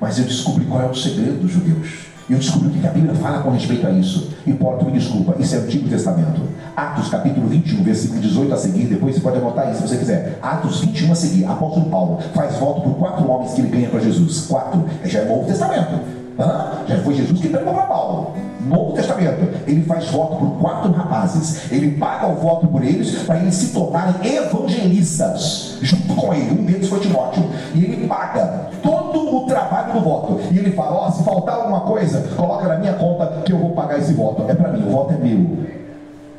Mas 0.00 0.18
eu 0.18 0.24
descobri 0.24 0.66
qual 0.66 0.82
é 0.82 0.86
o 0.86 0.94
segredo 0.94 1.40
dos 1.40 1.50
judeus. 1.50 2.07
E 2.28 2.32
eu 2.34 2.38
descobri 2.38 2.68
o 2.68 2.70
que 2.80 2.86
a 2.86 2.90
Bíblia 2.90 3.14
fala 3.14 3.42
com 3.42 3.50
respeito 3.50 3.86
a 3.86 3.90
isso. 3.90 4.30
E 4.46 4.52
Paulo, 4.52 4.84
me 4.84 4.92
desculpa, 4.92 5.34
isso 5.38 5.54
é 5.54 5.58
o 5.58 5.62
Antigo 5.62 5.88
Testamento. 5.88 6.42
Atos 6.76 7.08
capítulo 7.08 7.48
21, 7.48 7.82
versículo 7.82 8.20
18 8.20 8.54
a 8.54 8.56
seguir, 8.56 8.84
depois 8.84 9.14
você 9.14 9.20
pode 9.20 9.38
anotar 9.38 9.70
isso 9.70 9.80
se 9.80 9.88
você 9.88 9.96
quiser. 9.96 10.38
Atos 10.42 10.80
21 10.80 11.10
a 11.10 11.14
seguir, 11.14 11.44
apóstolo 11.46 11.86
Paulo 11.86 12.18
faz 12.34 12.56
voto 12.56 12.82
por 12.82 12.98
quatro 12.98 13.28
homens 13.28 13.54
que 13.54 13.62
ele 13.62 13.68
ganha 13.68 13.88
para 13.88 14.00
Jesus. 14.00 14.46
Quatro, 14.46 14.84
já 15.04 15.20
é 15.20 15.24
Novo 15.24 15.46
Testamento. 15.46 16.00
Hã? 16.38 16.84
Já 16.86 16.98
foi 16.98 17.14
Jesus 17.14 17.40
que 17.40 17.48
pegou 17.48 17.72
para 17.72 17.82
Paulo. 17.84 18.34
Novo 18.60 18.92
Testamento, 18.92 19.48
ele 19.66 19.82
faz 19.84 20.08
voto 20.10 20.36
por 20.36 20.60
quatro 20.60 20.92
rapazes. 20.92 21.72
Ele 21.72 21.92
paga 21.92 22.28
o 22.28 22.36
voto 22.36 22.66
por 22.66 22.84
eles 22.84 23.22
para 23.22 23.40
eles 23.40 23.54
se 23.54 23.72
tornarem 23.72 24.14
evangelistas 24.22 25.78
junto 25.80 26.14
com 26.14 26.34
ele. 26.34 26.60
Um 26.60 26.64
deles 26.64 26.88
foi 26.88 27.00
Timóteo. 27.00 27.44
E 27.74 27.84
ele 27.84 28.06
paga 28.06 28.68
todo 28.82 29.27
o 29.68 29.78
trabalho 29.78 29.92
do 29.92 30.00
voto. 30.00 30.40
E 30.50 30.58
ele 30.58 30.72
fala: 30.72 30.96
Ó, 30.96 31.08
oh, 31.08 31.12
se 31.12 31.22
faltar 31.22 31.56
alguma 31.56 31.80
coisa, 31.80 32.20
coloca 32.36 32.66
na 32.66 32.78
minha 32.78 32.94
conta 32.94 33.42
que 33.44 33.52
eu 33.52 33.58
vou 33.58 33.70
pagar 33.70 33.98
esse 33.98 34.12
voto. 34.12 34.44
É 34.48 34.54
para 34.54 34.72
mim, 34.72 34.86
o 34.86 34.90
voto 34.90 35.12
é 35.12 35.16
meu. 35.16 35.58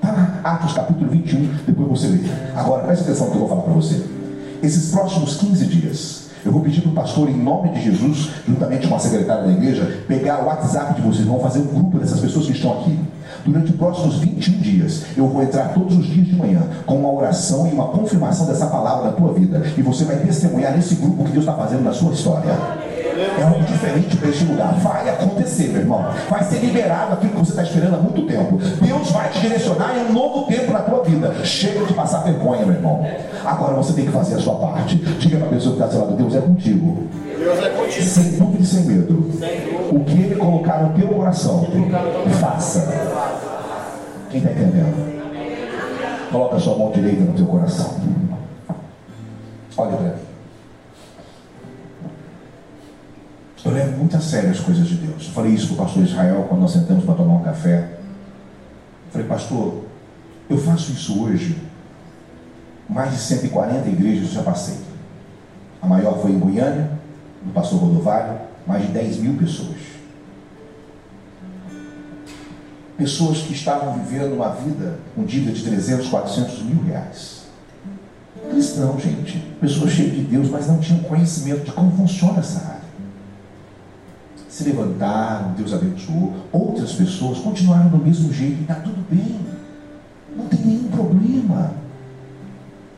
Lá, 0.04 0.40
Atos 0.44 0.74
capítulo 0.74 1.10
21, 1.10 1.50
depois 1.66 1.90
você 1.90 2.08
lê. 2.08 2.20
Agora, 2.56 2.84
presta 2.84 3.06
atenção 3.06 3.28
no 3.28 3.32
que 3.32 3.38
eu 3.38 3.42
vou 3.42 3.50
falar 3.50 3.62
para 3.62 3.74
você. 3.74 4.04
Esses 4.62 4.92
próximos 4.92 5.38
15 5.38 5.66
dias, 5.68 6.30
eu 6.46 6.52
vou 6.52 6.62
pedir 6.62 6.82
para 6.82 6.92
o 6.92 6.94
pastor, 6.94 7.30
em 7.30 7.38
nome 7.38 7.70
de 7.70 7.82
Jesus, 7.82 8.30
juntamente 8.48 8.88
com 8.88 8.96
a 8.96 9.00
secretária 9.00 9.44
da 9.44 9.52
igreja, 9.52 10.04
pegar 10.08 10.44
o 10.44 10.48
WhatsApp 10.48 10.96
de 10.96 11.02
vocês, 11.02 11.26
vão 11.26 11.40
fazer 11.40 11.60
um 11.60 11.68
grupo 11.68 12.00
dessas 12.00 12.20
pessoas 12.20 12.46
que 12.46 12.54
estão 12.54 12.80
aqui. 12.80 12.98
Durante 13.46 13.72
os 13.72 13.78
próximos 13.78 14.20
21 14.20 14.58
dias, 14.60 15.04
eu 15.16 15.28
vou 15.28 15.42
entrar 15.42 15.74
todos 15.74 15.98
os 15.98 16.06
dias 16.06 16.28
de 16.28 16.36
manhã 16.36 16.62
com 16.86 16.96
uma 16.96 17.12
oração 17.12 17.68
e 17.68 17.72
uma 17.72 17.88
confirmação 17.88 18.46
dessa 18.46 18.68
palavra 18.68 19.06
na 19.06 19.12
tua 19.14 19.34
vida. 19.34 19.64
E 19.78 19.82
você 19.82 20.04
vai 20.04 20.18
testemunhar 20.18 20.74
nesse 20.76 20.96
grupo 20.96 21.24
que 21.24 21.32
Deus 21.32 21.46
está 21.46 21.54
fazendo 21.54 21.84
na 21.84 21.94
sua 21.94 22.12
história. 22.12 22.54
É 23.20 23.44
algo 23.44 23.64
diferente 23.64 24.16
para 24.16 24.30
este 24.30 24.46
lugar. 24.46 24.74
Vai 24.76 25.10
acontecer, 25.10 25.70
meu 25.70 25.82
irmão. 25.82 26.06
Vai 26.30 26.44
ser 26.44 26.60
liberado 26.60 27.14
aquilo 27.14 27.34
que 27.34 27.40
você 27.40 27.52
está 27.52 27.64
esperando 27.64 27.96
há 27.96 27.98
muito 27.98 28.26
tempo. 28.26 28.58
Deus 28.58 29.12
vai 29.12 29.30
te 29.30 29.42
direcionar 29.42 29.98
em 29.98 30.10
um 30.10 30.14
novo 30.14 30.48
tempo 30.48 30.72
na 30.72 30.80
tua 30.80 31.04
vida. 31.04 31.34
Chega 31.44 31.86
de 31.86 31.94
passar 31.94 32.24
vergonha, 32.24 32.66
meu 32.66 32.76
irmão. 32.76 33.06
Agora 33.46 33.74
você 33.76 33.94
tem 33.94 34.06
que 34.06 34.12
fazer 34.12 34.36
a 34.36 34.40
sua 34.40 34.56
parte. 34.56 34.96
Diga 34.96 35.38
para 35.38 35.48
a 35.48 35.50
pessoa 35.50 35.76
que 35.76 35.82
está 35.82 35.88
do 35.88 35.92
seu 35.92 36.02
lado: 36.02 36.16
Deus 36.16 36.36
é 36.36 36.42
contigo. 36.42 37.08
Deus 37.38 37.60
é 37.60 37.70
contigo. 37.70 38.06
Sem 38.06 38.38
dúvida 38.38 38.64
e 38.64 38.66
sem 38.66 38.84
medo. 38.86 39.14
O 39.92 40.04
que 40.04 40.14
Ele 40.14 40.36
colocar 40.36 40.84
no 40.84 40.94
teu 40.98 41.08
coração, 41.10 41.68
faça. 42.40 42.88
Quem 44.30 44.40
está 44.40 44.52
entendendo? 44.52 45.10
Coloca 46.32 46.58
a 46.58 46.60
sua 46.60 46.78
mão 46.78 46.92
direita 46.92 47.22
no 47.22 47.34
teu 47.34 47.46
coração. 47.46 47.96
Olha 49.76 49.92
para 49.92 50.00
mim. 50.02 50.29
Eu 53.64 53.72
levo 53.72 53.98
muito 53.98 54.16
a 54.16 54.22
sério 54.22 54.52
as 54.52 54.60
coisas 54.60 54.88
de 54.88 54.96
Deus. 54.96 55.26
Eu 55.26 55.34
falei 55.34 55.54
isso 55.54 55.68
para 55.68 55.74
o 55.74 55.86
pastor 55.86 56.04
Israel 56.04 56.46
quando 56.48 56.62
nós 56.62 56.72
sentamos 56.72 57.04
para 57.04 57.16
tomar 57.16 57.34
um 57.34 57.44
café. 57.44 57.90
Eu 59.06 59.12
falei, 59.12 59.28
pastor, 59.28 59.84
eu 60.50 60.58
faço 60.58 60.92
isso 60.94 61.22
hoje. 61.22 61.58
Mais 62.88 63.12
de 63.12 63.20
140 63.20 63.88
igrejas 63.90 64.30
eu 64.30 64.34
já 64.36 64.44
passei. 64.44 64.78
A 65.82 65.88
maior 65.88 66.20
foi 66.22 66.32
em 66.32 66.40
Goiânia, 66.40 66.92
no 67.46 67.52
pastor 67.52 67.80
Rodovalho, 67.80 68.40
mais 68.66 68.86
de 68.86 68.94
10 68.94 69.18
mil 69.18 69.34
pessoas. 69.38 69.78
Pessoas 72.98 73.40
que 73.40 73.54
estavam 73.54 73.94
vivendo 74.00 74.34
uma 74.34 74.50
vida 74.50 75.00
com 75.16 75.24
dívida 75.24 75.52
de 75.52 75.64
300, 75.64 76.08
400 76.08 76.64
mil 76.64 76.84
reais. 76.84 77.44
Cristão, 78.50 78.98
gente. 79.00 79.38
Pessoas 79.60 79.92
cheias 79.92 80.16
de 80.16 80.22
Deus, 80.22 80.50
mas 80.50 80.68
não 80.68 80.80
tinham 80.80 81.04
conhecimento 81.04 81.66
de 81.66 81.72
como 81.72 81.92
funciona 81.92 82.40
essa 82.40 82.60
área 82.60 82.79
se 84.50 84.64
levantaram, 84.64 85.54
Deus 85.54 85.74
abençoou. 85.74 86.34
Outras 86.52 86.94
pessoas 86.94 87.38
continuaram 87.38 87.90
do 87.90 87.98
mesmo 87.98 88.34
jeito 88.34 88.58
e 88.58 88.62
está 88.62 88.76
tudo 88.76 89.06
bem. 89.10 89.40
Não 90.36 90.46
tem 90.46 90.60
nenhum 90.60 90.90
problema. 90.90 91.72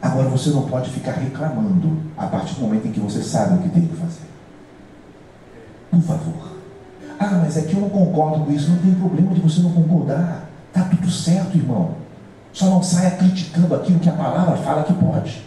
Agora 0.02 0.30
você 0.30 0.50
não 0.50 0.64
pode 0.64 0.90
ficar 0.90 1.12
reclamando 1.12 1.98
a 2.18 2.26
partir 2.26 2.56
do 2.56 2.62
momento 2.62 2.88
em 2.88 2.92
que 2.92 3.00
você 3.00 3.22
sabe 3.22 3.56
o 3.56 3.62
que 3.62 3.70
tem 3.70 3.86
que 3.86 3.96
fazer. 3.96 4.32
Por 5.92 6.02
favor. 6.02 6.52
Ah, 7.20 7.42
mas 7.44 7.58
é 7.58 7.64
que 7.64 7.76
eu 7.76 7.82
não 7.82 7.90
concordo 7.90 8.46
com 8.46 8.52
isso. 8.52 8.72
Não 8.72 8.78
tem 8.78 8.94
problema 8.96 9.34
de 9.36 9.42
você 9.42 9.62
não 9.62 9.74
concordar. 9.74 10.50
Está 10.70 10.86
tudo 10.86 11.12
certo, 11.12 11.58
irmão. 11.58 11.96
Só 12.54 12.66
não 12.66 12.82
saia 12.82 13.12
criticando 13.12 13.76
aquilo 13.76 14.00
que 14.00 14.10
a 14.10 14.14
palavra 14.14 14.56
fala 14.58 14.84
que 14.84 14.94
pode. 14.94 15.44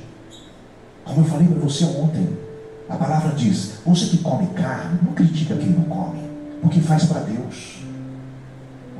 Como 1.05 1.21
eu 1.21 1.25
falei 1.25 1.49
para 1.49 1.59
você 1.59 1.85
ontem, 1.85 2.44
a 2.89 2.97
palavra 2.97 3.35
diz: 3.35 3.79
você 3.85 4.07
que 4.07 4.19
come 4.19 4.47
carne, 4.49 4.99
não 5.03 5.13
critica 5.13 5.57
quem 5.57 5.71
não 5.71 5.85
come, 5.85 6.21
porque 6.61 6.81
faz 6.81 7.05
para 7.05 7.21
Deus. 7.21 7.83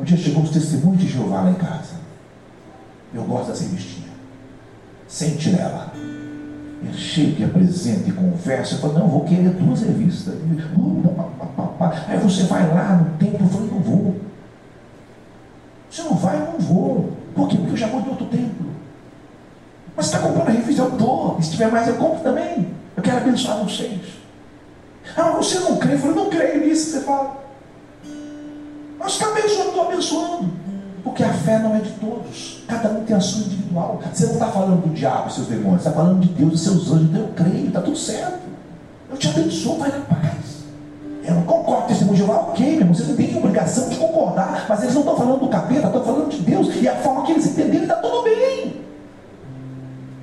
Um 0.01 0.05
dia 0.05 0.17
chegou 0.17 0.43
os 0.43 0.51
testemunhos 0.51 1.01
de 1.01 1.09
Jeová 1.09 1.43
lá 1.43 1.51
em 1.51 1.55
casa. 1.55 1.95
Eu 3.13 3.23
gosto 3.25 3.49
das 3.49 3.61
revistinhas. 3.61 4.11
Sente 5.07 5.51
nela. 5.51 5.93
Ele 5.95 6.93
chega 6.95 7.43
e 7.43 7.45
apresenta 7.45 8.09
e 8.09 8.13
conversa. 8.13 8.75
Eu 8.75 8.79
falo, 8.81 8.95
não, 8.95 9.09
vou 9.09 9.25
querer 9.25 9.51
duas 9.51 9.83
revistas. 9.83 10.35
Aí 12.09 12.19
você 12.19 12.43
vai 12.45 12.67
lá 12.75 12.97
no 12.97 13.17
templo. 13.19 13.47
Eu 13.47 13.49
falei, 13.49 13.71
não 13.71 13.81
vou. 13.81 14.17
Você 15.89 16.03
não 16.03 16.17
vai, 16.17 16.41
eu 16.41 16.53
não 16.53 16.59
vou. 16.59 17.13
Por 17.35 17.49
quê? 17.49 17.57
Porque 17.57 17.73
eu 17.73 17.77
já 17.77 17.87
vou 17.87 18.03
de 18.03 18.09
outro 18.09 18.27
templo. 18.27 18.67
Mas 19.97 20.07
está 20.07 20.19
comprando 20.19 20.49
a 20.49 20.51
revista? 20.51 20.83
Eu 20.83 20.89
estou. 20.89 21.41
Se 21.41 21.53
tiver 21.53 21.71
mais, 21.71 21.87
eu 21.87 21.95
compro 21.95 22.21
também. 22.21 22.75
Eu 22.97 23.03
quero 23.03 23.17
abençoar 23.19 23.59
vocês. 23.59 24.01
Ah, 25.17 25.31
você 25.31 25.59
não 25.59 25.77
crê? 25.77 25.95
Eu 25.95 25.99
falei, 25.99 26.17
não 26.17 26.31
creio 26.31 26.67
nisso 26.67 26.87
que 26.87 26.93
você 26.93 27.01
fala. 27.01 27.45
Mas 28.99 29.13
está 29.13 29.29
abençoando, 29.29 29.69
estou 29.69 29.89
abençoando. 29.89 30.51
Porque 31.03 31.23
a 31.23 31.33
fé 31.33 31.59
não 31.59 31.77
é 31.77 31.81
de 31.81 31.91
todos. 31.93 32.65
Cada 32.67 32.89
um 32.89 33.05
tem 33.05 33.15
a 33.15 33.21
sua 33.21 33.45
individual. 33.45 34.01
Você 34.13 34.27
não 34.27 34.33
está 34.33 34.47
falando 34.47 34.83
do 34.83 34.95
diabo 34.95 35.29
e 35.29 35.33
seus 35.33 35.47
demônios, 35.49 35.83
você 35.83 35.89
está 35.89 36.01
falando 36.01 36.21
de 36.21 36.29
Deus 36.29 36.55
e 36.55 36.65
seus 36.65 36.91
anjos. 36.91 37.11
Então 37.11 37.21
eu 37.21 37.29
creio, 37.35 37.67
está 37.67 37.83
tudo 37.83 37.97
certo. 37.97 38.41
Eu 39.11 39.17
te 39.17 39.29
abençoo, 39.29 39.79
vai 39.79 39.91
na 39.91 40.01
paz. 40.01 40.65
É 41.27 41.33
um 41.33 41.43
concorda 41.43 41.83
com 41.83 41.89
testemunho 41.89 42.17
de? 42.17 42.23
Ok, 42.31 42.67
meu 42.67 42.81
irmão, 42.81 42.95
você 42.95 43.05
não 43.05 43.17
tem 43.17 43.37
obrigação 43.37 43.89
de 43.89 43.97
concordar, 43.97 44.67
mas 44.69 44.83
eles 44.83 44.95
não 44.95 45.03
estão 45.03 45.17
falando 45.17 45.41
do 45.41 45.49
capeta, 45.49 45.87
estão 45.87 46.05
falando 46.05 46.29
de 46.29 46.39
Deus, 46.39 46.69
e 46.77 46.89
a 46.89 46.97
forma 46.97 47.25
que 47.25 47.33
eles 47.33 47.47
entenderem 47.47 47.83
está 47.83 47.97
tudo 47.97 48.23
bem. 48.23 48.74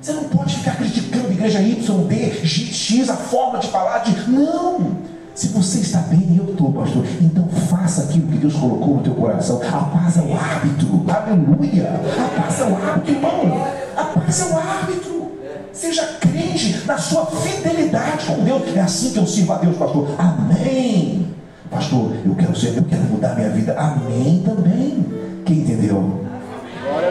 Você 0.02 0.12
não 0.14 0.24
pode 0.24 0.56
ficar 0.56 0.74
criticando 0.74 1.30
igreja 1.30 1.60
Y, 1.60 2.06
D, 2.08 2.44
X, 2.44 3.08
a 3.08 3.14
forma 3.14 3.60
de 3.60 3.68
falar 3.68 3.98
de. 4.00 4.28
Não! 4.28 4.96
Se 5.32 5.46
você 5.48 5.78
está 5.78 6.00
bem 6.00 6.26
e 6.28 6.38
eu 6.38 6.50
estou, 6.50 6.72
pastor, 6.72 7.06
então 7.20 7.48
faça 7.70 8.02
aquilo 8.02 8.26
que 8.26 8.38
Deus 8.38 8.52
colocou 8.52 8.96
no 8.96 9.02
teu 9.04 9.14
coração. 9.14 9.60
A 9.62 9.84
paz 9.84 10.16
é 10.16 10.22
o 10.22 10.34
árbitro. 10.34 11.04
Aleluia. 11.08 11.88
A 12.18 12.40
paz 12.42 12.60
é 12.60 12.64
o 12.64 12.74
árbitro, 12.74 13.14
irmão. 13.14 13.66
A 13.96 14.04
paz 14.04 14.40
é 14.40 14.44
o 14.46 14.58
árbitro. 14.58 15.32
Seja 15.72 16.04
crente 16.20 16.82
na 16.84 16.98
sua 16.98 17.24
fidelidade 17.26 18.26
com 18.26 18.42
Deus. 18.42 18.76
É 18.76 18.80
assim 18.80 19.12
que 19.12 19.18
eu 19.20 19.26
sirvo 19.26 19.52
a 19.52 19.58
Deus, 19.58 19.76
pastor. 19.76 20.08
Amém. 20.18 21.28
Pastor, 21.70 22.16
eu 22.26 22.34
quero 22.34 22.56
ser, 22.56 22.76
eu 22.76 22.82
quero 22.82 23.04
mudar 23.04 23.36
minha 23.36 23.50
vida. 23.50 23.74
Amém 23.78 24.42
também. 24.44 25.06
Quem 25.46 25.58
entendeu? 25.58 26.26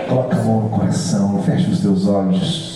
Coloca 0.09 0.35
a 0.35 0.43
mão 0.43 0.61
no 0.63 0.69
coração, 0.69 1.41
fecha 1.41 1.72
os 1.72 1.80
teus 1.80 2.05
olhos. 2.05 2.70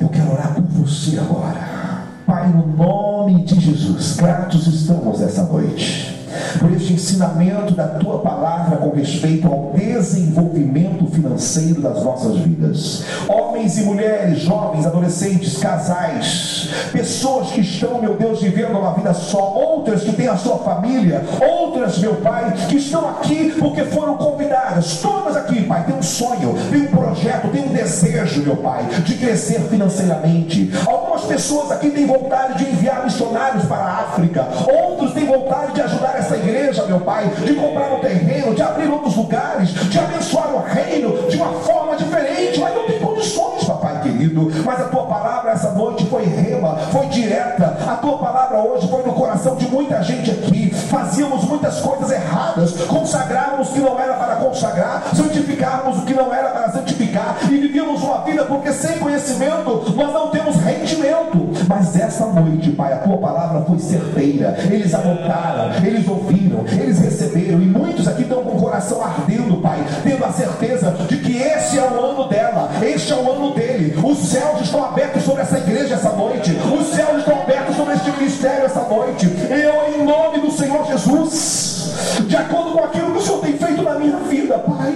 Eu 0.00 0.08
quero 0.08 0.32
orar 0.32 0.54
por 0.54 0.62
você 0.62 1.18
agora. 1.18 2.04
Pai, 2.26 2.48
no 2.48 2.66
nome 2.66 3.44
de 3.44 3.60
Jesus, 3.60 4.16
gratos 4.16 4.66
estamos 4.66 5.20
essa 5.20 5.42
noite 5.44 6.19
por 6.58 6.72
este 6.72 6.92
ensinamento 6.92 7.74
da 7.74 7.86
tua 7.88 8.18
palavra 8.20 8.76
com 8.76 8.90
respeito 8.90 9.46
ao 9.46 9.72
desenvolvimento 9.74 11.06
financeiro 11.06 11.80
das 11.80 12.02
nossas 12.02 12.36
vidas. 12.38 13.04
Homens 13.28 13.78
e 13.78 13.82
mulheres, 13.82 14.40
jovens, 14.40 14.86
adolescentes, 14.86 15.58
casais, 15.58 16.68
pessoas 16.92 17.50
que 17.50 17.60
estão, 17.60 18.00
meu 18.00 18.16
Deus, 18.16 18.40
vivendo 18.40 18.78
uma 18.78 18.94
vida 18.94 19.12
só, 19.14 19.52
outras 19.54 20.02
que 20.02 20.12
têm 20.12 20.28
a 20.28 20.36
sua 20.36 20.58
família, 20.58 21.22
outras, 21.40 21.98
meu 21.98 22.16
Pai, 22.16 22.52
que 22.68 22.76
estão 22.76 23.08
aqui 23.08 23.54
porque 23.58 23.84
foram 23.84 24.16
convidadas. 24.16 24.98
Todas 25.00 25.36
aqui, 25.36 25.62
Pai, 25.64 25.84
têm 25.84 25.96
um 25.96 26.02
sonho, 26.02 26.54
têm 26.70 26.82
um 26.82 26.86
projeto, 26.86 27.48
têm 27.48 27.64
um 27.64 27.72
desejo, 27.72 28.42
meu 28.42 28.56
Pai, 28.56 28.84
de 29.04 29.14
crescer 29.14 29.60
financeiramente. 29.68 30.70
Algumas 30.86 31.22
pessoas 31.22 31.70
aqui 31.72 31.90
têm 31.90 32.06
vontade 32.06 32.64
de 32.64 32.70
enviar 32.70 33.04
missionários 33.04 33.64
para 33.64 33.82
a 33.82 34.00
África, 34.00 34.46
outros 34.72 35.12
têm 35.12 35.26
vontade 35.26 35.74
de 35.74 35.82
ajudar 35.82 36.18
essa 36.30 36.36
igreja, 36.36 36.86
meu 36.86 37.00
Pai, 37.00 37.26
de 37.44 37.54
comprar 37.54 37.92
um 37.92 37.98
terreno, 37.98 38.54
de 38.54 38.62
abrir 38.62 38.88
outros 38.88 39.16
lugares, 39.16 39.70
de 39.70 39.98
abençoar 39.98 40.54
o 40.54 40.62
reino 40.62 41.28
de 41.28 41.36
uma 41.36 41.52
forma 41.54 41.96
diferente, 41.96 42.60
mas 42.60 42.72
não 42.72 42.86
tem 42.86 43.00
condições, 43.00 43.64
papai 43.64 44.00
querido. 44.00 44.48
Mas 44.64 44.80
a 44.80 44.84
tua 44.84 45.06
palavra 45.06 45.50
essa 45.50 45.72
noite 45.72 46.06
foi 46.06 46.24
rema, 46.24 46.76
foi 46.92 47.06
direta. 47.06 47.76
A 47.86 47.96
tua 47.96 48.18
palavra 48.18 48.58
hoje 48.58 48.88
foi 48.88 49.02
no 49.02 49.12
coração 49.12 49.56
de 49.56 49.66
muita 49.66 50.02
gente 50.04 50.30
aqui. 50.30 50.70
Fazíamos 50.70 51.44
muitas 51.44 51.80
coisas 51.80 52.10
erradas, 52.10 52.72
consagrávamos 52.82 53.70
o 53.70 53.72
que 53.72 53.80
não 53.80 53.98
era 53.98 54.14
para 54.14 54.36
consagrar, 54.36 55.02
santificávamos 55.14 55.98
o 55.98 56.02
que 56.02 56.14
não 56.14 56.32
era 56.32 56.50
para 56.50 56.70
santificar, 56.70 57.38
e 57.44 57.56
vivíamos 57.56 58.02
uma 58.02 58.22
vida 58.24 58.44
porque 58.44 58.72
sem 58.72 58.98
conhecimento 58.98 59.92
nós 59.96 60.12
não 60.12 60.28
temos 60.28 60.56
rendimento. 60.56 61.39
Mas 61.80 61.96
essa 61.98 62.26
noite, 62.26 62.72
Pai, 62.72 62.92
a 62.92 62.98
tua 62.98 63.16
palavra 63.16 63.62
foi 63.62 63.78
certeira. 63.78 64.54
Eles 64.70 64.92
anotaram, 64.92 65.72
eles 65.82 66.06
ouviram, 66.06 66.62
eles 66.70 66.98
receberam, 66.98 67.58
e 67.58 67.64
muitos 67.64 68.06
aqui 68.06 68.20
estão 68.20 68.44
com 68.44 68.58
o 68.58 68.60
coração 68.60 69.02
ardendo, 69.02 69.62
Pai, 69.62 69.82
tendo 70.02 70.22
a 70.22 70.30
certeza 70.30 70.94
de 71.08 71.16
que 71.16 71.38
esse 71.38 71.78
é 71.78 71.82
o 71.82 72.04
ano 72.04 72.28
dela, 72.28 72.68
este 72.82 73.14
é 73.14 73.16
o 73.16 73.32
ano 73.32 73.54
dele. 73.54 73.98
Os 74.04 74.18
céus 74.28 74.60
estão 74.60 74.84
abertos 74.84 75.22
sobre 75.22 75.40
essa 75.40 75.56
igreja 75.56 75.94
essa 75.94 76.10
noite, 76.10 76.50
os 76.50 76.86
céus 76.88 77.16
estão 77.20 77.40
abertos 77.40 77.74
sobre 77.74 77.94
este 77.94 78.10
ministério 78.10 78.66
essa 78.66 78.82
noite. 78.82 79.26
Eu, 79.48 79.94
em 79.94 80.04
nome 80.04 80.38
do 80.38 80.50
Senhor 80.50 80.84
Jesus, 80.84 81.94
de 82.28 82.36
acordo 82.36 82.72
com 82.72 82.84
aquilo 82.84 83.12
que 83.12 83.18
o 83.18 83.22
Senhor 83.22 83.40
tem 83.40 83.56
feito 83.56 83.82
na 83.82 83.98
minha 83.98 84.18
vida, 84.18 84.58
Pai, 84.58 84.94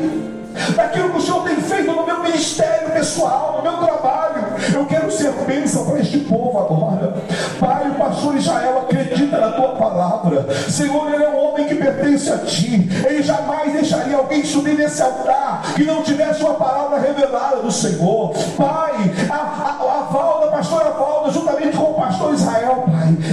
povo 6.20 6.58
agora. 6.58 7.14
Pai, 7.58 7.90
o 7.90 7.94
pastor 7.94 8.36
Israel 8.36 8.78
acredita 8.78 9.38
na 9.38 9.52
tua 9.52 9.68
palavra. 9.76 10.46
Senhor, 10.68 11.12
ele 11.12 11.24
é 11.24 11.28
um 11.28 11.48
homem 11.48 11.66
que 11.66 11.74
pertence 11.74 12.30
a 12.30 12.38
ti. 12.38 12.88
Ele 13.06 13.22
jamais 13.22 13.72
deixaria 13.72 14.16
alguém 14.16 14.44
subir 14.44 14.76
nesse 14.76 15.02
altar 15.02 15.62
que 15.74 15.84
não 15.84 16.02
tivesse 16.02 16.42
uma 16.42 16.54
palavra 16.54 16.98
revelada 16.98 17.56
do 17.56 17.70
Senhor. 17.70 18.32
Pai, 18.56 18.94
a, 19.30 19.34
a, 19.34 20.00
a 20.00 20.02
Valda, 20.10 20.46
a 20.46 20.50
pastora 20.50 20.90
Valda, 20.90 21.32
juntamente 21.32 21.76
com 21.76 21.90
o 21.90 21.94
pastor 21.94 22.34
Israel, 22.34 22.84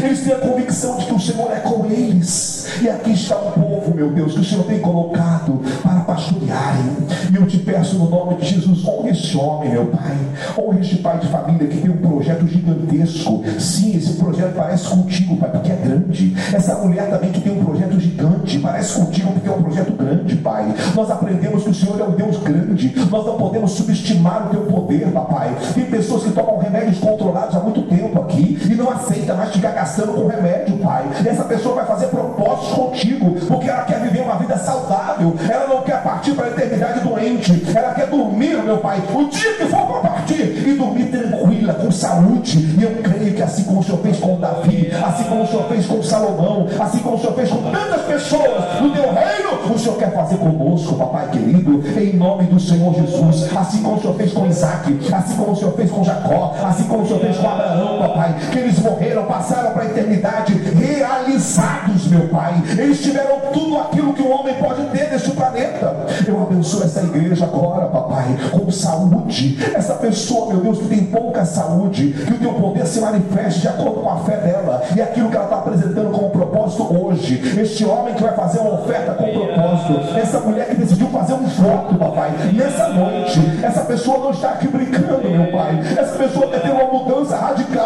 eles 0.06 0.22
têm 0.22 0.34
a 0.34 0.38
convicção 0.38 0.98
de 0.98 1.06
que 1.06 1.14
o 1.14 1.20
Senhor 1.20 1.52
é 1.52 1.60
com 1.60 1.86
eles. 1.86 2.68
E 2.82 2.90
aqui 2.90 3.12
está 3.12 3.36
o 3.36 3.52
povo, 3.52 3.94
meu 3.94 4.12
Deus, 4.12 4.34
que 4.34 4.40
o 4.40 4.44
Senhor 4.44 4.64
tem 4.66 4.80
colocado 4.80 5.62
para 5.84 6.02
pastorearem. 6.02 6.98
E 7.32 7.36
eu 7.36 7.46
te 7.48 7.58
peço 7.60 7.96
no 7.98 8.10
nome 8.10 8.36
de 8.36 8.48
Jesus, 8.48 8.86
honre 8.86 9.12
este 9.12 9.38
homem, 9.38 9.72
meu 9.72 9.86
Pai. 9.88 10.18
Honre 10.58 10.82
este 10.82 10.98
pai 10.98 11.20
de 11.20 11.28
família 11.28 11.68
que 11.68 11.78
tem 11.78 11.92
um 11.92 11.98
projeto 11.98 12.48
gigantesco. 12.48 13.44
Sim, 13.60 13.96
esse 13.98 14.14
projeto 14.14 14.56
parece 14.56 14.88
contigo, 14.88 15.38
Pai, 15.38 15.50
porque 15.52 15.72
é 15.72 15.76
grande. 15.76 16.36
Essa 16.54 16.76
mulher 16.76 17.10
também 17.10 17.32
que 17.32 17.42
tem 17.42 17.54
um 17.54 17.64
projeto 17.64 18.00
gigante, 18.00 18.60
parece 18.60 19.00
contigo 19.00 19.32
porque 19.32 19.50
é 19.50 19.52
um 19.52 19.62
projeto 19.62 19.92
grande, 19.94 20.36
Pai. 20.38 20.74
Nós 20.96 21.12
aprendemos 21.12 21.64
que 21.64 21.70
o 21.70 21.74
Senhor 21.74 22.00
é 22.00 22.04
um 22.04 22.12
Deus 22.12 22.38
grande. 22.38 22.94
Nós 23.10 23.26
não 23.26 23.38
podemos 23.38 23.72
subestimar 23.72 24.48
o 24.48 24.50
teu 24.50 24.62
poder, 24.62 25.08
papai. 25.12 25.56
Tem 25.74 25.86
pessoas 25.86 26.24
que 26.24 26.32
tomam 26.32 26.58
remédios 26.58 26.98
controlados 27.00 27.56
há 27.56 27.60
muito 27.60 27.82
tempo 27.84 28.20
aqui 28.22 28.58
e 28.70 28.76
não 28.76 28.90
aceita 28.90 29.34
mais 29.34 29.52
ficar 29.52 29.72
com 29.92 30.28
remédio, 30.28 30.78
Pai. 30.78 31.06
Essa 31.26 31.44
pessoa 31.44 31.76
vai 31.76 31.86
fazer 31.86 32.08
propósitos 32.08 32.74
contigo, 32.74 33.36
porque 33.48 33.70
ela 33.70 33.84
quer 33.84 34.00
viver 34.02 34.22
uma 34.22 34.36
vida 34.36 34.58
saudável. 34.58 35.36
Ela 35.50 35.68
não 35.68 35.82
quer 35.82 36.02
partir 36.04 36.34
para 36.34 36.46
a 36.46 36.50
eternidade 36.50 37.02
doente. 37.02 37.64
Ela 37.76 37.94
quer 37.94 38.08
dormir, 38.08 38.62
meu 38.64 38.78
Pai, 38.78 39.02
o 39.14 39.28
dia 39.30 39.54
que 39.54 39.66
for 39.66 39.86
para 39.88 40.10
partir 40.10 40.42
e 40.68 40.74
dormir 40.74 41.06
tranquila, 41.06 41.74
com 41.74 41.92
saúde. 41.92 42.76
E 42.80 42.84
eu 42.84 42.92
creio 43.04 43.34
que 43.34 43.42
assim 43.42 43.64
como 43.64 43.80
o 43.80 43.84
Senhor 43.84 44.00
fez 44.02 44.20
com 44.20 44.40
Davi, 44.40 44.92
assim 45.04 45.24
como 45.26 45.44
o 45.44 45.48
Senhor 45.48 45.64
fez 45.68 45.86
com 45.86 46.04
Salomão, 46.04 46.68
assim 46.80 47.00
como 47.00 47.16
o 47.16 47.20
Senhor 47.20 47.34
fez 47.34 47.50
com 47.50 47.72
tantas 47.72 48.02
pessoas 48.04 48.82
no 48.82 48.92
teu 48.92 49.04
reino, 49.14 49.74
o 49.74 49.80
Senhor 49.80 49.98
quer 49.98 50.14
fazer 50.14 50.38
conosco, 50.38 50.96
papai 50.96 51.30
querido, 51.30 51.84
em 52.00 52.14
nome 52.14 52.46
do 52.46 52.60
Senhor 52.60 52.94
Jesus. 52.94 53.56
Assim 53.56 53.82
como 53.82 53.98
o 53.98 54.02
Senhor 54.02 54.16
fez 54.16 54.34
com 54.34 54.46
Isaac, 54.48 55.00
assim 55.14 55.36
como 55.36 55.52
o 55.52 55.56
Senhor 55.56 55.74
fez 55.74 55.92
com 55.92 56.04
Jacó, 56.04 56.56
assim 56.64 56.84
como 56.84 57.04
o 57.04 57.08
Senhor 57.08 57.20
fez 57.20 57.38
com 57.38 57.48
Abraão, 57.48 58.00
papai, 58.00 58.36
que 58.52 58.60
eles 58.60 58.80
morreram, 58.80 59.26
passaram 59.26 59.72
para 59.72 59.81
a 59.82 59.86
eternidade 59.86 60.54
realizados, 60.54 62.08
meu 62.08 62.28
Pai. 62.28 62.62
Eles 62.78 63.02
tiveram 63.02 63.40
tudo 63.52 63.78
aquilo 63.80 64.14
que 64.14 64.22
o 64.22 64.30
homem 64.30 64.54
pode 64.56 64.84
ter 64.88 65.10
neste 65.10 65.32
planeta. 65.32 66.06
Eu 66.28 66.42
abençoo 66.44 66.84
essa 66.84 67.02
igreja 67.02 67.46
agora, 67.46 67.88
papai, 67.88 68.38
com 68.52 68.70
saúde. 68.72 69.58
Essa 69.74 69.96
pessoa, 69.96 70.54
meu 70.54 70.62
Deus, 70.62 70.80
que 70.80 70.88
tem 70.88 71.06
pouca 71.06 71.44
saúde, 71.46 72.12
que 72.12 72.34
o 72.34 72.38
teu 72.38 72.54
poder 72.54 72.86
se 72.86 73.00
manifeste 73.02 73.62
de 73.62 73.68
acordo 73.68 74.02
com 74.02 74.10
a 74.10 74.18
fé 74.20 74.38
dela 74.38 74.84
e 74.96 75.02
aquilo 75.02 75.30
que 75.30 75.36
ela 75.36 75.46
está 75.46 75.58
apresentando 75.58 76.12
como 76.12 76.30
propósito 76.30 76.84
hoje. 76.84 77.42
Este 77.60 77.84
homem 77.86 78.14
que 78.14 78.24
vai 78.24 78.36
fazer 78.36 78.60
uma 78.60 78.82
oferta 78.82 79.14
com 79.14 79.24
propósito, 79.32 80.18
essa 80.18 80.40
mulher 80.40 80.68
que 80.70 80.76
decidiu 80.76 81.08
fazer 81.08 81.34
um 81.34 81.46
voto, 81.46 81.96
papai, 81.96 82.32
nessa 82.54 82.90
noite, 82.90 83.40
essa 83.64 83.82
pessoa 83.82 84.20
não 84.20 84.32
está 84.32 84.50
aqui 84.50 84.68
brincando, 84.68 85.30
meu 85.30 85.52
pai. 85.52 85.80
Essa 85.98 86.18
pessoa 86.18 86.48
quer 86.48 86.62
ter 86.62 86.72
uma 86.72 86.86
mudança 86.86 87.36
radical 87.36 87.81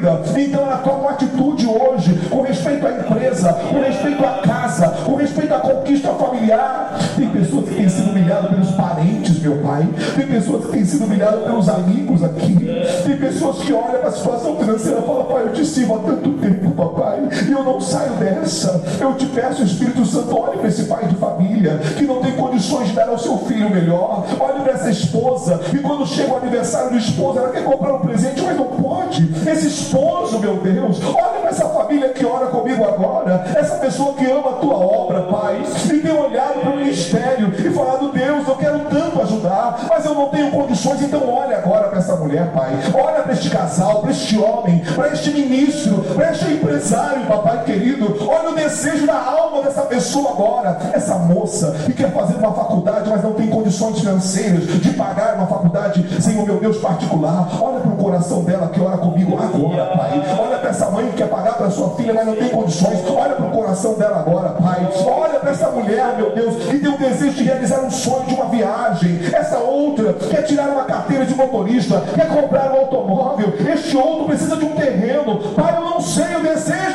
vida, 0.00 0.38
então 0.38 0.78
toma 0.82 0.98
uma 0.98 1.10
atitude 1.10 1.66
hoje 1.66 2.14
com 2.30 2.40
respeito 2.42 2.86
à 2.86 2.92
empresa, 2.92 3.52
com 3.52 3.80
respeito 3.80 4.24
à 4.24 4.40
casa, 4.42 4.88
com 5.04 5.14
respeito 5.16 5.54
à 5.54 5.58
conquista 5.58 6.08
familiar. 6.14 6.98
Tem 7.16 7.28
pessoas 7.28 7.68
que 7.68 7.74
têm 7.74 7.88
sido 7.88 8.09
humilhadas 8.30 8.50
pelos 8.50 8.70
parentes, 8.72 9.40
meu 9.40 9.56
pai. 9.58 9.88
Tem 10.14 10.26
pessoas 10.26 10.64
que 10.66 10.72
têm 10.72 10.84
sido 10.84 11.04
humilhadas 11.04 11.42
pelos 11.44 11.68
amigos 11.68 12.22
aqui. 12.22 12.56
Tem 13.04 13.16
pessoas 13.16 13.56
que 13.58 13.72
olham 13.72 13.98
para 13.98 14.08
a 14.08 14.12
situação 14.12 14.56
financeira 14.56 15.00
e 15.00 15.06
falam, 15.06 15.24
pai, 15.24 15.42
eu 15.42 15.52
te 15.52 15.64
sirvo 15.64 15.96
há 15.96 15.98
tanto 15.98 16.30
tempo, 16.34 16.70
papai, 16.70 17.28
e 17.48 17.52
eu 17.52 17.64
não 17.64 17.80
saio 17.80 18.12
dessa. 18.14 18.82
Eu 19.00 19.14
te 19.14 19.26
peço, 19.26 19.62
Espírito 19.62 20.04
Santo, 20.06 20.38
olhe 20.38 20.58
para 20.58 20.68
esse 20.68 20.84
pai 20.84 21.06
de 21.06 21.16
família 21.16 21.78
que 21.96 22.04
não 22.04 22.20
tem 22.20 22.32
condições 22.32 22.88
de 22.88 22.94
dar 22.94 23.08
ao 23.08 23.18
seu 23.18 23.36
filho 23.38 23.70
melhor. 23.70 24.26
Olhe 24.38 24.62
para 24.62 24.72
essa 24.72 24.90
esposa 24.90 25.60
e 25.72 25.78
quando 25.78 26.06
chega 26.06 26.32
o 26.32 26.36
aniversário 26.36 26.90
do 26.90 26.98
esposo, 26.98 27.38
ela 27.38 27.50
quer 27.50 27.64
comprar 27.64 27.94
um 27.94 28.00
presente, 28.00 28.40
mas 28.42 28.56
não 28.56 28.66
pode. 28.66 29.28
Esse 29.48 29.66
esposo, 29.66 30.38
meu 30.38 30.56
Deus, 30.58 31.00
olha 31.04 31.39
essa 31.50 31.68
família 31.68 32.10
que 32.10 32.24
ora 32.24 32.46
comigo 32.46 32.84
agora, 32.84 33.44
essa 33.56 33.74
pessoa 33.76 34.14
que 34.14 34.24
ama 34.24 34.50
a 34.50 34.54
tua 34.54 34.76
obra, 34.76 35.22
Pai, 35.22 35.60
e 35.92 35.98
tem 35.98 36.12
olhado 36.12 36.60
para 36.60 36.70
o 36.70 36.76
ministério 36.76 37.52
e 37.58 37.70
falado, 37.70 38.12
Deus, 38.12 38.46
eu 38.46 38.54
quero 38.54 38.78
tanto 38.88 39.20
ajudar, 39.20 39.86
mas 39.88 40.04
eu 40.04 40.14
não 40.14 40.28
tenho 40.28 40.50
condições, 40.52 41.02
então 41.02 41.28
olha 41.28 41.58
agora 41.58 41.88
para 41.88 41.98
essa 41.98 42.14
mulher, 42.14 42.52
Pai. 42.52 42.70
Olha 42.94 43.22
para 43.22 43.32
este 43.32 43.50
casal, 43.50 44.00
para 44.00 44.12
este 44.12 44.38
homem, 44.38 44.78
para 44.94 45.08
este 45.08 45.30
ministro, 45.30 46.04
para 46.14 46.30
este 46.30 46.52
empresário, 46.52 47.26
papai 47.26 47.64
querido. 47.64 48.16
Olha 48.28 48.50
o 48.50 48.54
desejo 48.54 49.06
da 49.06 49.16
alma 49.16 49.62
dessa 49.62 49.82
pessoa 49.82 50.30
agora, 50.30 50.78
essa 50.92 51.16
moça 51.16 51.72
que 51.84 51.92
quer 51.92 52.12
fazer 52.12 52.34
uma 52.34 52.52
faculdade, 52.52 53.10
mas 53.10 53.22
não 53.24 53.32
tem 53.32 53.48
condições 53.48 53.98
financeiras 53.98 54.66
de 54.66 54.90
pagar 54.90 55.34
uma 55.34 55.46
faculdade 55.48 56.22
sem 56.22 56.38
o 56.38 56.44
meu 56.44 56.60
Deus 56.60 56.78
particular. 56.78 57.48
Olha 57.60 57.80
para 57.80 57.90
o 57.90 57.96
coração 57.96 58.44
dela 58.44 58.68
que 58.68 58.80
ora 58.80 58.98
comigo 58.98 59.36
agora, 59.36 59.86
Pai. 59.96 60.22
Olha 60.38 60.58
para 60.58 60.70
essa 60.70 60.88
mãe 60.90 61.06
que 61.08 61.16
quer 61.16 61.28
pagar 61.28 61.39
para 61.40 61.70
sua 61.70 61.90
filha, 61.96 62.14
mas 62.14 62.26
não 62.26 62.36
tem 62.36 62.48
condições. 62.48 62.98
Olha 63.08 63.34
para 63.34 63.46
o 63.46 63.50
coração 63.50 63.94
dela 63.94 64.20
agora, 64.20 64.50
Pai. 64.50 64.88
Olha 65.06 65.40
para 65.40 65.50
essa 65.50 65.68
mulher, 65.70 66.16
meu 66.16 66.30
Deus, 66.32 66.56
que 66.64 66.78
tem 66.78 66.88
o 66.88 66.98
desejo 66.98 67.32
de 67.32 67.44
realizar 67.44 67.80
um 67.80 67.90
sonho 67.90 68.26
de 68.26 68.34
uma 68.34 68.46
viagem. 68.46 69.20
Essa 69.32 69.58
outra 69.58 70.12
quer 70.14 70.42
tirar 70.42 70.68
uma 70.68 70.84
carteira 70.84 71.24
de 71.24 71.34
motorista, 71.34 72.02
quer 72.14 72.28
comprar 72.28 72.72
um 72.72 72.80
automóvel. 72.80 73.52
Este 73.72 73.96
outro 73.96 74.26
precisa 74.26 74.56
de 74.56 74.64
um 74.64 74.74
terreno. 74.74 75.38
Pai, 75.54 75.76
eu 75.76 75.82
não 75.82 76.00
sei 76.00 76.36
o 76.36 76.42
desejo. 76.42 76.89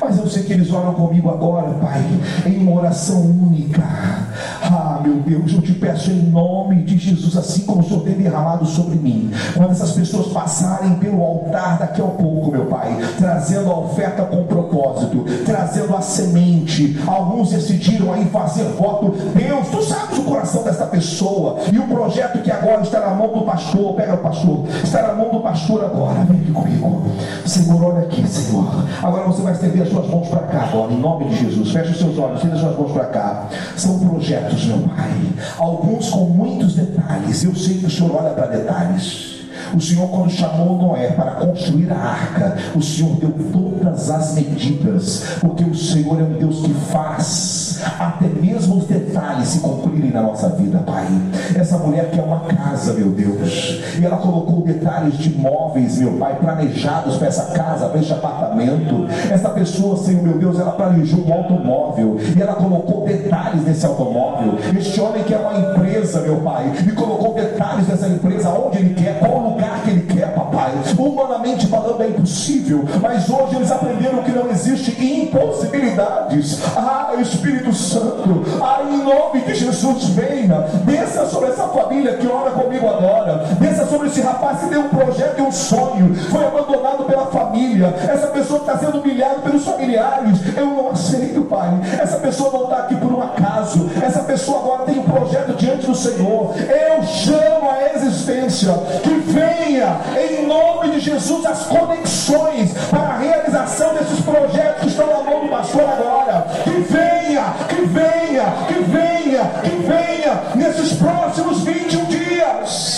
Mas 0.00 0.18
eu 0.18 0.26
sei 0.28 0.42
que 0.42 0.52
eles 0.52 0.72
oram 0.72 0.94
comigo 0.94 1.30
agora, 1.30 1.70
Pai, 1.74 2.04
em 2.46 2.58
uma 2.58 2.80
oração 2.80 3.20
única. 3.22 3.82
Ah, 4.62 5.00
meu 5.02 5.14
Deus, 5.16 5.52
eu 5.52 5.62
te 5.62 5.72
peço 5.72 6.10
em 6.10 6.22
nome 6.30 6.82
de 6.82 6.98
Jesus, 6.98 7.36
assim 7.36 7.62
como 7.62 7.80
o 7.80 7.84
Senhor 7.84 8.02
tem 8.02 8.14
derramado 8.14 8.66
sobre 8.66 8.96
mim. 8.96 9.30
Quando 9.54 9.70
essas 9.70 9.92
pessoas 9.92 10.28
passarem 10.28 10.94
pelo 10.96 11.22
altar 11.22 11.78
daqui 11.78 12.00
a 12.00 12.04
pouco, 12.04 12.50
meu 12.50 12.66
Pai, 12.66 12.96
trazendo 13.18 13.70
a 13.70 13.78
oferta 13.78 14.22
com 14.24 14.44
propósito, 14.44 15.24
trazendo 15.44 15.94
a 15.96 16.00
semente. 16.00 16.98
Alguns 17.06 17.50
decidiram 17.50 18.12
aí 18.12 18.24
fazer 18.26 18.64
voto. 18.78 19.14
Deus, 19.34 19.68
tu 19.68 19.82
sabes 19.82 20.18
o 20.18 20.22
coração 20.22 20.62
dessa 20.62 20.86
pessoa 20.86 21.58
e 21.72 21.78
o 21.78 21.86
projeto 21.86 22.42
que 22.42 22.50
agora 22.50 22.82
está 22.82 23.00
na 23.00 23.14
mão 23.14 23.28
do 23.28 23.42
pastor. 23.42 23.94
Pega 23.94 24.14
o 24.14 24.18
pastor, 24.18 24.64
está 24.82 25.02
na 25.02 25.14
mão 25.14 25.30
do 25.30 25.40
pastor 25.40 25.84
agora. 25.84 26.24
Vem 26.24 26.40
aqui 26.40 26.52
comigo, 26.52 27.02
Senhor. 27.44 27.82
Olha 27.82 28.00
aqui, 28.00 28.26
Senhor. 28.26 28.84
Agora 29.02 29.26
você 29.26 29.42
vai 29.42 29.52
estender 29.52 29.85
as 29.86 29.92
suas 29.92 30.08
mãos 30.08 30.28
para 30.28 30.42
cá 30.42 30.64
agora, 30.64 30.92
em 30.92 30.98
nome 30.98 31.26
de 31.26 31.36
Jesus. 31.36 31.70
Feche 31.70 31.90
os 31.92 31.98
seus 31.98 32.18
olhos, 32.18 32.36
estenda 32.36 32.54
as 32.56 32.60
suas 32.60 32.78
mãos 32.78 32.92
para 32.92 33.04
cá. 33.06 33.48
São 33.76 33.98
projetos, 33.98 34.64
meu 34.66 34.78
Pai. 34.80 35.10
Alguns 35.58 36.08
com 36.10 36.24
muitos 36.26 36.74
detalhes. 36.74 37.44
Eu 37.44 37.54
sei 37.54 37.78
que 37.78 37.86
o 37.86 37.90
Senhor 37.90 38.14
olha 38.14 38.30
para 38.30 38.46
detalhes. 38.46 39.36
O 39.74 39.80
Senhor, 39.80 40.08
quando 40.08 40.30
chamou 40.30 40.78
Noé 40.78 41.10
para 41.12 41.32
construir 41.32 41.90
a 41.90 41.96
arca, 41.96 42.56
o 42.74 42.82
Senhor 42.82 43.16
deu 43.16 43.32
todas 43.52 44.10
as 44.10 44.34
medidas, 44.34 45.24
porque 45.40 45.64
o 45.64 45.74
Senhor 45.74 46.20
é 46.20 46.24
um 46.24 46.38
Deus 46.38 46.60
que 46.60 46.72
faz 46.74 47.65
até 47.98 48.26
mesmo 48.26 48.78
os 48.78 48.86
detalhes 48.86 49.48
se 49.48 49.60
concluírem 49.60 50.10
na 50.10 50.22
nossa 50.22 50.48
vida, 50.50 50.78
Pai. 50.78 51.06
Essa 51.54 51.78
mulher 51.78 52.10
quer 52.10 52.22
uma 52.22 52.40
casa, 52.40 52.92
meu 52.92 53.08
Deus, 53.08 53.80
e 53.98 54.04
ela 54.04 54.16
colocou 54.16 54.62
detalhes 54.62 55.16
de 55.18 55.30
móveis, 55.30 55.98
meu 55.98 56.12
Pai, 56.12 56.36
planejados 56.36 57.16
para 57.16 57.28
essa 57.28 57.52
casa, 57.52 57.88
para 57.88 58.00
este 58.00 58.12
apartamento. 58.12 59.06
Essa 59.30 59.48
pessoa, 59.50 59.96
Senhor, 59.96 60.22
meu 60.22 60.38
Deus, 60.38 60.58
ela 60.58 60.72
planejou 60.72 61.26
um 61.26 61.32
automóvel 61.32 62.18
e 62.36 62.40
ela 62.40 62.54
colocou 62.54 63.04
detalhes 63.06 63.64
nesse 63.64 63.84
automóvel. 63.86 64.58
Este 64.76 65.00
homem 65.00 65.22
quer 65.24 65.38
uma 65.38 65.58
empresa, 65.58 66.20
meu 66.20 66.36
Pai, 66.36 66.72
e 66.86 66.92
colocou 66.92 67.34
detalhes 67.34 67.86
dessa 67.86 68.08
empresa, 68.08 68.50
onde 68.50 68.78
ele 68.78 68.94
quer, 68.94 69.18
qual 69.18 69.50
lugar 69.50 69.75
Humanamente 71.46 71.66
falando 71.68 72.02
é 72.02 72.08
impossível, 72.08 72.84
mas 73.00 73.30
hoje 73.30 73.54
eles 73.54 73.70
aprenderam 73.70 74.22
que 74.24 74.32
não 74.32 74.50
existe 74.50 74.90
impossibilidades. 75.00 76.58
Ah, 76.76 77.14
Espírito 77.20 77.72
Santo, 77.72 78.42
ah, 78.60 78.82
em 78.90 78.98
nome 78.98 79.40
de 79.42 79.54
Jesus, 79.54 80.08
venha, 80.08 80.66
desça 80.84 81.24
sobre 81.26 81.50
essa 81.50 81.68
família 81.68 82.14
que 82.16 82.26
ora 82.26 82.50
comigo 82.50 82.88
agora, 82.88 83.44
desça 83.60 83.75
sobre 83.96 84.08
esse 84.08 84.20
rapaz 84.20 84.60
que 84.60 84.68
tem 84.68 84.78
um 84.78 84.88
projeto 84.88 85.38
e 85.38 85.42
um 85.42 85.50
sonho, 85.50 86.14
foi 86.30 86.44
abandonado 86.44 87.04
pela 87.04 87.26
família, 87.26 87.94
essa 88.08 88.26
pessoa 88.26 88.60
está 88.60 88.76
sendo 88.76 88.98
humilhada 88.98 89.36
pelos 89.36 89.64
familiares. 89.64 90.38
Eu 90.54 90.66
não 90.66 90.90
aceito, 90.90 91.40
Pai. 91.42 91.80
Essa 91.98 92.18
pessoa 92.18 92.50
não 92.52 92.64
está 92.64 92.76
aqui 92.80 92.94
por 92.96 93.12
um 93.12 93.22
acaso, 93.22 93.90
essa 94.04 94.20
pessoa 94.20 94.58
agora 94.58 94.82
tem 94.82 94.98
um 94.98 95.04
projeto 95.04 95.56
diante 95.56 95.86
do 95.86 95.94
Senhor. 95.94 96.54
Eu 96.58 97.02
chamo 97.04 97.70
a 97.70 97.94
existência 97.94 98.72
que 99.02 99.14
venha 99.14 99.96
em 100.18 100.46
nome 100.46 100.90
de 100.90 101.00
Jesus 101.00 101.46
as 101.46 101.64
conexões 101.64 102.74
para 102.90 103.00
a 103.00 103.18
realização 103.18 103.94
desses 103.94 104.20
projetos 104.20 104.80
que 104.82 104.88
estão 104.88 105.06
na 105.06 105.22
mão 105.22 105.44
do 105.44 105.48
pastor 105.48 105.82
agora. 105.82 106.46
Que 106.64 106.70
venha, 106.70 107.54
que 107.68 107.86
venha, 107.86 108.44
que 108.68 108.74
venha, 108.82 109.44
que 109.62 109.76
venha 109.76 110.42
nesses 110.54 110.92
próximos 110.98 111.62
21 111.62 112.04
dias. 112.04 112.95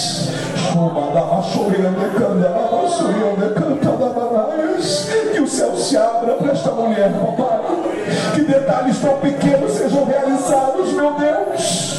Que 5.32 5.40
o 5.40 5.46
céu 5.46 5.76
se 5.76 5.96
abra 5.96 6.34
para 6.34 6.52
esta 6.52 6.70
mulher, 6.70 7.12
papai. 7.12 7.60
Que 8.34 8.40
detalhes 8.42 8.98
tão 8.98 9.16
pequenos 9.18 9.72
sejam 9.72 10.04
realizados, 10.04 10.92
meu 10.92 11.12
Deus. 11.14 11.98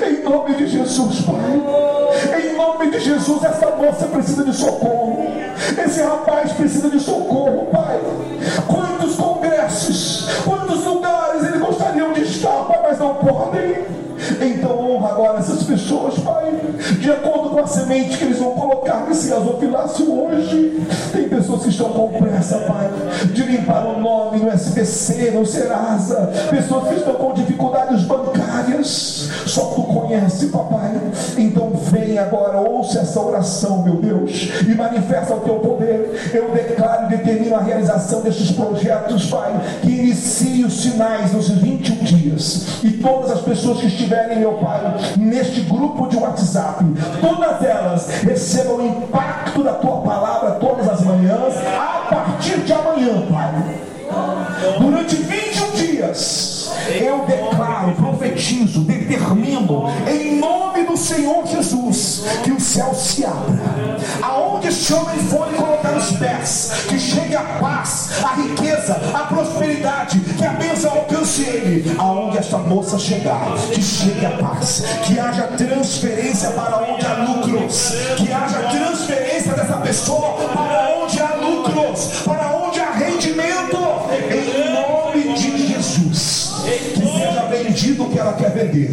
Em 0.00 0.22
nome 0.22 0.54
de 0.54 0.66
Jesus, 0.68 1.22
Pai. 1.22 1.97
Jesus, 3.00 3.42
essa 3.44 3.70
moça 3.70 4.06
precisa 4.06 4.44
de 4.44 4.54
socorro. 4.54 5.26
Esse 5.84 6.02
rapaz 6.02 6.52
precisa 6.52 6.90
de 6.90 7.00
socorro, 7.00 7.66
Pai. 7.66 8.00
Quantos 8.66 9.16
congressos, 9.16 10.28
quantos 10.44 10.84
lugares 10.84 11.44
eles 11.44 11.60
gostariam 11.60 12.12
de 12.12 12.22
estar, 12.22 12.64
Pai, 12.64 12.80
mas 12.82 12.98
não 12.98 13.14
podem. 13.14 13.86
Então 14.40 14.78
honra 14.78 15.10
agora 15.10 15.38
essas 15.38 15.62
pessoas, 15.62 16.18
Pai, 16.18 16.52
de 17.00 17.10
acordo 17.10 17.50
com 17.50 17.60
a 17.60 17.66
semente 17.66 18.18
que 18.18 18.24
eles 18.24 18.38
vão 18.38 18.50
colocar 18.52 19.06
nesse 19.08 19.28
gasofilácio 19.28 20.12
hoje. 20.12 20.82
Tem 21.12 21.28
pessoas 21.28 21.62
que 21.62 21.68
estão 21.70 21.90
com 21.90 22.08
pressa, 22.08 22.58
Pai, 22.58 22.90
de 23.32 23.42
limpar 23.42 23.86
o 23.86 24.00
nome 24.00 24.38
no 24.38 24.50
SBC, 24.50 25.30
no 25.30 25.46
Serasa. 25.46 26.30
Pessoas 26.50 26.88
que 26.88 26.94
estão 26.94 27.14
com 27.14 27.32
dificuldades 27.32 28.02
bancárias. 28.02 28.47
Só 28.86 29.66
tu 29.74 29.82
conhece, 29.82 30.46
papai. 30.46 30.94
Então 31.36 31.72
vem 31.74 32.18
agora, 32.18 32.58
ouça 32.58 33.00
essa 33.00 33.20
oração, 33.20 33.82
meu 33.82 33.96
Deus, 33.96 34.50
e 34.66 34.74
manifesta 34.74 35.34
o 35.34 35.40
teu 35.40 35.54
poder. 35.54 36.30
Eu 36.32 36.50
declaro 36.50 37.06
e 37.06 37.16
determino 37.16 37.56
a 37.56 37.60
realização 37.60 38.20
destes 38.22 38.52
projetos, 38.52 39.26
Pai, 39.26 39.52
que 39.82 39.90
inicie 39.90 40.64
os 40.64 40.80
sinais 40.82 41.32
nos 41.32 41.48
21 41.48 41.96
dias. 42.04 42.82
E 42.82 42.92
todas 42.92 43.30
as 43.30 43.40
pessoas 43.40 43.80
que 43.80 43.86
estiverem, 43.86 44.38
meu 44.38 44.54
Pai, 44.54 44.80
neste 45.16 45.60
grupo 45.62 46.06
de 46.08 46.16
WhatsApp, 46.16 46.84
todas 47.20 47.62
elas 47.62 48.08
recebam 48.22 48.76
o 48.76 48.86
impacto 48.86 49.62
da 49.62 49.74
tua 49.74 49.98
palavra 50.02 50.52
todas 50.52 50.88
as 50.88 51.00
manhãs, 51.02 51.54
a 51.56 52.06
partir 52.08 52.58
de 52.60 52.72
amanhã, 52.72 53.22
Pai. 53.30 53.88
Durante 54.78 55.16
21 55.16 55.70
dias 55.72 56.58
eu 57.00 57.24
declaro, 57.26 57.94
profetizo, 58.38 58.80
determino, 58.80 59.86
em 60.08 60.36
nome 60.38 60.84
do 60.84 60.96
Senhor 60.96 61.44
Jesus, 61.46 62.22
que 62.44 62.52
o 62.52 62.60
céu 62.60 62.94
se 62.94 63.24
abra. 63.24 63.58
Aonde 64.22 64.68
esse 64.68 64.92
homem 64.94 65.18
for 65.18 65.48
colocar 65.48 65.96
os 65.96 66.12
pés, 66.12 66.84
que 66.88 66.98
chegue 66.98 67.34
a 67.34 67.42
paz, 67.42 68.10
a 68.22 68.34
riqueza, 68.34 68.94
a 69.12 69.24
prosperidade, 69.24 70.20
que 70.20 70.44
a 70.44 70.50
bênção 70.50 70.92
alcance 70.92 71.42
ele. 71.42 71.96
Aonde 71.98 72.38
esta 72.38 72.58
moça 72.58 72.98
chegar, 72.98 73.54
que 73.72 73.82
chegue 73.82 74.24
a 74.24 74.30
paz, 74.30 74.84
que 75.04 75.18
haja 75.18 75.48
transferência 75.48 76.50
para 76.50 76.78
onde 76.78 77.04
há 77.04 77.14
lucros, 77.14 77.92
que 78.16 78.32
haja 78.32 78.58
transferência 78.70 79.52
dessa 79.54 79.76
pessoa 79.78 80.34
para 80.54 80.96
onde 80.96 81.20
há 81.20 81.34
lucros, 81.34 82.22
para 82.24 82.56
onde 82.56 82.77
que 88.18 88.20
ela 88.20 88.32
quer 88.32 88.50
vender, 88.50 88.90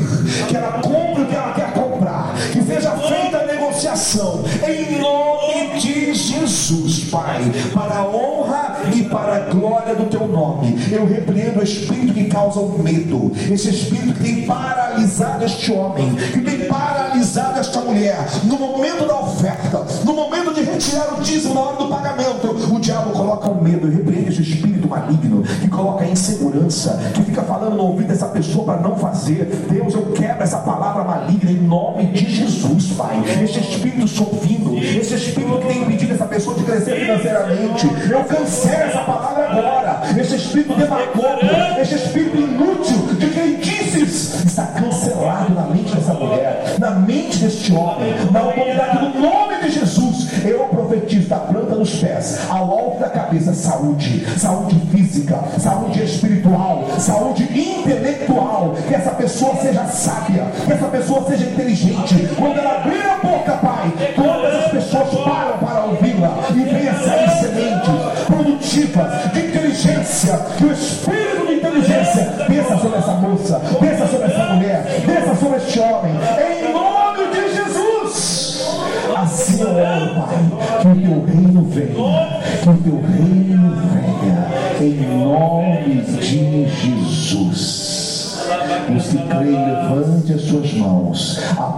que 0.47 0.55
ela 0.55 0.79
compre 0.79 1.23
o 1.23 1.25
que 1.25 1.35
ela 1.35 1.53
quer 1.53 1.73
comprar, 1.73 2.35
que 2.53 2.61
seja 2.61 2.91
feita 2.91 3.39
a 3.39 3.45
negociação, 3.47 4.43
em 4.67 4.99
nome 4.99 5.79
de 5.79 6.13
Jesus, 6.13 7.05
Pai, 7.05 7.51
para 7.73 7.95
a 7.95 8.07
honra 8.07 8.77
e 8.93 9.03
para 9.03 9.35
a 9.35 9.39
glória 9.51 9.95
do 9.95 10.05
teu 10.05 10.27
nome. 10.27 10.77
Eu 10.91 11.07
repreendo 11.07 11.59
o 11.59 11.63
espírito 11.63 12.13
que 12.13 12.25
causa 12.25 12.59
o 12.59 12.77
medo, 12.77 13.31
esse 13.51 13.69
espírito 13.69 14.13
que 14.13 14.23
tem 14.23 14.45
paralisado 14.45 15.43
este 15.43 15.71
homem, 15.71 16.13
que 16.13 16.41
tem 16.41 16.59
paralisado 16.67 17.59
esta 17.59 17.81
mulher, 17.81 18.27
no 18.43 18.59
momento 18.59 19.07
da 19.07 19.19
oferta, 19.21 19.85
no 20.03 20.13
momento 20.13 20.53
de 20.53 20.61
retirar 20.61 21.15
o 21.17 21.21
dízimo 21.21 21.55
na 21.55 21.61
hora 21.61 21.77
do 21.77 21.87
pagamento, 21.87 22.54
diabo 22.85 23.09
coloca 23.11 23.49
o 23.49 23.63
medo, 23.63 23.87
eu 23.87 23.91
repreendo 23.91 24.29
esse 24.29 24.43
espírito 24.43 24.87
maligno 24.87 25.41
que 25.41 25.67
coloca 25.67 26.05
a 26.05 26.07
insegurança, 26.07 26.99
que 27.15 27.23
fica 27.23 27.41
falando 27.41 27.75
no 27.75 27.83
ouvido 27.83 28.09
dessa 28.09 28.27
pessoa 28.27 28.63
para 28.63 28.81
não 28.81 28.95
fazer. 28.95 29.45
Deus, 29.69 29.93
eu 29.95 30.03
quebro 30.11 30.43
essa 30.43 30.59
palavra 30.59 31.03
maligna 31.03 31.51
em 31.51 31.61
nome 31.61 32.05
de 32.07 32.29
Jesus, 32.29 32.91
Pai. 32.93 33.23
Esse 33.43 33.59
espírito 33.59 34.07
sofrindo, 34.07 34.77
esse 34.77 35.15
espírito 35.15 35.57
que 35.57 35.67
tem 35.67 35.81
impedido 35.81 36.13
essa 36.13 36.25
pessoa 36.25 36.55
de 36.55 36.63
crescer 36.63 36.99
financeiramente, 36.99 37.87
eu 38.09 38.23
cancelo 38.23 38.83
essa 38.83 38.99
palavra 38.99 39.49
agora. 39.49 40.01
Esse 40.19 40.35
espírito 40.35 40.75
demagogo, 40.75 41.39
esse 41.81 41.95
espírito 41.95 42.37
inútil 42.37 43.15
de 43.17 43.29
quem 43.31 43.55
disse 43.57 44.45
está 44.45 44.67
cancelado 44.67 45.53
na 45.53 45.63
mente 45.63 45.95
dessa 45.95 46.13
mulher, 46.13 46.75
na 46.79 46.91
mente 46.91 47.39
deste 47.39 47.73
homem, 47.73 48.13
na 48.31 48.41
autoridade 48.41 48.99
do 48.99 49.19
nome 49.19 49.55
de 49.63 49.71
Jesus. 49.71 50.45
Eu 50.45 50.59
profetizo 50.65 51.27
da 51.27 51.37
planta 51.37 51.64
dos 51.85 51.95
pés 51.99 52.39
ao 52.49 52.71
alto 52.71 52.99
da 52.99 53.09
cabeça 53.09 53.35
cabeça 53.35 53.53
saúde, 53.53 54.25
saúde 54.39 54.79
física, 54.91 55.37
saúde 55.59 56.03
espiritual, 56.03 56.85
saúde 56.99 57.43
intelectual. 57.43 58.75
Que 58.87 58.95
essa 58.95 59.11
pessoa 59.11 59.55
seja 59.57 59.85
sábia, 59.85 60.45
que 60.65 60.71
essa 60.71 60.87
pessoa 60.87 61.25
seja 61.27 61.45
inteligente. 61.45 62.29
Quando 62.37 62.57
ela 62.57 62.77
abrir 62.77 63.01
a 63.03 63.17
boca, 63.17 63.51
Pai, 63.53 63.91
todas 64.15 64.55
as 64.55 64.71
pessoas 64.71 65.09
param 65.23 65.57
para 65.59 65.85
ouvi-la 65.85 66.37
e 66.51 66.59
venha 66.59 66.93
sair 66.93 67.29
sementes 67.39 68.25
produtivas 68.25 69.31
de 69.33 69.39
inteligência. 69.39 70.39
Que 70.57 70.65
o 70.65 70.71
Espírito 70.71 71.47
de 71.47 71.53
inteligência 71.55 72.23
pensa 72.47 72.77
sobre 72.77 72.97
essa 72.97 73.13
moça, 73.13 73.61
pensa 73.79 73.94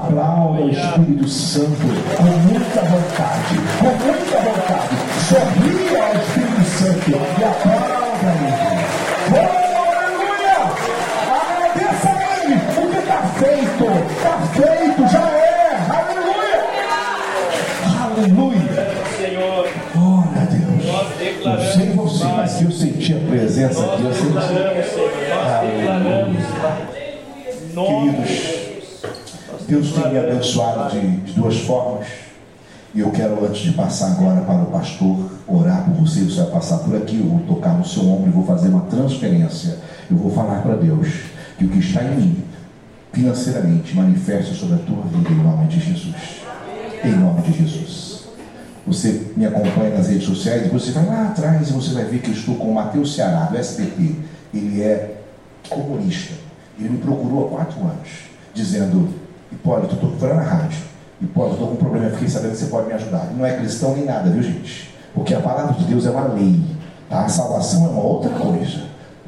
aplauda 0.08 0.62
o 0.62 0.70
Espírito 0.70 1.28
Santo. 1.28 1.88
Com 2.16 2.24
muita 2.24 2.82
vontade, 2.82 3.56
abençoado 30.38 30.92
de, 30.92 31.18
de 31.18 31.34
duas 31.34 31.58
formas. 31.62 32.08
E 32.94 33.00
eu 33.02 33.12
quero, 33.12 33.46
antes 33.46 33.62
de 33.62 33.74
passar 33.74 34.12
agora 34.12 34.42
para 34.42 34.64
o 34.64 34.68
pastor, 34.68 35.30
orar 35.48 35.84
por 35.84 35.94
você. 35.96 36.22
Você 36.22 36.42
vai 36.42 36.52
passar 36.52 36.78
por 36.80 36.96
aqui, 36.96 37.20
eu 37.20 37.28
vou 37.28 37.40
tocar 37.42 37.78
no 37.78 37.86
seu 37.86 38.04
ombro 38.08 38.30
e 38.30 38.32
vou 38.32 38.46
fazer 38.46 38.70
uma 38.70 38.82
transferência. 38.82 39.78
Eu 40.10 40.18
vou 40.18 40.32
falar 40.32 40.62
para 40.62 40.76
Deus 40.76 41.08
que 41.58 41.66
o 41.66 41.70
que 41.70 41.80
está 41.80 42.04
em 42.04 42.16
mim, 42.16 42.44
financeiramente, 43.12 43.96
manifesta 43.96 44.54
sobre 44.54 44.76
a 44.76 44.80
tua 44.80 45.04
vida 45.04 45.30
em 45.30 45.44
nome 45.44 45.68
de 45.68 45.80
Jesus. 45.80 46.16
Em 47.04 47.12
nome 47.12 47.42
de 47.42 47.52
Jesus. 47.52 48.18
Você 48.88 49.32
me 49.36 49.46
acompanha 49.46 49.98
nas 49.98 50.08
redes 50.08 50.24
sociais 50.24 50.72
você 50.72 50.92
vai 50.92 51.06
lá 51.06 51.28
atrás 51.28 51.70
e 51.70 51.74
você 51.74 51.94
vai 51.94 52.06
ver 52.06 52.20
que 52.20 52.30
eu 52.30 52.34
estou 52.34 52.56
com 52.56 52.72
o 52.72 52.74
Matheus 52.74 53.14
Ceará, 53.14 53.46
do 53.46 53.58
SBT. 53.58 54.16
Ele 54.54 54.82
é 54.82 55.18
comunista. 55.70 56.34
Ele 56.80 56.90
me 56.90 56.98
procurou 57.00 57.48
há 57.48 57.50
quatro 57.50 57.82
anos, 57.82 58.08
dizendo: 58.54 59.27
Hipólito, 59.52 59.96
estou 59.96 60.12
fora 60.18 60.36
na 60.36 60.44
rádio. 60.44 60.80
Hipólito, 61.22 61.54
estou 61.54 61.68
com 61.70 61.74
um 61.74 61.78
problema, 61.78 62.10
fiquei 62.12 62.28
sabendo 62.28 62.52
que 62.52 62.58
você 62.58 62.66
pode 62.68 62.88
me 62.88 62.94
ajudar. 62.94 63.32
Não 63.36 63.46
é 63.46 63.58
cristão 63.58 63.96
nem 63.96 64.06
nada, 64.06 64.30
viu 64.30 64.44
gente? 64.44 64.94
Porque 65.14 65.34
a 65.34 65.40
palavra 65.40 65.74
de 65.74 65.86
Deus 65.86 66.06
é 66.06 66.12
uma 66.12 66.28
lei. 66.34 66.62
Tá? 67.10 67.22
A 67.22 67.30
salvação 67.30 67.86
é 67.86 67.90
uma 67.90 68.04
outra 68.04 68.30
coisa. 68.32 68.82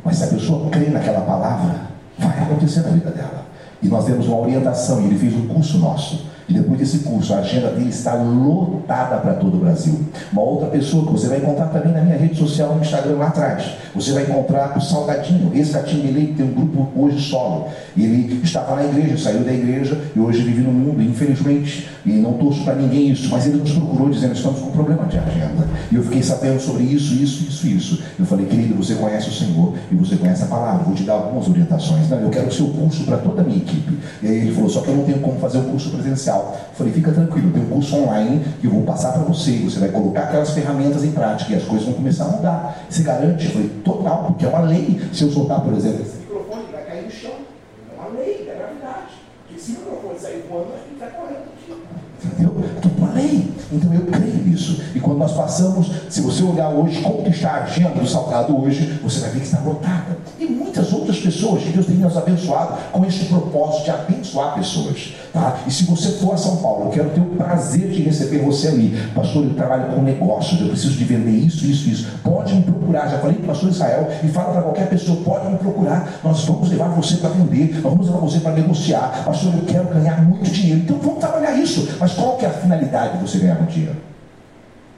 Mas 0.04 0.18
se 0.18 0.24
a 0.24 0.28
pessoa 0.28 0.70
crê 0.70 0.90
naquela 0.90 1.22
palavra, 1.22 1.82
vai 2.18 2.44
acontecer 2.44 2.82
na 2.82 2.90
vida 2.90 3.10
dela. 3.12 3.46
E 3.82 3.88
nós 3.88 4.06
temos 4.06 4.28
uma 4.28 4.40
orientação, 4.40 5.02
e 5.02 5.06
ele 5.06 5.18
fez 5.18 5.34
um 5.34 5.48
curso 5.48 5.78
nosso. 5.78 6.26
Depois 6.50 6.80
desse 6.80 7.00
curso, 7.00 7.34
a 7.34 7.40
agenda 7.40 7.70
dele 7.70 7.90
está 7.90 8.16
lotada 8.16 9.18
para 9.18 9.34
todo 9.34 9.56
o 9.56 9.60
Brasil. 9.60 10.00
Uma 10.34 10.42
outra 10.42 10.68
pessoa 10.70 11.06
que 11.06 11.12
você 11.12 11.28
vai 11.28 11.38
encontrar 11.38 11.68
também 11.68 11.94
na 11.94 12.02
minha 12.02 12.18
rede 12.18 12.36
social, 12.36 12.74
no 12.74 12.82
Instagram 12.82 13.18
lá 13.18 13.28
atrás. 13.28 13.66
Você 13.94 14.14
vai 14.14 14.24
encontrar 14.24 14.76
o 14.78 14.82
Salgadinho, 14.82 15.52
esse 15.54 15.72
gatinho 15.72 16.04
dele 16.04 16.34
tem 16.36 16.46
um 16.46 16.54
grupo 16.54 16.88
hoje 16.96 17.20
solo. 17.20 17.68
Ele 17.96 18.42
estava 18.44 18.76
na 18.76 18.86
igreja, 18.86 19.18
saiu 19.18 19.44
da 19.44 19.54
igreja 19.54 20.00
e 20.16 20.20
hoje 20.20 20.42
vive 20.42 20.62
no 20.62 20.72
mundo, 20.72 21.02
infelizmente. 21.02 21.88
E 22.06 22.14
não 22.14 22.34
torço 22.34 22.64
para 22.64 22.76
ninguém 22.76 23.10
isso, 23.10 23.30
mas 23.30 23.46
ele 23.46 23.58
nos 23.58 23.72
procurou 23.72 24.10
dizendo: 24.10 24.34
estamos 24.34 24.60
com 24.60 24.72
problema 24.72 25.06
de 25.06 25.18
agenda. 25.18 25.68
E 25.92 25.96
eu 25.96 26.04
fiquei 26.04 26.24
sabendo 26.24 26.60
sobre 26.60 26.84
isso, 26.84 27.14
isso, 27.14 27.44
isso, 27.44 27.68
isso. 27.68 28.04
Eu 28.18 28.26
falei, 28.26 28.46
querido, 28.46 28.76
você 28.76 28.96
conhece 28.96 29.30
o 29.30 29.34
Senhor 29.34 29.74
e 29.92 29.96
você 29.96 30.16
conhece 30.16 30.44
a 30.44 30.48
palavra, 30.48 30.84
vou 30.84 30.96
te 30.96 31.04
dar 31.04 31.14
algumas 31.14 31.48
orientações. 31.48 32.10
Não, 32.10 32.20
eu 32.20 32.30
quero 32.30 32.48
o 32.48 32.52
seu 32.52 32.68
curso 32.68 33.04
para 33.04 33.18
toda 33.18 33.42
a 33.42 33.44
minha 33.44 33.58
equipe. 33.58 33.98
E 34.24 34.28
aí 34.28 34.38
ele 34.38 34.54
falou: 34.54 34.70
só 34.70 34.82
que 34.82 34.88
eu 34.88 34.96
não 34.96 35.04
tenho 35.04 35.20
como 35.20 35.40
fazer 35.40 35.60
o 35.60 35.64
curso 35.64 35.90
presencial. 35.90 36.39
Eu 36.40 36.76
falei, 36.76 36.94
fica 36.94 37.12
tranquilo, 37.12 37.52
tem 37.52 37.64
um 37.64 37.70
curso 37.70 37.96
online 37.96 38.44
que 38.60 38.68
eu 38.68 38.72
vou 38.72 38.84
passar 38.84 39.14
para 39.14 39.24
você. 39.24 39.52
Você 39.60 39.80
vai 39.80 39.90
colocar 39.90 40.24
aquelas 40.24 40.52
ferramentas 40.52 41.04
em 41.04 41.12
prática 41.12 41.54
e 41.54 41.56
as 41.56 41.64
coisas 41.64 41.86
vão 41.86 41.96
começar 41.96 42.26
a 42.26 42.30
mudar. 42.30 42.86
Você 42.90 43.04
garante? 43.04 43.48
Falei, 43.48 43.70
total, 43.84 44.24
porque 44.26 44.46
é 44.46 44.50
uma 44.50 44.62
lei. 44.62 45.02
Se 45.14 45.24
eu 45.24 45.32
soltar, 45.32 45.62
por 45.62 45.74
exemplo, 45.74 46.02
esse 46.02 46.18
microfone 46.18 46.64
vai 46.72 46.84
cair 46.84 47.04
no 47.06 47.12
chão. 47.12 47.32
É 47.32 48.02
uma 48.02 48.20
lei 48.20 48.46
da 48.46 48.54
gravidade. 48.54 49.14
Porque 49.48 49.62
se 49.62 49.72
o 49.72 49.80
microfone 49.80 50.20
sair 50.20 50.46
voando, 50.50 50.68
gente 50.88 51.00
vai 51.00 51.10
correndo. 51.10 51.50
Entendeu? 52.24 52.54
Estou 52.76 52.92
com 52.92 53.06
a 53.06 53.14
lei. 53.14 53.54
Então 53.72 53.94
eu 53.94 54.06
creio 54.08 54.44
nisso. 54.46 54.82
E 54.94 55.00
quando 55.00 55.20
nós 55.20 55.32
passamos, 55.34 55.92
se 56.10 56.22
você 56.22 56.44
olhar 56.44 56.70
hoje 56.70 57.02
como 57.02 57.28
está 57.28 57.52
a 57.52 57.64
agenda 57.64 57.90
do 57.92 58.08
salgado 58.08 58.60
hoje, 58.60 59.00
você 59.02 59.20
vai 59.22 59.30
ver 59.32 59.40
que 59.40 59.46
está 59.46 59.60
lotada. 59.62 60.18
E 60.40 60.46
muitas 60.46 60.92
outras 60.92 60.99
pessoas 61.20 61.64
que 61.64 61.70
Deus 61.70 61.86
tem 61.86 61.96
nos 61.96 62.18
abençoado 62.18 62.78
com 62.92 63.06
esse 63.06 63.26
propósito 63.26 63.86
de 63.86 63.92
abençoar 63.92 64.56
pessoas. 64.56 65.14
Tá? 65.34 65.60
E 65.68 65.72
se 65.72 65.84
você 65.86 66.12
for 66.14 66.34
a 66.34 66.38
São 66.38 66.58
Paulo, 66.58 66.86
eu 66.86 66.92
quero 66.92 67.10
ter 67.12 67.22
o 67.22 67.26
prazer 67.26 67.90
de 67.90 68.02
receber 68.02 68.40
você 68.40 68.70
ali. 68.70 68.98
Pastor, 69.14 69.44
eu 69.44 69.54
trabalho 69.54 69.94
com 69.94 70.02
negócios, 70.02 70.60
eu 70.60 70.68
preciso 70.68 70.94
de 70.94 71.04
vender 71.04 71.32
isso, 71.32 71.66
isso, 71.66 71.90
isso. 71.90 72.08
Pode 72.24 72.54
me 72.54 72.64
procurar. 72.64 73.08
Já 73.08 73.20
falei 73.20 73.36
para 73.36 73.46
o 73.46 73.48
pastor 73.48 73.70
Israel 73.70 74.10
e 74.24 74.28
fala 74.28 74.54
para 74.54 74.62
qualquer 74.62 74.90
pessoa, 74.90 75.22
pode 75.24 75.48
me 75.48 75.58
procurar. 75.58 76.20
Nós 76.24 76.44
vamos 76.46 76.70
levar 76.70 76.90
você 76.90 77.18
para 77.18 77.30
vender, 77.30 77.74
nós 77.76 77.84
vamos 77.84 78.08
levar 78.08 78.20
você 78.20 78.40
para 78.40 78.54
negociar. 78.54 79.24
Pastor, 79.26 79.54
eu 79.54 79.66
quero 79.66 79.88
ganhar 79.90 80.22
muito 80.24 80.50
dinheiro. 80.50 80.82
Então 80.82 80.98
vamos 80.98 81.20
trabalhar 81.20 81.54
isso. 81.54 81.88
Mas 82.00 82.14
qual 82.14 82.38
que 82.38 82.46
é 82.46 82.50
a 82.50 82.52
finalidade 82.52 83.18
de 83.18 83.28
você 83.28 83.40
ganhar 83.40 83.56
muito 83.56 83.72
dinheiro? 83.72 84.10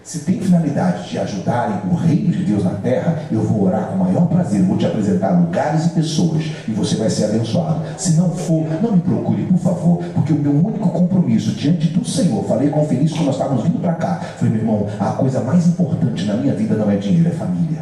Se 0.04 0.20
tem 0.20 0.40
finalidade 0.40 1.10
de 1.10 1.20
ajudarem 1.20 1.92
o 1.92 1.96
reino 1.96 2.32
de 2.32 2.44
Deus 2.44 2.64
na 2.64 2.72
terra, 2.72 3.24
eu 3.32 3.42
vou 3.42 3.66
orar 3.66 3.88
com 3.88 3.96
o 3.96 4.00
maior 4.00 4.28
prazer, 4.28 4.64
vou 4.64 4.76
te 4.76 4.86
apresentar 4.86 5.40
lugares 5.40 5.86
e 5.86 5.90
pessoas 5.90 6.44
e 6.68 6.72
você 6.72 6.96
vai 6.96 7.10
ser 7.10 7.26
abençoado. 7.26 7.84
Se 7.98 8.14
não 8.14 8.32
for, 8.32 8.66
não 8.82 8.94
me 8.94 9.02
procure, 9.02 9.44
por 9.44 9.60
favor, 9.60 10.04
porque 10.16 10.34
o 10.34 10.38
meu 10.38 10.54
único 10.54 10.90
compromisso 10.90 11.52
diante 11.52 11.88
do 11.90 12.04
Senhor, 12.04 12.44
falei 12.46 12.70
com 12.70 12.82
o 12.84 12.88
Felício 12.88 13.16
quando 13.16 13.28
nós 13.28 13.36
estávamos 13.36 13.64
vindo 13.64 13.80
para 13.80 13.94
cá, 13.94 14.16
falei, 14.38 14.54
meu 14.54 14.62
irmão, 14.62 14.88
a 15.00 15.12
coisa 15.12 15.40
mais 15.42 15.68
importante 15.68 16.26
na 16.26 16.34
minha 16.34 16.56
vida 16.56 16.76
não 16.76 16.90
é 16.90 16.96
dinheiro, 16.96 17.30
é 17.30 17.32
família. 17.32 17.82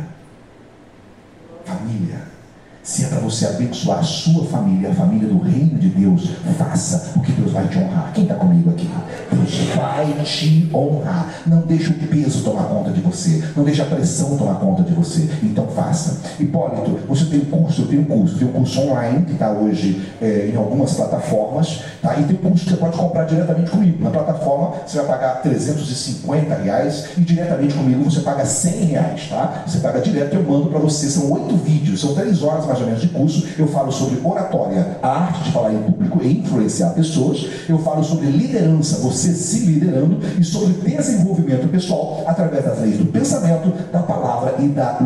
Família. 1.63 2.28
Se 2.89 3.05
é 3.05 3.07
para 3.07 3.19
você 3.19 3.45
abençoar 3.45 3.99
a 3.99 4.03
sua 4.03 4.45
família, 4.45 4.89
a 4.89 4.95
família 4.95 5.29
do 5.29 5.37
reino 5.37 5.77
de 5.77 5.89
Deus, 5.89 6.31
faça, 6.57 7.11
porque 7.13 7.31
Deus 7.33 7.51
vai 7.51 7.67
te 7.67 7.77
honrar. 7.77 8.11
Quem 8.15 8.23
está 8.23 8.33
comigo 8.33 8.71
aqui? 8.71 8.89
Deus 9.31 9.75
vai 9.75 10.11
te 10.23 10.67
honrar. 10.73 11.29
Não 11.45 11.61
deixe 11.61 11.91
o 11.91 11.93
peso 11.93 12.43
tomar 12.43 12.63
conta 12.63 12.89
de 12.89 12.99
você. 12.99 13.43
Não 13.55 13.63
deixe 13.63 13.79
a 13.83 13.85
pressão 13.85 14.35
tomar 14.35 14.55
conta 14.55 14.81
de 14.81 14.91
você. 14.91 15.29
Então 15.43 15.67
faça. 15.67 16.19
Hipólito, 16.39 16.99
você 17.07 17.25
tem 17.25 17.41
um 17.41 17.45
curso, 17.45 17.83
eu 17.83 17.87
tenho 17.89 18.01
um 18.01 18.05
curso. 18.05 18.39
Tem 18.39 18.47
um 18.47 18.53
curso 18.53 18.81
online 18.81 19.23
que 19.23 19.33
está 19.33 19.51
hoje 19.51 20.09
é, 20.19 20.49
em 20.51 20.57
algumas 20.57 20.91
plataformas. 20.93 21.81
Tá? 22.01 22.19
E 22.19 22.23
tem 22.23 22.37
um 22.37 22.39
curso 22.39 22.63
que 22.63 22.71
você 22.71 22.77
pode 22.77 22.97
comprar 22.97 23.25
diretamente 23.25 23.69
comigo. 23.69 24.03
Na 24.03 24.09
plataforma 24.09 24.73
você 24.87 24.97
vai 24.97 25.05
pagar 25.05 25.43
350 25.43 26.55
reais 26.55 27.09
e 27.15 27.21
diretamente 27.21 27.75
comigo 27.75 28.03
você 28.03 28.21
paga 28.21 28.43
100 28.43 28.85
reais. 28.85 29.27
Tá? 29.29 29.63
Você 29.67 29.77
paga 29.77 30.01
direto, 30.01 30.33
eu 30.33 30.43
mando 30.43 30.69
para 30.69 30.79
você. 30.79 31.07
São 31.07 31.31
oito 31.33 31.55
vídeos, 31.57 32.01
são 32.01 32.15
três 32.15 32.41
horas 32.41 32.65
mais 32.65 32.78
de 33.01 33.07
curso. 33.09 33.45
Eu 33.57 33.67
falo 33.67 33.91
sobre 33.91 34.19
oratória, 34.23 34.97
a 35.01 35.07
arte 35.07 35.43
de 35.43 35.51
falar 35.51 35.73
em 35.73 35.81
público 35.83 36.23
e 36.23 36.39
influenciar 36.39 36.89
pessoas. 36.91 37.45
Eu 37.67 37.77
falo 37.79 38.03
sobre 38.03 38.27
liderança, 38.27 38.97
você 38.97 39.33
se 39.33 39.65
liderando 39.65 40.19
e 40.39 40.43
sobre 40.43 40.73
desenvolvimento 40.73 41.67
pessoal 41.69 42.23
através 42.25 42.63
das 42.63 42.79
leis 42.79 42.97
do 42.97 43.05
pensamento, 43.05 43.71
da 43.91 43.99
palavra 43.99 44.55
e 44.59 44.67
da 44.67 44.97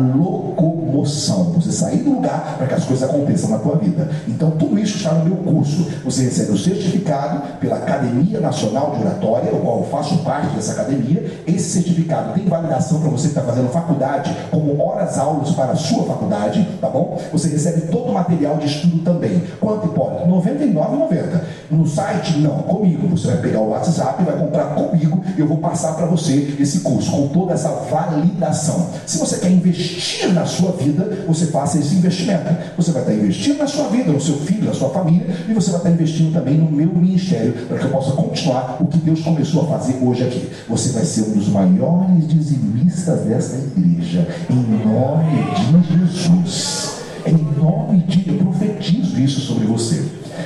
Você 1.04 1.72
sair 1.72 1.98
do 1.98 2.14
lugar 2.14 2.56
para 2.56 2.66
que 2.66 2.74
as 2.74 2.84
coisas 2.84 3.08
aconteçam 3.08 3.50
na 3.50 3.58
tua 3.58 3.76
vida. 3.76 4.10
Então 4.28 4.50
tudo 4.52 4.78
isso 4.78 4.96
está 4.96 5.12
no 5.14 5.24
meu 5.24 5.36
curso. 5.36 5.86
Você 6.04 6.24
recebe 6.24 6.52
o 6.52 6.58
certificado 6.58 7.58
pela 7.58 7.76
Academia 7.76 8.40
Nacional 8.40 8.94
de 8.96 9.02
Oratória, 9.02 9.52
o 9.52 9.60
qual 9.60 9.78
eu 9.78 9.84
faço 9.84 10.18
parte 10.18 10.54
dessa 10.54 10.72
academia. 10.72 11.42
Esse 11.46 11.70
certificado 11.70 12.34
tem 12.34 12.46
validação 12.46 13.00
para 13.00 13.10
você 13.10 13.28
que 13.28 13.38
está 13.38 13.42
fazendo 13.42 13.68
faculdade, 13.70 14.34
como 14.50 14.80
horas 14.82 15.18
aulas 15.18 15.50
para 15.50 15.72
a 15.72 15.76
sua 15.76 16.04
faculdade, 16.04 16.66
tá 16.80 16.88
bom? 16.88 17.20
Você 17.32 17.48
recebe 17.48 17.82
todo 17.82 18.10
o 18.10 18.14
material 18.14 18.56
de 18.56 18.66
estudo 18.66 18.98
também. 19.00 19.42
Quanto 19.60 19.86
importa? 19.86 20.24
R$ 20.24 20.30
99,90. 20.30 21.40
No 21.70 21.86
site, 21.86 22.38
não, 22.38 22.62
comigo. 22.62 23.08
Você 23.08 23.28
vai 23.28 23.36
pegar 23.38 23.60
o 23.60 23.70
WhatsApp 23.70 24.22
vai 24.22 24.36
comprar 24.36 24.74
comigo. 24.74 25.22
Eu 25.36 25.46
vou 25.46 25.58
passar 25.58 25.94
para 25.94 26.06
você 26.06 26.56
esse 26.58 26.80
curso 26.80 27.10
com 27.10 27.28
toda 27.28 27.54
essa 27.54 27.68
validação. 27.90 28.88
Se 29.06 29.18
você 29.18 29.38
quer 29.38 29.50
investir 29.50 30.32
na 30.32 30.44
sua 30.44 30.72
vida, 30.72 30.93
vida, 30.94 31.24
você 31.26 31.46
faça 31.46 31.78
esse 31.78 31.94
investimento. 31.94 32.44
Você 32.76 32.92
vai 32.92 33.02
estar 33.02 33.14
investindo 33.14 33.58
na 33.58 33.66
sua 33.66 33.88
vida, 33.88 34.12
no 34.12 34.20
seu 34.20 34.36
filho, 34.36 34.64
na 34.64 34.74
sua 34.74 34.90
família, 34.90 35.26
e 35.48 35.52
você 35.52 35.70
vai 35.70 35.80
estar 35.80 35.90
investindo 35.90 36.32
também 36.32 36.56
no 36.56 36.70
meu 36.70 36.88
ministério, 36.88 37.52
para 37.68 37.78
que 37.78 37.84
eu 37.84 37.90
possa 37.90 38.12
continuar 38.12 38.76
o 38.80 38.86
que 38.86 38.98
Deus 38.98 39.20
começou 39.20 39.62
a 39.62 39.78
fazer 39.78 39.96
hoje 40.02 40.24
aqui. 40.24 40.50
Você 40.68 40.92
vai 40.92 41.04
ser 41.04 41.22
um 41.22 41.32
dos 41.32 41.48
maiores 41.48 42.28
dizimistas 42.28 43.20
dessa 43.20 43.56
igreja, 43.56 44.26
em 44.50 44.54
nome 44.54 45.44
de 45.54 45.98
Jesus. 45.98 46.94
Em 47.26 47.58
nome 47.58 47.98
de 48.00 48.28
eu 48.28 48.36
profetizo 48.36 49.18
isso 49.18 49.40
sobre 49.40 49.66
você. 49.66 50.04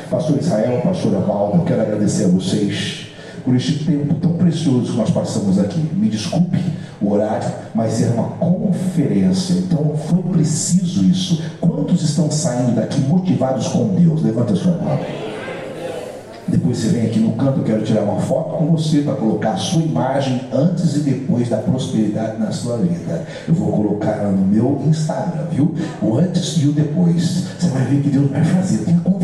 Pastor 0.09 0.39
Israel, 0.39 0.81
pastora 0.83 1.19
Valda, 1.19 1.59
eu 1.59 1.65
quero 1.65 1.83
agradecer 1.83 2.25
a 2.25 2.29
vocês 2.29 3.08
por 3.49 3.57
este 3.57 3.83
tempo 3.83 4.15
tão 4.17 4.35
precioso 4.35 4.93
que 4.93 4.99
nós 4.99 5.11
passamos 5.11 5.59
aqui. 5.59 5.81
Me 5.95 6.11
desculpe 6.11 6.59
o 7.01 7.13
horário, 7.13 7.49
mas 7.75 8.03
era 8.03 8.13
uma 8.13 8.29
conferência, 8.33 9.55
então 9.55 9.97
foi 9.97 10.23
preciso 10.25 11.03
isso. 11.05 11.43
Quantos 11.59 12.03
estão 12.03 12.31
saindo 12.31 12.75
daqui 12.75 13.01
motivados 13.01 13.69
com 13.69 13.95
Deus? 13.95 14.23
Levanta 14.23 14.53
a 14.53 14.57
sua 14.57 14.73
mão. 14.73 14.99
Depois 16.47 16.79
você 16.79 16.89
vem 16.89 17.07
aqui 17.07 17.21
no 17.21 17.33
canto, 17.33 17.59
eu 17.59 17.65
quero 17.65 17.83
tirar 17.83 18.03
uma 18.03 18.21
foto 18.21 18.57
com 18.57 18.67
você 18.67 19.03
para 19.03 19.15
colocar 19.15 19.53
a 19.53 19.57
sua 19.57 19.83
imagem 19.83 20.41
antes 20.51 20.97
e 20.97 21.01
depois 21.01 21.49
da 21.49 21.59
prosperidade 21.59 22.39
na 22.39 22.51
sua 22.51 22.79
vida. 22.79 23.27
Eu 23.47 23.55
vou 23.55 23.71
colocar 23.71 24.17
no 24.25 24.47
meu 24.47 24.83
Instagram, 24.87 25.45
viu? 25.51 25.75
O 26.01 26.17
antes 26.17 26.57
e 26.63 26.67
o 26.67 26.73
depois. 26.73 27.45
Você 27.59 27.69
vai 27.69 27.85
ver 27.85 28.03
que 28.03 28.09
Deus 28.09 28.31
vai 28.31 28.43
fazer. 28.45 28.79
Tenha 28.79 29.01
convicção, 29.01 29.18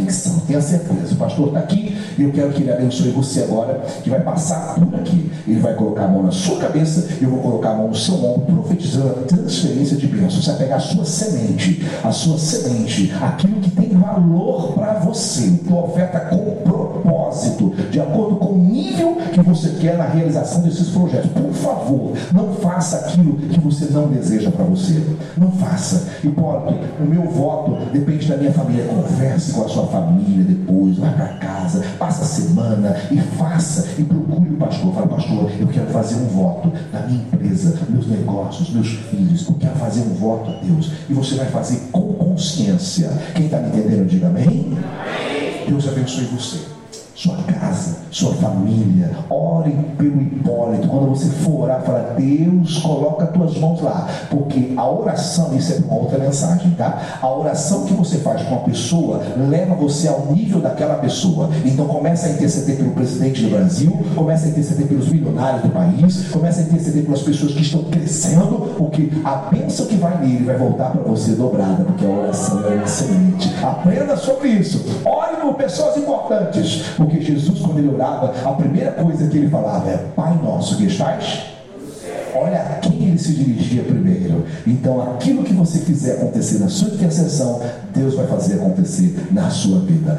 tenha 0.47 0.61
certeza. 0.61 1.15
O 1.15 1.17
pastor 1.17 1.49
está 1.49 1.61
aqui 1.61 1.97
e 2.19 2.23
eu 2.23 2.33
quero 2.33 2.51
que 2.51 2.63
ele 2.63 2.73
abençoe 2.73 3.11
você 3.11 3.43
agora, 3.43 3.83
que 4.03 4.11
vai 4.11 4.21
passar 4.21 4.75
por 4.75 4.95
aqui. 4.95 5.31
Ele 5.47 5.61
vai 5.61 5.75
colocar 5.75 6.05
a 6.05 6.09
mão 6.09 6.23
na 6.23 6.33
sua 6.33 6.59
cabeça, 6.59 7.09
eu 7.21 7.29
vou 7.29 7.41
colocar 7.41 7.71
a 7.71 7.75
mão 7.75 7.89
no 7.89 7.95
seu 7.95 8.15
ombro, 8.15 8.63
profetizando 8.63 9.09
a 9.09 9.23
transferência 9.25 9.97
de 9.97 10.07
bênçãos. 10.07 10.45
Você 10.45 10.51
vai 10.51 10.59
pegar 10.61 10.77
a 10.77 10.81
sua 10.81 11.05
semente, 11.05 11.85
a 12.03 12.13
sua 12.13 12.39
semente, 12.39 13.13
aquilo 13.21 13.61
que 13.61 13.71
tem 13.71 13.89
valor 13.91 14.73
para 14.73 14.95
você, 14.95 15.59
tua 15.67 15.85
oferta 15.85 16.21
com 16.21 16.57
propósito, 16.63 17.75
de 17.91 18.01
acordo 18.01 18.37
com 18.37 18.53
o 18.53 18.59
nível 18.59 19.17
que 19.33 19.41
você 19.41 19.71
quer 19.81 19.97
na 19.97 20.05
realização 20.05 20.63
desses 20.63 20.89
projetos. 20.89 21.31
Por 21.31 21.53
favor, 21.53 22.13
não 22.33 22.55
faça 22.55 22.97
aquilo 22.99 23.35
que 23.35 23.61
você 23.61 23.87
não 23.91 24.09
deseja 24.09 24.51
para 24.51 24.65
você. 24.65 25.03
Não 25.37 25.51
faça. 25.53 26.05
Hipólito, 26.23 26.75
o 27.01 27.05
meu 27.05 27.23
voto 27.23 27.77
depende 27.93 28.27
da 28.27 28.37
minha 28.37 28.53
família. 28.53 28.85
Converse 28.85 29.53
com 29.53 29.65
a 29.65 29.69
sua 29.69 29.87
família 29.87 30.34
depois, 30.43 30.97
vá 30.97 31.09
para 31.11 31.29
casa, 31.35 31.85
passa 31.99 32.23
a 32.23 32.27
semana 32.27 32.97
e 33.11 33.19
faça 33.37 33.89
e 33.99 34.05
procure 34.05 34.51
o 34.51 34.57
pastor. 34.57 34.95
Fala, 34.95 35.07
pastor, 35.07 35.51
eu 35.59 35.67
quero 35.69 35.91
fazer 35.91 36.17
um 36.17 36.27
voto 36.27 36.73
da 36.93 37.01
minha 37.07 37.23
empresa, 37.23 37.79
meus 37.89 38.07
negócios, 38.07 38.71
meus 38.71 38.89
filhos. 38.89 39.47
Eu 39.47 39.55
quero 39.55 39.77
fazer 39.77 40.01
um 40.01 40.15
voto 40.15 40.51
a 40.51 40.55
Deus. 40.65 40.91
E 41.09 41.13
você 41.13 41.37
vai 41.37 41.47
fazer 41.47 41.81
com 41.93 42.13
consciência. 42.15 43.11
Quem 43.35 43.47
está 43.47 43.59
me 43.59 43.69
entendendo, 43.69 44.09
diga 44.09 44.27
amém. 44.27 44.77
Deus 45.69 45.89
abençoe 45.89 46.25
você 46.25 46.74
sua 47.15 47.37
casa, 47.37 47.99
sua 48.11 48.35
família. 48.35 49.11
Ore 49.31 49.71
pelo 49.97 50.21
Hipólito. 50.21 50.89
Quando 50.89 51.11
você 51.11 51.29
for 51.29 51.63
orar, 51.63 51.81
fala, 51.83 52.15
Deus, 52.17 52.79
coloca 52.79 53.27
tuas 53.27 53.57
mãos 53.57 53.81
lá. 53.81 54.09
Porque 54.29 54.73
a 54.77 54.91
oração, 54.91 55.55
isso 55.57 55.73
é 55.73 55.77
uma 55.85 55.95
outra 56.01 56.19
mensagem, 56.19 56.73
tá? 56.73 57.19
A 57.23 57.29
oração 57.29 57.85
que 57.85 57.95
você 57.95 58.19
faz 58.19 58.43
com 58.43 58.55
uma 58.57 58.65
pessoa 58.65 59.23
leva 59.49 59.75
você 59.75 60.09
ao 60.09 60.27
nível 60.33 60.61
daquela 60.61 60.97
pessoa. 60.97 61.51
Então 61.65 61.87
começa 61.87 62.27
a 62.27 62.31
interceder 62.31 62.77
pelo 62.77 62.91
presidente 62.91 63.43
do 63.43 63.51
Brasil, 63.51 63.97
começa 64.15 64.47
a 64.47 64.49
interceder 64.49 64.87
pelos 64.87 65.09
milionários 65.09 65.63
do 65.63 65.71
país, 65.71 66.29
começa 66.29 66.61
a 66.61 66.65
interceder 66.65 67.05
pelas 67.05 67.23
pessoas 67.23 67.53
que 67.53 67.63
estão 67.63 67.85
crescendo, 67.85 68.75
porque 68.77 69.11
a 69.25 69.37
bênção 69.53 69.87
que 69.87 69.97
vai 69.97 70.19
nele 70.19 70.45
vai 70.45 70.57
voltar 70.57 70.91
para 70.91 71.03
você 71.03 71.33
dobrada, 71.33 71.85
porque 71.85 72.05
a 72.05 72.09
oração 72.09 72.61
é 72.69 72.83
excelente. 72.83 73.55
Aprenda 73.63 74.17
sobre 74.17 74.49
isso. 74.49 74.85
Ore 75.05 75.37
por 75.37 75.55
pessoas 75.55 75.97
importantes 75.97 76.85
porque 77.05 77.21
Jesus, 77.21 77.61
quando 77.61 77.79
ele 77.79 77.89
orava, 77.89 78.33
a 78.49 78.53
primeira 78.53 78.93
coisa 78.93 79.29
que 79.29 79.37
ele 79.37 79.51
falava 79.51 79.91
é: 79.91 79.97
Pai 80.17 80.39
nosso 80.43 80.77
que 80.77 80.87
estás. 80.87 81.55
Olha 82.35 82.61
a 82.63 82.75
quem 82.81 83.09
ele 83.09 83.19
se 83.19 83.33
dirigia 83.33 83.85
primeiro. 83.85 84.45
Então, 84.67 85.01
aquilo 85.03 85.45
que 85.45 85.53
você 85.53 85.79
fizer 85.79 86.15
acontecer 86.15 86.59
na 86.59 86.69
sua 86.69 86.89
intercessão, 86.89 87.61
Deus 87.95 88.15
vai 88.15 88.27
fazer 88.27 88.55
acontecer 88.55 89.29
na 89.31 89.51
sua 89.51 89.81
vida. 89.81 90.19